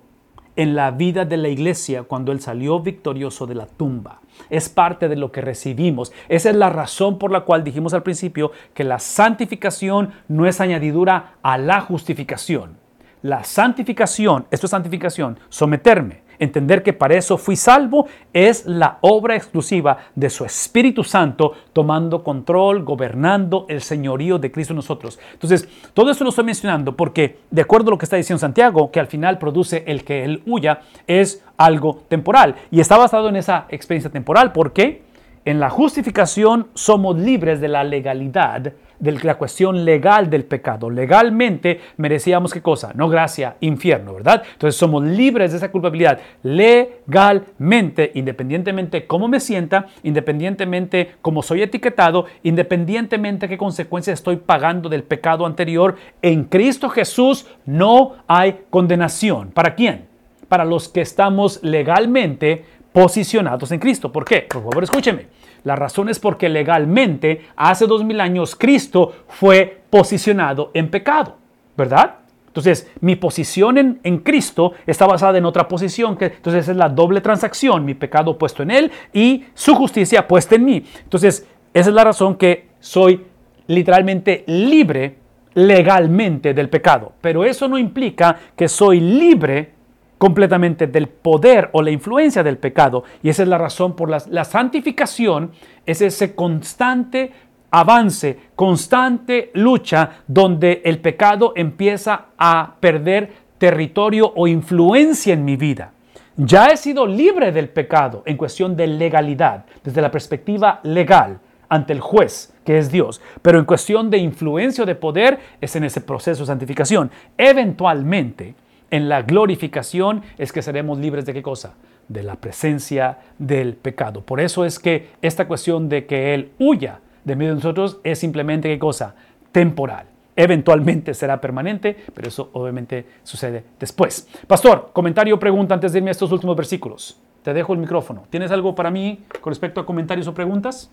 en 0.56 0.76
la 0.76 0.92
vida 0.92 1.24
de 1.26 1.38
la 1.38 1.50
iglesia 1.50 2.04
cuando 2.04 2.32
Él 2.32 2.42
salió 2.42 2.80
victorioso 2.80 3.46
de 3.46 3.56
la 3.56 3.68
tumba. 3.68 4.22
Es 4.50 4.70
parte 4.70 5.08
de 5.08 5.16
lo 5.16 5.32
que 5.32 5.42
recibimos. 5.42 6.12
Esa 6.30 6.50
es 6.50 6.56
la 6.56 6.70
razón 6.70 7.20
por 7.20 7.32
la 7.32 7.42
cual 7.42 7.64
dijimos 7.64 7.94
al 7.94 8.04
principio 8.04 8.52
que 8.74 8.84
la 8.84 9.00
santificación 9.00 10.12
no 10.28 10.48
es 10.48 10.60
añadidura 10.60 11.36
a 11.44 11.58
la 11.58 11.82
justificación. 11.82 12.78
La 13.22 13.44
santificación, 13.44 14.46
esto 14.50 14.68
es 14.68 14.72
santificación, 14.72 15.40
someterme, 15.50 16.22
Entender 16.40 16.84
que 16.84 16.94
para 16.94 17.16
eso 17.16 17.38
fui 17.38 17.56
salvo 17.56 18.08
es 18.34 18.66
la 18.66 18.98
obra 19.02 19.36
exclusiva 19.36 19.98
de 20.16 20.30
su 20.30 20.46
Espíritu 20.46 21.04
Santo 21.04 21.54
tomando 21.74 22.24
control, 22.24 22.84
gobernando 22.84 23.66
el 23.70 23.82
señorío 23.82 24.38
de 24.40 24.52
Cristo 24.52 24.74
en 24.74 24.78
nosotros. 24.78 25.20
Entonces, 25.34 25.68
todo 25.94 26.12
esto 26.12 26.24
lo 26.24 26.30
estoy 26.30 26.46
mencionando 26.46 26.96
porque, 26.96 27.40
de 27.50 27.62
acuerdo 27.62 27.90
a 27.90 27.92
lo 27.92 27.98
que 27.98 28.06
está 28.06 28.18
diciendo 28.18 28.40
Santiago, 28.40 28.92
que 28.92 29.00
al 29.00 29.08
final 29.08 29.38
produce 29.38 29.84
el 29.88 30.04
que 30.04 30.24
él 30.24 30.44
huya, 30.46 30.82
es 31.08 31.44
algo 31.58 32.04
temporal. 32.08 32.56
Y 32.72 32.80
está 32.80 32.98
basado 32.98 33.30
en 33.30 33.36
esa 33.36 33.66
experiencia 33.70 34.12
temporal 34.12 34.52
porque 34.52 35.07
en 35.48 35.62
la 35.62 35.70
justificación 35.70 36.68
somos 36.74 37.18
libres 37.18 37.62
de 37.62 37.70
la 37.70 37.86
legalidad 37.86 38.74
de 39.00 39.12
la 39.24 39.36
cuestión 39.36 39.86
legal 39.86 40.30
del 40.30 40.44
pecado. 40.44 40.90
Legalmente 40.90 41.80
merecíamos 41.96 42.54
qué 42.54 42.62
cosa? 42.62 42.92
No 42.96 43.08
gracia, 43.08 43.56
infierno, 43.62 44.16
¿verdad? 44.16 44.44
Entonces 44.52 44.78
somos 44.78 45.06
libres 45.06 45.52
de 45.52 45.58
esa 45.58 45.72
culpabilidad 45.72 46.20
legalmente, 46.44 48.12
independientemente 48.16 49.08
cómo 49.08 49.30
me 49.30 49.40
sienta, 49.40 49.86
independientemente 50.04 51.16
cómo 51.22 51.42
soy 51.42 51.62
etiquetado, 51.62 52.26
independientemente 52.44 53.48
qué 53.48 53.58
consecuencias 53.58 54.20
estoy 54.20 54.36
pagando 54.36 54.90
del 54.90 55.04
pecado 55.04 55.46
anterior. 55.46 55.96
En 56.22 56.44
Cristo 56.44 56.90
Jesús 56.90 57.48
no 57.66 58.16
hay 58.28 58.64
condenación. 58.70 59.52
¿Para 59.52 59.76
quién? 59.76 60.08
Para 60.50 60.66
los 60.66 60.90
que 60.90 61.00
estamos 61.00 61.64
legalmente 61.64 62.66
posicionados 62.92 63.72
en 63.72 63.80
Cristo. 63.80 64.12
¿Por 64.12 64.26
qué? 64.26 64.48
Por 64.50 64.64
favor, 64.64 64.84
escúcheme. 64.84 65.37
La 65.64 65.76
razón 65.76 66.10
es 66.10 66.20
porque 66.20 66.50
legalmente, 66.50 67.48
hace 67.56 67.88
dos 67.88 68.04
mil 68.04 68.22
años, 68.22 68.56
Cristo 68.56 69.14
fue 69.28 69.82
posicionado 69.90 70.72
en 70.74 70.90
pecado, 70.90 71.36
¿verdad? 71.76 72.16
Entonces, 72.48 72.90
mi 73.02 73.16
posición 73.16 73.78
en, 73.78 74.00
en, 74.04 74.18
Cristo 74.20 74.74
está 74.88 75.06
basada 75.06 75.38
en 75.38 75.46
otra 75.46 75.68
posición, 75.68 76.18
que 76.18 76.26
entonces 76.26 76.68
es 76.68 76.76
la 76.76 76.90
doble 76.90 77.22
transacción, 77.22 77.86
mi 77.86 77.94
pecado 77.94 78.38
puesto 78.38 78.64
en 78.64 78.72
Él 78.72 78.92
y 79.14 79.46
su 79.54 79.76
justicia 79.76 80.28
puesta 80.28 80.56
en 80.56 80.66
mí. 80.66 80.84
Entonces, 81.04 81.46
esa 81.74 81.90
es 81.90 81.96
la 81.96 82.04
razón 82.04 82.36
que 82.36 82.70
soy 82.80 83.26
literalmente 83.68 84.44
libre 84.48 85.18
legalmente 85.54 86.54
del 86.54 86.70
pecado. 86.70 87.14
Pero 87.22 87.44
eso 87.44 87.68
no 87.68 87.78
implica 87.78 88.38
que 88.56 88.68
soy 88.68 89.00
libre 89.00 89.74
completamente 90.18 90.88
del 90.88 91.08
poder 91.08 91.70
o 91.74 91.82
la 91.82 91.92
influencia 91.92 92.44
del 92.44 92.58
pecado. 92.58 93.04
Y 93.22 93.30
esa 93.30 93.44
es 93.44 93.50
la 93.50 93.58
razón 93.58 93.96
por 93.96 94.10
la, 94.10 94.22
la 94.30 94.44
santificación, 94.44 95.52
es 95.86 96.02
ese 96.02 96.36
constante 96.36 97.32
avance, 97.72 98.40
constante 98.56 99.52
lucha 99.54 100.22
donde 100.28 100.82
el 100.86 101.00
pecado 101.00 101.54
empieza 101.56 102.28
a 102.38 102.76
perder 102.80 103.32
territorio 103.58 104.32
o 104.36 104.48
influencia 104.48 105.34
en 105.34 105.46
mi 105.46 105.56
vida. 105.56 105.92
Ya 106.36 106.68
he 106.68 106.78
sido 106.78 107.08
libre 107.08 107.52
del 107.52 107.70
pecado 107.70 108.22
en 108.26 108.38
cuestión 108.38 108.76
de 108.76 108.86
legalidad, 108.86 109.66
desde 109.84 110.02
la 110.02 110.12
perspectiva 110.12 110.80
legal 110.84 111.40
ante 111.68 111.94
el 111.94 112.00
juez, 112.00 112.54
que 112.64 112.78
es 112.78 112.92
Dios. 112.92 113.22
Pero 113.42 113.60
en 113.60 113.66
cuestión 113.66 114.10
de 114.10 114.20
influencia 114.20 114.84
o 114.84 114.88
de 114.88 114.96
poder, 114.96 115.40
es 115.60 115.76
en 115.76 115.84
ese 115.84 116.02
proceso 116.02 116.44
de 116.44 116.48
santificación. 116.48 117.10
Eventualmente, 117.38 118.56
en 118.92 119.10
la 119.10 119.22
glorificación 119.22 120.24
es 120.38 120.52
que 120.52 120.62
seremos 120.62 120.98
libres 121.00 121.26
de 121.26 121.34
qué 121.34 121.42
cosa? 121.42 121.76
de 122.08 122.24
la 122.24 122.36
presencia 122.36 123.20
del 123.38 123.76
pecado. 123.76 124.22
Por 124.22 124.40
eso 124.40 124.66
es 124.66 124.80
que 124.80 125.10
esta 125.22 125.48
cuestión 125.48 125.90
de 125.90 126.06
que 126.06 126.34
Él 126.34 126.52
huya 126.60 127.00
de 127.24 127.36
medio 127.36 127.52
de 127.52 127.56
nosotros 127.56 128.00
es 128.04 128.20
simplemente 128.20 128.70
qué 128.70 128.80
cosa? 128.80 129.16
Temporal. 129.52 130.06
Eventualmente 130.36 131.14
será 131.14 131.42
permanente, 131.42 131.98
pero 132.14 132.28
eso 132.28 132.50
obviamente 132.54 133.06
sucede 133.24 133.64
después. 133.80 134.28
Pastor, 134.46 134.92
comentario 134.94 135.36
o 135.36 135.40
pregunta 135.40 135.74
antes 135.74 135.92
de 135.92 136.00
irme 136.00 136.12
a 136.12 136.12
estos 136.12 136.32
últimos 136.32 136.56
versículos. 136.56 137.20
Te 137.42 137.54
dejo 137.54 137.74
el 137.74 137.80
micrófono. 137.80 138.24
¿Tienes 138.30 138.52
algo 138.52 138.76
para 138.76 138.92
mí 138.92 139.24
con 139.42 139.52
respecto 139.52 139.82
a 139.82 139.86
comentarios 139.86 140.28
o 140.28 140.34
preguntas? 140.34 140.92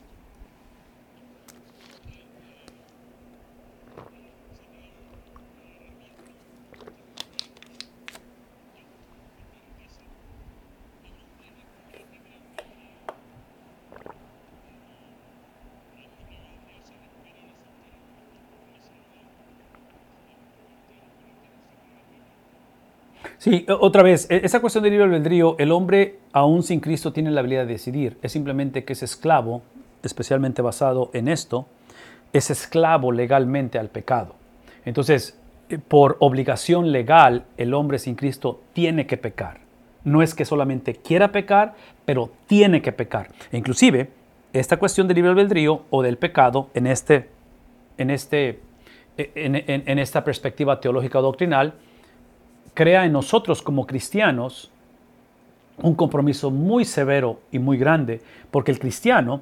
Sí, 23.45 23.67
otra 23.69 24.03
vez, 24.03 24.27
e-, 24.31 24.41
esa 24.43 24.61
cuestión 24.61 24.83
del 24.83 24.95
libre 24.95 25.05
albedrío, 25.05 25.55
el 25.59 25.71
hombre 25.71 26.17
aún 26.33 26.63
sin 26.63 26.81
Cristo 26.81 27.13
tiene 27.13 27.31
la 27.31 27.41
habilidad 27.41 27.67
de 27.67 27.75
decidir. 27.75 28.17
Es 28.23 28.33
simplemente 28.33 28.85
que 28.85 28.95
es 28.95 29.03
esclavo, 29.03 29.61
especialmente 30.03 30.63
basado 30.63 31.11
en 31.13 31.29
esto, 31.29 31.67
es 32.33 32.49
esclavo 32.49 33.13
legalmente 33.13 33.79
al 33.79 33.91
pecado. 33.91 34.35
Entonces, 34.87 35.39
eh, 35.69 35.77
por 35.77 36.17
obligación 36.21 36.91
legal, 36.91 37.45
el 37.59 37.75
hombre 37.75 37.99
sin 37.99 38.15
Cristo 38.15 38.63
tiene 38.73 39.07
que 39.07 39.19
pecar. 39.19 39.61
No 40.05 40.23
es 40.23 40.35
que 40.35 40.47
solamente 40.47 40.95
quiera 40.95 41.31
pecar, 41.31 41.75
pero 42.07 42.31
tiene 42.47 42.81
que 42.81 42.93
pecar. 42.93 43.29
E 43.53 43.59
inclusive, 43.59 44.09
esta 44.55 44.79
cuestión 44.79 45.07
del 45.07 45.17
libre 45.17 45.33
albedrío 45.33 45.83
o 45.91 46.03
del 46.03 46.17
pecado 46.17 46.71
en, 46.73 46.87
este, 46.87 47.29
en, 47.99 48.09
este, 48.09 48.61
e-, 49.19 49.83
en 49.85 49.99
esta 49.99 50.25
perspectiva 50.25 50.81
teológica 50.81 51.19
doctrinal, 51.19 51.75
crea 52.75 53.05
en 53.05 53.13
nosotros 53.13 53.63
como 53.63 53.87
cristianos 53.87 54.71
un 55.83 55.95
compromiso 55.95 56.51
muy 56.51 56.85
severo 56.85 57.41
y 57.51 57.59
muy 57.59 57.79
grande, 57.79 58.21
porque 58.51 58.71
el 58.71 58.79
cristiano, 58.79 59.41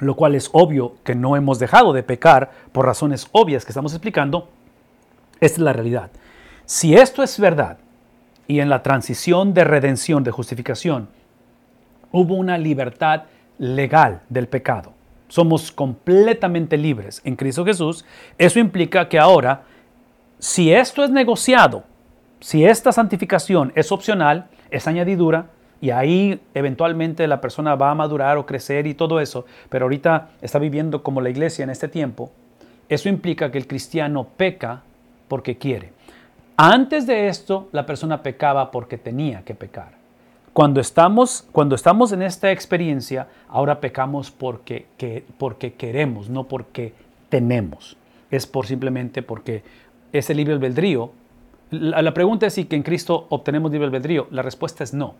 lo 0.00 0.16
cual 0.16 0.34
es 0.34 0.50
obvio 0.52 0.94
que 1.04 1.14
no 1.14 1.36
hemos 1.36 1.58
dejado 1.58 1.92
de 1.92 2.02
pecar 2.02 2.50
por 2.72 2.86
razones 2.86 3.28
obvias 3.32 3.64
que 3.64 3.70
estamos 3.70 3.92
explicando, 3.92 4.48
esta 5.40 5.56
es 5.56 5.58
la 5.58 5.72
realidad. 5.72 6.10
Si 6.64 6.94
esto 6.94 7.22
es 7.22 7.38
verdad, 7.38 7.78
y 8.48 8.60
en 8.60 8.68
la 8.68 8.82
transición 8.82 9.54
de 9.54 9.64
redención, 9.64 10.24
de 10.24 10.30
justificación, 10.30 11.08
hubo 12.12 12.34
una 12.34 12.58
libertad 12.58 13.24
legal 13.58 14.22
del 14.28 14.48
pecado, 14.48 14.92
somos 15.28 15.72
completamente 15.72 16.76
libres 16.76 17.20
en 17.24 17.36
Cristo 17.36 17.64
Jesús, 17.64 18.04
eso 18.38 18.58
implica 18.60 19.08
que 19.08 19.18
ahora, 19.18 19.62
si 20.38 20.72
esto 20.72 21.02
es 21.04 21.10
negociado 21.10 21.84
si 22.46 22.64
esta 22.64 22.92
santificación 22.92 23.72
es 23.74 23.90
opcional, 23.90 24.46
es 24.70 24.86
añadidura, 24.86 25.46
y 25.80 25.90
ahí 25.90 26.40
eventualmente 26.54 27.26
la 27.26 27.40
persona 27.40 27.74
va 27.74 27.90
a 27.90 27.96
madurar 27.96 28.38
o 28.38 28.46
crecer 28.46 28.86
y 28.86 28.94
todo 28.94 29.18
eso, 29.18 29.46
pero 29.68 29.86
ahorita 29.86 30.28
está 30.40 30.60
viviendo 30.60 31.02
como 31.02 31.20
la 31.20 31.28
iglesia 31.28 31.64
en 31.64 31.70
este 31.70 31.88
tiempo, 31.88 32.30
eso 32.88 33.08
implica 33.08 33.50
que 33.50 33.58
el 33.58 33.66
cristiano 33.66 34.28
peca 34.36 34.84
porque 35.26 35.58
quiere. 35.58 35.90
Antes 36.56 37.04
de 37.08 37.26
esto, 37.26 37.68
la 37.72 37.84
persona 37.84 38.22
pecaba 38.22 38.70
porque 38.70 38.96
tenía 38.96 39.42
que 39.42 39.56
pecar. 39.56 39.94
Cuando 40.52 40.80
estamos, 40.80 41.48
cuando 41.50 41.74
estamos 41.74 42.12
en 42.12 42.22
esta 42.22 42.52
experiencia, 42.52 43.26
ahora 43.48 43.80
pecamos 43.80 44.30
porque, 44.30 44.86
porque 45.36 45.72
queremos, 45.72 46.30
no 46.30 46.44
porque 46.44 46.94
tenemos. 47.28 47.96
Es 48.30 48.46
por 48.46 48.68
simplemente 48.68 49.22
porque 49.22 49.64
ese 50.12 50.32
libre 50.32 50.54
albedrío 50.54 51.10
la, 51.70 52.14
pregunta 52.14 52.46
es 52.46 52.54
si 52.54 52.66
que 52.66 52.76
en 52.76 52.82
Cristo 52.82 53.26
obtenemos 53.30 53.72
libre 53.72 53.86
albedrío. 53.86 54.28
La 54.30 54.42
respuesta 54.42 54.84
es 54.84 54.94
no, 54.94 55.14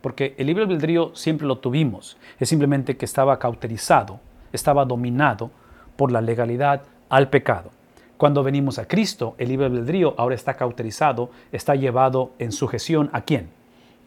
porque 0.00 0.34
el 0.36 0.48
libre 0.48 0.64
albedrío 0.64 1.14
siempre 1.14 1.46
lo 1.46 1.58
tuvimos. 1.58 2.16
Es 2.40 2.48
simplemente 2.48 2.96
que 2.96 3.04
estaba 3.04 3.38
cauterizado, 3.38 4.20
estaba 4.52 4.84
dominado 4.84 5.50
por 5.96 6.10
la 6.10 6.20
legalidad 6.20 6.82
al 7.08 7.30
pecado. 7.30 7.70
Cuando 8.16 8.42
venimos 8.42 8.78
a 8.78 8.86
Cristo, 8.86 9.34
el 9.38 9.48
libre 9.48 9.66
albedrío 9.66 10.14
ahora 10.16 10.34
está 10.34 10.54
cauterizado, 10.54 11.30
está 11.50 11.74
llevado 11.74 12.32
en 12.38 12.52
sujeción 12.52 13.10
a 13.12 13.22
quién? 13.22 13.50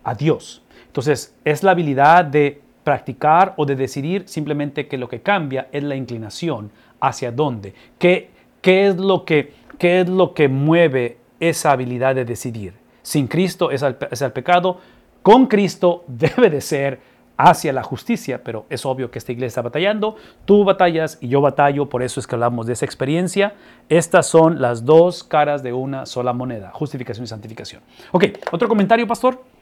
A 0.03 0.15
Dios. 0.15 0.61
Entonces, 0.87 1.35
es 1.43 1.63
la 1.63 1.71
habilidad 1.71 2.25
de 2.25 2.61
practicar 2.83 3.53
o 3.57 3.65
de 3.65 3.75
decidir 3.75 4.23
simplemente 4.27 4.87
que 4.87 4.97
lo 4.97 5.09
que 5.09 5.21
cambia 5.21 5.67
es 5.71 5.83
la 5.83 5.95
inclinación 5.95 6.71
hacia 7.01 7.31
dónde. 7.31 7.73
¿Qué, 7.97 8.29
qué 8.61 8.87
es, 8.87 8.97
lo 8.97 9.25
que, 9.25 9.53
qué 9.77 10.01
es 10.01 10.09
lo 10.09 10.33
que 10.33 10.47
mueve 10.47 11.17
esa 11.39 11.71
habilidad 11.71 12.15
de 12.15 12.25
decidir. 12.25 12.73
Sin 13.01 13.27
Cristo 13.27 13.71
es 13.71 13.83
el, 13.83 13.95
pecado, 14.31 14.79
con 15.21 15.47
Cristo 15.47 16.03
debe 16.07 16.49
de 16.49 16.61
ser 16.61 17.15
hacia 17.37 17.73
la 17.73 17.83
justicia, 17.83 18.41
pero 18.43 18.65
es 18.69 18.85
obvio 18.85 19.11
que 19.11 19.19
esta 19.19 19.31
iglesia 19.33 19.47
está 19.47 19.61
batallando, 19.61 20.15
tú 20.45 20.63
batallas 20.63 21.17
y 21.19 21.27
yo 21.27 21.41
batallo, 21.41 21.87
por 21.87 22.01
eso 22.01 22.19
es 22.19 22.27
que 22.27 22.35
hablamos 22.35 22.65
de 22.65 22.73
esa 22.73 22.85
experiencia. 22.85 23.55
Estas 23.89 24.27
son 24.27 24.61
las 24.61 24.85
dos 24.85 25.23
caras 25.23 25.61
de 25.61 25.73
una 25.73 26.05
sola 26.05 26.31
moneda, 26.31 26.71
justificación 26.73 27.25
y 27.25 27.27
santificación. 27.27 27.81
Ok, 28.11 28.25
otro 28.51 28.69
comentario, 28.69 29.05
pastor. 29.05 29.54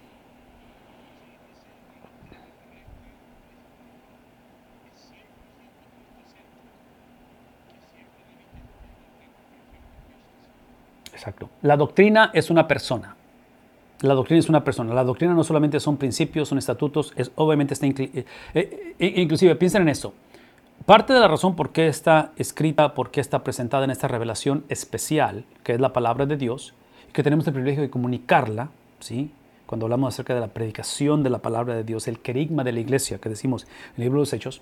Exacto. 11.24 11.50
La 11.62 11.78
doctrina 11.78 12.32
es 12.34 12.50
una 12.50 12.68
persona. 12.68 13.16
La 14.02 14.14
doctrina 14.14 14.40
es 14.40 14.50
una 14.50 14.62
persona. 14.62 14.94
La 14.94 15.06
doctrina 15.06 15.34
no 15.34 15.46
solamente 15.46 15.80
son 15.80 15.96
principios, 15.96 16.50
son 16.50 16.58
estatutos, 16.58 17.14
es, 17.16 17.32
obviamente 17.36 17.74
está 17.74 17.86
eh, 17.88 18.26
eh, 18.54 18.96
eh, 19.00 19.14
inclusive 19.16 19.56
piensen 19.56 19.84
en 19.84 19.88
esto. 19.88 20.14
Parte 20.86 21.14
de 21.14 21.22
la 21.22 21.30
razón 21.30 21.56
por 21.56 21.72
qué 21.72 21.88
está 21.88 22.34
escrita, 22.36 22.94
por 22.94 23.10
qué 23.10 23.22
está 23.22 23.42
presentada 23.42 23.86
en 23.86 23.92
esta 23.92 24.10
revelación 24.10 24.66
especial, 24.68 25.46
que 25.64 25.72
es 25.72 25.80
la 25.80 25.94
palabra 25.94 26.26
de 26.26 26.36
Dios, 26.36 26.74
que 27.14 27.24
tenemos 27.24 27.48
el 27.48 27.54
privilegio 27.54 27.84
de 27.84 27.90
comunicarla, 27.90 28.72
¿sí? 29.00 29.32
cuando 29.66 29.86
hablamos 29.86 30.14
acerca 30.14 30.34
de 30.36 30.42
la 30.42 30.48
predicación 30.48 31.24
de 31.24 31.30
la 31.30 31.40
palabra 31.40 31.74
de 31.74 31.86
Dios, 31.86 32.10
el 32.10 32.20
querigma 32.20 32.66
de 32.66 32.74
la 32.74 32.82
iglesia 32.82 33.20
que 33.20 33.30
decimos 33.30 33.64
en 33.64 33.70
el 33.96 34.04
libro 34.04 34.20
de 34.20 34.24
los 34.24 34.34
Hechos, 34.34 34.62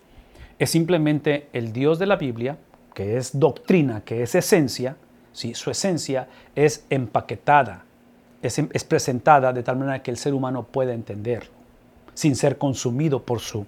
es 0.59 0.69
simplemente 0.69 1.47
el 1.53 1.73
Dios 1.73 1.97
de 1.97 2.05
la 2.05 2.17
Biblia, 2.17 2.59
que 2.93 3.17
es 3.17 3.39
doctrina, 3.39 4.01
que 4.01 4.21
es 4.21 4.35
esencia, 4.35 4.95
su 5.33 5.71
esencia 5.71 6.27
es 6.55 6.85
empaquetada, 6.89 7.83
es, 8.41 8.59
es, 8.59 8.83
presentada 8.83 9.53
de 9.53 9.63
tal 9.63 9.77
manera 9.77 10.01
que 10.01 10.11
el 10.11 10.17
ser 10.17 10.33
humano 10.33 10.63
pueda 10.63 10.93
entenderlo, 10.93 11.51
sin 12.13 12.35
ser 12.35 12.57
consumido 12.57 13.23
por 13.23 13.39
su, 13.39 13.65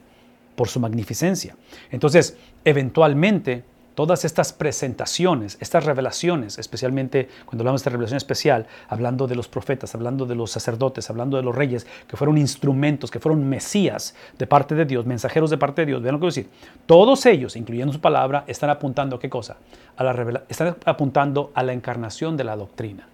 por 0.55 0.67
su 0.67 0.79
magnificencia. 0.79 1.55
Entonces, 1.91 2.37
eventualmente, 2.65 3.63
todas 3.95 4.25
estas 4.25 4.53
presentaciones, 4.53 5.57
estas 5.59 5.85
revelaciones, 5.85 6.57
especialmente 6.57 7.29
cuando 7.45 7.61
hablamos 7.61 7.83
de 7.83 7.89
revelación 7.89 8.17
especial, 8.17 8.67
hablando 8.87 9.27
de 9.27 9.35
los 9.35 9.47
profetas, 9.47 9.93
hablando 9.95 10.25
de 10.25 10.35
los 10.35 10.51
sacerdotes, 10.51 11.09
hablando 11.09 11.37
de 11.37 11.43
los 11.43 11.55
reyes, 11.55 11.85
que 12.07 12.17
fueron 12.17 12.37
instrumentos, 12.37 13.11
que 13.11 13.19
fueron 13.19 13.47
mesías 13.47 14.15
de 14.37 14.47
parte 14.47 14.75
de 14.75 14.85
Dios, 14.85 15.05
mensajeros 15.05 15.49
de 15.49 15.57
parte 15.57 15.81
de 15.81 15.87
Dios, 15.87 16.01
vean 16.01 16.13
lo 16.13 16.19
que 16.19 16.25
a 16.25 16.29
decir. 16.29 16.49
Todos 16.85 17.25
ellos, 17.25 17.55
incluyendo 17.55 17.93
su 17.93 18.01
palabra, 18.01 18.43
están 18.47 18.69
apuntando 18.69 19.15
a 19.15 19.19
qué 19.19 19.29
cosa? 19.29 19.57
A 19.97 20.03
la 20.03 20.43
están 20.47 20.75
apuntando 20.85 21.51
a 21.53 21.63
la 21.63 21.73
encarnación 21.73 22.37
de 22.37 22.43
la 22.43 22.55
doctrina. 22.55 23.07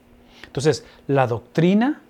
Entonces, 0.45 0.85
la 1.07 1.27
doctrina 1.27 2.01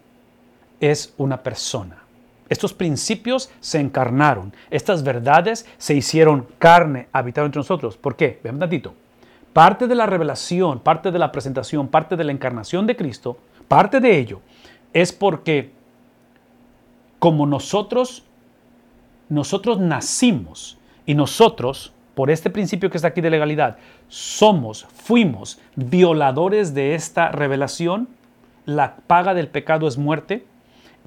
es 0.80 1.14
una 1.18 1.42
persona. 1.44 2.04
Estos 2.50 2.74
principios 2.74 3.52
se 3.60 3.80
encarnaron, 3.80 4.54
estas 4.72 5.04
verdades 5.04 5.68
se 5.78 5.94
hicieron 5.94 6.48
carne, 6.58 7.08
habitaron 7.14 7.48
entre 7.48 7.60
nosotros. 7.60 7.96
¿Por 7.96 8.16
qué? 8.16 8.40
Vean 8.44 8.56
un 8.56 8.62
tantito. 8.62 8.96
Parte 9.54 9.88
de 9.88 9.96
la 9.96 10.06
revelación, 10.06 10.80
parte 10.80 11.12
de 11.12 11.20
la 11.20 11.32
presentación, 11.32 11.88
parte 11.88 12.16
de 12.16 12.24
la 12.24 12.32
encarnación 12.32 12.88
de 12.88 12.96
Cristo, 12.96 13.38
parte 13.68 14.00
de 14.00 14.18
ello 14.18 14.42
es 14.94 15.14
porque 15.14 15.72
como 17.20 17.46
nosotros, 17.46 18.24
nosotros 19.28 19.80
nacimos 19.80 20.78
y 21.06 21.14
nosotros, 21.14 21.94
por 22.16 22.32
este 22.32 22.50
principio 22.50 22.90
que 22.90 22.98
está 22.98 23.10
aquí 23.10 23.22
de 23.22 23.30
legalidad, 23.30 23.78
somos, 24.08 24.88
fuimos 24.94 25.60
violadores 25.76 26.74
de 26.74 26.96
esta 26.96 27.30
revelación, 27.30 28.08
la 28.66 28.98
paga 29.08 29.34
del 29.34 29.48
pecado 29.48 29.88
es 29.88 29.98
muerte, 29.98 30.46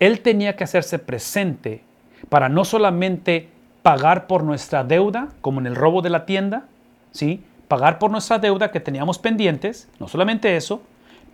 él 0.03 0.19
tenía 0.19 0.57
que 0.57 0.65
hacerse 0.65 0.99
presente 0.99 1.85
para 2.29 2.49
no 2.49 2.65
solamente 2.65 3.49
pagar 3.83 4.27
por 4.27 4.43
nuestra 4.43 4.83
deuda, 4.83 5.29
como 5.41 5.61
en 5.61 5.69
el 5.69 5.77
robo 5.77 6.03
de 6.03 6.11
la 6.11 6.27
tienda, 6.27 6.65
¿sí? 7.13 7.45
pagar 7.69 8.01
por 8.01 8.11
nuestra 8.11 8.41
deuda 8.41 8.73
que 8.73 8.81
teníamos 8.81 9.21
pendientes, 9.21 9.89
no 10.01 10.09
solamente 10.09 10.57
eso, 10.57 10.83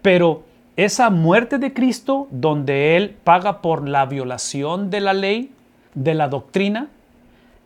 pero 0.02 0.44
esa 0.76 1.08
muerte 1.08 1.56
de 1.56 1.72
Cristo, 1.72 2.28
donde 2.30 2.98
Él 2.98 3.16
paga 3.24 3.62
por 3.62 3.88
la 3.88 4.04
violación 4.04 4.90
de 4.90 5.00
la 5.00 5.14
ley, 5.14 5.50
de 5.94 6.12
la 6.12 6.28
doctrina, 6.28 6.88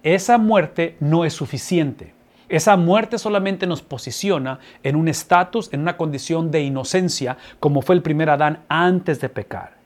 esa 0.04 0.38
muerte 0.38 0.96
no 1.00 1.24
es 1.24 1.32
suficiente. 1.32 2.14
Esa 2.48 2.76
muerte 2.76 3.18
solamente 3.18 3.66
nos 3.66 3.82
posiciona 3.82 4.60
en 4.84 4.94
un 4.94 5.08
estatus, 5.08 5.68
en 5.72 5.80
una 5.80 5.96
condición 5.96 6.52
de 6.52 6.62
inocencia, 6.62 7.38
como 7.58 7.82
fue 7.82 7.96
el 7.96 8.02
primer 8.02 8.30
Adán 8.30 8.60
antes 8.68 9.20
de 9.20 9.28
pecar. 9.28 9.81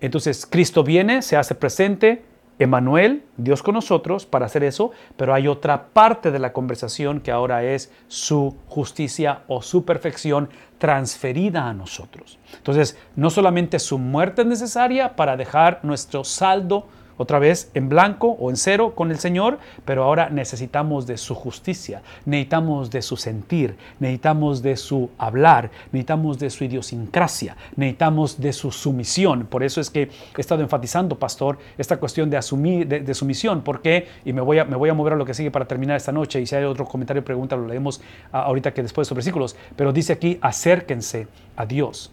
Entonces 0.00 0.46
Cristo 0.46 0.82
viene, 0.84 1.22
se 1.22 1.36
hace 1.36 1.54
presente, 1.54 2.24
Emanuel, 2.58 3.24
Dios 3.36 3.62
con 3.62 3.74
nosotros, 3.74 4.24
para 4.24 4.46
hacer 4.46 4.64
eso, 4.64 4.90
pero 5.16 5.34
hay 5.34 5.46
otra 5.46 5.88
parte 5.88 6.30
de 6.30 6.38
la 6.38 6.54
conversación 6.54 7.20
que 7.20 7.30
ahora 7.30 7.64
es 7.64 7.92
su 8.08 8.56
justicia 8.66 9.42
o 9.46 9.60
su 9.60 9.84
perfección 9.84 10.48
transferida 10.78 11.68
a 11.68 11.74
nosotros. 11.74 12.38
Entonces, 12.56 12.98
no 13.14 13.28
solamente 13.28 13.78
su 13.78 13.98
muerte 13.98 14.42
es 14.42 14.48
necesaria 14.48 15.16
para 15.16 15.36
dejar 15.36 15.80
nuestro 15.82 16.24
saldo 16.24 16.86
otra 17.16 17.38
vez 17.38 17.70
en 17.74 17.88
blanco 17.88 18.36
o 18.38 18.50
en 18.50 18.56
cero 18.56 18.94
con 18.94 19.10
el 19.10 19.18
Señor, 19.18 19.58
pero 19.84 20.04
ahora 20.04 20.28
necesitamos 20.30 21.06
de 21.06 21.16
su 21.16 21.34
justicia, 21.34 22.02
necesitamos 22.24 22.90
de 22.90 23.02
su 23.02 23.16
sentir, 23.16 23.76
necesitamos 24.00 24.62
de 24.62 24.76
su 24.76 25.10
hablar, 25.18 25.70
necesitamos 25.92 26.38
de 26.38 26.50
su 26.50 26.64
idiosincrasia, 26.64 27.56
necesitamos 27.76 28.40
de 28.40 28.52
su 28.52 28.70
sumisión. 28.70 29.46
Por 29.46 29.62
eso 29.62 29.80
es 29.80 29.90
que 29.90 30.02
he 30.36 30.40
estado 30.40 30.62
enfatizando, 30.62 31.18
pastor, 31.18 31.58
esta 31.78 31.98
cuestión 31.98 32.30
de 32.30 32.36
asumir, 32.36 32.86
de, 32.86 33.14
sumisión. 33.14 33.62
¿Por 33.62 33.80
qué? 33.80 34.08
Y 34.24 34.32
me 34.32 34.40
voy, 34.40 34.58
a, 34.58 34.64
me 34.64 34.76
voy 34.76 34.90
a 34.90 34.94
mover 34.94 35.14
a 35.14 35.16
lo 35.16 35.24
que 35.24 35.34
sigue 35.34 35.50
para 35.50 35.66
terminar 35.66 35.96
esta 35.96 36.12
noche. 36.12 36.40
Y 36.40 36.46
si 36.46 36.54
hay 36.54 36.64
otro 36.64 36.84
comentario 36.84 37.22
o 37.22 37.24
pregunta, 37.24 37.56
lo 37.56 37.66
leemos 37.66 38.00
ahorita 38.32 38.72
que 38.74 38.82
después 38.82 39.04
de 39.04 39.08
estos 39.08 39.16
versículos. 39.16 39.56
Pero 39.76 39.92
dice 39.92 40.12
aquí, 40.12 40.38
acérquense 40.40 41.28
a 41.56 41.66
Dios. 41.66 42.12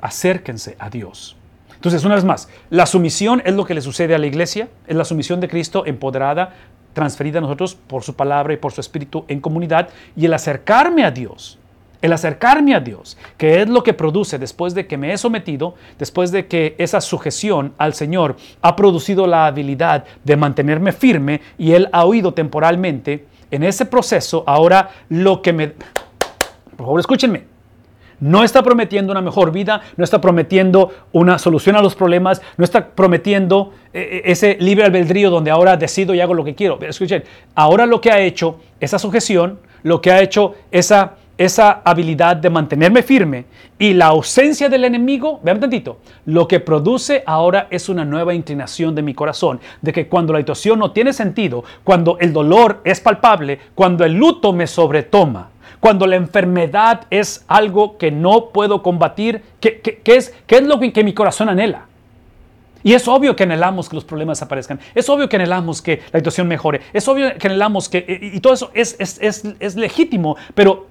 Acérquense 0.00 0.76
a 0.78 0.90
Dios. 0.90 1.36
Entonces, 1.84 2.06
una 2.06 2.14
vez 2.14 2.24
más, 2.24 2.48
la 2.70 2.86
sumisión 2.86 3.42
es 3.44 3.52
lo 3.52 3.66
que 3.66 3.74
le 3.74 3.82
sucede 3.82 4.14
a 4.14 4.18
la 4.18 4.24
iglesia, 4.24 4.70
es 4.86 4.96
la 4.96 5.04
sumisión 5.04 5.38
de 5.40 5.48
Cristo 5.48 5.84
empoderada, 5.84 6.54
transferida 6.94 7.40
a 7.40 7.42
nosotros 7.42 7.74
por 7.74 8.02
su 8.02 8.16
palabra 8.16 8.54
y 8.54 8.56
por 8.56 8.72
su 8.72 8.80
espíritu 8.80 9.26
en 9.28 9.38
comunidad, 9.38 9.90
y 10.16 10.24
el 10.24 10.32
acercarme 10.32 11.04
a 11.04 11.10
Dios, 11.10 11.58
el 12.00 12.14
acercarme 12.14 12.74
a 12.74 12.80
Dios, 12.80 13.18
que 13.36 13.60
es 13.60 13.68
lo 13.68 13.82
que 13.82 13.92
produce 13.92 14.38
después 14.38 14.72
de 14.72 14.86
que 14.86 14.96
me 14.96 15.12
he 15.12 15.18
sometido, 15.18 15.74
después 15.98 16.32
de 16.32 16.46
que 16.46 16.74
esa 16.78 17.02
sujeción 17.02 17.74
al 17.76 17.92
Señor 17.92 18.36
ha 18.62 18.76
producido 18.76 19.26
la 19.26 19.44
habilidad 19.44 20.06
de 20.24 20.36
mantenerme 20.38 20.90
firme 20.90 21.42
y 21.58 21.72
Él 21.72 21.90
ha 21.92 22.06
oído 22.06 22.32
temporalmente, 22.32 23.26
en 23.50 23.62
ese 23.62 23.84
proceso 23.84 24.42
ahora 24.46 24.88
lo 25.10 25.42
que 25.42 25.52
me... 25.52 25.68
Por 25.68 26.86
favor, 26.86 27.00
escúchenme. 27.00 27.53
No 28.20 28.44
está 28.44 28.62
prometiendo 28.62 29.12
una 29.12 29.20
mejor 29.20 29.52
vida, 29.52 29.82
no 29.96 30.04
está 30.04 30.20
prometiendo 30.20 30.92
una 31.12 31.38
solución 31.38 31.76
a 31.76 31.82
los 31.82 31.94
problemas, 31.94 32.40
no 32.56 32.64
está 32.64 32.88
prometiendo 32.88 33.72
eh, 33.92 34.00
eh, 34.00 34.22
ese 34.24 34.56
libre 34.60 34.84
albedrío 34.84 35.30
donde 35.30 35.50
ahora 35.50 35.76
decido 35.76 36.14
y 36.14 36.20
hago 36.20 36.34
lo 36.34 36.44
que 36.44 36.54
quiero. 36.54 36.78
Escuchen, 36.80 37.24
ahora 37.54 37.86
lo 37.86 38.00
que 38.00 38.10
ha 38.10 38.20
hecho 38.20 38.60
esa 38.80 38.98
sujeción, 38.98 39.58
lo 39.82 40.00
que 40.00 40.10
ha 40.10 40.20
hecho 40.22 40.54
esa, 40.70 41.14
esa 41.38 41.82
habilidad 41.84 42.36
de 42.36 42.50
mantenerme 42.50 43.02
firme 43.02 43.44
y 43.78 43.92
la 43.92 44.06
ausencia 44.06 44.68
del 44.68 44.84
enemigo, 44.84 45.40
vean 45.42 45.60
tantito, 45.60 45.98
lo 46.26 46.46
que 46.46 46.60
produce 46.60 47.22
ahora 47.26 47.66
es 47.70 47.88
una 47.88 48.04
nueva 48.04 48.34
inclinación 48.34 48.94
de 48.94 49.02
mi 49.02 49.14
corazón, 49.14 49.60
de 49.82 49.92
que 49.92 50.08
cuando 50.08 50.32
la 50.32 50.38
situación 50.38 50.78
no 50.78 50.92
tiene 50.92 51.12
sentido, 51.12 51.64
cuando 51.82 52.18
el 52.20 52.32
dolor 52.32 52.80
es 52.84 53.00
palpable, 53.00 53.58
cuando 53.74 54.04
el 54.04 54.14
luto 54.14 54.52
me 54.52 54.66
sobretoma, 54.66 55.50
cuando 55.84 56.06
la 56.06 56.16
enfermedad 56.16 57.02
es 57.10 57.44
algo 57.46 57.98
que 57.98 58.10
no 58.10 58.48
puedo 58.54 58.82
combatir, 58.82 59.42
¿qué, 59.60 59.82
es, 60.06 60.34
qué 60.46 60.56
es 60.56 60.62
lo 60.62 60.80
que, 60.80 61.04
mi 61.04 61.12
corazón 61.12 61.50
anhela? 61.50 61.84
Y 62.82 62.94
es 62.94 63.06
obvio 63.06 63.36
que 63.36 63.42
anhelamos 63.42 63.90
que 63.90 63.96
los 63.96 64.04
problemas 64.06 64.40
aparezcan. 64.40 64.80
Es 64.94 65.10
obvio 65.10 65.28
que 65.28 65.36
anhelamos 65.36 65.82
que 65.82 66.00
la 66.10 66.20
situación 66.20 66.48
mejore. 66.48 66.80
Es 66.94 67.06
obvio 67.06 67.36
que 67.36 67.48
anhelamos 67.48 67.90
que... 67.90 68.02
Y 68.32 68.40
todo 68.40 68.54
eso 68.54 68.70
es, 68.72 68.96
es, 68.98 69.76
legítimo. 69.76 70.38
Pero 70.54 70.86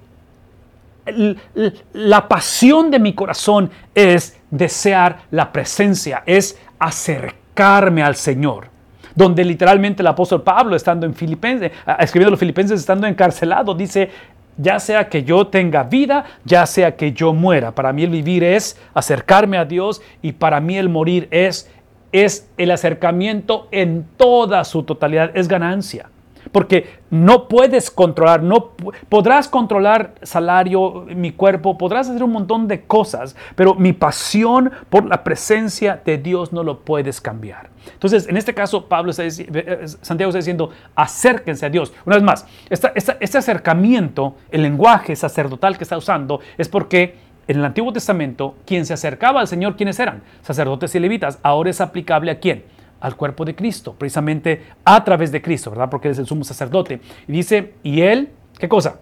la 1.92 2.28
pasión 2.28 2.92
de 2.92 3.00
mi 3.00 3.14
corazón 3.14 3.72
es 3.96 4.38
desear 4.48 5.22
la 5.32 5.50
presencia. 5.50 6.22
Es 6.24 6.56
acercarme 6.78 8.04
al 8.04 8.14
Señor 8.14 8.72
donde 9.16 9.44
literalmente 9.44 10.02
el 10.02 10.08
apóstol 10.08 10.42
Pablo, 10.42 10.74
estando 10.74 11.06
en 11.06 11.14
Filipenses, 11.14 11.70
escribiendo 12.00 12.32
los 12.32 12.40
Filipenses, 12.40 12.80
estando 12.80 13.06
encarcelado, 13.06 13.72
dice, 13.72 14.10
ya 14.56 14.78
sea 14.80 15.08
que 15.08 15.24
yo 15.24 15.46
tenga 15.46 15.84
vida, 15.84 16.24
ya 16.44 16.66
sea 16.66 16.96
que 16.96 17.12
yo 17.12 17.32
muera. 17.32 17.74
Para 17.74 17.92
mí 17.92 18.04
el 18.04 18.10
vivir 18.10 18.44
es 18.44 18.78
acercarme 18.94 19.58
a 19.58 19.64
Dios 19.64 20.02
y 20.22 20.32
para 20.32 20.60
mí 20.60 20.76
el 20.76 20.88
morir 20.88 21.28
es, 21.30 21.70
es 22.12 22.48
el 22.56 22.70
acercamiento 22.70 23.68
en 23.70 24.06
toda 24.16 24.64
su 24.64 24.82
totalidad, 24.82 25.36
es 25.36 25.48
ganancia 25.48 26.08
porque 26.54 27.00
no 27.10 27.48
puedes 27.48 27.90
controlar, 27.90 28.40
no 28.40 28.76
podrás 29.08 29.48
controlar 29.48 30.14
salario, 30.22 31.04
mi 31.08 31.32
cuerpo, 31.32 31.76
podrás 31.76 32.08
hacer 32.08 32.22
un 32.22 32.30
montón 32.30 32.68
de 32.68 32.82
cosas, 32.84 33.34
pero 33.56 33.74
mi 33.74 33.92
pasión 33.92 34.70
por 34.88 35.04
la 35.04 35.24
presencia 35.24 36.00
de 36.04 36.16
Dios 36.16 36.52
no 36.52 36.62
lo 36.62 36.78
puedes 36.84 37.20
cambiar. 37.20 37.70
Entonces, 37.92 38.28
en 38.28 38.36
este 38.36 38.54
caso, 38.54 38.86
Pablo 38.86 39.10
está, 39.10 39.24
eh, 39.24 39.80
Santiago 40.00 40.30
está 40.30 40.38
diciendo, 40.38 40.70
acérquense 40.94 41.66
a 41.66 41.70
Dios. 41.70 41.92
Una 42.06 42.14
vez 42.14 42.22
más, 42.22 42.46
este 42.70 43.38
acercamiento, 43.38 44.36
el 44.52 44.62
lenguaje 44.62 45.16
sacerdotal 45.16 45.76
que 45.76 45.82
está 45.82 45.98
usando, 45.98 46.38
es 46.56 46.68
porque 46.68 47.16
en 47.48 47.58
el 47.58 47.64
Antiguo 47.64 47.92
Testamento, 47.92 48.54
quien 48.64 48.86
se 48.86 48.94
acercaba 48.94 49.40
al 49.40 49.48
Señor, 49.48 49.74
¿quiénes 49.74 49.98
eran? 49.98 50.22
Sacerdotes 50.42 50.94
y 50.94 51.00
levitas. 51.00 51.40
Ahora 51.42 51.70
es 51.70 51.80
aplicable 51.80 52.30
a 52.30 52.38
quién? 52.38 52.62
Al 53.04 53.16
cuerpo 53.16 53.44
de 53.44 53.54
Cristo, 53.54 53.94
precisamente 53.98 54.62
a 54.82 55.04
través 55.04 55.30
de 55.30 55.42
Cristo, 55.42 55.70
¿verdad? 55.70 55.90
Porque 55.90 56.08
es 56.08 56.18
el 56.18 56.26
sumo 56.26 56.42
sacerdote. 56.42 57.02
Y 57.28 57.32
dice, 57.32 57.74
y 57.82 58.00
Él, 58.00 58.30
¿qué 58.58 58.66
cosa? 58.66 59.00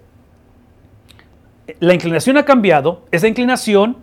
La 1.78 1.94
inclinación 1.94 2.36
ha 2.36 2.44
cambiado, 2.44 3.06
esa 3.12 3.28
inclinación, 3.28 3.98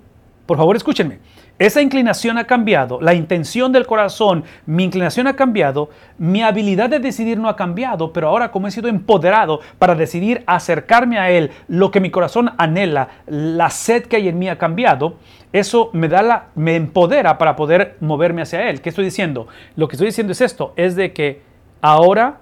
por 0.45 0.57
favor 0.57 0.77
escúchenme, 0.77 1.19
esa 1.59 1.81
inclinación 1.81 2.37
ha 2.37 2.45
cambiado, 2.45 3.01
la 3.01 3.13
intención 3.13 3.73
del 3.73 3.85
corazón, 3.85 4.45
mi 4.65 4.85
inclinación 4.85 5.27
ha 5.27 5.35
cambiado, 5.35 5.89
mi 6.17 6.41
habilidad 6.43 6.89
de 6.89 6.99
decidir 6.99 7.37
no 7.37 7.49
ha 7.49 7.57
cambiado, 7.57 8.13
pero 8.13 8.29
ahora 8.29 8.51
como 8.51 8.69
he 8.69 8.71
sido 8.71 8.87
empoderado 8.87 9.59
para 9.79 9.95
decidir 9.95 10.43
acercarme 10.47 11.19
a 11.19 11.29
Él, 11.29 11.51
lo 11.67 11.91
que 11.91 11.99
mi 11.99 12.09
corazón 12.09 12.51
anhela, 12.57 13.09
la 13.27 13.69
sed 13.69 14.03
que 14.05 14.15
hay 14.15 14.29
en 14.29 14.39
mí 14.39 14.47
ha 14.47 14.57
cambiado, 14.57 15.17
eso 15.51 15.89
me 15.93 16.07
da 16.07 16.21
la, 16.21 16.47
me 16.55 16.75
empodera 16.75 17.37
para 17.37 17.55
poder 17.55 17.97
moverme 17.99 18.41
hacia 18.41 18.69
Él. 18.69 18.81
¿Qué 18.81 18.89
estoy 18.89 19.05
diciendo? 19.05 19.47
Lo 19.75 19.87
que 19.87 19.95
estoy 19.95 20.07
diciendo 20.07 20.33
es 20.33 20.41
esto, 20.41 20.73
es 20.75 20.95
de 20.95 21.11
que 21.13 21.41
ahora 21.81 22.39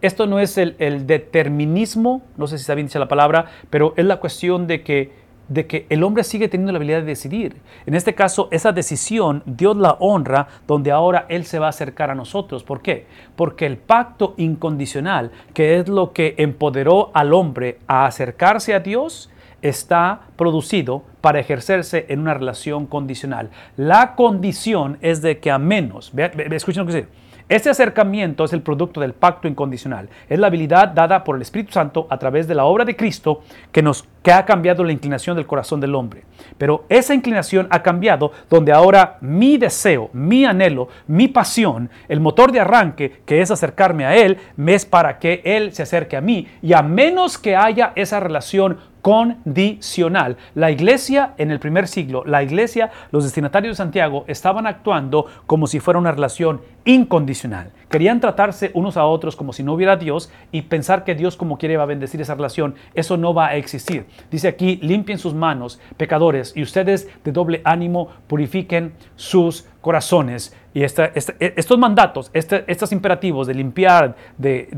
esto 0.00 0.26
no 0.26 0.38
es 0.38 0.56
el, 0.56 1.06
determinismo, 1.06 2.22
no 2.38 2.46
sé 2.46 2.56
si 2.56 2.62
está 2.62 2.74
bien 2.74 2.86
dicha 2.86 2.98
la 2.98 3.08
palabra, 3.08 3.46
pero 3.68 3.92
es 3.96 4.04
la 4.06 4.18
cuestión 4.18 4.66
de 4.66 4.82
que 4.82 5.20
de 5.50 5.66
que 5.66 5.84
el 5.88 6.04
hombre 6.04 6.22
sigue 6.22 6.46
teniendo 6.46 6.70
la 6.70 6.76
habilidad 6.76 7.00
de 7.00 7.06
decidir. 7.06 7.56
En 7.84 7.94
este 7.94 8.14
caso, 8.14 8.46
esa 8.52 8.70
decisión 8.70 9.42
Dios 9.46 9.76
la 9.76 9.96
honra 9.98 10.46
donde 10.68 10.92
ahora 10.92 11.26
Él 11.28 11.44
se 11.44 11.58
va 11.58 11.66
a 11.66 11.70
acercar 11.70 12.08
a 12.08 12.14
nosotros. 12.14 12.62
¿Por 12.62 12.82
qué? 12.82 13.06
Porque 13.34 13.66
el 13.66 13.76
pacto 13.76 14.34
incondicional, 14.36 15.32
que 15.52 15.78
es 15.78 15.88
lo 15.88 16.12
que 16.12 16.36
empoderó 16.38 17.10
al 17.14 17.34
hombre 17.34 17.78
a 17.88 18.06
acercarse 18.06 18.74
a 18.74 18.78
Dios, 18.78 19.28
está 19.62 20.20
producido 20.36 21.02
para 21.20 21.40
ejercerse 21.40 22.06
en 22.08 22.20
una 22.20 22.34
relación 22.34 22.86
condicional. 22.86 23.50
La 23.76 24.14
condición 24.14 24.98
es 25.00 25.22
de 25.22 25.38
que 25.38 25.50
a 25.50 25.58
menos, 25.58 26.12
escuchen 26.50 26.84
lo 26.84 26.90
que 26.90 26.96
dice, 26.96 27.08
este 27.50 27.68
acercamiento 27.68 28.44
es 28.44 28.52
el 28.52 28.62
producto 28.62 29.00
del 29.00 29.12
pacto 29.12 29.48
incondicional. 29.48 30.08
Es 30.28 30.38
la 30.38 30.46
habilidad 30.46 30.86
dada 30.86 31.24
por 31.24 31.34
el 31.34 31.42
Espíritu 31.42 31.72
Santo 31.72 32.06
a 32.08 32.16
través 32.16 32.46
de 32.46 32.54
la 32.54 32.64
obra 32.64 32.84
de 32.84 32.94
Cristo 32.94 33.42
que 33.72 33.82
nos 33.82 34.06
que 34.22 34.32
ha 34.32 34.44
cambiado 34.44 34.84
la 34.84 34.92
inclinación 34.92 35.34
del 35.34 35.46
corazón 35.46 35.80
del 35.80 35.94
hombre. 35.96 36.22
Pero 36.58 36.84
esa 36.88 37.12
inclinación 37.12 37.66
ha 37.70 37.82
cambiado 37.82 38.30
donde 38.48 38.70
ahora 38.70 39.18
mi 39.20 39.56
deseo, 39.56 40.10
mi 40.12 40.44
anhelo, 40.44 40.88
mi 41.08 41.26
pasión, 41.26 41.90
el 42.06 42.20
motor 42.20 42.52
de 42.52 42.60
arranque 42.60 43.22
que 43.24 43.40
es 43.40 43.50
acercarme 43.50 44.04
a 44.04 44.14
él, 44.14 44.38
es 44.66 44.86
para 44.86 45.18
que 45.18 45.42
él 45.44 45.72
se 45.72 45.82
acerque 45.82 46.16
a 46.16 46.20
mí 46.20 46.46
y 46.62 46.72
a 46.72 46.82
menos 46.82 47.36
que 47.36 47.56
haya 47.56 47.92
esa 47.96 48.20
relación 48.20 48.78
condicional. 49.02 50.36
La 50.54 50.70
iglesia 50.70 51.34
en 51.38 51.50
el 51.50 51.58
primer 51.58 51.88
siglo, 51.88 52.22
la 52.24 52.42
iglesia, 52.42 52.90
los 53.10 53.24
destinatarios 53.24 53.72
de 53.72 53.82
Santiago 53.82 54.24
estaban 54.26 54.66
actuando 54.66 55.26
como 55.46 55.66
si 55.66 55.80
fuera 55.80 55.98
una 55.98 56.12
relación 56.12 56.60
incondicional. 56.84 57.72
Querían 57.90 58.20
tratarse 58.20 58.70
unos 58.74 58.96
a 58.96 59.04
otros 59.04 59.34
como 59.34 59.52
si 59.52 59.64
no 59.64 59.74
hubiera 59.74 59.96
Dios 59.96 60.30
y 60.52 60.62
pensar 60.62 61.02
que 61.02 61.16
Dios 61.16 61.36
como 61.36 61.58
quiere 61.58 61.76
va 61.76 61.82
a 61.82 61.86
bendecir 61.86 62.20
esa 62.20 62.36
relación. 62.36 62.76
Eso 62.94 63.16
no 63.16 63.34
va 63.34 63.48
a 63.48 63.56
existir. 63.56 64.06
Dice 64.30 64.46
aquí, 64.46 64.78
limpien 64.80 65.18
sus 65.18 65.34
manos, 65.34 65.80
pecadores, 65.96 66.56
y 66.56 66.62
ustedes 66.62 67.10
de 67.24 67.32
doble 67.32 67.62
ánimo 67.64 68.08
purifiquen 68.28 68.92
sus 69.16 69.66
corazones. 69.80 70.56
Y 70.72 70.84
estos 70.84 71.78
mandatos, 71.78 72.30
estos 72.32 72.92
imperativos 72.92 73.48
de 73.48 73.54
limpiar, 73.54 74.14
de, 74.38 74.68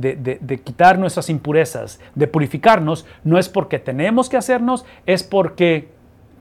de, 0.41 0.59
quitar 0.61 0.99
nuestras 0.99 1.29
impurezas, 1.29 2.01
de 2.15 2.27
purificarnos, 2.27 3.05
no 3.25 3.39
es 3.39 3.51
porque 3.51 3.79
tenemos 3.79 4.31
que 4.31 4.39
hacernos, 4.39 4.87
es 5.05 5.23
porque 5.23 5.91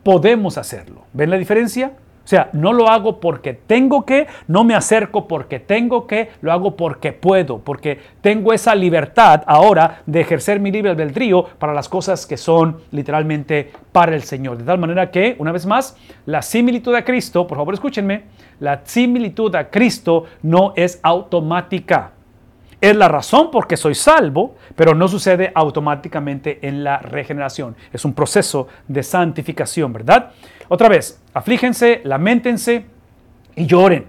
podemos 0.03 0.57
hacerlo. 0.57 1.03
¿Ven 1.11 1.29
la 1.31 1.37
diferencia? 1.37 1.91
O 2.23 2.27
sea, 2.27 2.49
no 2.53 2.71
lo 2.71 2.87
hago 2.87 3.19
porque 3.19 3.53
tengo 3.53 4.05
que, 4.05 4.27
no 4.47 4.63
me 4.63 4.75
acerco 4.75 5.27
porque 5.27 5.59
tengo 5.59 6.05
que, 6.05 6.29
lo 6.41 6.51
hago 6.51 6.75
porque 6.75 7.13
puedo, 7.13 7.59
porque 7.59 7.99
tengo 8.21 8.53
esa 8.53 8.75
libertad 8.75 9.41
ahora 9.47 10.01
de 10.05 10.21
ejercer 10.21 10.59
mi 10.59 10.71
libre 10.71 10.91
albedrío 10.91 11.43
para 11.57 11.73
las 11.73 11.89
cosas 11.89 12.25
que 12.25 12.37
son 12.37 12.77
literalmente 12.91 13.71
para 13.91 14.15
el 14.15 14.23
Señor. 14.23 14.57
De 14.57 14.63
tal 14.63 14.77
manera 14.77 15.09
que, 15.09 15.35
una 15.39 15.51
vez 15.51 15.65
más, 15.65 15.97
la 16.25 16.41
similitud 16.41 16.93
a 16.93 17.03
Cristo, 17.03 17.47
por 17.47 17.57
favor 17.57 17.73
escúchenme, 17.73 18.23
la 18.59 18.81
similitud 18.83 19.53
a 19.55 19.69
Cristo 19.69 20.25
no 20.43 20.73
es 20.75 20.99
automática. 21.01 22.11
Es 22.81 22.95
la 22.95 23.07
razón 23.07 23.51
por 23.51 23.67
qué 23.67 23.77
soy 23.77 23.93
salvo, 23.93 24.55
pero 24.75 24.95
no 24.95 25.07
sucede 25.07 25.51
automáticamente 25.53 26.67
en 26.67 26.83
la 26.83 26.97
regeneración. 26.97 27.75
Es 27.93 28.05
un 28.05 28.13
proceso 28.13 28.67
de 28.87 29.03
santificación, 29.03 29.93
¿verdad? 29.93 30.31
Otra 30.67 30.89
vez, 30.89 31.21
aflíjense, 31.31 32.01
lamentense 32.03 32.85
y 33.55 33.67
lloren. 33.67 34.07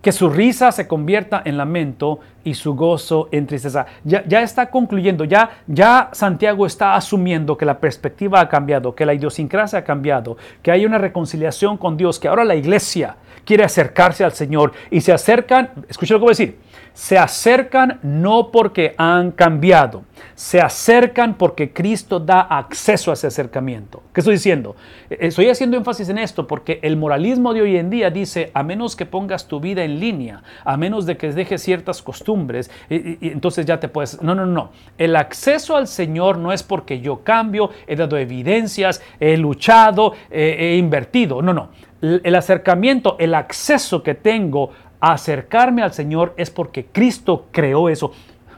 Que 0.00 0.12
su 0.12 0.30
risa 0.30 0.72
se 0.72 0.88
convierta 0.88 1.42
en 1.44 1.58
lamento 1.58 2.20
y 2.42 2.54
su 2.54 2.74
gozo 2.74 3.28
en 3.32 3.46
tristeza. 3.46 3.84
Ya, 4.02 4.40
está 4.40 4.70
concluyendo, 4.70 5.24
ya, 5.24 5.50
ya 5.66 6.08
Santiago 6.12 6.66
está 6.66 6.94
asumiendo 6.94 7.56
que 7.56 7.66
la 7.66 7.78
perspectiva 7.78 8.40
ha 8.40 8.48
cambiado, 8.48 8.94
que 8.94 9.04
la 9.04 9.12
idiosincrasia 9.12 9.80
ha 9.80 9.84
cambiado, 9.84 10.38
que 10.62 10.70
hay 10.70 10.86
una 10.86 10.98
reconciliación 10.98 11.76
con 11.76 11.98
Dios, 11.98 12.18
que 12.18 12.28
ahora 12.28 12.44
la 12.44 12.54
iglesia 12.54 13.16
quiere 13.44 13.64
acercarse 13.64 14.24
al 14.24 14.32
Señor 14.32 14.72
y 14.90 15.02
se 15.02 15.12
acercan, 15.12 15.70
escuchen 15.88 16.14
lo 16.14 16.20
que 16.20 16.24
voy 16.24 16.30
a 16.30 16.36
decir, 16.38 16.58
se 16.94 17.18
acercan 17.18 17.98
no 18.02 18.52
porque 18.52 18.94
han 18.96 19.32
cambiado, 19.32 20.04
se 20.36 20.60
acercan 20.60 21.34
porque 21.34 21.72
Cristo 21.72 22.20
da 22.20 22.40
acceso 22.40 23.10
a 23.10 23.14
ese 23.14 23.26
acercamiento. 23.26 24.04
¿Qué 24.12 24.20
estoy 24.20 24.34
diciendo? 24.34 24.76
Eh, 25.10 25.18
estoy 25.22 25.48
haciendo 25.48 25.76
énfasis 25.76 26.08
en 26.08 26.18
esto 26.18 26.46
porque 26.46 26.78
el 26.82 26.96
moralismo 26.96 27.52
de 27.52 27.62
hoy 27.62 27.76
en 27.76 27.90
día 27.90 28.10
dice, 28.10 28.52
a 28.54 28.62
menos 28.62 28.94
que 28.94 29.06
pongas 29.06 29.48
tu 29.48 29.58
vida 29.58 29.82
en 29.82 29.98
línea, 29.98 30.44
a 30.64 30.76
menos 30.76 31.04
de 31.04 31.16
que 31.16 31.32
dejes 31.32 31.62
ciertas 31.62 32.00
costumbres, 32.00 32.70
y, 32.88 33.28
entonces 33.28 33.66
ya 33.66 33.80
te 33.80 33.88
puedes... 33.88 34.22
No, 34.22 34.36
no, 34.36 34.46
no. 34.46 34.70
El 34.96 35.16
acceso 35.16 35.76
al 35.76 35.88
Señor 35.88 36.38
no 36.38 36.52
es 36.52 36.62
porque 36.62 37.00
yo 37.00 37.24
cambio, 37.24 37.70
he 37.88 37.96
dado 37.96 38.16
evidencias, 38.16 39.02
he 39.18 39.36
luchado, 39.36 40.14
he 40.30 40.76
invertido. 40.76 41.42
No, 41.42 41.52
no. 41.52 41.70
El 42.04 42.34
acercamiento, 42.34 43.16
el 43.18 43.34
acceso 43.34 44.02
que 44.02 44.14
tengo 44.14 44.70
acercarme 45.12 45.82
al 45.82 45.92
Señor 45.92 46.34
es 46.36 46.50
porque 46.50 46.86
Cristo 46.86 47.46
creó 47.50 47.88
eso. 47.88 48.12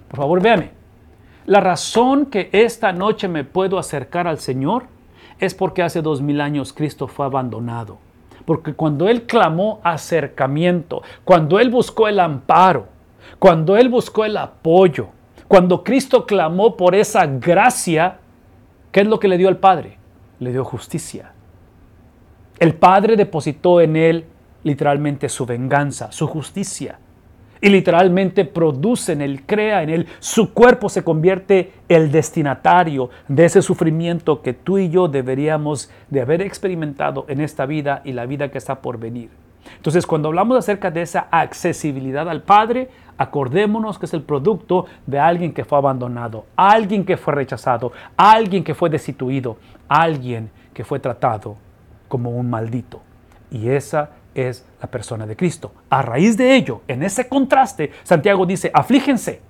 Por 0.08 0.16
favor, 0.16 0.42
véame. 0.42 0.70
La 1.46 1.60
razón 1.60 2.26
que 2.26 2.48
esta 2.52 2.92
noche 2.92 3.28
me 3.28 3.44
puedo 3.44 3.78
acercar 3.78 4.26
al 4.26 4.38
Señor 4.38 4.84
es 5.38 5.54
porque 5.54 5.82
hace 5.82 6.02
dos 6.02 6.20
mil 6.20 6.40
años 6.40 6.72
Cristo 6.72 7.06
fue 7.06 7.26
abandonado. 7.26 7.98
Porque 8.44 8.74
cuando 8.74 9.08
Él 9.08 9.24
clamó 9.24 9.80
acercamiento, 9.82 11.02
cuando 11.24 11.58
Él 11.58 11.70
buscó 11.70 12.08
el 12.08 12.20
amparo, 12.20 12.86
cuando 13.38 13.76
Él 13.76 13.88
buscó 13.88 14.24
el 14.24 14.36
apoyo, 14.36 15.08
cuando 15.48 15.84
Cristo 15.84 16.26
clamó 16.26 16.76
por 16.76 16.94
esa 16.94 17.26
gracia, 17.26 18.18
¿qué 18.92 19.00
es 19.00 19.06
lo 19.06 19.18
que 19.18 19.28
le 19.28 19.38
dio 19.38 19.48
al 19.48 19.58
Padre? 19.58 19.98
Le 20.40 20.52
dio 20.52 20.64
justicia. 20.64 21.32
El 22.58 22.74
Padre 22.74 23.16
depositó 23.16 23.80
en 23.80 23.96
Él 23.96 24.24
literalmente 24.62 25.28
su 25.28 25.46
venganza, 25.46 26.12
su 26.12 26.26
justicia. 26.26 26.98
Y 27.60 27.70
literalmente 27.70 28.44
produce 28.44 29.12
en 29.12 29.22
él, 29.22 29.42
crea 29.46 29.82
en 29.82 29.88
él, 29.88 30.06
su 30.18 30.52
cuerpo 30.52 30.88
se 30.88 31.02
convierte 31.02 31.72
el 31.88 32.12
destinatario 32.12 33.08
de 33.28 33.46
ese 33.46 33.62
sufrimiento 33.62 34.42
que 34.42 34.52
tú 34.52 34.76
y 34.78 34.90
yo 34.90 35.08
deberíamos 35.08 35.90
de 36.10 36.20
haber 36.20 36.42
experimentado 36.42 37.24
en 37.28 37.40
esta 37.40 37.64
vida 37.64 38.02
y 38.04 38.12
la 38.12 38.26
vida 38.26 38.50
que 38.50 38.58
está 38.58 38.82
por 38.82 38.98
venir. 38.98 39.30
Entonces, 39.74 40.06
cuando 40.06 40.28
hablamos 40.28 40.58
acerca 40.58 40.90
de 40.90 41.02
esa 41.02 41.28
accesibilidad 41.30 42.28
al 42.28 42.42
Padre, 42.42 42.88
acordémonos 43.18 43.98
que 43.98 44.06
es 44.06 44.14
el 44.14 44.22
producto 44.22 44.86
de 45.06 45.18
alguien 45.18 45.52
que 45.52 45.64
fue 45.64 45.78
abandonado, 45.78 46.46
alguien 46.56 47.04
que 47.04 47.16
fue 47.16 47.34
rechazado, 47.34 47.92
alguien 48.16 48.62
que 48.62 48.74
fue 48.74 48.90
destituido, 48.90 49.56
alguien 49.88 50.50
que 50.74 50.84
fue 50.84 51.00
tratado 51.00 51.56
como 52.08 52.30
un 52.30 52.48
maldito. 52.48 53.00
Y 53.50 53.68
esa 53.68 54.10
es 54.36 54.64
la 54.80 54.90
persona 54.90 55.26
de 55.26 55.34
Cristo. 55.34 55.72
A 55.88 56.02
raíz 56.02 56.36
de 56.36 56.54
ello, 56.54 56.82
en 56.86 57.02
ese 57.02 57.26
contraste, 57.28 57.90
Santiago 58.02 58.44
dice, 58.44 58.70
aflíjense, 58.72 59.40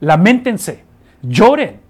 lamentense, 0.00 0.84
lloren. 1.22 1.80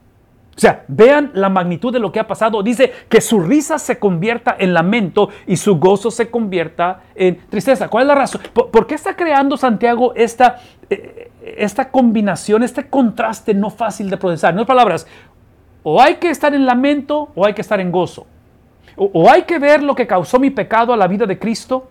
O 0.57 0.59
sea, 0.59 0.85
vean 0.89 1.33
la 1.35 1.51
magnitud 1.51 1.93
de 1.93 1.99
lo 1.99 2.11
que 2.11 2.19
ha 2.19 2.27
pasado. 2.27 2.63
Dice 2.63 2.91
que 3.11 3.21
su 3.21 3.41
risa 3.41 3.79
se 3.79 3.99
convierta 3.99 4.57
en 4.59 4.73
lamento 4.73 5.29
y 5.47 5.57
su 5.57 5.79
gozo 5.79 6.11
se 6.11 6.31
convierta 6.31 7.03
en 7.15 7.37
tristeza. 7.51 7.89
¿Cuál 7.89 8.05
es 8.05 8.09
la 8.09 8.15
razón? 8.15 8.41
¿Por, 8.55 8.87
qué 8.87 8.95
está 8.95 9.15
creando 9.15 9.59
Santiago 9.59 10.15
esta, 10.15 10.61
eh, 10.89 11.31
esta 11.59 11.91
combinación, 11.91 12.63
este 12.63 12.89
contraste 12.89 13.53
no 13.53 13.69
fácil 13.69 14.09
de 14.09 14.17
procesar? 14.17 14.55
No 14.55 14.63
es 14.63 14.67
palabras, 14.67 15.07
o 15.83 16.01
hay 16.01 16.15
que 16.15 16.31
estar 16.31 16.55
en 16.55 16.65
lamento 16.65 17.29
o 17.35 17.45
hay 17.45 17.53
que 17.53 17.61
estar 17.61 17.79
en 17.81 17.93
gozo. 17.93 18.27
o 18.97 19.31
hay 19.31 19.43
que 19.43 19.59
ver 19.59 19.83
lo 19.83 19.95
que 19.95 20.07
causó 20.07 20.39
mi 20.39 20.49
pecado 20.49 20.95
a 20.95 20.97
la 20.97 21.07
vida 21.07 21.27
de 21.27 21.39
Cristo 21.39 21.91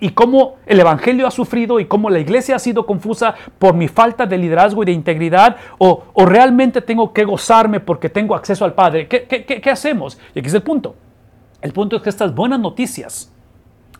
y, 0.00 0.10
cómo 0.10 0.56
el 0.66 0.80
Evangelio 0.80 1.26
ha 1.26 1.30
sufrido 1.30 1.80
y 1.80 1.86
cómo 1.86 2.10
la 2.10 2.18
iglesia 2.18 2.56
ha 2.56 2.58
sido 2.58 2.86
confusa 2.86 3.34
por 3.58 3.74
mi 3.74 3.88
falta 3.88 4.26
de 4.26 4.36
liderazgo 4.36 4.82
y 4.82 4.86
de 4.86 4.92
integridad, 4.92 5.56
o, 5.78 6.04
realmente 6.26 6.82
tengo 6.82 7.12
que 7.12 7.24
gozarme 7.24 7.80
porque 7.80 8.08
tengo 8.08 8.34
acceso 8.34 8.64
al 8.64 8.74
Padre. 8.74 9.08
¿Qué, 9.08 9.26
qué 9.26 9.70
hacemos? 9.70 10.18
Y 10.34 10.40
aquí 10.40 10.48
es 10.48 10.54
el 10.54 10.62
punto. 10.62 10.94
El 11.60 11.72
punto 11.72 11.96
es 11.96 12.02
que 12.02 12.10
estas 12.10 12.34
buenas 12.34 12.60
noticias 12.60 13.32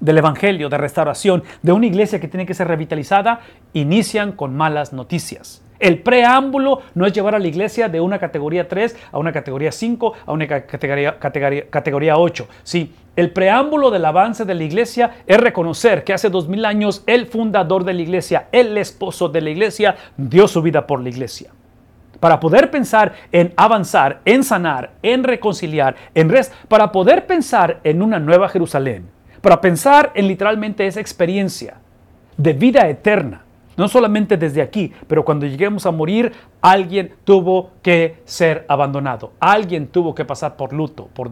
del 0.01 0.19
Evangelio, 0.19 0.69
de 0.69 0.79
restauración, 0.79 1.43
de 1.63 1.73
una 1.73 1.87
iglesia 1.87 2.21
que 2.21 2.29
tiene 2.29 2.47
que 2.47 2.55
ser 2.55 2.69
revitalizada, 2.69 3.41
inician 3.73 4.33
con 4.33 4.57
malas 4.57 4.93
noticias. 4.93 5.63
El 5.79 6.01
preámbulo 6.01 6.83
no 6.95 7.07
es 7.07 7.13
llevar 7.13 7.35
a 7.35 7.39
la 7.39 7.47
iglesia 7.47 7.89
de 7.89 8.01
una 8.01 8.19
categoría 8.19 8.67
3 8.67 8.97
a 9.13 9.19
una 9.19 9.33
categoría 9.33 9.71
5 9.71 10.13
a 10.27 10.33
una 10.33 10.49
categoría, 10.49 11.19
categoría, 11.19 12.19
8. 12.19 12.49
Sí, 12.65 12.93
el 13.15 13.31
preámbulo 13.31 13.91
del 13.91 14.05
avance 14.05 14.45
de 14.45 14.55
la 14.55 14.65
iglesia 14.65 15.19
es 15.27 15.39
reconocer 15.39 16.05
que 16.05 16.13
hace 16.13 16.31
dos 16.31 16.49
mil 16.49 16.65
años 16.65 17.05
el 17.07 17.27
fundador 17.27 17.85
de 17.85 17.95
la 17.95 18.03
iglesia, 18.03 18.49
el 18.51 18.77
esposo 18.77 19.29
de 19.29 19.41
la 19.41 19.51
iglesia, 19.51 19.97
dio 20.17 20.49
su 20.49 20.63
vida 20.63 20.87
por 20.87 21.01
la 21.01 21.09
iglesia. 21.09 21.51
Para 22.19 22.41
poder 22.41 22.71
pensar 22.71 23.13
en 23.31 23.53
avanzar, 23.57 24.21
en 24.25 24.43
sanar, 24.43 24.91
en 25.03 25.23
reconciliar, 25.23 25.95
en 26.15 26.29
res, 26.29 26.53
para 26.67 26.91
poder 26.91 27.27
pensar 27.27 27.79
en 27.85 28.03
una 28.03 28.19
nueva 28.19 28.49
Jerusalén, 28.49 29.09
para 29.41 29.61
pensar 29.61 30.11
en 30.15 30.27
literalmente 30.27 30.85
esa 30.87 31.01
experiencia 31.01 31.77
de 32.37 32.53
vida 32.53 32.89
eterna, 32.89 33.45
no 33.79 33.89
solamente 33.89 34.37
desde 34.37 34.61
aquí, 34.61 34.93
pero 35.07 35.25
cuando 35.25 35.47
lleguemos 35.47 35.87
a 35.87 35.93
morir, 35.93 36.33
alguien 36.61 37.15
tuvo 37.25 37.71
que 37.81 38.21
ser 38.25 38.67
abandonado. 38.69 39.33
Alguien 39.41 39.87
tuvo 39.87 40.15
que 40.15 40.27
pasar 40.27 40.57
por 40.57 40.73
luto, 40.73 41.09
por, 41.15 41.31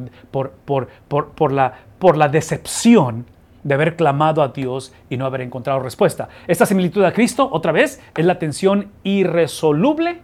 por, 0.65 0.89
por, 0.89 1.53
la, 1.53 1.75
por 1.99 2.17
la 2.17 2.29
decepción 2.29 3.27
de 3.65 3.75
haber 3.75 3.97
clamado 3.97 4.43
a 4.43 4.49
Dios 4.49 4.95
y 5.11 5.17
no 5.17 5.27
haber 5.27 5.41
encontrado 5.41 5.81
respuesta. 5.81 6.29
Esta 6.47 6.67
similitud 6.67 7.03
a 7.03 7.13
Cristo, 7.13 7.49
otra 7.51 7.73
vez, 7.73 8.01
es 8.17 8.25
la 8.25 8.39
tensión 8.39 8.93
irresoluble. 9.03 10.21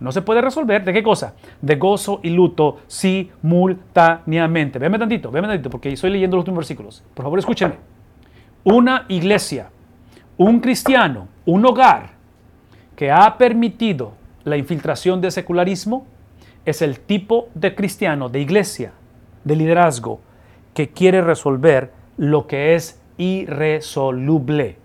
No 0.00 0.12
se 0.12 0.22
puede 0.22 0.40
resolver. 0.40 0.84
¿De 0.84 0.92
qué 0.94 1.02
cosa? 1.02 1.34
De 1.60 1.76
gozo 1.76 2.20
y 2.22 2.30
luto 2.30 2.78
simultáneamente. 2.86 4.78
Véame 4.78 4.98
tantito, 4.98 5.30
véame 5.30 5.48
tantito, 5.48 5.68
porque 5.68 5.92
estoy 5.92 6.10
leyendo 6.10 6.38
los 6.38 6.44
últimos 6.44 6.60
versículos. 6.60 7.04
Por 7.12 7.24
favor, 7.24 7.38
escúchenme. 7.38 7.74
Una 8.64 9.04
iglesia 9.08 9.68
un 10.38 10.60
cristiano, 10.60 11.28
un 11.44 11.64
hogar 11.64 12.10
que 12.94 13.10
ha 13.10 13.38
permitido 13.38 14.12
la 14.44 14.56
infiltración 14.56 15.20
de 15.20 15.30
secularismo, 15.30 16.06
es 16.64 16.82
el 16.82 17.00
tipo 17.00 17.48
de 17.54 17.74
cristiano, 17.74 18.28
de 18.28 18.40
iglesia, 18.40 18.92
de 19.44 19.56
liderazgo, 19.56 20.20
que 20.74 20.88
quiere 20.90 21.22
resolver 21.22 21.92
lo 22.16 22.46
que 22.46 22.74
es 22.74 23.00
irresoluble. 23.18 24.76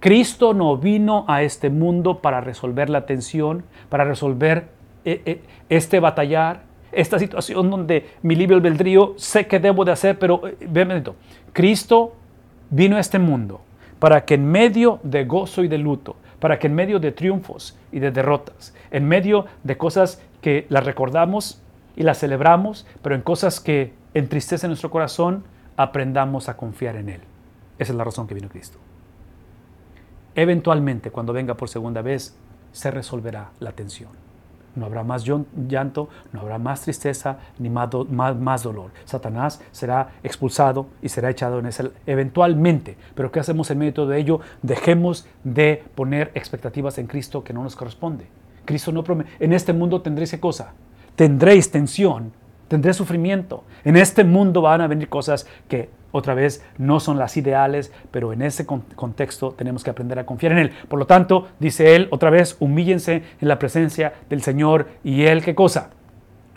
Cristo 0.00 0.54
no 0.54 0.76
vino 0.78 1.24
a 1.28 1.42
este 1.42 1.68
mundo 1.68 2.20
para 2.22 2.40
resolver 2.40 2.88
la 2.88 3.04
tensión, 3.06 3.64
para 3.88 4.04
resolver 4.04 4.68
eh, 5.04 5.22
eh, 5.26 5.42
este 5.68 6.00
batallar, 6.00 6.62
esta 6.92 7.18
situación 7.18 7.70
donde 7.70 8.08
mi 8.22 8.34
libre 8.34 8.56
albedrío 8.56 9.14
sé 9.16 9.46
que 9.46 9.60
debo 9.60 9.84
de 9.84 9.92
hacer, 9.92 10.18
pero 10.18 10.40
eh, 10.46 11.04
Cristo 11.52 12.14
vino 12.70 12.96
a 12.96 13.00
este 13.00 13.18
mundo 13.18 13.60
para 14.00 14.24
que 14.24 14.34
en 14.34 14.46
medio 14.46 14.98
de 15.04 15.24
gozo 15.24 15.62
y 15.62 15.68
de 15.68 15.78
luto, 15.78 16.16
para 16.40 16.58
que 16.58 16.66
en 16.66 16.74
medio 16.74 16.98
de 16.98 17.12
triunfos 17.12 17.78
y 17.92 18.00
de 18.00 18.10
derrotas, 18.10 18.74
en 18.90 19.06
medio 19.06 19.44
de 19.62 19.76
cosas 19.76 20.20
que 20.40 20.66
las 20.70 20.84
recordamos 20.84 21.62
y 21.94 22.02
las 22.02 22.18
celebramos, 22.18 22.86
pero 23.02 23.14
en 23.14 23.20
cosas 23.20 23.60
que 23.60 23.92
entristecen 24.14 24.70
nuestro 24.70 24.90
corazón, 24.90 25.44
aprendamos 25.76 26.48
a 26.48 26.56
confiar 26.56 26.96
en 26.96 27.10
Él. 27.10 27.20
Esa 27.78 27.92
es 27.92 27.96
la 27.96 28.04
razón 28.04 28.26
que 28.26 28.34
vino 28.34 28.48
Cristo. 28.48 28.78
Eventualmente, 30.34 31.10
cuando 31.10 31.32
venga 31.32 31.54
por 31.54 31.68
segunda 31.68 32.02
vez, 32.02 32.36
se 32.72 32.90
resolverá 32.90 33.50
la 33.60 33.72
tensión. 33.72 34.29
No 34.74 34.86
habrá 34.86 35.04
más 35.04 35.24
llanto, 35.24 36.08
no 36.32 36.40
habrá 36.40 36.58
más 36.58 36.82
tristeza 36.82 37.38
ni 37.58 37.70
más, 37.70 38.62
dolor. 38.62 38.90
Satanás 39.04 39.60
será 39.72 40.12
expulsado 40.22 40.86
y 41.02 41.08
será 41.08 41.30
echado 41.30 41.58
en 41.58 41.66
ese 41.66 41.90
eventualmente. 42.06 42.96
Pero 43.14 43.30
¿qué 43.30 43.40
hacemos 43.40 43.70
en 43.70 43.78
medio 43.78 44.06
de 44.06 44.18
ello? 44.18 44.40
Dejemos 44.62 45.26
de 45.44 45.82
poner 45.94 46.30
expectativas 46.34 46.98
en 46.98 47.06
Cristo 47.06 47.42
que 47.44 47.52
no 47.52 47.62
nos 47.62 47.76
corresponde. 47.76 48.26
Cristo 48.64 48.92
no 48.92 49.02
promete, 49.02 49.30
en 49.40 49.52
este 49.52 49.72
mundo 49.72 50.02
tendréis 50.02 50.30
qué 50.30 50.40
cosa? 50.40 50.74
Tendréis 51.16 51.70
tensión, 51.70 52.32
tendréis 52.68 52.96
sufrimiento. 52.96 53.64
En 53.84 53.96
este 53.96 54.24
mundo 54.24 54.62
van 54.62 54.80
a 54.80 54.86
venir 54.86 55.08
cosas 55.08 55.46
que 55.68 55.90
otra 56.12 56.34
vez 56.34 56.64
no 56.78 57.00
son 57.00 57.18
las 57.18 57.36
ideales, 57.36 57.92
pero 58.10 58.32
en 58.32 58.42
ese 58.42 58.66
contexto 58.66 59.52
tenemos 59.52 59.84
que 59.84 59.90
aprender 59.90 60.18
a 60.18 60.26
confiar 60.26 60.52
en 60.52 60.58
Él. 60.58 60.72
Por 60.88 60.98
lo 60.98 61.06
tanto, 61.06 61.48
dice 61.58 61.94
Él 61.94 62.08
otra 62.10 62.30
vez, 62.30 62.56
humíllense 62.60 63.22
en 63.40 63.48
la 63.48 63.58
presencia 63.58 64.12
del 64.28 64.42
Señor 64.42 64.88
y 65.04 65.22
Él 65.22 65.42
qué 65.42 65.54
cosa? 65.54 65.90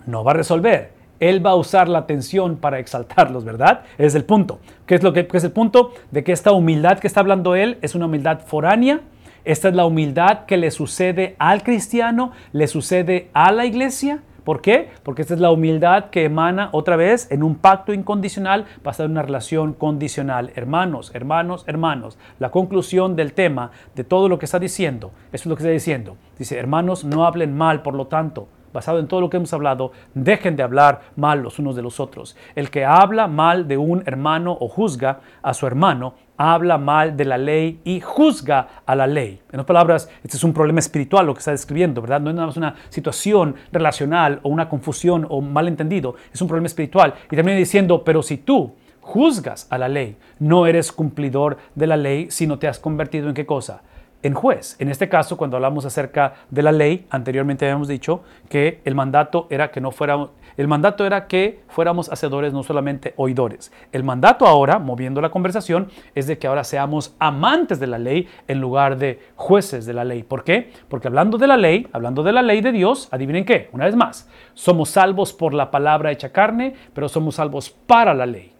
No 0.06 0.24
va 0.24 0.32
a 0.32 0.36
resolver. 0.36 0.92
Él 1.20 1.46
va 1.46 1.52
a 1.52 1.56
usar 1.56 1.88
la 1.88 2.00
atención 2.00 2.58
para 2.58 2.80
exaltarlos, 2.80 3.46
¿verdad? 3.46 3.84
Es 3.98 4.16
el 4.16 4.26
punto. 4.26 4.60
¿Qué 4.86 4.96
es, 4.96 5.04
lo 5.04 5.14
que, 5.14 5.26
qué 5.26 5.38
es 5.38 5.44
el 5.44 5.52
punto? 5.52 5.94
De 6.12 6.24
que 6.24 6.34
esta 6.34 6.52
humildad 6.52 7.00
que 7.00 7.08
está 7.08 7.22
hablando 7.22 7.56
Él 7.56 7.78
es 7.82 7.96
una 7.96 8.08
humildad 8.08 8.42
foránea. 8.46 9.02
Esta 9.46 9.70
es 9.70 9.76
la 9.76 9.86
humildad 9.86 10.46
que 10.46 10.58
le 10.58 10.72
sucede 10.72 11.36
al 11.38 11.64
cristiano, 11.64 12.32
le 12.52 12.68
sucede 12.68 13.30
a 13.34 13.52
la 13.52 13.66
iglesia 13.66 14.20
¿Por 14.44 14.62
qué? 14.62 14.90
Porque 15.04 15.22
esta 15.22 15.34
es 15.34 15.40
la 15.40 15.52
humildad 15.52 16.10
que 16.10 16.26
emana 16.26 16.70
otra 16.74 16.96
vez 16.96 17.32
en 17.32 17.44
un 17.44 17.56
pacto 17.56 17.94
incondicional 17.94 18.66
basado 18.84 19.06
en 19.06 19.12
una 19.12 19.22
relación 19.22 19.74
condicional. 19.74 20.52
Hermanos, 20.56 21.12
hermanos, 21.14 21.64
hermanos. 21.68 22.18
La 22.40 22.52
conclusión 22.52 23.16
del 23.16 23.34
tema, 23.34 23.72
de 23.96 24.04
todo 24.04 24.28
lo 24.28 24.40
que 24.40 24.46
está 24.46 24.60
diciendo, 24.60 25.12
eso 25.32 25.44
es 25.44 25.46
lo 25.46 25.56
que 25.56 25.64
está 25.64 25.72
diciendo. 25.72 26.18
Dice, 26.38 26.58
hermanos, 26.58 27.06
no 27.06 27.26
hablen 27.26 27.56
mal, 27.56 27.82
por 27.84 27.96
lo 27.96 28.08
tanto, 28.08 28.48
basado 28.74 29.00
en 29.00 29.08
todo 29.08 29.22
lo 29.22 29.30
que 29.30 29.38
hemos 29.38 29.54
hablado, 29.54 29.92
dejen 30.14 30.56
de 30.58 30.64
hablar 30.64 31.02
mal 31.16 31.42
los 31.42 31.60
unos 31.60 31.76
de 31.76 31.82
los 31.82 32.00
otros. 32.00 32.36
El 32.56 32.70
que 32.70 32.84
habla 32.84 33.28
mal 33.28 33.68
de 33.68 33.78
un 33.78 34.04
hermano 34.06 34.58
o 34.60 34.68
juzga 34.68 35.22
a 35.42 35.54
su 35.54 35.68
hermano, 35.68 36.16
habla 36.38 36.78
mal 36.78 37.16
de 37.16 37.26
la 37.26 37.38
ley 37.38 37.80
y 37.84 38.00
juzga 38.00 38.68
a 38.86 38.96
la 38.96 39.08
ley. 39.08 39.42
En 39.52 39.60
otras 39.60 39.66
palabras, 39.66 40.10
este 40.24 40.38
es 40.38 40.44
un 40.44 40.54
problema 40.54 40.80
espiritual 40.80 41.26
lo 41.26 41.34
que 41.34 41.40
está 41.40 41.52
describiendo, 41.52 42.02
¿verdad? 42.02 42.22
No 42.22 42.30
es 42.30 42.36
nada 42.36 42.48
más 42.48 42.58
una 42.58 42.76
situación 42.90 43.56
relacional 43.72 44.40
o 44.44 44.50
una 44.50 44.70
confusión 44.70 45.26
o 45.30 45.42
malentendido, 45.42 46.16
es 46.34 46.42
un 46.42 46.48
problema 46.48 46.68
espiritual. 46.68 47.14
Y 47.32 47.36
termina 47.36 47.58
diciendo, 47.58 48.04
pero 48.04 48.24
si 48.24 48.38
tú 48.38 48.74
juzgas 49.02 49.68
a 49.70 49.78
la 49.78 49.90
ley, 49.90 50.18
no 50.40 50.66
eres 50.66 50.92
cumplidor 50.92 51.58
de 51.76 51.88
la 51.88 51.98
ley, 51.98 52.28
sino 52.30 52.58
te 52.60 52.68
has 52.68 52.80
convertido 52.80 53.28
en 53.28 53.34
qué 53.34 53.46
cosa? 53.46 53.82
en 54.24 54.34
juez. 54.34 54.78
En 54.80 54.90
este 54.90 55.10
caso, 55.10 55.38
cuando 55.38 55.58
hablamos 55.58 55.86
acerca 55.86 56.34
de 56.50 56.64
la 56.64 56.72
ley, 56.72 57.06
anteriormente 57.10 57.66
habíamos 57.66 57.90
dicho 57.90 58.24
que 58.50 58.82
el 58.86 58.96
mandato 58.96 59.48
era 59.50 59.70
que 59.70 59.82
no 59.82 59.92
fuéramos, 59.92 60.32
el 60.58 60.68
mandato 60.68 61.06
era 61.06 61.28
que 61.28 61.64
fuéramos 61.68 62.12
hacedores, 62.12 62.54
no 62.54 62.64
solamente 62.64 63.14
oidores. 63.18 63.72
El 63.92 64.04
mandato 64.04 64.46
ahora, 64.46 64.80
moviendo 64.80 65.22
la 65.22 65.30
conversación, 65.30 65.90
es 66.16 66.28
de 66.28 66.38
que 66.38 66.48
ahora 66.48 66.64
seamos 66.64 67.16
amantes 67.20 67.80
de 67.80 67.88
la 67.88 67.98
ley 67.98 68.28
en 68.48 68.62
lugar 68.62 68.98
de 68.98 69.20
jueces 69.36 69.86
de 69.86 69.94
la 69.94 70.04
ley. 70.04 70.24
¿Por 70.24 70.44
qué? 70.44 70.72
Porque 70.90 71.08
hablando 71.08 71.38
de 71.38 71.48
la 71.48 71.58
ley, 71.58 71.88
hablando 71.92 72.24
de 72.24 72.32
la 72.32 72.42
ley 72.42 72.62
de 72.62 72.72
Dios, 72.72 73.08
adivinen 73.12 73.46
qué, 73.46 73.70
una 73.74 73.86
vez 73.86 73.96
más, 73.96 74.30
somos 74.54 74.90
salvos 74.90 75.34
por 75.34 75.54
la 75.54 75.72
palabra 75.72 76.12
hecha 76.12 76.32
carne, 76.32 76.74
pero 76.94 77.10
somos 77.10 77.36
salvos 77.36 77.70
para 77.70 78.14
la 78.14 78.26
ley. 78.26 78.54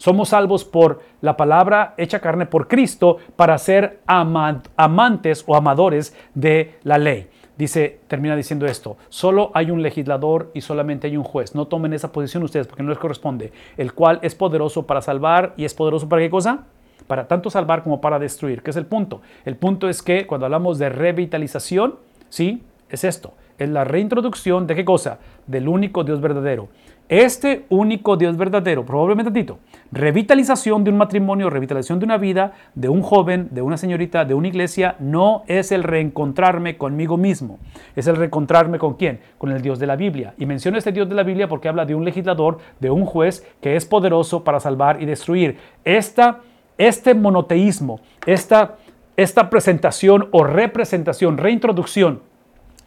Somos 0.00 0.30
salvos 0.30 0.64
por 0.64 1.02
la 1.20 1.36
palabra 1.36 1.92
hecha 1.98 2.20
carne 2.20 2.46
por 2.46 2.68
Cristo 2.68 3.18
para 3.36 3.58
ser 3.58 4.00
amantes 4.06 5.44
o 5.46 5.54
amadores 5.54 6.16
de 6.32 6.78
la 6.84 6.96
ley. 6.96 7.28
Dice, 7.60 8.00
termina 8.08 8.34
diciendo 8.36 8.64
esto, 8.64 8.96
solo 9.10 9.50
hay 9.52 9.70
un 9.70 9.82
legislador 9.82 10.50
y 10.54 10.62
solamente 10.62 11.08
hay 11.08 11.18
un 11.18 11.24
juez. 11.24 11.54
No 11.54 11.66
tomen 11.66 11.92
esa 11.92 12.10
posición 12.10 12.42
ustedes 12.42 12.66
porque 12.66 12.82
no 12.82 12.88
les 12.88 12.96
corresponde, 12.96 13.52
el 13.76 13.92
cual 13.92 14.18
es 14.22 14.34
poderoso 14.34 14.86
para 14.86 15.02
salvar 15.02 15.52
y 15.58 15.66
es 15.66 15.74
poderoso 15.74 16.08
para 16.08 16.22
qué 16.22 16.30
cosa? 16.30 16.64
Para 17.06 17.28
tanto 17.28 17.50
salvar 17.50 17.82
como 17.82 18.00
para 18.00 18.18
destruir. 18.18 18.62
¿Qué 18.62 18.70
es 18.70 18.76
el 18.78 18.86
punto? 18.86 19.20
El 19.44 19.56
punto 19.56 19.90
es 19.90 20.02
que 20.02 20.26
cuando 20.26 20.46
hablamos 20.46 20.78
de 20.78 20.88
revitalización, 20.88 21.96
sí, 22.30 22.62
es 22.88 23.04
esto, 23.04 23.34
es 23.58 23.68
la 23.68 23.84
reintroducción 23.84 24.66
de 24.66 24.74
qué 24.74 24.86
cosa? 24.86 25.18
Del 25.46 25.68
único 25.68 26.02
Dios 26.02 26.22
verdadero. 26.22 26.70
Este 27.10 27.64
único 27.70 28.16
Dios 28.16 28.36
verdadero, 28.36 28.86
probablemente 28.86 29.32
Tito, 29.32 29.58
revitalización 29.90 30.84
de 30.84 30.92
un 30.92 30.96
matrimonio, 30.96 31.50
revitalización 31.50 31.98
de 31.98 32.04
una 32.04 32.18
vida, 32.18 32.52
de 32.76 32.88
un 32.88 33.02
joven, 33.02 33.48
de 33.50 33.62
una 33.62 33.76
señorita, 33.76 34.24
de 34.24 34.34
una 34.34 34.46
iglesia, 34.46 34.94
no 35.00 35.42
es 35.48 35.72
el 35.72 35.82
reencontrarme 35.82 36.78
conmigo 36.78 37.16
mismo. 37.16 37.58
Es 37.96 38.06
el 38.06 38.14
reencontrarme 38.14 38.78
con 38.78 38.94
quién? 38.94 39.18
Con 39.38 39.50
el 39.50 39.60
Dios 39.60 39.80
de 39.80 39.88
la 39.88 39.96
Biblia. 39.96 40.34
Y 40.38 40.46
menciono 40.46 40.78
este 40.78 40.92
Dios 40.92 41.08
de 41.08 41.16
la 41.16 41.24
Biblia 41.24 41.48
porque 41.48 41.68
habla 41.68 41.84
de 41.84 41.96
un 41.96 42.04
legislador, 42.04 42.58
de 42.78 42.90
un 42.90 43.04
juez 43.04 43.44
que 43.60 43.74
es 43.74 43.86
poderoso 43.86 44.44
para 44.44 44.60
salvar 44.60 45.02
y 45.02 45.06
destruir. 45.06 45.58
Esta, 45.84 46.38
este 46.78 47.14
monoteísmo, 47.14 47.98
esta, 48.24 48.76
esta 49.16 49.50
presentación 49.50 50.28
o 50.30 50.44
representación, 50.44 51.38
reintroducción 51.38 52.29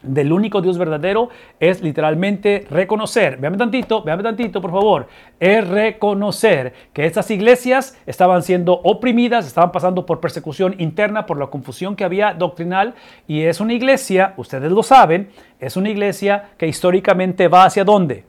del 0.04 0.32
único 0.32 0.60
Dios 0.60 0.78
verdadero 0.78 1.28
es 1.60 1.82
literalmente 1.82 2.66
reconocer, 2.70 3.38
véame 3.38 3.56
tantito, 3.56 4.02
véame 4.02 4.22
tantito 4.22 4.60
por 4.60 4.70
favor, 4.70 5.08
es 5.40 5.66
reconocer 5.66 6.72
que 6.92 7.06
estas 7.06 7.30
iglesias 7.30 7.98
estaban 8.06 8.42
siendo 8.42 8.74
oprimidas, 8.84 9.46
estaban 9.46 9.72
pasando 9.72 10.06
por 10.06 10.20
persecución 10.20 10.74
interna, 10.78 11.26
por 11.26 11.38
la 11.38 11.46
confusión 11.46 11.96
que 11.96 12.04
había 12.04 12.34
doctrinal 12.34 12.94
y 13.26 13.42
es 13.42 13.60
una 13.60 13.72
iglesia, 13.72 14.34
ustedes 14.36 14.70
lo 14.70 14.82
saben, 14.82 15.30
es 15.58 15.76
una 15.76 15.90
iglesia 15.90 16.50
que 16.58 16.66
históricamente 16.66 17.48
va 17.48 17.64
hacia 17.64 17.84
dónde? 17.84 18.24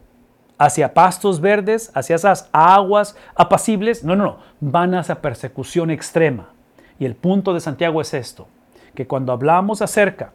Hacia 0.57 0.93
pastos 0.93 1.41
verdes, 1.41 1.91
hacia 1.93 2.15
esas 2.15 2.49
aguas 2.53 3.17
apacibles. 3.35 4.05
No, 4.05 4.15
no, 4.15 4.23
no, 4.23 4.37
van 4.61 4.95
hacia 4.95 5.21
persecución 5.21 5.91
extrema. 5.91 6.53
Y 6.97 7.05
el 7.05 7.15
punto 7.15 7.53
de 7.53 7.59
Santiago 7.59 7.99
es 7.99 8.13
esto, 8.13 8.47
que 8.93 9.05
cuando 9.05 9.33
hablamos 9.33 9.81
acerca 9.81 10.31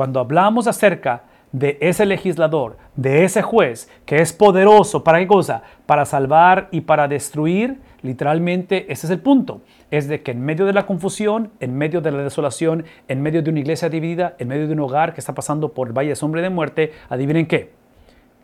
cuando 0.00 0.18
hablamos 0.18 0.66
acerca 0.66 1.24
de 1.52 1.76
ese 1.82 2.06
legislador, 2.06 2.78
de 2.96 3.22
ese 3.24 3.42
juez 3.42 3.86
que 4.06 4.22
es 4.22 4.32
poderoso, 4.32 5.04
¿para 5.04 5.18
qué 5.18 5.26
cosa? 5.26 5.62
Para 5.84 6.06
salvar 6.06 6.68
y 6.70 6.80
para 6.80 7.06
destruir, 7.06 7.82
literalmente 8.00 8.90
ese 8.90 9.06
es 9.06 9.10
el 9.10 9.20
punto. 9.20 9.60
Es 9.90 10.08
de 10.08 10.22
que 10.22 10.30
en 10.30 10.40
medio 10.40 10.64
de 10.64 10.72
la 10.72 10.86
confusión, 10.86 11.50
en 11.60 11.76
medio 11.76 12.00
de 12.00 12.12
la 12.12 12.22
desolación, 12.22 12.86
en 13.08 13.20
medio 13.20 13.42
de 13.42 13.50
una 13.50 13.60
iglesia 13.60 13.90
dividida, 13.90 14.36
en 14.38 14.48
medio 14.48 14.66
de 14.66 14.72
un 14.72 14.80
hogar 14.80 15.12
que 15.12 15.20
está 15.20 15.34
pasando 15.34 15.74
por 15.74 15.88
el 15.88 15.92
valle 15.92 16.08
de 16.08 16.16
sombra 16.16 16.40
de 16.40 16.48
muerte, 16.48 16.92
adivinen 17.10 17.44
qué, 17.44 17.74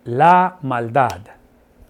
la 0.04 0.58
maldad, 0.60 1.22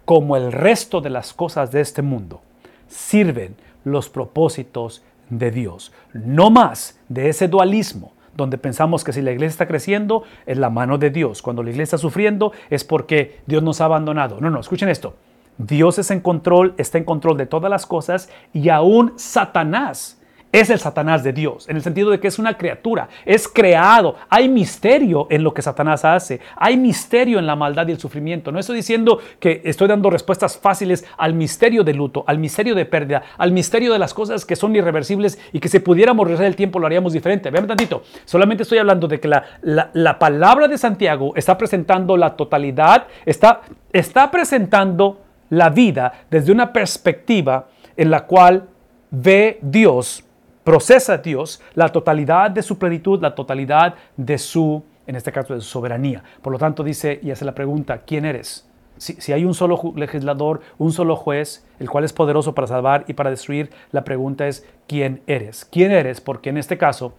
como 0.04 0.36
el 0.36 0.52
resto 0.52 1.00
de 1.00 1.10
las 1.10 1.32
cosas 1.32 1.72
de 1.72 1.80
este 1.80 2.02
mundo, 2.02 2.40
sirven 2.86 3.56
los 3.82 4.08
propósitos 4.08 5.02
de 5.28 5.50
Dios. 5.50 5.92
No 6.12 6.50
más 6.50 7.00
de 7.08 7.30
ese 7.30 7.48
dualismo, 7.48 8.12
donde 8.36 8.58
pensamos 8.58 9.04
que 9.04 9.12
si 9.12 9.22
la 9.22 9.32
iglesia 9.32 9.52
está 9.52 9.66
creciendo 9.66 10.24
es 10.46 10.58
la 10.58 10.70
mano 10.70 10.98
de 10.98 11.10
Dios. 11.10 11.42
Cuando 11.42 11.62
la 11.62 11.70
iglesia 11.70 11.96
está 11.96 11.98
sufriendo 11.98 12.52
es 12.70 12.84
porque 12.84 13.40
Dios 13.46 13.62
nos 13.62 13.80
ha 13.80 13.86
abandonado. 13.86 14.40
No, 14.40 14.50
no, 14.50 14.60
escuchen 14.60 14.88
esto. 14.88 15.14
Dios 15.58 15.98
es 15.98 16.10
en 16.10 16.20
control, 16.20 16.74
está 16.76 16.98
en 16.98 17.04
control 17.04 17.38
de 17.38 17.46
todas 17.46 17.70
las 17.70 17.86
cosas 17.86 18.28
y 18.52 18.68
aún 18.68 19.14
Satanás 19.16 20.20
es 20.52 20.70
el 20.70 20.78
Satanás 20.78 21.22
de 21.22 21.32
Dios, 21.32 21.68
en 21.68 21.76
el 21.76 21.82
sentido 21.82 22.10
de 22.10 22.20
que 22.20 22.28
es 22.28 22.38
una 22.38 22.56
criatura, 22.56 23.08
es 23.24 23.48
creado. 23.48 24.16
Hay 24.28 24.48
misterio 24.48 25.26
en 25.30 25.42
lo 25.42 25.52
que 25.52 25.60
Satanás 25.60 26.04
hace, 26.04 26.40
hay 26.56 26.76
misterio 26.76 27.38
en 27.38 27.46
la 27.46 27.56
maldad 27.56 27.88
y 27.88 27.92
el 27.92 27.98
sufrimiento. 27.98 28.52
No 28.52 28.58
estoy 28.58 28.76
diciendo 28.76 29.18
que 29.38 29.60
estoy 29.64 29.88
dando 29.88 30.08
respuestas 30.08 30.56
fáciles 30.56 31.04
al 31.18 31.34
misterio 31.34 31.84
de 31.84 31.94
luto, 31.94 32.24
al 32.26 32.38
misterio 32.38 32.74
de 32.74 32.86
pérdida, 32.86 33.22
al 33.36 33.52
misterio 33.52 33.92
de 33.92 33.98
las 33.98 34.14
cosas 34.14 34.44
que 34.44 34.56
son 34.56 34.74
irreversibles 34.76 35.38
y 35.52 35.60
que 35.60 35.68
si 35.68 35.80
pudiéramos 35.80 36.24
regresar 36.24 36.46
el 36.46 36.56
tiempo 36.56 36.78
lo 36.78 36.86
haríamos 36.86 37.12
diferente. 37.12 37.50
Vean 37.50 37.66
tantito, 37.66 38.02
solamente 38.24 38.62
estoy 38.62 38.78
hablando 38.78 39.08
de 39.08 39.20
que 39.20 39.28
la, 39.28 39.44
la, 39.62 40.18
palabra 40.18 40.68
de 40.68 40.78
Santiago 40.78 41.32
está 41.36 41.58
presentando 41.58 42.16
la 42.16 42.36
totalidad, 42.36 43.08
está, 43.26 43.60
está 43.92 44.30
presentando 44.30 45.20
la 45.50 45.68
vida 45.68 46.12
desde 46.30 46.52
una 46.52 46.72
perspectiva 46.72 47.68
en 47.96 48.10
la 48.10 48.24
cual 48.26 48.68
ve 49.10 49.58
Dios 49.62 50.25
procesa 50.66 51.18
Dios 51.18 51.62
la 51.74 51.90
totalidad 51.90 52.50
de 52.50 52.60
su 52.60 52.76
plenitud, 52.76 53.22
la 53.22 53.36
totalidad 53.36 53.94
de 54.16 54.36
su, 54.36 54.82
en 55.06 55.14
este 55.14 55.30
caso, 55.30 55.54
de 55.54 55.60
su 55.60 55.68
soberanía. 55.68 56.24
Por 56.42 56.52
lo 56.52 56.58
tanto, 56.58 56.82
dice 56.82 57.20
y 57.22 57.30
hace 57.30 57.44
la 57.44 57.54
pregunta, 57.54 57.98
¿quién 57.98 58.24
eres? 58.24 58.68
Si, 58.96 59.32
hay 59.32 59.44
un 59.44 59.54
solo 59.54 59.80
legislador, 59.94 60.60
un 60.78 60.90
solo 60.92 61.14
juez, 61.14 61.64
el 61.78 61.88
cual 61.88 62.02
es 62.02 62.12
poderoso 62.12 62.52
para 62.52 62.66
salvar 62.66 63.04
y 63.06 63.12
para 63.12 63.30
destruir, 63.30 63.70
la 63.92 64.02
pregunta 64.02 64.48
es, 64.48 64.66
¿quién 64.88 65.22
eres? 65.28 65.64
¿Quién 65.64 65.92
eres? 65.92 66.20
Porque 66.20 66.50
en 66.50 66.56
este 66.56 66.76
caso 66.76 67.14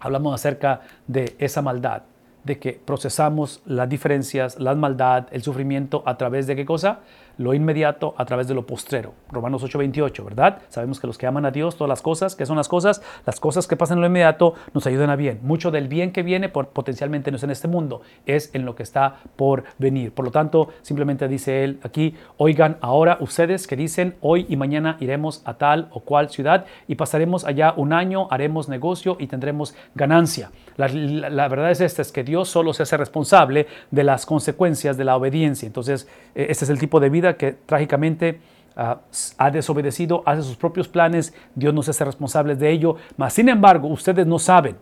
hablamos 0.00 0.34
acerca 0.34 0.80
de 1.06 1.36
esa 1.38 1.60
maldad, 1.60 2.04
de 2.44 2.58
que 2.58 2.80
procesamos 2.82 3.60
las 3.66 3.86
diferencias, 3.86 4.58
la 4.58 4.74
maldad, 4.74 5.26
el 5.30 5.42
sufrimiento 5.42 6.02
a 6.06 6.16
través 6.16 6.46
de 6.46 6.56
qué 6.56 6.64
cosa? 6.64 7.00
Lo 7.38 7.54
inmediato 7.54 8.14
a 8.18 8.24
través 8.24 8.48
de 8.48 8.54
lo 8.54 8.66
postrero. 8.66 9.14
Romanos 9.30 9.62
8:28, 9.62 10.24
¿verdad? 10.24 10.58
Sabemos 10.68 11.00
que 11.00 11.06
los 11.06 11.18
que 11.18 11.26
aman 11.26 11.44
a 11.46 11.50
Dios, 11.50 11.76
todas 11.76 11.88
las 11.88 12.02
cosas, 12.02 12.34
¿qué 12.34 12.46
son 12.46 12.56
las 12.56 12.68
cosas? 12.68 13.02
Las 13.26 13.40
cosas 13.40 13.66
que 13.66 13.76
pasan 13.76 13.98
en 13.98 14.02
lo 14.02 14.06
inmediato 14.06 14.54
nos 14.74 14.86
ayudan 14.86 15.10
a 15.10 15.16
bien. 15.16 15.40
Mucho 15.42 15.70
del 15.70 15.88
bien 15.88 16.12
que 16.12 16.22
viene 16.22 16.48
por, 16.48 16.68
potencialmente 16.68 17.30
no 17.30 17.36
es 17.36 17.42
en 17.42 17.50
este 17.50 17.68
mundo, 17.68 18.02
es 18.26 18.54
en 18.54 18.64
lo 18.64 18.74
que 18.74 18.82
está 18.82 19.16
por 19.36 19.64
venir. 19.78 20.12
Por 20.12 20.24
lo 20.24 20.30
tanto, 20.30 20.68
simplemente 20.82 21.28
dice 21.28 21.64
él 21.64 21.80
aquí, 21.82 22.14
oigan 22.36 22.78
ahora 22.80 23.18
ustedes 23.20 23.66
que 23.66 23.76
dicen, 23.76 24.16
hoy 24.20 24.46
y 24.48 24.56
mañana 24.56 24.96
iremos 25.00 25.42
a 25.44 25.54
tal 25.54 25.88
o 25.92 26.00
cual 26.00 26.30
ciudad 26.30 26.66
y 26.88 26.94
pasaremos 26.94 27.44
allá 27.44 27.74
un 27.76 27.92
año, 27.92 28.28
haremos 28.30 28.68
negocio 28.68 29.16
y 29.18 29.26
tendremos 29.26 29.74
ganancia. 29.94 30.50
La, 30.76 31.48
verdad 31.48 31.70
es 31.70 31.80
esta, 31.80 32.02
es 32.02 32.12
que 32.12 32.24
Dios 32.24 32.48
solo 32.48 32.72
se 32.72 32.82
hace 32.82 32.96
responsable 32.96 33.66
de 33.90 34.04
las 34.04 34.26
consecuencias 34.26 34.96
de 34.96 35.04
la 35.04 35.16
obediencia. 35.16 35.66
Entonces, 35.66 36.08
e, 36.34 36.46
este 36.50 36.64
es 36.64 36.70
el 36.70 36.78
tipo 36.78 37.00
de 37.00 37.10
vida 37.10 37.36
que 37.36 37.52
trágicamente 37.52 38.40
ah, 38.76 39.00
ha 39.38 39.50
desobedecido, 39.50 40.22
hace 40.26 40.42
sus 40.42 40.56
propios 40.56 40.88
planes, 40.88 41.34
Dios 41.54 41.74
no 41.74 41.82
se 41.82 41.90
hace 41.90 42.04
responsable 42.04 42.56
de 42.56 42.70
ello, 42.70 42.96
mas 43.16 43.34
sin 43.34 43.48
embargo 43.48 43.88
ustedes 43.88 44.26
no 44.26 44.38
saben 44.38 44.76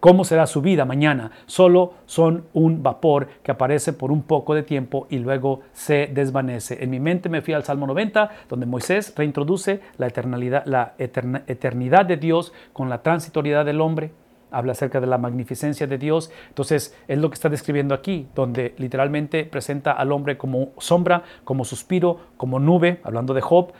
cómo 0.00 0.24
será 0.24 0.46
su 0.46 0.62
vida 0.62 0.84
mañana, 0.84 1.30
solo 1.46 1.94
son 2.06 2.44
un 2.52 2.82
vapor 2.82 3.28
que 3.42 3.50
aparece 3.50 3.92
por 3.92 4.12
un 4.12 4.22
poco 4.22 4.54
de 4.54 4.62
tiempo 4.62 5.06
y 5.10 5.18
luego 5.18 5.60
se 5.72 6.10
desvanece. 6.12 6.82
En 6.82 6.90
mi 6.90 7.00
mente 7.00 7.28
me 7.28 7.42
fui 7.42 7.54
al 7.54 7.64
Salmo 7.64 7.86
90, 7.86 8.30
donde 8.48 8.66
Moisés 8.66 9.12
reintroduce 9.16 9.80
la 9.98 10.06
eternidad 10.06 12.06
de 12.06 12.16
Dios 12.16 12.52
con 12.72 12.88
la 12.88 13.02
transitoriedad 13.02 13.64
del 13.64 13.80
hombre 13.80 14.12
habla 14.50 14.72
acerca 14.72 15.00
de 15.00 15.06
la 15.06 15.18
magnificencia 15.18 15.86
de 15.86 15.98
Dios. 15.98 16.30
Entonces, 16.48 16.96
es 17.08 17.18
lo 17.18 17.30
que 17.30 17.34
está 17.34 17.48
describiendo 17.48 17.94
aquí, 17.94 18.28
donde 18.34 18.74
literalmente 18.78 19.44
presenta 19.44 19.92
al 19.92 20.12
hombre 20.12 20.36
como 20.36 20.70
sombra, 20.78 21.22
como 21.44 21.64
suspiro, 21.64 22.20
como 22.36 22.58
nube, 22.58 23.00
hablando 23.02 23.34
de 23.34 23.40
Job, 23.40 23.72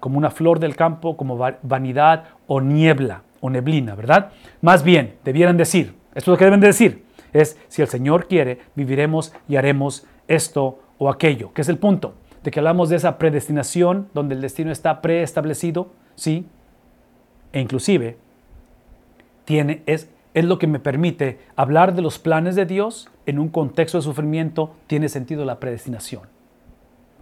como 0.00 0.18
una 0.18 0.30
flor 0.30 0.60
del 0.60 0.76
campo, 0.76 1.16
como 1.16 1.36
vanidad 1.62 2.24
o 2.46 2.60
niebla 2.60 3.22
o 3.40 3.50
neblina, 3.50 3.94
¿verdad? 3.94 4.32
Más 4.60 4.84
bien, 4.84 5.16
debieran 5.24 5.56
decir, 5.56 5.94
esto 6.14 6.30
es 6.30 6.34
lo 6.34 6.36
que 6.36 6.44
deben 6.44 6.60
decir, 6.60 7.04
es 7.32 7.58
si 7.68 7.82
el 7.82 7.88
Señor 7.88 8.26
quiere, 8.28 8.60
viviremos 8.74 9.34
y 9.48 9.56
haremos 9.56 10.06
esto 10.28 10.80
o 10.98 11.10
aquello. 11.10 11.52
¿Qué 11.52 11.62
es 11.62 11.68
el 11.68 11.78
punto? 11.78 12.14
De 12.42 12.50
que 12.50 12.60
hablamos 12.60 12.88
de 12.88 12.96
esa 12.96 13.18
predestinación, 13.18 14.08
donde 14.14 14.34
el 14.34 14.40
destino 14.40 14.70
está 14.70 15.02
preestablecido, 15.02 15.92
¿sí? 16.14 16.46
E 17.52 17.60
inclusive 17.60 18.18
tiene, 19.44 19.82
es, 19.86 20.10
es 20.34 20.44
lo 20.44 20.58
que 20.58 20.66
me 20.66 20.78
permite 20.78 21.38
hablar 21.56 21.94
de 21.94 22.02
los 22.02 22.18
planes 22.18 22.56
de 22.56 22.66
Dios 22.66 23.08
en 23.26 23.38
un 23.38 23.48
contexto 23.48 23.98
de 23.98 24.02
sufrimiento, 24.02 24.74
tiene 24.86 25.08
sentido 25.08 25.44
la 25.44 25.60
predestinación. 25.60 26.34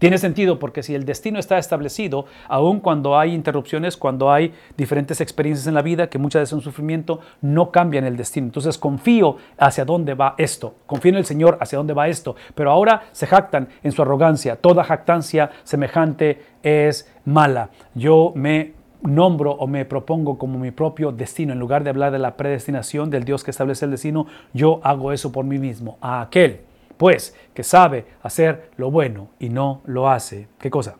Tiene 0.02 0.18
sentido 0.18 0.58
porque 0.58 0.82
si 0.82 0.96
el 0.96 1.04
destino 1.04 1.38
está 1.38 1.58
establecido, 1.58 2.24
aun 2.48 2.80
cuando 2.80 3.16
hay 3.16 3.32
interrupciones, 3.32 3.96
cuando 3.96 4.32
hay 4.32 4.52
diferentes 4.76 5.20
experiencias 5.20 5.68
en 5.68 5.74
la 5.74 5.82
vida, 5.82 6.10
que 6.10 6.18
muchas 6.18 6.40
veces 6.40 6.50
son 6.50 6.60
sufrimiento, 6.60 7.20
no 7.40 7.70
cambian 7.70 8.04
el 8.04 8.16
destino. 8.16 8.46
Entonces 8.46 8.78
confío 8.78 9.36
hacia 9.58 9.84
dónde 9.84 10.14
va 10.14 10.34
esto, 10.38 10.74
confío 10.86 11.10
en 11.10 11.18
el 11.18 11.24
Señor 11.24 11.56
hacia 11.60 11.78
dónde 11.78 11.94
va 11.94 12.08
esto, 12.08 12.34
pero 12.56 12.72
ahora 12.72 13.04
se 13.12 13.28
jactan 13.28 13.68
en 13.84 13.92
su 13.92 14.02
arrogancia. 14.02 14.56
Toda 14.56 14.82
jactancia 14.82 15.52
semejante 15.62 16.42
es 16.64 17.08
mala. 17.24 17.70
Yo 17.94 18.32
me 18.34 18.72
nombro 19.02 19.52
o 19.52 19.66
me 19.66 19.84
propongo 19.84 20.38
como 20.38 20.58
mi 20.58 20.70
propio 20.70 21.12
destino, 21.12 21.52
en 21.52 21.58
lugar 21.58 21.84
de 21.84 21.90
hablar 21.90 22.12
de 22.12 22.18
la 22.18 22.36
predestinación 22.36 23.10
del 23.10 23.24
Dios 23.24 23.44
que 23.44 23.50
establece 23.50 23.84
el 23.84 23.90
destino, 23.90 24.26
yo 24.52 24.80
hago 24.82 25.12
eso 25.12 25.32
por 25.32 25.44
mí 25.44 25.58
mismo. 25.58 25.98
A 26.00 26.20
aquel, 26.20 26.60
pues, 26.96 27.34
que 27.54 27.62
sabe 27.62 28.06
hacer 28.22 28.70
lo 28.76 28.90
bueno 28.90 29.28
y 29.38 29.48
no 29.48 29.80
lo 29.84 30.08
hace, 30.08 30.48
¿qué 30.58 30.70
cosa? 30.70 30.96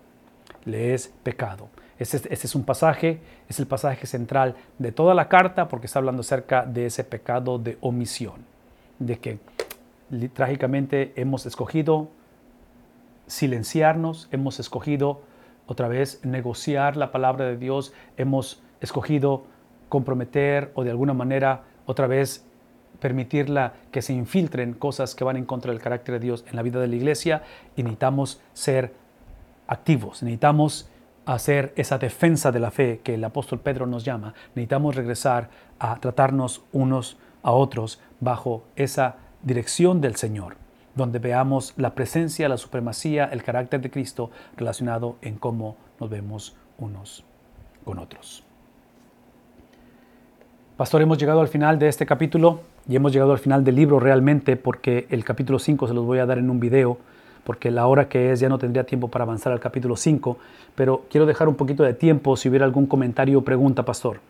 Le 0.64 0.94
es 0.94 1.12
pecado. 1.22 1.68
Este, 1.98 2.16
este, 2.16 2.46
es 2.46 2.54
un 2.54 2.64
pasaje, 2.64 3.20
es 3.48 3.60
el 3.60 3.66
pasaje 3.66 4.06
central 4.06 4.56
de 4.78 4.90
toda 4.90 5.14
la 5.14 5.28
carta 5.28 5.68
porque 5.68 5.86
está 5.86 6.00
hablando 6.00 6.20
acerca 6.20 6.64
de 6.64 6.86
ese 6.86 7.04
pecado 7.04 7.58
de 7.58 7.78
omisión, 7.80 8.44
de 8.98 9.18
que 9.18 9.38
trágicamente 10.34 11.12
hemos 11.16 11.46
escogido 11.46 12.08
silenciarnos, 13.26 14.28
hemos 14.32 14.58
escogido 14.60 15.20
otra 15.72 15.88
vez 15.88 16.20
negociar 16.22 16.96
la 16.96 17.10
palabra 17.10 17.46
de 17.46 17.56
Dios, 17.56 17.92
hemos 18.16 18.62
escogido 18.80 19.44
comprometer 19.88 20.70
o 20.74 20.84
de 20.84 20.90
alguna 20.90 21.14
manera 21.14 21.62
otra 21.86 22.06
vez 22.06 22.44
permitirla 23.00 23.72
que 23.90 24.02
se 24.02 24.12
infiltren 24.12 24.74
cosas 24.74 25.14
que 25.14 25.24
van 25.24 25.36
en 25.36 25.44
contra 25.44 25.72
del 25.72 25.82
carácter 25.82 26.14
de 26.14 26.26
Dios 26.26 26.44
en 26.48 26.56
la 26.56 26.62
vida 26.62 26.78
de 26.78 26.86
la 26.86 26.94
iglesia. 26.94 27.42
Y 27.74 27.82
necesitamos 27.82 28.40
ser 28.52 28.92
activos, 29.66 30.22
necesitamos 30.22 30.88
hacer 31.24 31.72
esa 31.76 31.98
defensa 31.98 32.52
de 32.52 32.60
la 32.60 32.70
fe 32.70 33.00
que 33.02 33.14
el 33.14 33.24
apóstol 33.24 33.60
Pedro 33.60 33.86
nos 33.86 34.04
llama, 34.04 34.34
necesitamos 34.54 34.94
regresar 34.94 35.50
a 35.78 35.96
tratarnos 35.96 36.62
unos 36.72 37.16
a 37.42 37.52
otros 37.52 38.00
bajo 38.20 38.64
esa 38.76 39.16
dirección 39.42 40.00
del 40.00 40.16
Señor 40.16 40.61
donde 40.94 41.18
veamos 41.18 41.74
la 41.76 41.94
presencia, 41.94 42.48
la 42.48 42.56
supremacía, 42.56 43.24
el 43.26 43.42
carácter 43.42 43.80
de 43.80 43.90
Cristo 43.90 44.30
relacionado 44.56 45.16
en 45.22 45.36
cómo 45.36 45.76
nos 46.00 46.10
vemos 46.10 46.56
unos 46.78 47.24
con 47.84 47.98
otros. 47.98 48.44
Pastor, 50.76 51.02
hemos 51.02 51.18
llegado 51.18 51.40
al 51.40 51.48
final 51.48 51.78
de 51.78 51.88
este 51.88 52.06
capítulo 52.06 52.60
y 52.88 52.96
hemos 52.96 53.12
llegado 53.12 53.32
al 53.32 53.38
final 53.38 53.62
del 53.64 53.76
libro 53.76 54.00
realmente 54.00 54.56
porque 54.56 55.06
el 55.10 55.24
capítulo 55.24 55.58
5 55.58 55.86
se 55.88 55.94
los 55.94 56.04
voy 56.04 56.18
a 56.18 56.26
dar 56.26 56.38
en 56.38 56.50
un 56.50 56.60
video 56.60 56.98
porque 57.44 57.70
la 57.70 57.86
hora 57.86 58.08
que 58.08 58.32
es 58.32 58.40
ya 58.40 58.48
no 58.48 58.58
tendría 58.58 58.84
tiempo 58.84 59.08
para 59.08 59.24
avanzar 59.24 59.52
al 59.52 59.60
capítulo 59.60 59.96
5, 59.96 60.38
pero 60.74 61.04
quiero 61.10 61.26
dejar 61.26 61.48
un 61.48 61.56
poquito 61.56 61.82
de 61.82 61.94
tiempo 61.94 62.36
si 62.36 62.48
hubiera 62.48 62.64
algún 62.64 62.86
comentario 62.86 63.38
o 63.38 63.42
pregunta, 63.42 63.84
pastor. 63.84 64.20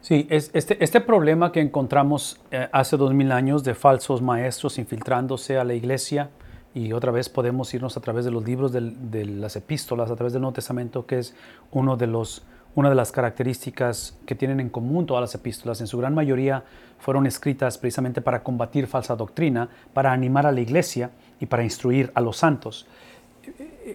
Sí, 0.00 0.26
es, 0.30 0.50
este, 0.54 0.82
este, 0.82 1.00
problema 1.00 1.52
que 1.52 1.60
encontramos 1.60 2.40
eh, 2.50 2.68
hace 2.72 2.96
dos 2.96 3.12
mil 3.14 3.30
años 3.32 3.64
de 3.64 3.74
falsos 3.74 4.22
maestros 4.22 4.78
infiltrándose 4.78 5.58
a 5.58 5.64
la 5.64 5.74
iglesia, 5.74 6.30
y 6.74 6.92
otra 6.92 7.12
vez 7.12 7.28
podemos 7.28 7.72
irnos 7.74 7.96
a 7.96 8.00
través 8.00 8.24
de 8.24 8.30
los 8.30 8.44
libros 8.44 8.72
de 8.72 9.24
las 9.26 9.56
epístolas, 9.56 10.10
a 10.10 10.16
través 10.16 10.32
del 10.32 10.40
Nuevo 10.40 10.54
Testamento, 10.54 11.04
que 11.06 11.18
es 11.18 11.34
uno 11.70 11.96
de 11.96 12.06
los, 12.06 12.44
una 12.74 12.88
de 12.88 12.94
las 12.94 13.12
características 13.12 14.18
que 14.24 14.34
tienen 14.34 14.58
en 14.58 14.70
común 14.70 15.04
todas 15.04 15.20
las 15.20 15.34
epístolas. 15.34 15.82
En 15.82 15.86
su 15.86 15.98
gran 15.98 16.14
mayoría 16.14 16.64
fueron 16.98 17.26
escritas 17.26 17.76
precisamente 17.76 18.22
para 18.22 18.42
combatir 18.42 18.86
falsa 18.86 19.14
doctrina, 19.16 19.68
para 19.92 20.12
animar 20.12 20.46
a 20.46 20.52
la 20.52 20.60
iglesia 20.60 21.10
y 21.40 21.46
para 21.46 21.62
instruir 21.62 22.10
a 22.14 22.22
los 22.22 22.38
santos. 22.38 22.86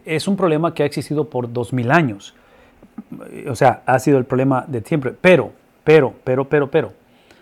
Es 0.06 0.28
un 0.28 0.36
problema 0.36 0.74
que 0.76 0.84
ha 0.84 0.86
existido 0.86 1.30
por 1.30 1.52
dos 1.52 1.74
mil 1.74 1.90
años. 1.90 2.36
O 3.49 3.56
sea, 3.56 3.82
ha 3.86 3.98
sido 3.98 4.19
el 4.19 4.26
problema 4.26 4.65
de 4.68 4.82
siempre. 4.82 5.15
Pero 5.19 5.53
pero, 5.88 6.14
pero, 6.26 6.49
pero, 6.49 6.69
pero, 6.69 6.91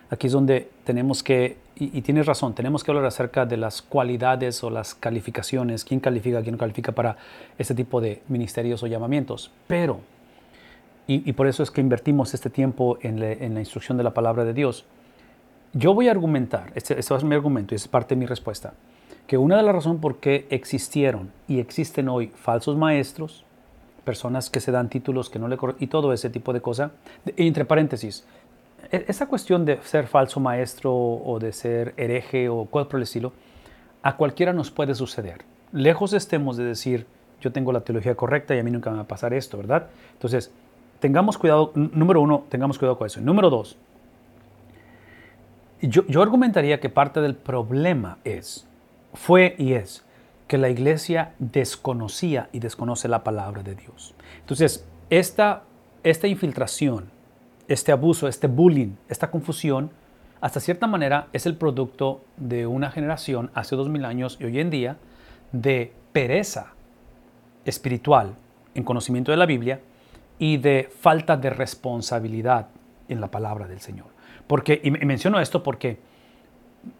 aquí 0.08 0.28
es 0.28 0.32
donde 0.32 0.70
tenemos 0.84 1.24
que, 1.24 1.56
y, 1.74 2.00
tienes 2.02 2.26
razón, 2.26 2.54
tenemos 2.54 2.84
que 2.84 2.92
hablar 2.92 3.04
acerca 3.04 3.44
de 3.44 3.56
las 3.56 3.82
cualidades 3.82 4.62
o 4.62 4.70
las 4.70 4.94
calificaciones, 4.94 5.84
quién 5.84 5.98
califica, 5.98 6.40
quién 6.42 6.52
no 6.52 6.58
califica 6.58 6.92
para 6.92 7.16
este 7.58 7.74
tipo 7.74 8.00
de 8.00 8.22
ministerios 8.28 8.84
o 8.84 8.86
llamamientos. 8.86 9.50
Pero, 9.66 9.98
y, 11.08 11.32
por 11.32 11.48
eso 11.48 11.64
es 11.64 11.72
que 11.72 11.80
invertimos 11.80 12.34
este 12.34 12.48
tiempo 12.48 12.98
en, 13.02 13.18
la 13.18 13.58
instrucción 13.58 13.98
de 13.98 14.04
la 14.04 14.14
palabra 14.14 14.44
de 14.44 14.54
Dios. 14.54 14.84
Yo 15.72 15.92
voy 15.92 16.06
a 16.06 16.12
argumentar, 16.12 16.70
este, 16.76 17.00
este, 17.00 17.12
va 17.12 17.16
a 17.16 17.20
ser 17.20 17.28
mi 17.28 17.34
argumento 17.34 17.74
y 17.74 17.76
es 17.76 17.88
parte 17.88 18.14
de 18.14 18.20
mi 18.20 18.26
respuesta, 18.26 18.74
que 19.26 19.38
una 19.38 19.56
de 19.56 19.64
las 19.64 19.74
razones 19.74 20.00
por 20.00 20.20
qué 20.20 20.46
existieron 20.50 21.32
y 21.48 21.58
existen 21.58 22.08
hoy 22.08 22.28
falsos 22.28 22.76
maestros, 22.76 23.44
personas 24.06 24.48
que 24.48 24.60
se 24.60 24.72
dan 24.72 24.88
títulos 24.88 25.28
que 25.28 25.38
no 25.38 25.48
le 25.48 25.58
y 25.80 25.88
todo 25.88 26.14
ese 26.14 26.30
tipo 26.30 26.54
de 26.54 26.62
cosas. 26.62 26.92
Entre 27.36 27.66
paréntesis, 27.66 28.24
e, 28.90 29.04
esa 29.08 29.26
cuestión 29.26 29.66
de 29.66 29.82
ser 29.82 30.06
falso 30.06 30.40
maestro 30.40 30.94
o 30.94 31.38
de 31.38 31.52
ser 31.52 31.92
hereje 31.98 32.48
o 32.48 32.64
cual 32.64 32.86
por 32.86 32.96
el 32.96 33.02
estilo, 33.02 33.32
a 34.02 34.16
cualquiera 34.16 34.52
nos 34.54 34.70
puede 34.70 34.94
suceder. 34.94 35.44
Lejos 35.72 36.12
estemos 36.12 36.56
de 36.56 36.64
decir, 36.64 37.06
yo 37.42 37.52
tengo 37.52 37.72
la 37.72 37.80
teología 37.80 38.14
correcta 38.14 38.54
y 38.54 38.60
a 38.60 38.62
mí 38.62 38.70
nunca 38.70 38.90
me 38.90 38.96
va 38.96 39.02
a 39.02 39.08
pasar 39.08 39.34
esto, 39.34 39.58
¿verdad? 39.58 39.88
Entonces, 40.12 40.52
tengamos 41.00 41.36
cuidado, 41.36 41.72
número 41.74 42.20
uno, 42.22 42.44
tengamos 42.48 42.78
cuidado 42.78 42.96
con 42.96 43.08
eso. 43.08 43.20
Número 43.20 43.50
dos, 43.50 43.76
yo, 45.82 46.06
yo 46.06 46.22
argumentaría 46.22 46.80
que 46.80 46.88
parte 46.88 47.20
del 47.20 47.34
problema 47.34 48.18
es, 48.24 48.66
fue 49.12 49.56
y 49.58 49.72
es, 49.72 50.05
que 50.46 50.58
la 50.58 50.68
iglesia 50.68 51.34
desconocía 51.38 52.48
y 52.52 52.60
desconoce 52.60 53.08
la 53.08 53.24
palabra 53.24 53.62
de 53.62 53.74
Dios. 53.74 54.14
Entonces, 54.40 54.86
esta, 55.10 55.64
esta 56.02 56.28
infiltración, 56.28 57.10
este 57.68 57.92
abuso, 57.92 58.28
este 58.28 58.46
bullying, 58.46 58.94
esta 59.08 59.30
confusión, 59.30 59.90
hasta 60.40 60.60
cierta 60.60 60.86
manera 60.86 61.28
es 61.32 61.46
el 61.46 61.56
producto 61.56 62.22
de 62.36 62.66
una 62.66 62.90
generación 62.90 63.50
hace 63.54 63.74
dos 63.74 63.88
mil 63.88 64.04
años 64.04 64.36
y 64.40 64.44
hoy 64.44 64.60
en 64.60 64.70
día 64.70 64.96
de 65.50 65.92
pereza 66.12 66.74
espiritual 67.64 68.34
en 68.74 68.84
conocimiento 68.84 69.32
de 69.32 69.38
la 69.38 69.46
Biblia 69.46 69.80
y 70.38 70.58
de 70.58 70.90
falta 71.00 71.36
de 71.36 71.50
responsabilidad 71.50 72.68
en 73.08 73.20
la 73.20 73.30
palabra 73.30 73.66
del 73.66 73.80
Señor. 73.80 74.06
Porque, 74.46 74.80
y 74.82 74.90
menciono 74.90 75.40
esto 75.40 75.62
porque, 75.62 75.98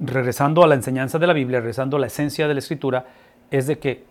regresando 0.01 0.65
a 0.65 0.67
la 0.67 0.75
enseñanza 0.75 1.19
de 1.19 1.27
la 1.27 1.33
Biblia, 1.33 1.61
regresando 1.61 1.97
a 1.97 2.01
la 2.01 2.07
esencia 2.07 2.49
de 2.49 2.55
la 2.55 2.59
Escritura, 2.59 3.07
es 3.51 3.67
de 3.67 3.79
que 3.79 4.05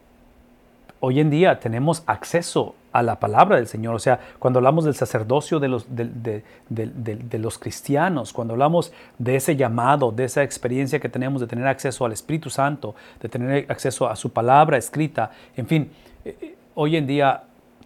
hoy 1.00 1.20
en 1.20 1.30
día 1.30 1.60
tenemos 1.60 2.04
acceso 2.06 2.76
a 2.92 3.04
la 3.04 3.20
palabra 3.20 3.58
del 3.58 3.68
Señor. 3.68 3.96
O 3.96 4.00
sea, 4.00 4.20
cuando 4.40 4.60
hablamos 4.60 4.86
del 4.86 4.96
sacerdocio 4.96 5.60
de 5.60 5.68
los, 5.68 5.86
de, 5.90 7.38
los 7.38 7.60
cristianos, 7.60 8.32
cuando 8.32 8.54
hablamos 8.54 8.94
de 9.18 9.36
ese 9.36 9.56
llamado, 9.56 10.12
de 10.12 10.24
esa 10.24 10.44
experiencia 10.44 11.00
que 11.00 11.10
tenemos 11.10 11.42
de 11.42 11.48
tener 11.48 11.68
acceso 11.68 12.06
al 12.06 12.14
Espíritu 12.14 12.50
Santo, 12.50 12.96
de 13.22 13.30
tener 13.30 13.70
acceso 13.70 14.08
a 14.08 14.16
su 14.16 14.32
palabra 14.32 14.78
escrita, 14.78 15.32
en 15.56 15.68
fin, 15.68 15.92
eh, 16.24 16.38
eh, 16.42 16.56
hoy 16.74 16.96
en 16.96 17.06
día, 17.06 17.44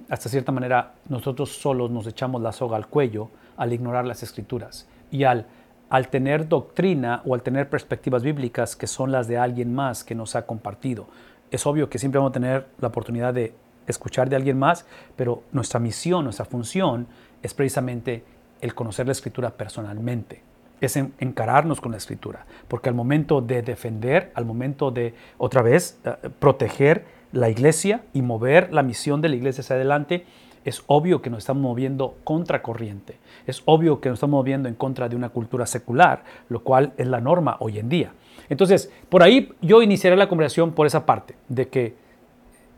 hasta 0.10 0.30
cierta 0.30 0.52
manera, 0.52 0.94
nosotros 1.08 1.50
solos 1.50 1.90
nos 1.90 2.06
echamos 2.08 2.42
la 2.42 2.52
soga 2.52 2.78
al 2.78 2.88
cuello 2.88 3.30
al 3.58 3.74
ignorar 3.74 4.06
las 4.06 4.24
escrituras 4.24 4.88
y 5.12 5.24
al 5.24 5.46
al 5.90 6.10
tener 6.10 6.48
doctrina 6.48 7.22
o 7.26 7.34
al 7.34 7.42
tener 7.42 7.70
perspectivas 7.70 8.24
bíblicas 8.24 8.76
que 8.76 8.88
son 8.88 9.12
las 9.12 9.28
de 9.28 9.38
alguien 9.38 9.74
más 9.74 10.04
que 10.04 10.16
nos 10.16 10.36
ha 10.36 10.46
compartido. 10.46 11.08
Es 11.52 11.66
obvio 11.66 11.90
que 11.90 12.00
siempre 12.00 12.20
vamos 12.20 12.32
a 12.32 12.34
tener 12.34 12.68
la 12.80 12.90
oportunidad 12.90 13.34
de 13.34 13.54
escuchar 13.88 14.30
de 14.30 14.36
alguien 14.36 14.58
más, 14.58 14.86
pero 15.16 15.44
nuestra 15.52 15.80
misión, 15.80 16.24
nuestra 16.24 16.46
función 16.46 17.08
es 17.42 17.54
precisamente 17.54 18.24
el 18.62 18.76
conocer 18.76 19.06
la 19.06 19.14
escritura 19.14 19.52
personalmente, 19.52 20.44
es 20.82 20.96
encararnos 20.96 21.82
con 21.82 21.92
la 21.92 21.98
escritura, 21.98 22.46
porque 22.68 22.90
al 22.90 22.96
momento 22.96 23.42
de 23.42 23.62
defender, 23.62 24.32
al 24.36 24.46
momento 24.46 24.92
de 24.92 25.14
otra 25.38 25.62
vez 25.62 26.00
eh, 26.06 26.30
proteger 26.40 27.06
la 27.32 27.50
iglesia 27.50 28.04
y 28.14 28.22
mover 28.22 28.74
la 28.74 28.84
misión 28.84 29.22
de 29.22 29.30
la 29.30 29.36
iglesia 29.36 29.62
hacia 29.62 29.76
adelante, 29.76 30.26
es 30.70 30.84
obvio 30.88 31.22
que 31.22 31.30
nos 31.30 31.40
estamos 31.40 31.62
moviendo 31.62 32.18
contra 32.24 32.62
corriente, 32.62 33.20
es 33.46 33.62
obvio 33.66 34.00
que 34.00 34.10
nos 34.10 34.18
estamos 34.18 34.38
moviendo 34.38 34.70
en 34.70 34.76
contra 34.76 35.10
de 35.10 35.16
una 35.16 35.30
cultura 35.30 35.66
secular, 35.66 36.24
lo 36.48 36.64
cual 36.64 36.94
es 36.98 37.08
la 37.08 37.20
norma 37.20 37.58
hoy 37.60 37.80
en 37.80 37.90
día. 37.90 38.14
Entonces, 38.50 38.92
por 39.10 39.22
ahí 39.22 39.52
yo 39.62 39.82
iniciaré 39.82 40.16
la 40.16 40.30
conversación 40.30 40.72
por 40.72 40.88
esa 40.88 41.06
parte, 41.06 41.36
de 41.48 41.68
que 41.68 41.96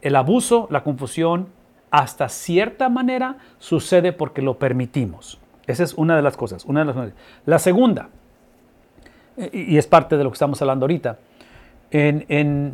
el 0.01 0.15
abuso, 0.15 0.67
la 0.71 0.83
confusión, 0.83 1.47
hasta 1.91 2.29
cierta 2.29 2.89
manera 2.89 3.37
sucede 3.59 4.13
porque 4.13 4.41
lo 4.41 4.57
permitimos. 4.57 5.39
Esa 5.67 5.83
es 5.83 5.93
una 5.93 6.15
de 6.15 6.21
las 6.21 6.37
cosas. 6.37 6.65
Una 6.65 6.83
de 6.83 6.93
las 6.93 7.11
La 7.45 7.59
segunda, 7.59 8.09
y 9.51 9.77
es 9.77 9.87
parte 9.87 10.17
de 10.17 10.23
lo 10.23 10.31
que 10.31 10.35
estamos 10.35 10.61
hablando 10.61 10.85
ahorita, 10.85 11.19
en, 11.91 12.73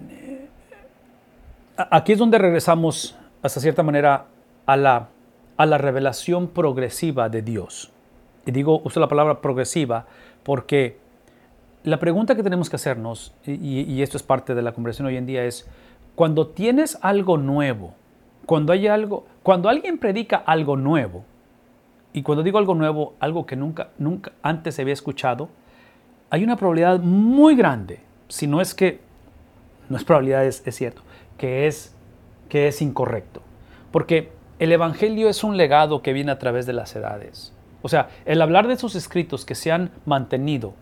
aquí 1.76 2.14
es 2.14 2.20
donde 2.20 2.38
regresamos 2.38 3.18
hasta 3.42 3.60
cierta 3.60 3.84
manera 3.84 4.26
a 4.68 4.78
la, 4.78 5.10
a 5.58 5.66
la 5.66 5.80
revelación 5.80 6.50
progresiva 6.50 7.30
de 7.30 7.42
Dios. 7.42 7.92
Y 8.46 8.52
digo, 8.52 8.82
uso 8.84 9.00
la 9.00 9.08
palabra 9.08 9.42
progresiva 9.42 10.06
porque 10.44 10.98
la 11.84 12.00
pregunta 12.00 12.36
que 12.36 12.44
tenemos 12.44 12.70
que 12.70 12.76
hacernos, 12.76 13.34
y, 13.46 14.02
esto 14.02 14.18
es 14.18 14.24
parte 14.24 14.54
de 14.54 14.62
la 14.62 14.74
conversación 14.74 15.08
hoy 15.08 15.18
en 15.18 15.26
día, 15.26 15.46
es 15.46 15.68
cuando 16.16 16.48
tienes 16.48 16.98
algo 17.02 17.38
nuevo, 17.38 17.94
cuando 18.46 18.74
hay 18.74 18.88
algo, 18.88 19.26
cuando 19.44 19.70
alguien 19.70 19.98
predica 19.98 20.38
algo 20.38 20.76
nuevo, 20.76 21.24
y 22.14 22.24
cuando 22.24 22.44
digo 22.44 22.58
algo 22.58 22.76
nuevo, 22.76 23.14
algo 23.20 23.46
que 23.46 23.56
nunca, 23.56 23.90
nunca 23.98 24.32
antes 24.42 24.76
se 24.76 24.82
había 24.82 24.94
escuchado, 24.94 25.50
hay 26.30 26.44
una 26.44 26.58
probabilidad 26.58 27.00
muy 27.00 27.56
grande, 27.56 28.02
si 28.28 28.48
no 28.48 28.60
es 28.60 28.74
que, 28.74 29.00
no 29.88 29.96
es 29.96 30.04
probabilidad, 30.04 30.46
es, 30.46 30.64
es 30.66 30.76
cierto, 30.76 31.04
que 31.38 31.68
es, 31.68 31.96
que 32.50 32.68
es 32.68 32.82
incorrecto. 32.82 33.42
Porque 33.92 34.37
el 34.60 34.72
Evangelio 34.72 35.30
es 35.30 35.44
un 35.44 35.58
legado 35.58 36.02
que 36.02 36.14
viene 36.14 36.32
a 36.32 36.40
través 36.40 36.66
de 36.66 36.74
las 36.74 36.96
edades. 36.96 37.54
O 37.82 37.90
sea, 37.90 38.10
el 38.26 38.42
hablar 38.42 38.68
de 38.68 38.74
esos 38.74 38.96
escritos 38.96 39.46
que 39.46 39.56
se 39.56 39.72
han 39.72 39.92
mantenido 40.06 40.74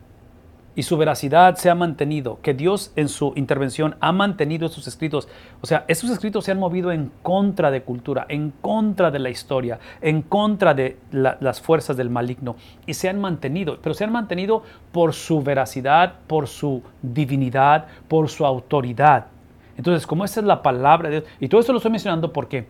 y 0.76 0.84
su 0.84 0.98
veracidad 0.98 1.56
se 1.56 1.70
ha 1.70 1.76
mantenido, 1.76 2.40
que 2.42 2.54
Dios 2.54 2.92
en 2.96 3.08
su 3.08 3.32
intervención 3.36 3.96
ha 4.02 4.12
mantenido 4.12 4.68
esos 4.68 4.88
escritos. 4.88 5.28
O 5.62 5.68
sea, 5.68 5.86
esos 5.88 6.10
escritos 6.10 6.44
se 6.44 6.52
han 6.52 6.60
movido 6.60 6.92
en 6.92 7.12
contra 7.22 7.72
de 7.72 7.84
cultura, 7.84 8.26
en 8.28 8.52
contra 8.52 9.10
de 9.10 9.20
la 9.20 9.30
historia, 9.30 9.80
en 10.02 10.22
contra 10.22 10.74
de 10.74 10.98
las 11.12 11.62
fuerzas 11.62 11.96
del 11.96 12.10
maligno 12.10 12.58
y 12.86 12.94
se 12.94 13.08
han 13.08 13.20
mantenido, 13.20 13.80
pero 13.82 13.96
se 13.96 14.04
han 14.04 14.12
mantenido 14.12 14.64
por 14.92 15.14
su 15.14 15.42
veracidad, 15.42 16.16
por 16.28 16.48
su 16.48 16.84
divinidad, 17.02 17.88
por 18.08 18.30
su 18.30 18.46
autoridad. 18.46 19.28
Entonces, 19.78 20.06
como 20.06 20.26
esa 20.26 20.40
es 20.42 20.46
la 20.46 20.62
palabra 20.62 21.10
de 21.10 21.22
Dios, 21.22 21.32
y 21.40 21.48
todo 21.48 21.62
esto 21.62 21.74
lo 21.74 21.78
estoy 21.78 21.92
mencionando 21.92 22.32
porque 22.32 22.68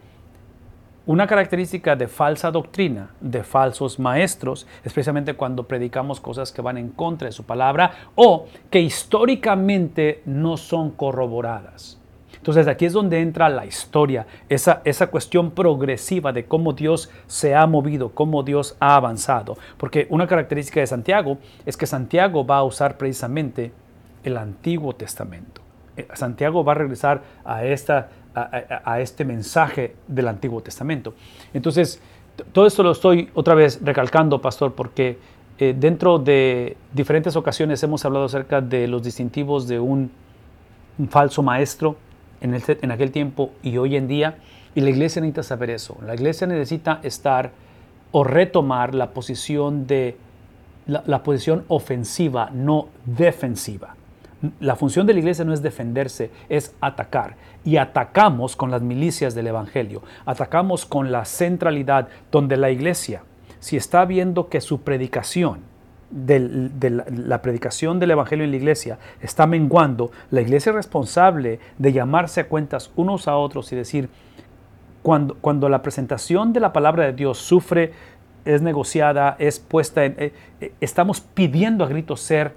una 1.06 1.28
característica 1.28 1.96
de 1.96 2.08
falsa 2.08 2.52
doctrina, 2.52 3.12
de 3.22 3.44
falsos 3.44 4.00
maestros, 4.00 4.66
especialmente 4.84 5.36
cuando 5.36 5.68
predicamos 5.68 6.20
cosas 6.20 6.52
que 6.52 6.62
van 6.62 6.78
en 6.78 6.90
contra 6.90 7.28
de 7.28 7.32
su 7.32 7.44
palabra 7.44 7.92
o 8.16 8.48
que 8.70 8.82
históricamente 8.82 10.22
no 10.26 10.58
son 10.58 10.92
corroboradas. 10.92 12.00
Entonces 12.46 12.68
aquí 12.68 12.86
es 12.86 12.94
donde 12.94 13.22
entra 13.22 13.50
la 13.50 13.66
historia, 13.66 14.28
esa, 14.50 14.82
esa 14.84 15.08
cuestión 15.08 15.50
progresiva 15.50 16.32
de 16.32 16.46
cómo 16.46 16.74
Dios 16.74 17.10
se 17.26 17.56
ha 17.56 17.66
movido, 17.66 18.10
cómo 18.10 18.44
Dios 18.44 18.78
ha 18.80 18.96
avanzado. 18.96 19.58
Porque 19.78 20.06
una 20.12 20.28
característica 20.28 20.80
de 20.80 20.86
Santiago 20.86 21.40
es 21.66 21.76
que 21.76 21.88
Santiago 21.88 22.46
va 22.46 22.58
a 22.58 22.64
usar 22.64 22.98
precisamente 22.98 23.72
el 24.24 24.38
Antiguo 24.38 24.94
Testamento. 24.94 25.62
Eh, 25.98 26.08
Santiago 26.14 26.64
va 26.64 26.74
a 26.74 26.76
regresar 26.76 27.24
a 27.44 27.66
esta 27.66 28.10
a, 28.36 29.00
este 29.00 29.24
mensaje 29.24 29.96
del 30.08 30.28
Antiguo 30.28 30.62
Testamento. 30.62 31.14
Entonces, 31.54 32.02
todo 32.52 32.68
esto 32.68 32.84
lo 32.84 32.92
estoy 32.92 33.30
otra 33.34 33.56
vez 33.56 33.80
recalcando, 33.82 34.42
pastor, 34.42 34.74
porque 34.74 35.18
eh, 35.58 35.74
dentro 35.78 36.20
de 36.20 36.76
diferentes 36.94 37.36
ocasiones 37.36 37.82
hemos 37.84 38.04
hablado 38.04 38.26
acerca 38.26 38.60
de 38.60 38.88
los 38.88 39.04
distintivos 39.04 39.68
de 39.68 39.80
un, 39.80 40.12
falso 41.10 41.44
maestro 41.44 41.98
en, 42.42 42.54
el, 42.54 42.64
en, 42.68 42.92
aquel 42.92 43.12
tiempo 43.12 43.52
y 43.64 43.78
hoy 43.78 43.96
en 43.96 44.08
día, 44.08 44.38
y 44.76 44.82
la 44.82 44.90
iglesia 44.90 45.22
necesita 45.22 45.44
saber 45.44 45.70
eso. 45.70 45.98
La 46.06 46.14
iglesia 46.14 46.48
necesita 46.48 47.00
estar 47.04 47.52
o 48.12 48.24
retomar 48.24 48.96
la 48.96 49.12
posición 49.12 49.88
de 49.88 50.18
la 50.88 51.24
posición 51.24 51.66
ofensiva, 51.68 52.50
no 52.54 52.90
defensiva. 53.06 53.95
La 54.60 54.76
función 54.76 55.08
de 55.08 55.14
la 55.14 55.20
iglesia 55.20 55.46
no 55.46 55.54
es 55.54 55.62
defenderse, 55.62 56.32
es 56.50 56.76
atacar. 56.82 57.36
Y 57.64 57.78
atacamos 57.78 58.56
con 58.56 58.72
las 58.72 58.82
milicias 58.82 59.36
del 59.36 59.48
Evangelio, 59.48 60.02
atacamos 60.26 60.86
con 60.86 61.12
la 61.12 61.26
centralidad 61.26 62.08
donde 62.32 62.58
la 62.58 62.70
iglesia, 62.70 63.24
si 63.60 63.78
está 63.78 64.06
viendo 64.06 64.50
que 64.50 64.62
su 64.62 64.82
predicación, 64.82 65.62
de 66.12 67.02
la, 67.10 67.42
predicación 67.42 68.00
del 68.00 68.12
Evangelio 68.12 68.46
en 68.46 68.52
la 68.52 68.58
iglesia 68.58 69.00
está 69.22 69.48
menguando, 69.48 70.12
la 70.32 70.42
iglesia 70.42 70.70
es 70.70 70.76
responsable 70.76 71.60
de 71.78 71.94
llamarse 71.94 72.42
a 72.42 72.48
cuentas 72.48 72.92
unos 72.96 73.28
a 73.28 73.36
otros 73.36 73.72
y 73.74 73.76
decir, 73.76 74.10
cuando, 75.02 75.36
cuando 75.36 75.68
la 75.68 75.82
presentación 75.82 76.54
de 76.54 76.60
la 76.60 76.74
palabra 76.74 77.06
de 77.06 77.14
Dios 77.14 77.40
sufre, 77.40 77.92
es 78.46 78.62
negociada, 78.62 79.36
es 79.40 79.60
puesta 79.60 80.06
en... 80.06 80.16
Eh, 80.18 80.34
eh, 80.62 80.74
estamos 80.80 81.20
pidiendo 81.20 81.84
a 81.84 81.88
gritos 81.88 82.22
ser 82.22 82.54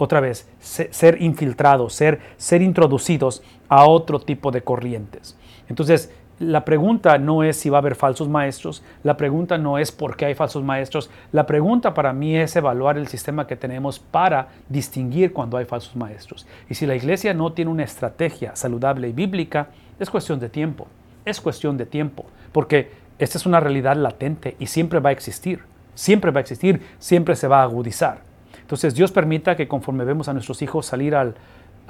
otra 0.00 0.20
vez, 0.20 0.48
ser 0.60 1.20
infiltrados, 1.20 1.92
ser, 1.92 2.20
ser 2.38 2.62
introducidos 2.62 3.42
a 3.68 3.84
otro 3.84 4.18
tipo 4.18 4.50
de 4.50 4.62
corrientes. 4.62 5.36
Entonces, 5.68 6.10
la 6.38 6.64
pregunta 6.64 7.18
no 7.18 7.42
es 7.42 7.58
si 7.58 7.68
va 7.68 7.76
a 7.76 7.80
haber 7.82 7.94
falsos 7.94 8.26
maestros, 8.26 8.82
la 9.02 9.18
pregunta 9.18 9.58
no 9.58 9.76
es 9.76 9.92
por 9.92 10.16
qué 10.16 10.24
hay 10.24 10.34
falsos 10.34 10.64
maestros, 10.64 11.10
la 11.32 11.44
pregunta 11.44 11.92
para 11.92 12.14
mí 12.14 12.34
es 12.34 12.56
evaluar 12.56 12.96
el 12.96 13.08
sistema 13.08 13.46
que 13.46 13.56
tenemos 13.56 13.98
para 13.98 14.48
distinguir 14.70 15.34
cuando 15.34 15.58
hay 15.58 15.66
falsos 15.66 15.94
maestros. 15.94 16.46
Y 16.70 16.76
si 16.76 16.86
la 16.86 16.96
iglesia 16.96 17.34
no 17.34 17.52
tiene 17.52 17.70
una 17.70 17.84
estrategia 17.84 18.56
saludable 18.56 19.10
y 19.10 19.12
bíblica, 19.12 19.68
es 19.98 20.08
cuestión 20.08 20.40
de 20.40 20.48
tiempo, 20.48 20.86
es 21.26 21.42
cuestión 21.42 21.76
de 21.76 21.84
tiempo, 21.84 22.24
porque 22.52 22.90
esta 23.18 23.36
es 23.36 23.44
una 23.44 23.60
realidad 23.60 23.96
latente 23.96 24.56
y 24.58 24.64
siempre 24.64 24.98
va 24.98 25.10
a 25.10 25.12
existir, 25.12 25.60
siempre 25.94 26.30
va 26.30 26.38
a 26.38 26.40
existir, 26.40 26.80
siempre 26.98 27.36
se 27.36 27.48
va 27.48 27.60
a 27.60 27.64
agudizar. 27.64 28.29
Entonces 28.70 28.94
Dios 28.94 29.10
permita 29.10 29.56
que 29.56 29.66
conforme 29.66 30.04
vemos 30.04 30.28
a 30.28 30.32
nuestros 30.32 30.62
hijos 30.62 30.86
salir 30.86 31.16
al, 31.16 31.34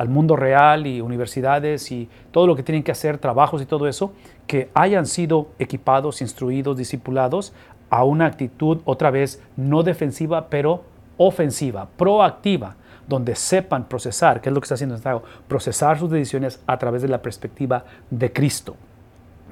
mundo 0.09 0.35
real 0.35 0.86
y 0.86 1.02
universidades 1.02 1.93
y 1.93 2.09
todo 2.31 2.47
lo 2.47 2.57
que 2.57 2.62
tienen 2.62 2.82
que 2.82 2.90
hacer, 2.90 3.19
trabajos 3.19 3.61
y 3.61 3.66
todo 3.66 3.86
eso, 3.86 4.15
que 4.47 4.70
hayan 4.73 5.05
sido 5.05 5.48
equipados, 5.59 6.23
instruidos, 6.23 6.78
discipulados 6.78 7.52
a 7.90 8.05
una 8.05 8.24
actitud 8.24 8.78
otra 8.86 9.11
vez 9.11 9.43
no 9.59 9.82
defensiva, 9.82 10.48
pero 10.48 10.85
ofensiva, 11.19 11.86
proactiva, 11.98 12.77
donde 13.07 13.35
sepan 13.35 13.85
procesar, 13.85 14.40
que 14.40 14.48
es 14.48 14.55
lo 14.55 14.62
que 14.62 14.65
está 14.65 14.77
haciendo 14.77 14.97
Santiago, 14.97 15.23
procesar 15.48 15.98
sus 15.98 16.11
decisiones 16.11 16.62
a 16.66 16.78
través 16.78 17.02
de 17.02 17.09
la 17.09 17.20
perspectiva 17.20 17.85
de 18.09 18.32
Cristo. 18.32 18.74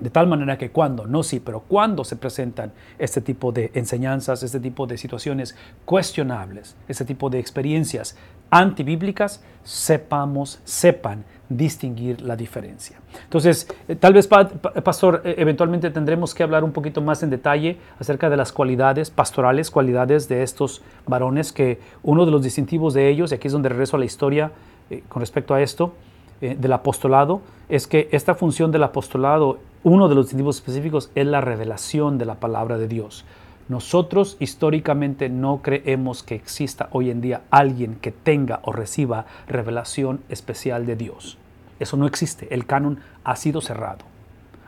De 0.01 0.11
tal 0.11 0.27
manera 0.27 0.57
que 0.57 0.71
cuando, 0.71 1.07
no 1.07 1.23
sí, 1.23 1.41
pero 1.41 1.61
cuando 1.61 2.05
se 2.05 2.17
presentan 2.17 2.73
este 2.99 3.21
tipo 3.21 3.53
de 3.53 3.71
enseñanzas, 3.75 4.43
este 4.43 4.61
tipo 4.61 4.87
de 4.87 4.97
situaciones 4.97 5.57
cuestionables, 5.85 6.77
este 6.89 7.05
tipo 7.05 7.31
de 7.31 7.39
experiencias 7.39 8.17
antibíblicas, 8.51 9.43
sepamos, 9.63 10.61
sepan 10.65 11.25
distinguir 11.49 12.21
la 12.21 12.37
diferencia. 12.37 12.99
Entonces, 13.25 13.69
eh, 13.89 13.97
tal 13.97 14.13
vez, 14.13 14.27
pastor, 14.29 15.23
eh, 15.25 15.35
eventualmente 15.39 15.91
tendremos 15.91 16.35
que 16.35 16.43
hablar 16.43 16.65
un 16.65 16.73
poquito 16.73 17.01
más 17.01 17.23
en 17.23 17.31
detalle 17.31 17.79
acerca 17.99 18.31
de 18.31 18.37
las 18.37 18.53
cualidades 18.53 19.11
pastorales, 19.11 19.71
cualidades 19.71 20.29
de 20.29 20.43
estos 20.43 20.83
varones, 21.07 21.53
que 21.53 21.81
uno 22.03 22.25
de 22.25 22.31
los 22.31 22.43
distintivos 22.43 22.95
de 22.95 23.09
ellos, 23.09 23.33
y 23.33 23.35
aquí 23.35 23.49
es 23.49 23.53
donde 23.53 23.69
regreso 23.69 23.97
a 23.97 23.99
la 23.99 24.07
historia 24.07 24.53
eh, 24.91 25.03
con 25.09 25.21
respecto 25.21 25.55
a 25.55 25.61
esto, 25.61 25.95
del 26.41 26.73
apostolado 26.73 27.43
es 27.69 27.87
que 27.87 28.09
esta 28.13 28.35
función 28.35 28.71
del 28.71 28.83
apostolado, 28.83 29.59
uno 29.85 30.09
de 30.09 30.15
los 30.15 30.27
distintivos 30.27 30.57
específicos 30.57 31.11
es 31.15 31.27
la 31.27 31.41
revelación 31.41 32.19
de 32.19 32.25
la 32.25 32.35
palabra 32.35 32.79
de 32.79 32.89
Dios. 32.89 33.25
Nosotros 33.69 34.37
históricamente 34.41 35.29
no 35.29 35.61
creemos 35.63 36.23
que 36.23 36.35
exista 36.35 36.89
hoy 36.93 37.11
en 37.11 37.21
día 37.21 37.43
alguien 37.51 37.97
que 37.97 38.11
tenga 38.11 38.61
o 38.65 38.73
reciba 38.73 39.27
revelación 39.47 40.21
especial 40.31 40.87
de 40.87 40.97
Dios. 40.97 41.39
Eso 41.79 41.97
no 41.97 42.07
existe. 42.07 42.53
El 42.53 42.67
canon 42.67 42.99
ha 43.25 43.37
sido 43.37 43.61
cerrado. 43.61 44.05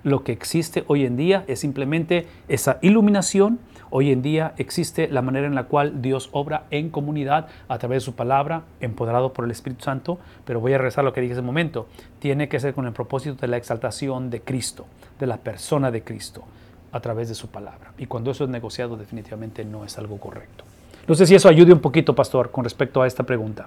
Lo 0.03 0.23
que 0.23 0.32
existe 0.32 0.85
hoy 0.87 1.05
en 1.05 1.16
día 1.16 1.45
es 1.47 1.61
simplemente 1.61 2.27
esa 2.49 2.78
iluminación. 2.82 3.59
Hoy 3.93 4.12
en 4.12 4.23
día 4.23 4.55
existe 4.57 5.09
la 5.09 5.21
manera 5.21 5.49
en 5.49 5.57
la 5.57 5.65
cual 5.65 6.01
Dios 6.01 6.29
obra 6.31 6.65
en 6.71 6.91
comunidad 6.91 7.49
a 7.67 7.79
través 7.79 7.97
de 7.97 8.05
su 8.05 8.15
palabra, 8.15 8.62
empoderado 8.81 9.33
por 9.33 9.45
el 9.45 9.51
Espíritu 9.51 9.83
Santo. 9.83 10.21
Pero 10.45 10.61
voy 10.61 10.75
a 10.75 10.79
a 10.79 11.03
lo 11.03 11.12
que 11.12 11.21
dije 11.21 11.33
hace 11.33 11.41
un 11.41 11.47
momento. 11.47 11.89
Tiene 12.21 12.49
que 12.49 12.61
ser 12.61 12.73
con 12.73 12.87
el 12.87 12.93
propósito 12.93 13.35
de 13.35 13.49
la 13.49 13.57
exaltación 13.57 14.31
de 14.31 14.43
Cristo, 14.43 14.87
de 15.19 15.27
la 15.27 15.39
persona 15.39 15.91
de 15.91 16.05
Cristo, 16.05 16.45
a 16.93 17.01
través 17.01 17.29
de 17.29 17.35
su 17.35 17.49
palabra. 17.49 17.93
Y 17.99 18.07
cuando 18.07 18.31
eso 18.31 18.45
es 18.45 18.51
negociado, 18.51 18.97
definitivamente 18.97 19.65
no 19.65 19.85
es 19.85 19.99
algo 19.99 20.19
correcto. 20.19 20.65
No 21.09 21.17
sé 21.17 21.27
si 21.27 21.35
eso 21.35 21.49
ayude 21.49 21.73
un 21.73 21.81
poquito, 21.81 22.15
pastor, 22.15 22.53
con 22.53 22.62
respecto 22.62 23.03
a 23.03 23.09
esta 23.09 23.25
pregunta. 23.25 23.67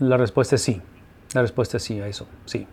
La 0.00 0.16
respuesta 0.16 0.54
es 0.54 0.62
sí. 0.62 0.80
La 1.34 1.42
respuesta 1.42 1.76
es 1.76 1.82
sí 1.82 2.00
a 2.00 2.06
eso, 2.06 2.26
sí. 2.44 2.66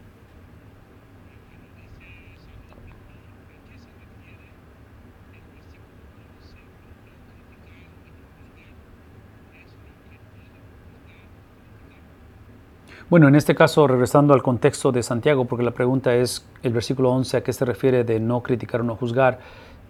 Bueno, 13.07 13.27
en 13.27 13.35
este 13.35 13.53
caso, 13.55 13.87
regresando 13.87 14.33
al 14.33 14.41
contexto 14.41 14.91
de 14.91 15.01
Santiago, 15.03 15.45
porque 15.45 15.63
la 15.63 15.71
pregunta 15.71 16.15
es 16.15 16.45
el 16.63 16.73
versículo 16.73 17.11
11, 17.11 17.37
¿a 17.37 17.43
qué 17.43 17.53
se 17.53 17.63
refiere 17.63 18.03
de 18.03 18.19
no 18.19 18.41
criticar 18.41 18.81
o 18.81 18.83
no 18.83 18.95
juzgar? 18.95 19.39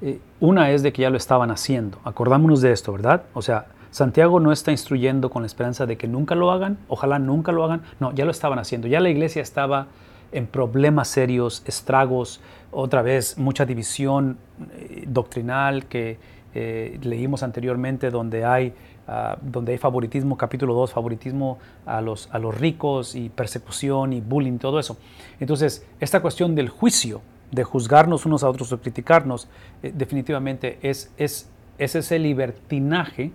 Eh, 0.01 0.19
una 0.41 0.71
es 0.71 0.83
de 0.83 0.91
que 0.91 1.01
ya 1.01 1.09
lo 1.09 1.17
estaban 1.17 1.49
haciendo. 1.49 1.97
Acordámonos 2.03 2.61
de 2.61 2.71
esto, 2.71 2.91
¿verdad? 2.91 3.23
O 3.33 3.41
sea, 3.41 3.67
Santiago 3.95 4.41
no 4.41 4.51
está 4.51 4.71
instruyendo 4.71 5.29
con 5.29 5.43
la 5.43 5.45
esperanza 5.45 5.85
de 5.85 5.95
que 5.95 6.05
nunca 6.05 6.35
lo 6.35 6.51
hagan, 6.51 6.77
ojalá 6.89 7.17
nunca 7.17 7.53
lo 7.53 7.63
hagan, 7.63 7.81
no, 8.01 8.13
ya 8.13 8.25
lo 8.25 8.31
estaban 8.31 8.59
haciendo, 8.59 8.89
ya 8.89 8.99
la 8.99 9.07
iglesia 9.07 9.41
estaba 9.41 9.87
en 10.33 10.47
problemas 10.47 11.07
serios, 11.07 11.63
estragos, 11.65 12.41
otra 12.71 13.01
vez 13.01 13.37
mucha 13.37 13.65
división 13.65 14.37
eh, 14.73 15.05
doctrinal 15.07 15.85
que 15.85 16.17
eh, 16.53 16.99
leímos 17.03 17.41
anteriormente 17.41 18.11
donde 18.11 18.43
hay, 18.43 18.73
ah, 19.07 19.37
donde 19.41 19.71
hay 19.71 19.77
favoritismo, 19.77 20.35
capítulo 20.35 20.73
2, 20.73 20.91
favoritismo 20.91 21.57
a 21.85 22.01
los, 22.01 22.27
a 22.33 22.37
los 22.37 22.53
ricos 22.53 23.15
y 23.15 23.29
persecución 23.29 24.11
y 24.11 24.19
bullying, 24.19 24.57
todo 24.57 24.77
eso. 24.77 24.97
Entonces, 25.39 25.87
esta 26.01 26.21
cuestión 26.21 26.53
del 26.53 26.67
juicio, 26.67 27.21
de 27.49 27.63
juzgarnos 27.63 28.25
unos 28.25 28.43
a 28.43 28.49
otros 28.49 28.73
o 28.73 28.77
criticarnos, 28.81 29.47
eh, 29.81 29.93
definitivamente 29.95 30.79
es, 30.81 31.13
es, 31.15 31.49
es 31.77 31.95
ese 31.95 32.19
libertinaje 32.19 33.31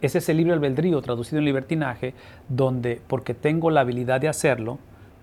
es 0.00 0.14
ese 0.14 0.34
libre 0.34 0.52
albedrío 0.52 1.00
traducido 1.02 1.38
en 1.38 1.44
libertinaje, 1.44 2.14
donde 2.48 3.00
porque 3.06 3.34
tengo 3.34 3.70
la 3.70 3.80
habilidad 3.80 4.20
de 4.20 4.28
hacerlo, 4.28 4.78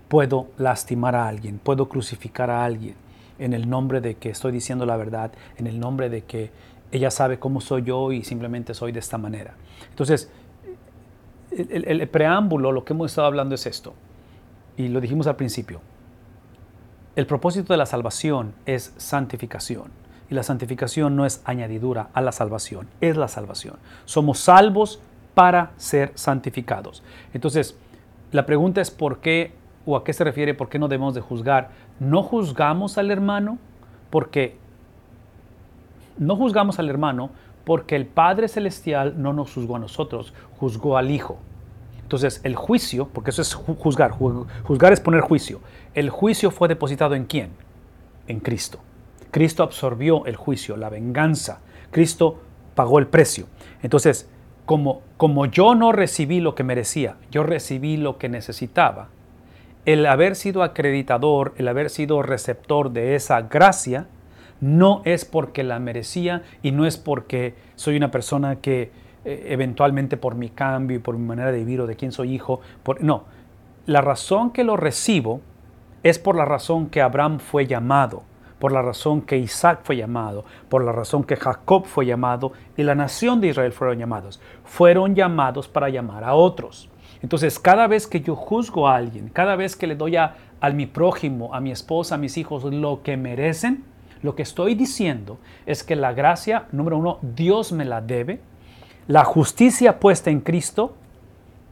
puedo 0.07 0.47
lastimar 0.57 1.15
a 1.15 1.27
alguien, 1.27 1.59
puedo 1.59 1.89
crucificar 1.89 2.49
a 2.49 2.63
alguien 2.63 2.95
en 3.39 3.53
el 3.53 3.69
nombre 3.69 4.01
de 4.01 4.15
que 4.15 4.29
estoy 4.29 4.51
diciendo 4.51 4.85
la 4.85 4.97
verdad, 4.97 5.31
en 5.57 5.67
el 5.67 5.79
nombre 5.79 6.09
de 6.09 6.23
que 6.23 6.51
ella 6.91 7.11
sabe 7.11 7.39
cómo 7.39 7.61
soy 7.61 7.83
yo 7.83 8.11
y 8.11 8.23
simplemente 8.23 8.73
soy 8.73 8.91
de 8.91 8.99
esta 8.99 9.17
manera. 9.17 9.55
Entonces, 9.89 10.31
el, 11.51 11.85
el 11.87 12.07
preámbulo, 12.07 12.71
lo 12.71 12.83
que 12.83 12.93
hemos 12.93 13.11
estado 13.11 13.27
hablando 13.27 13.55
es 13.55 13.65
esto, 13.65 13.93
y 14.75 14.87
lo 14.87 15.01
dijimos 15.01 15.27
al 15.27 15.35
principio. 15.35 15.81
El 17.15 17.25
propósito 17.25 17.73
de 17.73 17.77
la 17.77 17.85
salvación 17.85 18.53
es 18.65 18.93
santificación. 18.97 19.91
Y 20.29 20.35
la 20.35 20.43
santificación 20.43 21.15
no 21.15 21.25
es 21.25 21.41
añadidura 21.45 22.09
a 22.13 22.21
la 22.21 22.31
salvación, 22.31 22.87
es 23.01 23.15
la 23.15 23.27
salvación. 23.27 23.75
Somos 24.05 24.39
salvos 24.39 24.99
para 25.33 25.71
ser 25.77 26.11
santificados. 26.15 27.03
Entonces, 27.33 27.77
la 28.31 28.45
pregunta 28.45 28.81
es 28.81 28.91
por 28.91 29.19
qué 29.19 29.53
o 29.85 29.95
a 29.95 30.03
qué 30.03 30.11
se 30.13 30.23
refiere, 30.23 30.53
por 30.53 30.69
qué 30.69 30.79
no 30.79 30.87
debemos 30.87 31.13
de 31.13 31.21
juzgar. 31.21 31.69
No 31.99 32.23
juzgamos 32.23 32.97
al 32.97 33.09
hermano 33.09 33.57
porque 34.09 34.57
no 36.17 36.35
juzgamos 36.35 36.79
al 36.79 36.89
hermano 36.89 37.29
porque 37.63 37.95
el 37.95 38.05
Padre 38.05 38.47
Celestial 38.47 39.21
no 39.21 39.33
nos 39.33 39.53
juzgó 39.53 39.75
a 39.75 39.79
nosotros, 39.79 40.33
juzgó 40.59 40.97
al 40.97 41.11
Hijo. 41.11 41.37
Entonces, 42.01 42.39
el 42.43 42.55
juicio, 42.55 43.09
porque 43.09 43.31
eso 43.31 43.41
es 43.41 43.53
juzgar, 43.53 44.11
juzgar 44.11 44.93
es 44.93 45.01
poner 45.01 45.21
juicio. 45.21 45.59
El 45.93 46.09
juicio 46.09 46.51
fue 46.51 46.69
depositado 46.69 47.15
en 47.15 47.25
quién? 47.25 47.49
En 48.27 48.39
Cristo. 48.39 48.79
Cristo 49.38 49.61
absorbió 49.61 50.26
el 50.26 50.35
juicio, 50.35 50.77
la 50.77 50.89
venganza. 50.89 51.59
Cristo 51.91 52.39
pagó 52.73 52.97
el 52.97 53.05
precio. 53.05 53.45
Entonces, 53.84 54.27
como, 54.65 55.03
como 55.15 55.45
yo 55.45 55.76
no 55.76 55.91
recibí 55.91 56.39
lo 56.39 56.55
que 56.55 56.64
merecía, 56.64 57.18
yo 57.30 57.43
recibí 57.43 57.97
lo 57.97 58.18
que 58.18 58.30
necesitaba, 58.30 59.09
el 59.85 60.07
haber 60.07 60.35
sido 60.35 60.64
acreditador, 60.64 61.53
el 61.57 61.68
haber 61.68 61.91
sido 61.91 62.23
receptor 62.23 62.89
de 62.89 63.14
esa 63.14 63.41
gracia, 63.43 64.07
no 64.59 65.03
es 65.05 65.23
porque 65.23 65.64
la 65.64 65.77
merecía 65.77 66.41
y 66.64 66.72
no 66.72 66.88
es 66.88 66.97
porque 66.97 67.53
soy 67.76 67.95
una 67.95 68.09
persona 68.09 68.55
que 68.55 68.89
eh, 69.23 69.49
eventualmente 69.49 70.18
por 70.18 70.34
mi 70.34 70.49
cambio 70.49 70.97
y 70.97 70.99
por 70.99 71.15
mi 71.15 71.27
manera 71.27 71.51
de 71.51 71.59
vivir 71.59 71.81
o 71.81 71.85
de 71.85 71.95
quién 71.95 72.11
soy 72.11 72.34
hijo, 72.34 72.59
por, 72.81 73.03
no, 73.03 73.26
la 73.85 74.01
razón 74.01 74.49
que 74.49 74.64
lo 74.64 74.77
recibo 74.77 75.41
es 76.01 76.18
por 76.18 76.35
la 76.35 76.45
razón 76.45 76.88
que 76.88 77.03
Abraham 77.03 77.38
fue 77.38 77.68
llamado 77.68 78.23
por 78.59 78.71
la 78.71 78.81
razón 78.81 79.21
que 79.21 79.38
Isaac 79.38 79.81
fue 79.84 79.97
llamado, 79.97 80.45
por 80.69 80.84
la 80.84 80.91
razón 80.91 81.23
que 81.23 81.35
Jacob 81.35 81.85
fue 81.85 82.05
llamado 82.05 82.53
y 82.75 82.84
la 82.84 82.95
nación 82.95 83.39
de 83.39 83.49
Israel 83.49 83.71
fueron 83.71 83.99
llamados. 83.99 84.39
Fueron 84.63 85.15
llamados 85.15 85.67
para 85.67 85.89
llamar 85.89 86.23
a 86.23 86.34
otros. 86.34 86.89
Entonces, 87.21 87.59
cada 87.59 87.88
vez 87.88 88.07
que 88.07 88.21
yo 88.21 88.35
juzgo 88.35 88.88
a 88.88 88.95
alguien, 88.95 89.29
cada 89.29 89.55
vez 89.55 89.75
que 89.75 89.88
le 89.88 89.95
doy 89.95 90.15
a, 90.15 90.35
mi 90.73 90.85
prójimo, 90.85 91.53
a 91.53 91.59
mi 91.59 91.71
esposa, 91.71 92.15
a 92.15 92.17
mis 92.17 92.38
hijos 92.38 92.63
lo 92.63 93.01
que 93.03 93.17
merecen, 93.17 93.84
lo 94.21 94.35
que 94.35 94.43
estoy 94.43 94.75
diciendo 94.75 95.38
es 95.65 95.84
que 95.84 95.95
la 95.95 96.13
gracia, 96.13 96.65
número 96.71 96.97
uno, 96.97 97.19
Dios 97.21 97.71
me 97.71 97.85
la 97.85 98.01
debe. 98.01 98.39
La 99.07 99.23
justicia 99.23 99.99
puesta 99.99 100.29
en 100.29 100.41
Cristo 100.41 100.95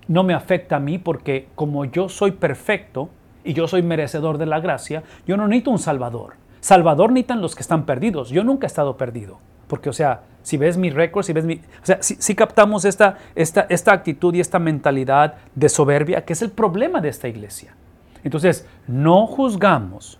no 0.07 0.23
me 0.23 0.33
afecta 0.33 0.77
a 0.77 0.79
mí 0.79 0.97
porque 0.97 1.47
como 1.55 1.85
yo 1.85 2.09
soy 2.09 2.31
perfecto 2.31 3.09
y 3.43 3.53
yo 3.53 3.67
soy 3.67 3.81
merecedor 3.81 4.37
de 4.37 4.45
la 4.45 4.59
gracia, 4.59 5.03
yo 5.27 5.37
no 5.37 5.47
necesito 5.47 5.71
un 5.71 5.79
Salvador. 5.79 6.44
Salvador 6.65 7.11
necesitan 7.11 7.41
los 7.41 7.53
que 7.53 7.61
están 7.61 7.85
perdidos. 7.85 8.29
Yo 8.29 8.43
nunca 8.43 8.65
he 8.65 8.69
estado 8.69 8.97
perdido. 8.97 9.37
Porque, 9.67 9.87
o 9.87 9.93
sea, 9.93 10.23
si 10.41 10.57
ves 10.57 10.77
mi 10.77 10.89
récord, 10.89 11.23
si 11.23 11.31
ves 11.31 11.45
mi... 11.45 11.57
O 11.57 11.85
sea, 11.85 12.01
si, 12.01 12.33
captamos 12.33 12.85
esta, 12.85 13.19
esta, 13.35 13.67
esta 13.69 13.93
actitud 13.93 14.33
y 14.33 14.39
esta 14.39 14.57
mentalidad 14.57 15.35
de 15.53 15.69
soberbia, 15.69 16.25
que 16.25 16.33
es 16.33 16.41
el 16.41 16.49
problema 16.49 17.01
de 17.01 17.09
esta 17.09 17.27
iglesia. 17.27 17.75
Entonces, 18.23 18.67
no 18.87 19.27
juzgamos 19.27 20.17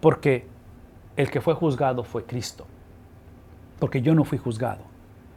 porque 0.00 0.48
el 1.16 1.30
que 1.30 1.40
fue 1.40 1.54
juzgado 1.54 2.02
fue 2.02 2.24
Cristo. 2.24 2.66
Porque 3.78 4.02
yo 4.02 4.16
no 4.16 4.24
fui 4.24 4.38
juzgado. 4.38 4.82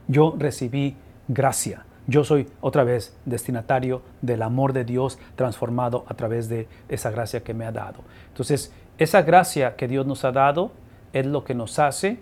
Yo 0.08 0.34
recibí 0.40 0.96
gracia. 1.28 1.86
Yo 2.08 2.24
soy 2.24 2.48
otra 2.62 2.84
vez 2.84 3.16
destinatario 3.26 4.02
del 4.24 4.42
amor 4.42 4.74
de 4.74 4.86
Dios 4.86 5.20
transformado 5.36 6.04
a 6.08 6.16
través 6.16 6.50
de 6.50 6.68
esa 6.90 7.12
gracia 7.12 7.44
que 7.44 7.54
me 7.54 7.66
ha 7.66 7.72
dado. 7.72 8.00
Entonces, 8.30 8.72
esa 8.98 9.22
gracia 9.22 9.76
que 9.76 9.88
Dios 9.88 10.06
nos 10.06 10.26
ha 10.26 10.32
dado 10.32 10.72
es 11.14 11.26
lo 11.26 11.44
que 11.44 11.54
nos 11.54 11.80
hace 11.80 12.20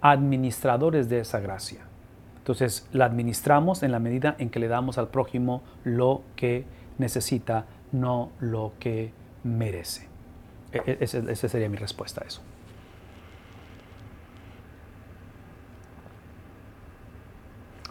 administradores 0.00 1.08
de 1.08 1.20
esa 1.20 1.40
gracia. 1.40 1.80
Entonces 2.38 2.88
la 2.92 3.06
administramos 3.06 3.82
en 3.82 3.90
la 3.90 3.98
medida 3.98 4.36
en 4.38 4.50
que 4.50 4.60
le 4.60 4.68
damos 4.68 4.98
al 4.98 5.08
prójimo 5.08 5.62
lo 5.82 6.22
que 6.36 6.64
necesita, 6.98 7.66
no 7.90 8.30
lo 8.38 8.72
que 8.78 9.12
merece. 9.42 10.08
E, 10.72 10.80
e, 10.86 10.98
esa 11.00 11.48
sería 11.48 11.68
mi 11.68 11.76
respuesta 11.76 12.22
a 12.22 12.26
eso. 12.26 12.40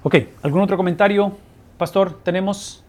Ok, 0.03 0.15
¿algún 0.43 0.61
otro 0.61 0.77
comentario, 0.77 1.35
pastor? 1.77 2.21
¿Tenemos? 2.23 2.84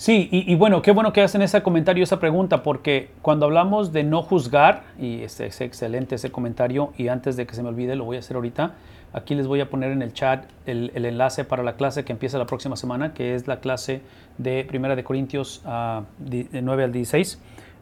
Sí, 0.00 0.30
y, 0.32 0.54
bueno, 0.54 0.80
qué 0.80 0.92
bueno 0.92 1.12
que 1.12 1.20
hacen 1.20 1.42
ese 1.42 1.62
comentario, 1.62 2.02
esa 2.02 2.18
pregunta, 2.18 2.62
porque 2.62 3.10
cuando 3.20 3.44
hablamos 3.44 3.92
de 3.92 4.02
no 4.02 4.22
juzgar, 4.22 4.82
y 4.98 5.20
es, 5.20 5.38
es, 5.40 5.60
excelente 5.60 6.14
ese 6.14 6.32
comentario, 6.32 6.94
y 6.96 7.08
antes 7.08 7.36
de 7.36 7.46
que 7.46 7.54
se 7.54 7.62
me 7.62 7.68
olvide, 7.68 7.96
lo 7.96 8.06
voy 8.06 8.16
a 8.16 8.20
hacer 8.20 8.36
ahorita, 8.36 8.76
aquí 9.12 9.34
les 9.34 9.46
voy 9.46 9.60
a 9.60 9.68
poner 9.68 9.92
en 9.92 10.00
el 10.00 10.14
chat 10.14 10.46
el, 10.64 10.90
enlace 10.94 11.44
para 11.44 11.62
la 11.62 11.74
clase 11.74 12.02
que 12.02 12.12
empieza 12.12 12.38
la 12.38 12.46
próxima 12.46 12.76
semana, 12.76 13.12
que 13.12 13.34
es 13.34 13.46
la 13.46 13.60
clase 13.60 14.00
de 14.38 14.64
Primera 14.64 14.96
de 14.96 15.04
Corintios 15.04 15.60
uh, 15.66 16.02
de 16.18 16.48
9 16.62 16.84
al 16.84 16.92
16. 16.92 17.38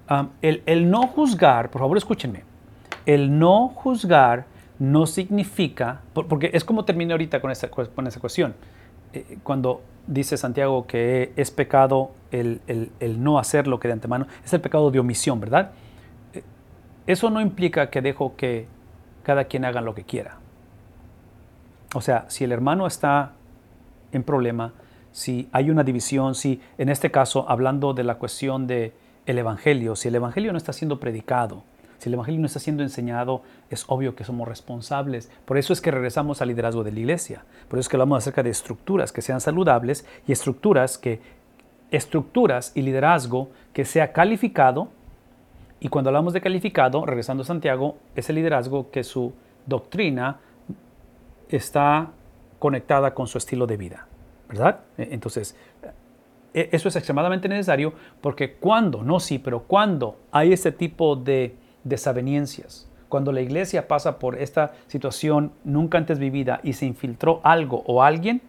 Ah, 0.08 0.26
el, 0.42 0.64
el 0.66 0.90
no 0.90 1.06
juzgar, 1.06 1.70
por 1.70 1.82
favor 1.82 1.96
escúchenme, 1.98 2.42
el 3.06 3.38
no 3.38 3.68
juzgar 3.68 4.46
no 4.80 5.06
significa, 5.06 6.00
porque 6.14 6.50
es 6.52 6.64
como 6.64 6.84
terminé 6.84 7.12
ahorita 7.12 7.40
con 7.40 7.52
esa, 7.52 7.68
con 7.68 8.08
esa 8.08 8.18
cuestión, 8.18 8.56
eh, 9.12 9.38
cuando 9.44 9.82
dice 10.08 10.36
Santiago 10.36 10.86
que 10.86 11.32
es 11.36 11.50
pecado 11.50 12.10
el, 12.32 12.60
no 13.18 13.38
hacer 13.38 13.68
lo 13.68 13.78
que 13.78 13.88
de 13.88 13.94
antemano, 13.94 14.26
es 14.44 14.52
el 14.52 14.60
pecado 14.60 14.90
de 14.90 14.98
omisión, 14.98 15.38
¿verdad? 15.38 15.70
Eh, 16.32 16.42
eso 17.06 17.30
no 17.30 17.40
implica 17.40 17.90
que 17.90 18.02
dejo 18.02 18.34
que 18.36 18.66
cada 19.22 19.44
quien 19.44 19.64
haga 19.64 19.80
lo 19.80 19.94
que 19.94 20.04
quiera. 20.04 20.38
O 21.94 22.00
sea, 22.00 22.24
si 22.28 22.44
el 22.44 22.52
hermano 22.52 22.86
está 22.86 23.32
en 24.12 24.22
problema, 24.22 24.72
si 25.12 25.48
hay 25.52 25.70
una 25.70 25.84
división, 25.84 26.34
si 26.34 26.60
en 26.76 26.88
este 26.88 27.10
caso, 27.10 27.48
hablando 27.48 27.94
de 27.94 28.04
la 28.04 28.16
cuestión 28.16 28.66
del 28.66 28.92
el 29.26 29.38
Evangelio, 29.38 29.96
si 29.96 30.08
el 30.08 30.14
Evangelio 30.14 30.52
no 30.52 30.58
está 30.58 30.72
siendo 30.72 31.00
predicado, 31.00 31.64
si 31.98 32.08
el 32.08 32.14
Evangelio 32.14 32.40
no 32.40 32.46
está 32.46 32.60
siendo 32.60 32.82
enseñado, 32.82 33.42
es 33.70 33.84
obvio 33.88 34.14
que 34.14 34.24
somos 34.24 34.46
responsables. 34.46 35.30
Por 35.44 35.58
eso 35.58 35.72
es 35.72 35.80
que 35.80 35.90
regresamos 35.90 36.40
al 36.40 36.48
liderazgo 36.48 36.84
de 36.84 36.92
la 36.92 37.00
iglesia. 37.00 37.44
Por 37.68 37.78
eso 37.78 37.86
es 37.86 37.88
que 37.88 37.96
hablamos 37.96 38.18
acerca 38.18 38.42
de 38.42 38.50
estructuras 38.50 39.12
que 39.12 39.20
sean 39.20 39.40
saludables 39.40 40.06
y 40.26 40.32
estructuras 40.32 40.96
que 40.96 41.20
estructuras 41.90 42.72
y 42.74 42.82
liderazgo 42.82 43.50
que 43.72 43.84
sea 43.84 44.12
calificado. 44.12 44.88
Y 45.80 45.88
cuando 45.88 46.10
hablamos 46.10 46.32
de 46.32 46.40
calificado, 46.40 47.04
regresando 47.04 47.42
a 47.42 47.46
Santiago, 47.46 47.98
es 48.14 48.28
el 48.30 48.36
liderazgo 48.36 48.90
que 48.90 49.02
su 49.02 49.32
doctrina 49.66 50.38
está 51.48 52.10
conectada 52.58 53.14
con 53.14 53.26
su 53.26 53.38
estilo 53.38 53.66
de 53.66 53.76
vida, 53.76 54.06
¿verdad? 54.48 54.80
E, 54.96 55.08
entonces, 55.12 55.56
e, 56.54 56.68
eso 56.72 56.88
es 56.88 56.96
extremadamente 56.96 57.48
necesario 57.48 57.92
porque 58.20 58.54
cuando, 58.54 59.02
no 59.02 59.20
sí, 59.20 59.38
pero 59.38 59.60
cuando 59.60 60.18
hay 60.32 60.52
ese 60.52 60.72
tipo 60.72 61.16
de 61.16 61.54
desavenencias. 61.88 62.88
Cuando 63.08 63.32
la 63.32 63.40
iglesia 63.40 63.88
pasa 63.88 64.18
por 64.18 64.36
esta 64.36 64.72
situación 64.86 65.52
nunca 65.64 65.98
antes 65.98 66.18
vivida 66.18 66.60
y 66.62 66.74
se 66.74 66.86
infiltró 66.86 67.40
algo 67.42 67.82
o 67.86 68.02
alguien, 68.02 68.42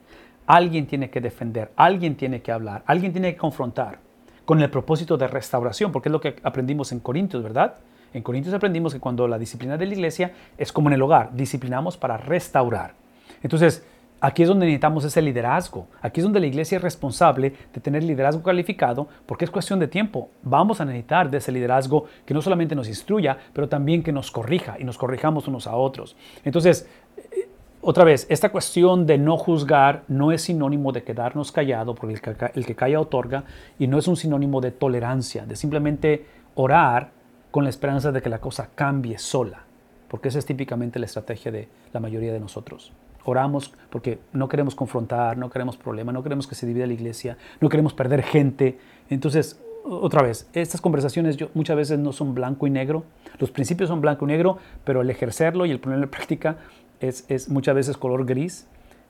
alguien 0.47 0.85
tiene 0.87 1.09
que 1.09 1.21
defender, 1.21 1.71
alguien 1.75 2.15
tiene 2.15 2.41
que 2.41 2.51
hablar, 2.51 2.83
alguien 2.85 3.11
tiene 3.11 3.33
que 3.33 3.37
confrontar 3.37 3.99
con 4.45 4.59
el 4.61 4.69
propósito 4.69 5.15
de 5.15 5.27
restauración, 5.27 5.91
porque 5.91 6.09
es 6.09 6.13
lo 6.13 6.19
que 6.19 6.35
aprendimos 6.43 6.91
en 6.91 6.99
Corintios, 6.99 7.43
¿verdad? 7.43 7.75
En 8.13 8.23
Corintios 8.23 8.55
aprendimos 8.55 8.93
que 8.93 8.99
cuando 8.99 9.27
la 9.27 9.37
disciplina 9.37 9.77
de 9.77 9.85
la 9.85 9.93
iglesia 9.93 10.33
es 10.57 10.71
como 10.71 10.89
en 10.89 10.93
el 10.93 11.01
hogar, 11.03 11.29
disciplinamos 11.33 11.97
para 11.97 12.17
restaurar. 12.17 12.95
Entonces, 13.43 13.83
Aquí 14.21 14.43
es 14.43 14.49
donde 14.49 14.65
necesitamos 14.65 15.05
ese 15.05 15.21
liderazgo. 15.21 15.87
Aquí 16.01 16.19
es 16.19 16.23
donde 16.23 16.39
la 16.39 16.47
iglesia 16.47 16.75
es 16.75 16.81
responsable 16.81 17.53
de 17.73 17.81
tener 17.81 18.03
liderazgo 18.03 18.43
calificado 18.43 19.07
porque 19.25 19.45
es 19.45 19.51
cuestión 19.51 19.79
de 19.79 19.87
tiempo. 19.87 20.29
Vamos 20.43 20.81
a 20.81 20.85
necesitar 20.85 21.29
de 21.29 21.37
ese 21.37 21.51
liderazgo 21.51 22.05
que 22.25 22.33
no 22.33 22.41
solamente 22.41 22.75
nos 22.75 22.89
instruya, 22.89 23.37
pero 23.53 23.69
también 23.69 24.03
que 24.03 24.11
nos 24.11 24.29
corrija 24.31 24.75
y 24.77 24.83
nos 24.83 24.97
corrijamos 24.97 25.47
unos 25.47 25.67
a 25.67 25.75
otros. 25.75 26.17
Entonces, 26.43 26.89
eh, 27.17 27.47
otra 27.81 28.03
vez, 28.03 28.27
esta 28.29 28.51
cuestión 28.51 29.05
de 29.05 29.17
no 29.17 29.37
juzgar 29.37 30.03
no 30.09 30.33
es 30.33 30.41
sinónimo 30.41 30.91
de 30.91 31.03
quedarnos 31.03 31.53
callado, 31.53 31.95
porque 31.95 32.15
el 32.15 32.21
que, 32.21 32.51
el 32.53 32.65
que 32.65 32.75
calla 32.75 32.99
otorga, 32.99 33.45
y 33.77 33.87
no 33.87 33.97
es 33.97 34.07
un 34.09 34.17
sinónimo 34.17 34.59
de 34.59 34.71
tolerancia, 34.71 35.45
de 35.45 35.55
simplemente 35.55 36.25
orar 36.55 37.11
con 37.51 37.63
la 37.63 37.69
esperanza 37.69 38.11
de 38.11 38.21
que 38.21 38.29
la 38.29 38.39
cosa 38.39 38.69
cambie 38.75 39.17
sola, 39.17 39.63
porque 40.09 40.27
esa 40.27 40.39
es 40.39 40.45
típicamente 40.45 40.99
la 40.99 41.05
estrategia 41.05 41.53
de 41.53 41.69
la 41.93 42.01
mayoría 42.01 42.33
de 42.33 42.39
nosotros. 42.41 42.91
Oramos 43.25 43.73
porque 43.89 44.19
no 44.33 44.47
queremos 44.47 44.75
confrontar, 44.75 45.37
no 45.37 45.49
queremos 45.49 45.77
problemas, 45.77 46.13
no 46.13 46.23
queremos 46.23 46.47
que 46.47 46.55
se 46.55 46.65
divida 46.65 46.87
la 46.87 46.93
iglesia, 46.93 47.37
no 47.59 47.69
queremos 47.69 47.93
perder 47.93 48.23
gente. 48.23 48.79
Entonces, 49.09 49.59
otra 49.83 50.21
vez, 50.21 50.47
estas 50.53 50.81
conversaciones 50.81 51.37
yo, 51.37 51.49
muchas 51.53 51.75
veces 51.75 51.99
no 51.99 52.13
son 52.13 52.33
blanco 52.33 52.67
y 52.67 52.69
negro. 52.69 53.03
Los 53.39 53.51
principios 53.51 53.89
son 53.89 54.01
blanco 54.01 54.25
y 54.25 54.27
negro, 54.27 54.57
pero 54.83 55.01
el 55.01 55.09
ejercerlo 55.09 55.65
y 55.65 55.71
el 55.71 55.79
ponerlo 55.79 56.05
en 56.05 56.11
práctica 56.11 56.57
es, 56.99 57.25
es 57.29 57.49
muchas 57.49 57.75
veces 57.75 57.97
color 57.97 58.25
gris. 58.25 58.67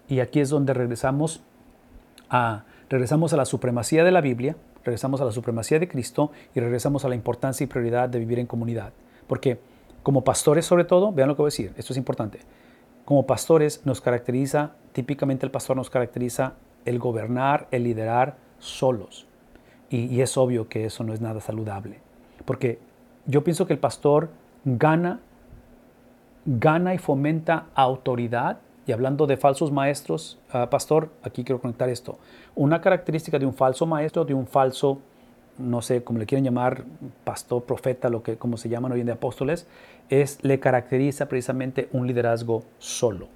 Y 0.08 0.22
aquí 0.22 0.40
es 0.40 0.50
donde 0.50 0.74
regresamos 0.74 1.44
a, 2.30 2.64
regresamos 2.90 3.34
a 3.34 3.38
la 3.38 3.46
supremacía 3.46 4.04
de 4.04 4.12
la 4.12 4.22
Biblia, 4.22 4.56
regresamos 4.84 5.22
a 5.22 5.26
la 5.26 5.32
supremacía 5.32 5.80
de 5.80 5.88
Cristo 5.88 6.32
y 6.56 6.60
regresamos 6.60 7.06
a 7.06 7.10
la 7.10 7.16
importancia 7.16 7.64
y 7.64 7.68
prioridad 7.68 8.10
de 8.10 8.20
vivir 8.20 8.40
en 8.40 8.48
comunidad. 8.48 8.94
Porque 9.28 9.60
como 10.02 10.24
pastores 10.24 10.66
sobre 10.66 10.86
todo, 10.86 11.12
vean 11.12 11.28
lo 11.28 11.36
que 11.36 11.42
voy 11.42 11.50
a 11.50 11.52
decir, 11.52 11.74
esto 11.78 11.94
es 11.94 11.98
importante 11.98 12.40
como 13.10 13.26
pastores 13.26 13.88
nos 13.88 14.02
caracteriza, 14.02 14.74
típicamente 14.92 15.44
el 15.44 15.52
pastor 15.52 15.76
nos 15.76 15.90
caracteriza 15.90 16.54
el 16.86 17.00
gobernar, 17.00 17.68
el 17.72 17.86
liderar 17.86 18.38
solos. 18.60 19.26
Y, 19.90 20.22
es 20.22 20.38
obvio 20.38 20.70
que 20.70 20.86
eso 20.86 21.04
no 21.04 21.12
es 21.12 21.20
nada 21.20 21.42
saludable. 21.42 22.02
Porque 22.46 22.78
yo 23.26 23.44
pienso 23.44 23.66
que 23.66 23.74
el 23.74 23.80
pastor 23.80 24.30
gana, 24.64 25.22
gana 26.46 26.94
y 26.94 27.00
fomenta 27.00 27.66
autoridad. 27.74 28.60
Y 28.86 28.92
hablando 28.92 29.26
de 29.26 29.38
falsos 29.38 29.72
maestros, 29.72 30.38
ah, 30.52 30.70
pastor, 30.70 31.10
aquí 31.24 31.44
quiero 31.44 31.60
conectar 31.60 31.90
esto. 31.90 32.20
Una 32.54 32.80
característica 32.80 33.40
de 33.40 33.48
un 33.48 33.56
falso 33.56 33.88
maestro, 33.88 34.24
de 34.24 34.36
un 34.36 34.46
falso 34.46 35.00
no 35.60 35.82
sé, 35.82 36.04
como 36.04 36.20
le 36.20 36.26
quieren 36.26 36.46
llamar, 36.46 36.86
pastor, 37.24 37.64
profeta, 37.64 38.10
lo 38.10 38.24
que 38.24 38.38
como 38.38 38.58
se 38.58 38.70
llaman 38.70 38.94
hoy 38.94 39.02
en 39.02 39.08
día 39.08 39.16
apóstoles, 39.16 39.68
es 40.10 40.44
le 40.44 40.60
caracteriza 40.60 41.28
precisamente 41.28 41.90
un 41.92 42.08
liderazgo 42.08 42.64
solo. 42.78 43.28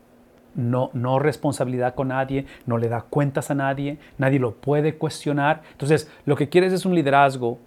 No, 0.55 0.91
no 0.93 1.17
responsabilidad 1.17 1.95
con 1.95 2.09
nadie, 2.09 2.45
no 2.65 2.77
le 2.77 2.87
da 2.87 3.01
cuentas 3.01 3.49
a 3.49 3.55
nadie, 3.55 3.97
nadie 4.17 4.39
lo 4.39 4.53
puede 4.53 4.95
cuestionar. 4.97 5.63
Entonces, 5.71 6.09
lo 6.25 6.35
que 6.35 6.49
quieres 6.49 6.73
es 6.73 6.85
un 6.85 6.93
liderazgo 6.93 7.57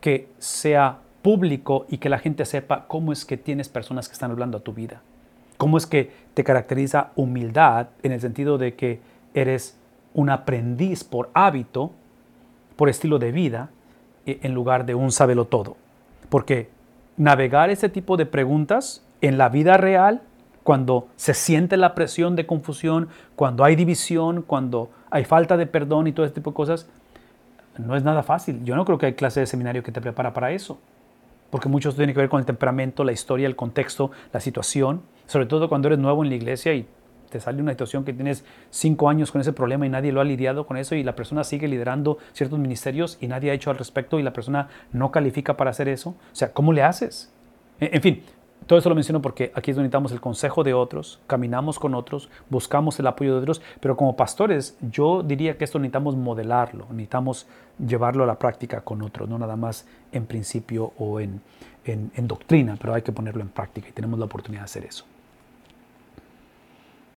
que 0.00 0.28
sea 0.38 0.98
público 1.22 1.86
y 1.88 1.98
que 1.98 2.08
la 2.08 2.18
gente 2.18 2.44
sepa 2.44 2.86
cómo 2.88 3.12
es 3.12 3.24
que 3.24 3.36
tienes 3.36 3.68
personas 3.68 4.08
que 4.08 4.14
están 4.14 4.30
hablando 4.30 4.58
a 4.58 4.60
tu 4.60 4.72
vida. 4.72 5.02
Cómo 5.56 5.76
es 5.76 5.86
que 5.86 6.10
te 6.34 6.44
caracteriza 6.44 7.10
humildad 7.16 7.88
en 8.02 8.12
el 8.12 8.20
sentido 8.20 8.58
de 8.58 8.74
que 8.74 9.00
eres 9.34 9.76
un 10.14 10.30
aprendiz 10.30 11.04
por 11.04 11.30
hábito, 11.34 11.92
por 12.76 12.88
estilo 12.88 13.18
de 13.18 13.32
vida, 13.32 13.70
e, 14.26 14.40
en 14.42 14.54
lugar 14.54 14.86
de 14.86 14.94
un 14.94 15.12
sabelo 15.12 15.46
todo. 15.46 15.76
Porque 16.28 16.70
navegar 17.18 17.68
ese 17.70 17.88
tipo 17.88 18.16
de 18.16 18.24
preguntas 18.24 19.04
en 19.20 19.36
la 19.36 19.48
vida 19.48 19.76
real, 19.76 20.22
cuando 20.62 21.08
se 21.16 21.34
siente 21.34 21.76
la 21.76 21.94
presión 21.94 22.36
de 22.36 22.46
confusión, 22.46 23.08
cuando 23.36 23.64
hay 23.64 23.74
división, 23.74 24.42
cuando 24.42 24.90
hay 25.10 25.24
falta 25.24 25.56
de 25.56 25.66
perdón 25.66 26.06
y 26.06 26.12
todo 26.12 26.26
este 26.26 26.40
tipo 26.40 26.50
de 26.50 26.56
cosas, 26.56 26.88
no 27.78 27.96
es 27.96 28.02
nada 28.02 28.22
fácil. 28.22 28.64
Yo 28.64 28.76
no 28.76 28.84
creo 28.84 28.98
que 28.98 29.06
hay 29.06 29.14
clase 29.14 29.40
de 29.40 29.46
seminario 29.46 29.82
que 29.82 29.92
te 29.92 30.00
prepara 30.00 30.32
para 30.34 30.52
eso. 30.52 30.78
Porque 31.50 31.68
mucho 31.68 31.92
tiene 31.94 32.12
que 32.12 32.20
ver 32.20 32.28
con 32.28 32.40
el 32.40 32.46
temperamento, 32.46 33.04
la 33.04 33.12
historia, 33.12 33.46
el 33.46 33.56
contexto, 33.56 34.10
la 34.32 34.40
situación. 34.40 35.02
Sobre 35.26 35.46
todo 35.46 35.68
cuando 35.68 35.88
eres 35.88 35.98
nuevo 35.98 36.22
en 36.22 36.28
la 36.28 36.36
iglesia 36.36 36.74
y 36.74 36.86
te 37.28 37.40
sale 37.40 37.62
una 37.62 37.72
situación 37.72 38.04
que 38.04 38.12
tienes 38.12 38.44
cinco 38.70 39.08
años 39.08 39.30
con 39.30 39.40
ese 39.40 39.52
problema 39.52 39.86
y 39.86 39.88
nadie 39.88 40.12
lo 40.12 40.20
ha 40.20 40.24
lidiado 40.24 40.66
con 40.66 40.76
eso 40.76 40.94
y 40.94 41.02
la 41.02 41.14
persona 41.14 41.44
sigue 41.44 41.68
liderando 41.68 42.18
ciertos 42.32 42.58
ministerios 42.58 43.18
y 43.20 43.28
nadie 43.28 43.50
ha 43.50 43.54
hecho 43.54 43.70
al 43.70 43.78
respecto 43.78 44.18
y 44.18 44.22
la 44.22 44.32
persona 44.32 44.68
no 44.92 45.10
califica 45.10 45.56
para 45.56 45.70
hacer 45.70 45.88
eso. 45.88 46.10
O 46.10 46.34
sea, 46.34 46.52
¿cómo 46.52 46.72
le 46.72 46.82
haces? 46.82 47.32
En 47.80 48.02
fin, 48.02 48.22
todo 48.66 48.78
eso 48.78 48.88
lo 48.88 48.94
menciono 48.94 49.22
porque 49.22 49.52
aquí 49.54 49.70
es 49.70 49.76
donde 49.76 49.86
necesitamos 49.86 50.12
el 50.12 50.20
consejo 50.20 50.64
de 50.64 50.74
otros, 50.74 51.20
caminamos 51.26 51.78
con 51.78 51.94
otros, 51.94 52.28
buscamos 52.50 52.98
el 52.98 53.06
apoyo 53.06 53.34
de 53.34 53.40
otros, 53.40 53.62
pero 53.80 53.96
como 53.96 54.16
pastores 54.16 54.76
yo 54.80 55.22
diría 55.22 55.56
que 55.56 55.64
esto 55.64 55.78
necesitamos 55.78 56.16
modelarlo, 56.16 56.86
necesitamos 56.90 57.46
llevarlo 57.78 58.24
a 58.24 58.26
la 58.26 58.38
práctica 58.38 58.82
con 58.82 59.02
otros, 59.02 59.28
no 59.28 59.38
nada 59.38 59.56
más 59.56 59.86
en 60.12 60.26
principio 60.26 60.92
o 60.98 61.20
en, 61.20 61.40
en 61.84 62.28
doctrina, 62.28 62.76
pero 62.78 62.94
hay 62.94 63.02
que 63.02 63.12
ponerlo 63.12 63.42
en 63.42 63.48
práctica 63.48 63.88
y 63.88 63.92
tenemos 63.92 64.18
la 64.18 64.26
oportunidad 64.26 64.62
de 64.62 64.66
hacer 64.66 64.84
eso. 64.84 65.06